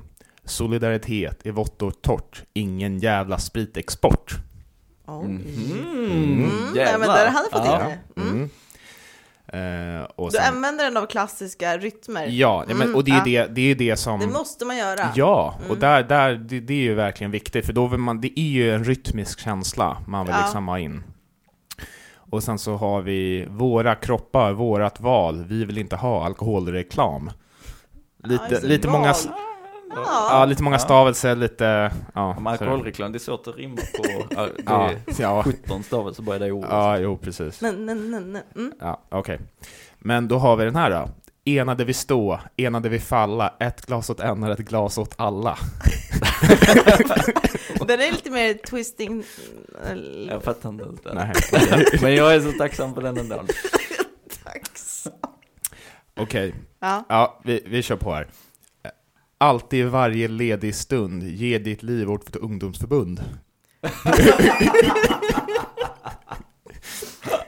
Solidaritet 0.44 1.46
i 1.46 1.50
vått 1.50 1.82
och 1.82 2.02
torrt, 2.02 2.42
ingen 2.52 2.98
jävla 2.98 3.38
spritexport. 3.38 4.34
Oj. 5.06 5.24
Mhm. 5.28 5.40
Mm, 6.12 6.50
nej, 6.74 6.96
men 6.98 7.08
där 7.08 7.28
hade 7.30 7.50
fått 7.50 7.64
in 7.64 7.70
Ja. 7.70 7.92
det. 8.14 8.20
Mm. 8.20 8.48
Mm. 9.52 9.96
Eh, 10.00 10.02
och 10.16 10.30
Du 10.30 10.36
sen, 10.36 10.54
använder 10.54 10.84
den 10.84 10.96
av 10.96 11.06
klassiska 11.06 11.78
rytmer. 11.78 12.26
ja, 12.26 12.64
ja, 12.68 12.74
men, 12.74 12.82
Mm, 12.82 12.96
och 12.96 13.04
det 13.04 13.10
är, 13.10 13.26
ja. 13.28 13.46
det, 13.46 13.54
det 13.54 13.60
är 13.70 13.74
det 13.74 13.96
som... 13.96 14.20
Det 14.20 14.26
måste 14.26 14.64
man 14.64 14.76
göra. 14.76 15.08
Ja, 15.14 15.54
och 15.58 15.64
Mm. 15.66 15.78
där, 15.80 16.02
där, 16.02 16.34
det, 16.34 16.60
det 16.60 16.74
är 16.74 16.78
ju 16.82 16.94
verkligen 16.94 17.30
viktigt, 17.30 17.66
för 17.66 17.72
då 17.72 17.86
vill 17.86 18.00
man, 18.00 18.20
det 18.20 18.40
är 18.40 18.44
ju 18.48 18.74
en 18.74 18.84
rytmisk 18.84 19.40
känsla 19.40 19.96
man 20.06 20.26
vill 20.26 20.34
Ja. 20.34 20.42
liksom 20.42 20.68
ha 20.68 20.78
in. 20.78 21.02
Och 22.32 22.42
sen 22.42 22.58
så 22.58 22.76
har 22.76 23.00
vi 23.02 23.46
våra 23.48 23.94
kroppar, 23.94 24.52
vårat 24.52 25.00
val, 25.00 25.44
vi 25.48 25.64
vill 25.64 25.78
inte 25.78 25.96
ha 25.96 26.24
alkoholreklam. 26.24 27.30
Lite, 28.24 28.48
det. 28.48 28.66
lite, 28.66 28.88
många, 28.88 29.14
s- 29.92 29.98
ja, 30.30 30.44
lite 30.44 30.62
många 30.62 30.78
stavelser, 30.78 31.36
lite... 31.36 31.92
Ja, 32.14 32.34
Om 32.38 32.44
så- 32.44 32.50
alkoholreklam, 32.50 33.12
det 33.12 33.16
är 33.16 33.20
svårt 33.20 33.46
att 33.46 33.56
rimma 33.56 33.76
på. 33.76 34.04
ja, 34.30 34.42
Det 34.56 34.62
Ja, 34.66 34.90
är 34.90 34.96
ja, 35.18 35.42
17 35.42 35.82
stavelser 35.82 36.22
bara 36.22 36.36
i 36.36 36.38
det 36.38 36.52
ordet. 36.52 36.70
ja, 36.70 36.98
jo 36.98 37.18
precis. 37.18 37.60
Nej, 37.60 37.72
nej, 37.76 37.94
nej, 37.94 38.20
nej. 38.20 38.42
Mm. 38.56 38.72
Ja, 38.80 39.00
okej. 39.08 39.40
Men 39.98 40.28
då 40.28 40.38
har 40.38 40.56
vi 40.56 40.64
den 40.64 40.76
här 40.76 40.90
då. 40.90 41.08
Enade 41.44 41.84
vi 41.84 41.92
stå, 41.94 42.40
enade 42.56 42.88
vi 42.88 42.98
falla, 42.98 43.54
ett 43.60 43.86
glas 43.86 44.10
åt 44.10 44.20
en 44.20 44.42
är 44.42 44.50
ett 44.50 44.58
glas 44.58 44.98
åt 44.98 45.14
alla. 45.16 45.58
Den 47.86 48.00
är 48.00 48.12
lite 48.12 48.30
mer 48.30 48.54
twisting. 48.54 49.24
Jag 50.28 50.42
fattar 50.42 50.68
inte 50.68 50.84
det. 50.84 51.14
Nej. 51.14 51.32
Men 52.02 52.14
jag 52.14 52.34
är 52.34 52.40
så 52.40 52.52
tacksam 52.52 52.94
för 52.94 53.02
den 53.02 53.18
ändå. 53.18 53.42
Tax. 54.44 55.04
Okej, 56.16 56.54
Ja. 56.80 57.04
ja, 57.08 57.40
vi, 57.44 57.62
vi 57.66 57.82
kör 57.82 57.96
på 57.96 58.14
här. 58.14 58.26
Alltid 59.44 59.86
varje 59.86 60.28
ledig 60.28 60.74
stund, 60.74 61.22
ge 61.22 61.58
ditt 61.58 61.82
liv 61.82 62.10
åt 62.10 62.36
ungdomsförbund. 62.36 63.24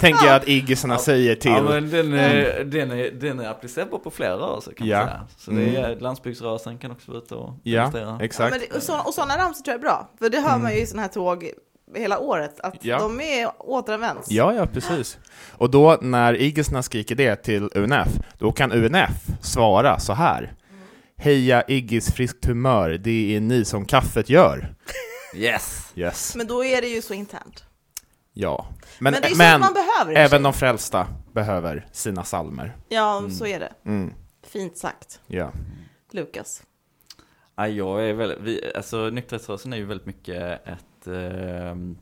Tänker 0.01 0.27
jag 0.27 0.37
att 0.37 0.49
iggisarna 0.49 0.99
säger 0.99 1.35
till. 1.35 1.51
Ja 1.51 1.63
men 1.63 1.91
den 1.91 2.13
är, 2.13 2.65
den 2.65 2.91
är, 2.91 3.11
den 3.11 3.41
är 3.41 3.49
applicerbar 3.49 3.99
på 3.99 4.11
flera 4.11 4.35
rörelser 4.37 4.73
kan 4.73 4.89
man 4.89 4.97
Ja. 4.99 5.07
säga. 5.07 5.27
Så 5.37 5.51
det 5.51 5.77
är, 5.77 5.97
landsbygdsrörelsen 6.01 6.79
kan 6.79 6.91
också 6.91 7.11
vara 7.11 7.23
ute 7.23 7.35
och 7.35 7.55
Ja, 7.63 7.79
demonstrera. 7.79 8.05
Ja, 8.07 8.25
exakt. 8.25 8.51
men 8.51 8.61
det, 8.71 8.77
och, 9.07 9.15
sådana 9.15 9.37
ramsor 9.39 9.63
tror 9.65 9.73
jag 9.73 9.79
är 9.79 9.83
bra, 9.83 10.09
för 10.19 10.29
det 10.31 10.41
hör 10.41 10.59
man 10.59 10.73
ju 10.75 10.79
i 10.81 10.87
sådana 10.87 11.03
här 11.03 11.09
tåg 11.09 11.51
hela 11.95 12.19
året, 12.19 12.61
att 12.61 12.85
Ja. 12.85 12.99
de 12.99 13.21
är 13.21 13.51
återanvänds. 13.59 14.31
Ja, 14.31 14.55
ja, 14.55 14.67
precis. 14.67 15.19
Och 15.51 15.71
då 15.71 15.99
när 16.01 16.35
iggisarna 16.41 16.83
skriker 16.83 17.15
det 17.15 17.37
till 17.37 17.69
UNF, 17.75 18.09
då 18.39 18.53
kan 18.53 18.73
UNF 18.73 19.27
svara 19.41 19.99
så 19.99 20.13
här. 20.13 20.53
Heja 21.23 21.65
Iggis 21.69 22.13
friskt 22.13 22.45
humör, 22.45 22.91
det 22.91 23.37
är 23.37 23.41
ni 23.41 23.65
som 23.65 23.85
kaffet 23.85 24.29
gör. 24.29 24.75
Yes! 25.35 25.93
Yes. 25.95 26.37
Men 26.37 26.47
då 26.47 26.65
är 26.65 26.81
det 26.81 26.89
ju 26.89 27.03
så 27.03 27.15
internt. 27.15 27.65
Ja. 28.33 28.67
Men, 28.99 29.13
Men, 29.13 29.23
det 29.23 29.29
är 29.29 29.37
men, 29.37 29.61
behöver 29.61 30.13
även 30.15 30.31
sig. 30.31 30.41
de 30.41 30.53
frälsta 30.53 31.07
behöver 31.33 31.87
sina 31.93 32.25
salmer. 32.25 32.77
Ja, 32.89 33.25
så 33.39 33.47
är 33.47 33.61
det. 33.61 33.73
Mm. 33.85 34.13
Fint 34.47 34.79
sagt, 34.79 35.21
Ja. 35.27 35.53
Lukas. 36.11 36.63
Ja, 37.57 37.69
jag 37.69 38.09
är 38.09 38.13
väldigt, 38.15 38.39
vi, 38.41 38.73
alltså 38.75 39.11
nykterhetsrörelsen 39.11 39.73
är 39.73 39.77
ju 39.77 39.85
väldigt 39.85 40.07
mycket 40.07 40.69
ett 40.69 41.07
ehm, 41.07 41.99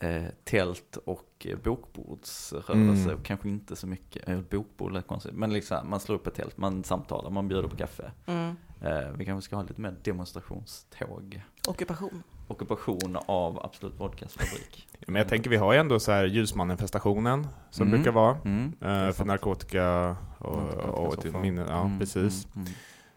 eh, 0.00 0.22
tält 0.44 0.98
och 1.04 1.25
bokbordsrörelse. 1.64 3.02
Mm. 3.02 3.14
Och 3.16 3.22
kanske 3.24 3.48
inte 3.48 3.76
så 3.76 3.86
mycket, 3.86 4.50
bokbord 4.50 4.92
lät 4.92 5.06
konstigt, 5.06 5.34
men 5.34 5.52
liksom 5.52 5.90
man 5.90 6.00
slår 6.00 6.16
upp 6.16 6.26
ett 6.26 6.34
tält, 6.34 6.56
man 6.58 6.84
samtalar, 6.84 7.30
man 7.30 7.48
bjuder 7.48 7.68
på 7.68 7.76
kaffe. 7.76 8.10
Mm. 8.26 8.56
Eh, 8.82 9.10
vi 9.16 9.24
kanske 9.24 9.46
ska 9.46 9.56
ha 9.56 9.62
lite 9.62 9.80
mer 9.80 9.94
demonstrationståg. 10.02 11.42
Ockupation. 11.68 12.22
Ockupation 12.48 13.16
av 13.26 13.64
Absolut 13.64 14.00
Vodkas 14.00 14.32
fabrik. 14.34 14.88
Men 15.06 15.14
jag 15.16 15.28
tänker 15.28 15.50
vi 15.50 15.56
har 15.56 15.72
ju 15.72 15.78
ändå 15.78 16.00
så 16.00 16.12
här 16.12 16.24
ljusmanifestationen 16.24 17.46
som 17.70 17.86
Mm. 17.88 17.94
brukar 17.98 18.12
vara. 18.12 18.36
Mm. 18.44 18.72
eh, 18.80 19.12
för 19.12 19.24
narkotika 19.24 20.16
och, 20.38 20.56
Narkotika 20.56 21.28
och, 21.28 21.32
fan. 21.32 21.42
minne. 21.42 21.64
Ja, 21.68 21.80
Mm, 21.84 21.98
precis. 21.98 22.46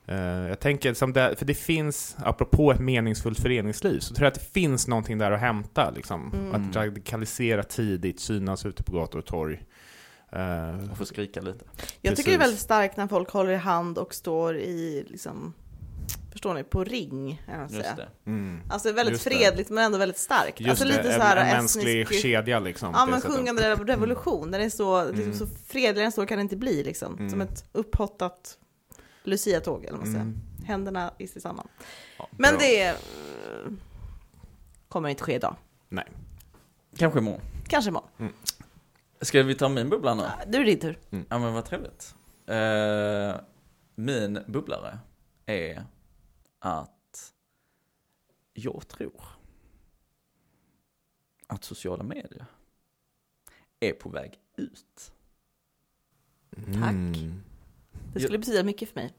Mm, 0.09 0.23
mm. 0.23 0.43
Eh, 0.43 0.49
jag 0.49 0.59
tänker, 0.59 0.93
som 0.93 1.13
det, 1.13 1.35
för 1.39 1.45
det 1.45 1.53
finns, 1.53 2.15
apropå 2.19 2.71
ett 2.71 2.79
meningsfullt 2.79 3.39
föreningsliv, 3.39 3.99
så 3.99 4.13
tror 4.15 4.25
jag 4.25 4.31
att 4.31 4.39
det 4.39 4.51
finns 4.59 4.87
någonting 4.87 5.17
där 5.17 5.31
att 5.31 5.39
hämta. 5.39 5.89
Liksom. 5.91 6.31
Mm. 6.33 6.69
Att 6.69 6.75
radikalisera 6.75 7.63
tidigt, 7.63 8.19
synas 8.19 8.65
ute 8.65 8.83
på 8.83 8.91
gator 8.91 9.19
och 9.19 9.25
torg. 9.25 9.63
Eh, 10.31 10.39
Jag 10.89 10.97
får 10.97 11.05
skrika 11.05 11.41
lite. 11.41 11.65
Jag 12.01 12.15
tycker 12.15 12.29
det 12.29 12.35
är 12.35 12.37
Precis. 12.37 12.39
väldigt 12.39 12.59
starkt 12.59 12.97
när 12.97 13.07
folk 13.07 13.29
håller 13.29 13.51
i 13.51 13.55
hand 13.55 13.97
och 13.97 14.13
står 14.13 14.57
i, 14.57 15.05
liksom, 15.07 15.53
förstår 16.31 16.53
ni, 16.53 16.63
på 16.63 16.83
ring. 16.83 17.41
Just 17.69 17.95
det. 17.95 18.07
mm. 18.25 18.61
Alltså 18.69 18.91
väldigt 18.91 19.11
Just 19.13 19.23
det. 19.23 19.29
fredligt 19.29 19.69
men 19.69 19.83
ändå 19.83 19.97
väldigt 19.97 20.17
starkt. 20.17 20.59
Just 20.59 20.69
alltså 20.69 20.85
det, 20.85 20.91
lite 20.91 21.13
en, 21.13 21.19
så 21.19 21.25
här 21.25 21.37
en 21.37 21.47
mänsklig 21.57 22.01
estnisk- 22.01 22.21
kedja 22.21 22.59
liksom. 22.59 22.91
Ja 22.93 23.05
det 23.05 23.11
men 23.11 23.21
sjungande 23.21 23.75
rev- 23.75 23.85
revolution, 23.87 24.51
den 24.51 24.61
är 24.61 24.69
så, 24.69 25.05
liksom, 25.05 25.23
Mm. 25.23 25.33
så 25.37 25.47
fredlig 25.67 26.03
än 26.05 26.11
så 26.11 26.25
kan 26.25 26.37
det 26.37 26.41
inte 26.41 26.57
bli 26.57 26.83
liksom. 26.83 27.13
Mm. 27.17 27.29
Som 27.29 27.41
ett 27.41 27.65
upphottat 27.71 28.57
Lucia-tåg 29.29 29.85
eller 29.85 29.97
vad 29.97 30.07
man 30.07 30.13
säger. 30.13 30.25
Mm. 30.25 30.39
Händerna 30.65 31.13
i 31.17 31.27
sig 31.27 31.41
samman. 31.41 31.67
Ja, 32.17 32.27
Men 32.31 32.57
det 32.59 32.87
eh, 32.87 32.95
kommer 34.87 35.09
inte 35.09 35.23
ske 35.23 35.35
idag. 35.35 35.55
Nej. 35.89 36.05
Kanske 36.97 37.19
imorgon. 37.19 37.41
Kanske 37.67 37.89
imorgon. 37.89 38.33
Ska 39.21 39.43
vi 39.43 39.55
ta 39.55 39.69
min 39.69 39.89
bubbla 39.89 40.15
nu? 40.15 40.23
Nu 40.47 40.57
är 40.57 40.65
det 40.65 40.71
din 40.71 40.79
tur. 40.79 40.99
Ja 41.09 41.39
men 41.39 41.53
vad 41.53 41.65
trevligt. 41.65 42.15
Eh, 42.45 43.35
min 43.95 44.39
bubblare 44.47 44.99
är 45.45 45.85
att 46.59 47.33
jag 48.53 48.87
tror 48.87 49.21
att 51.47 51.63
sociala 51.63 52.03
medier 52.03 52.45
är 53.79 53.93
på 53.93 54.09
väg 54.09 54.39
ut. 54.57 55.11
Tack. 56.81 57.17
Mm. 58.09 58.13
Det 58.13 58.19
skulle 58.19 58.39
betyda 58.39 58.63
mycket 58.63 58.89
för 58.89 58.95
mig. 58.95 59.13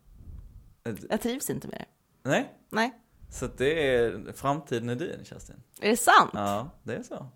Eh, 0.84 0.95
Jag 1.11 1.20
trivs 1.20 1.51
inte 1.51 1.68
med 1.68 1.78
det. 1.78 1.86
Nej, 2.30 2.55
Nej. 2.70 2.93
så 3.30 3.47
det 3.57 3.95
är 3.97 4.32
framtiden 4.32 4.88
är 4.88 4.95
din 4.97 5.24
Kerstin. 5.24 5.62
Är 5.80 5.91
det 5.91 5.97
sant? 5.97 6.30
Ja, 6.34 6.70
det 6.82 6.95
är 6.95 7.03
så. 7.03 7.26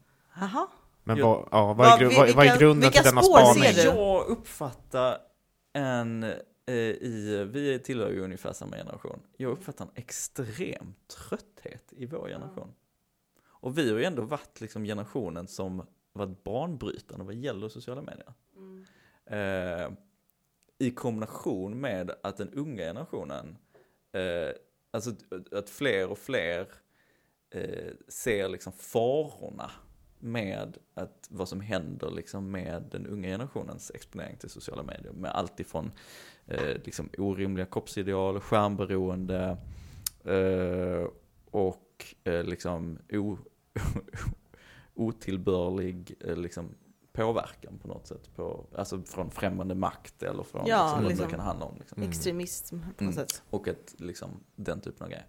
Jaha. 0.41 0.67
Men 1.05 1.21
vad, 1.23 1.49
ja, 1.53 1.73
vad, 1.73 1.87
är, 1.87 1.99
gru- 1.99 2.17
vad, 2.17 2.17
vad 2.17 2.47
är 2.47 2.51
vilka- 2.51 2.57
grunden 2.59 2.91
till 2.91 2.99
vilka 3.01 3.11
denna 3.11 3.23
spår 3.23 3.39
spaning? 3.39 3.63
ser 3.75 3.83
du? 3.93 3.99
Jag 3.99 4.27
uppfattar 4.27 5.19
en, 5.73 6.23
eh, 6.67 6.75
i, 6.75 7.45
vi 7.53 7.79
tillhör 7.79 8.11
ju 8.11 8.21
ungefär 8.25 8.53
samma 8.53 8.77
generation. 8.77 9.21
Jag 9.37 9.51
uppfattar 9.53 9.85
en 9.85 9.91
extrem 9.95 10.95
trötthet 11.07 11.85
i 11.91 12.07
vår 12.07 12.29
generation. 12.29 12.75
Och 13.47 13.79
vi 13.79 13.91
har 13.91 13.99
ju 13.99 14.05
ändå 14.05 14.23
varit 14.23 14.61
liksom 14.61 14.85
generationen 14.85 15.47
som 15.49 15.87
varit 16.13 16.45
banbrytande 16.45 17.25
vad 17.25 17.35
gäller 17.35 17.69
sociala 17.69 18.03
medier. 18.03 18.33
Eh, 19.27 19.91
i 20.79 20.91
kombination 20.91 21.81
med 21.81 22.11
att 22.23 22.37
den 22.37 22.51
unga 22.55 22.83
generationen, 22.83 23.57
eh, 24.13 24.55
alltså 24.91 25.13
att- 25.53 25.71
fler 25.71 26.09
och 26.11 26.19
fler 26.19 26.69
eh, 27.51 27.93
ser 28.09 28.49
liksom 28.49 28.73
farorna 28.73 29.71
med 30.19 30.79
att 30.95 31.27
vad 31.31 31.49
som 31.49 31.61
händer 31.61 32.11
liksom 32.11 32.51
med 32.51 32.83
den 32.91 33.07
unga 33.07 33.29
generationens 33.29 33.91
exponering 33.95 34.37
till 34.37 34.51
sociala 34.51 34.83
medier. 34.83 35.13
Med 35.13 35.31
allt 35.31 35.61
ifrån 35.61 35.93
eh, 36.47 36.77
liksom 36.85 37.09
orimliga 37.19 37.67
kroppsideal, 37.67 38.41
skärmberoende 38.41 39.57
eh, 40.25 41.09
och 41.51 42.15
eh, 42.25 42.45
liksom 42.45 42.99
o, 43.13 43.39
otillbörlig 44.95 46.15
eh, 46.21 46.37
liksom 46.37 46.75
påverkan 47.15 47.79
på 47.79 47.89
något 47.89 48.07
sätt. 48.07 48.37
På, 48.37 48.65
alltså 48.77 49.03
från 49.03 49.31
främmande 49.31 49.75
makt 49.75 50.23
eller 50.23 50.43
från 50.43 50.67
Ja, 50.67 50.83
liksom, 50.85 51.03
vad 51.03 51.09
liksom. 51.09 51.27
det 51.27 51.31
kan 51.31 51.41
handla 51.41 51.65
om. 51.67 51.75
Liksom. 51.79 52.03
Extremism 52.03 52.79
på 52.79 52.87
något 52.87 53.01
Mm. 53.01 53.13
sätt. 53.29 53.43
Och 53.51 53.69
ett, 53.69 53.95
liksom, 53.99 54.31
den 54.57 54.81
typen 54.81 55.05
av 55.05 55.11
grejer. 55.11 55.27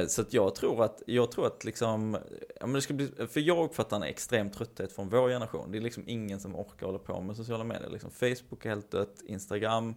Eh, 0.00 0.06
så 0.06 0.22
att 0.22 0.32
jag 0.34 0.54
tror 0.54 0.84
att, 0.84 1.02
jag 1.06 1.30
tror 1.32 1.46
att 1.46 1.64
liksom, 1.64 2.18
ja, 2.60 2.66
men 2.66 2.72
det 2.72 2.80
ska 2.82 2.94
bli, 2.94 3.08
för 3.28 3.40
jag 3.40 3.64
uppfattar 3.64 3.96
en 3.96 4.02
extrem 4.02 4.50
trötthet 4.50 4.92
från 4.92 5.08
vår 5.08 5.28
generation. 5.28 5.72
Det 5.72 5.78
är 5.78 5.82
liksom 5.82 6.04
ingen 6.06 6.40
som 6.40 6.56
orkar 6.56 6.86
hålla 6.86 6.98
på 6.98 7.20
med 7.20 7.36
sociala 7.36 7.64
medier. 7.64 7.90
Liksom 7.90 8.10
Facebook 8.10 8.64
är 8.64 8.68
helt 8.68 8.90
dött, 8.90 9.22
Instagram 9.26 9.94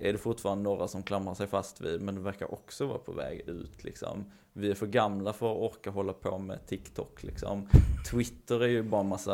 är 0.00 0.12
det 0.12 0.18
fortfarande 0.18 0.64
några 0.64 0.88
som 0.88 1.02
klamrar 1.02 1.34
sig 1.34 1.46
fast 1.46 1.80
vid, 1.80 2.00
men 2.02 2.14
det 2.14 2.20
verkar 2.20 2.52
också 2.54 2.86
vara 2.86 2.98
på 2.98 3.12
väg 3.12 3.40
ut 3.48 3.84
liksom. 3.84 4.24
Vi 4.52 4.70
är 4.70 4.74
för 4.74 4.86
gamla 4.86 5.32
för 5.32 5.52
att 5.52 5.72
orka 5.72 5.90
hålla 5.90 6.12
på 6.12 6.38
med 6.38 6.66
TikTok 6.66 7.22
liksom. 7.22 7.68
Twitter 8.10 8.60
är 8.62 8.68
ju 8.68 8.82
bara 8.82 9.00
en 9.00 9.08
massa 9.08 9.32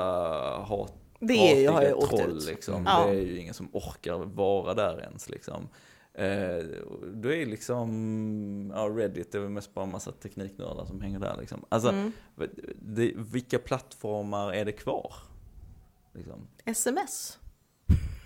hat 0.66 0.94
Det 1.20 1.64
är 1.66 1.70
har 1.70 1.94
åkt 1.94 2.08
troll 2.16 2.36
ut. 2.36 2.46
liksom. 2.46 2.82
Ja. 2.86 3.04
Det 3.06 3.16
är 3.16 3.20
ju 3.22 3.38
ingen 3.40 3.54
som 3.54 3.68
orkar 3.72 4.18
vara 4.18 4.74
där 4.74 5.00
ens 5.00 5.28
liksom. 5.28 5.68
Eh, 6.14 6.64
då 7.14 7.32
är 7.32 7.46
liksom, 7.46 8.72
ja 8.76 8.82
Reddit 8.88 9.32
det 9.32 9.38
är 9.38 9.42
väl 9.42 9.50
mest 9.50 9.74
bara 9.74 9.84
en 9.84 9.92
massa 9.92 10.12
tekniknördar 10.12 10.84
som 10.84 11.00
hänger 11.00 11.18
där 11.18 11.36
liksom. 11.40 11.64
Alltså, 11.68 11.88
Mm. 11.88 12.12
det, 12.82 13.12
vilka 13.16 13.58
plattformar 13.58 14.52
är 14.52 14.64
det 14.64 14.72
kvar? 14.72 15.14
Liksom. 16.12 16.46
SMS. 16.64 17.38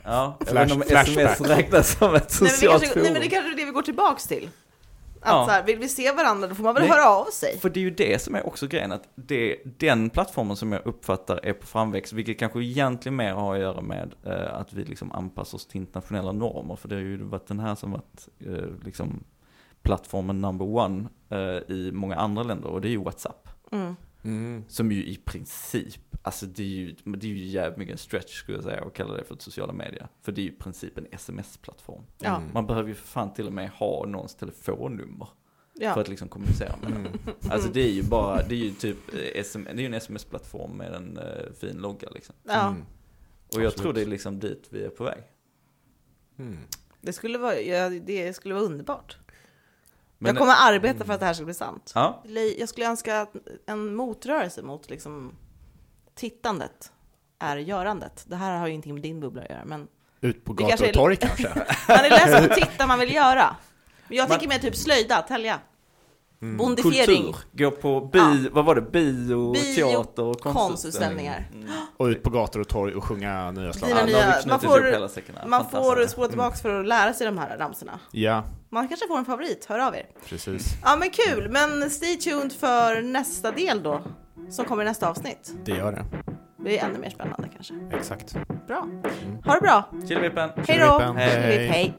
Ja, 0.05 0.36
jag 0.39 0.48
Flash- 0.48 0.55
vet 0.55 0.70
inte 0.72 0.94
om 0.94 1.01
sms 1.01 1.40
räknas 1.40 1.98
som 1.98 2.14
ett 2.14 2.39
Nej 2.40 2.51
socialt 2.51 2.82
nej 2.82 2.90
forum. 2.90 3.12
men 3.12 3.22
det 3.22 3.28
kanske 3.28 3.52
är 3.52 3.56
det 3.56 3.64
vi 3.64 3.70
går 3.70 3.82
tillbaks 3.82 4.26
till. 4.26 4.48
Att 5.20 5.31
Ja. 5.32 5.44
så 5.47 5.51
här, 5.51 5.62
vill 5.62 5.78
vi 5.78 5.89
se 5.89 6.12
varandra 6.12 6.48
då 6.48 6.55
får 6.55 6.64
man 6.64 6.74
väl 6.74 6.82
Nej. 6.82 6.93
höra 6.93 7.09
av 7.09 7.24
sig. 7.24 7.59
För 7.60 7.70
det 7.70 7.81
är 7.81 7.82
ju 7.82 7.90
det 7.90 8.22
som 8.22 8.35
är 8.35 8.47
också 8.47 8.66
grejen, 8.66 8.93
att 8.93 9.02
det, 9.14 9.56
den 9.78 10.10
plattformen 10.10 10.56
som 10.56 10.72
jag 10.72 10.86
uppfattar 10.86 11.40
är 11.43 11.52
på 11.52 11.66
framväxt, 11.66 12.12
vilket 12.12 12.39
kanske 12.39 12.60
egentligen 12.60 13.16
mer 13.16 13.32
har 13.32 13.55
att 13.55 13.60
göra 13.60 13.81
med 13.81 14.14
eh, 14.26 14.55
att 14.55 14.72
vi 14.72 14.85
liksom 14.85 15.12
anpassar 15.12 15.56
oss 15.59 15.66
till 15.66 15.81
internationella 15.81 16.32
normer, 16.32 16.76
för 16.76 16.89
det 16.89 16.94
har 16.94 17.02
ju 17.02 17.22
varit 17.22 17.47
den 17.47 17.60
här 17.60 17.74
som 17.74 17.90
varit 17.93 18.28
eh, 18.47 18.85
liksom 18.85 19.24
plattformen 19.82 20.40
number 20.40 20.66
one 20.76 21.05
eh, 21.31 21.74
i 21.74 21.90
många 21.93 22.16
andra 22.16 22.43
länder, 22.43 22.68
och 22.68 22.81
det 22.81 22.89
är 22.89 22.90
ju 22.90 23.02
WhatsApp. 23.05 23.48
Mm. 23.72 23.97
Mm. 24.24 24.64
Som 24.68 24.92
ju 24.92 25.05
i 25.05 25.16
princip 25.16 26.14
Alltså 26.26 26.46
det 26.46 26.62
är 26.62 26.66
ju, 26.66 26.94
det 27.05 27.26
är 27.26 27.30
ju 27.30 27.44
jävligt 27.44 27.78
mycket 27.78 27.92
en 27.92 27.98
stretch 27.98 28.38
skulle 28.38 28.59
jag 28.59 28.64
säga 28.64 28.84
att 28.84 28.94
kalla 28.94 29.14
det 29.14 29.24
för 29.24 29.36
sociala 29.38 29.72
medier. 29.72 30.09
För 30.22 30.32
det 30.32 30.40
är 30.40 30.42
ju 30.42 30.48
i 30.48 30.56
princip 30.56 30.98
en 30.98 31.06
sms-plattform. 31.12 32.02
Ja, 32.18 32.36
Mm. 32.36 32.51
Man 32.55 32.66
behöver 32.66 32.88
ju 32.88 32.94
för 32.94 33.06
fan 33.06 33.32
till 33.32 33.46
och 33.46 33.52
med 33.52 33.70
ha 33.70 34.06
någons 34.06 34.34
telefonnummer 34.34 35.28
för 35.74 35.84
ja. 35.84 36.01
att 36.01 36.09
liksom 36.09 36.28
kommunicera 36.28 36.76
med. 36.82 36.96
Mm. 36.96 37.12
Alltså 37.48 37.68
det 37.68 37.80
är 37.80 37.92
ju 37.92 38.02
bara, 38.02 38.42
det 38.42 38.55
är 38.55 38.59
ju 38.59 38.70
typ, 38.70 39.14
eh, 39.14 39.42
SM, 39.44 39.64
det 39.64 39.70
är 39.70 39.78
ju 39.78 39.86
en 39.86 39.94
sms-plattform 39.94 40.76
med 40.76 40.94
en 40.94 41.18
eh, 41.18 41.52
fin 41.60 41.76
logga 41.76 42.09
liksom. 42.10 42.34
ja. 42.42 42.68
Mm. 42.68 42.82
Och 43.55 43.60
jag 43.60 43.66
Absolut. 43.66 43.82
tror 43.82 43.92
det 43.92 44.02
är 44.02 44.06
liksom 44.06 44.40
dit 44.40 44.66
vi 44.70 44.84
är 44.84 44.90
på 44.90 45.05
väg. 45.05 45.22
Mm. 46.38 46.59
Det, 47.01 47.12
skulle 47.12 47.38
vara, 47.38 47.60
ja, 47.60 47.88
det 47.88 48.36
skulle 48.36 48.55
vara 48.55 48.64
underbart. 48.64 49.18
Men, 50.24 50.34
jag 50.36 50.40
kommer 50.40 50.55
arbeta 50.74 51.05
för 51.05 51.12
att 51.12 51.20
det 51.20 51.26
här 51.26 51.34
ska 51.34 51.44
bli 51.44 51.55
sant. 51.55 51.92
Ja, 51.94 52.22
Jag 52.59 52.68
skulle 52.68 52.86
önska 52.86 53.20
att 53.20 53.32
en 53.66 53.94
motrörelse 53.94 54.62
mot 54.62 54.90
liksom 54.90 55.32
tittandet 56.14 56.92
är 57.38 57.56
görandet. 57.56 58.24
Det 58.28 58.36
här 58.36 58.59
har 58.59 58.66
ju 58.66 58.72
ingenting 58.72 58.94
med 58.94 59.02
din 59.02 59.20
bubbla 59.20 59.42
att 59.42 59.51
göra, 59.51 59.64
men 59.64 59.88
Ut 60.20 60.44
på 60.44 60.52
gator 60.52 60.68
kanske 60.68 60.84
och 60.84 60.88
är- 60.90 60.94
torg 60.94 61.16
kanske? 61.16 61.48
man 61.88 61.98
är 61.98 62.10
ledsen 62.10 62.44
att 62.51 62.56
titta, 62.70 62.86
man 62.86 62.98
vill 62.98 63.14
göra. 63.14 63.56
Men 64.09 64.16
jag 64.16 64.22
Man- 64.28 64.30
tänker 64.38 64.48
mer 64.48 64.59
typ 64.59 64.76
slöjda, 64.76 65.22
tälja. 65.22 65.60
Mm. 66.43 66.56
Bondifiering, 66.56 67.23
kultur. 67.23 67.36
Gå 67.52 67.70
på 67.70 68.01
bi, 68.12 68.19
Ja. 68.19 68.36
vad 68.52 68.65
var 68.65 68.74
det, 68.74 68.81
bio, 68.82 69.52
Bio, 69.52 69.74
teater 69.74 70.23
och 70.23 70.40
konstutställningar. 70.40 71.48
Mm. 71.55 71.69
Och 71.97 72.05
ut 72.06 72.23
på 72.23 72.31
gator 72.31 72.61
och 72.61 72.69
torg 72.69 72.94
och 72.94 73.05
sjunga 73.05 73.51
nya 73.51 73.73
vi 73.73 74.12
nya- 74.12 74.32
knutit 74.32 74.47
man 74.47 74.61
får-. 74.61 75.48
Man 75.48 75.65
får 75.70 76.06
spola 76.06 76.28
tillbaka 76.28 76.56
för 76.56 76.81
att 76.81 76.86
lära 76.86 77.12
sig 77.12 77.27
de 77.27 77.39
här 77.39 77.59
ramsorna. 77.59 78.01
Ja, 78.12 78.44
Man 78.70 78.89
kanske 78.89 79.06
får 79.09 79.19
en 79.19 79.24
favorit, 79.24 79.66
hör 79.69 79.78
av 79.78 79.94
er. 79.97 80.06
precis. 80.28 80.66
Ja 80.85 80.97
men 80.97 81.11
kul, 81.11 81.48
men 81.51 81.90
stay 81.90 82.16
tuned 82.16 82.52
för 82.52 83.02
nästa 83.02 83.51
del 83.51 83.82
då. 83.82 84.01
Som 84.51 84.65
kommer 84.65 84.82
i 84.82 84.86
nästa 84.86 85.09
avsnitt. 85.11 85.52
Det 85.65 85.73
gör 85.73 85.93
det. 85.93 86.05
Det 86.56 86.62
blir 86.62 86.78
ännu 86.85 86.98
mer 86.98 87.11
spännande 87.11 87.48
kanske. 87.55 87.74
Exakt. 87.93 88.36
Bra. 88.66 88.89
Ha 89.44 89.55
det 89.55 89.61
bra. 89.61 89.85
Chilivippen. 90.09 90.51
Hej 90.69 90.78
då. 90.78 90.98
Hej. 91.16 91.94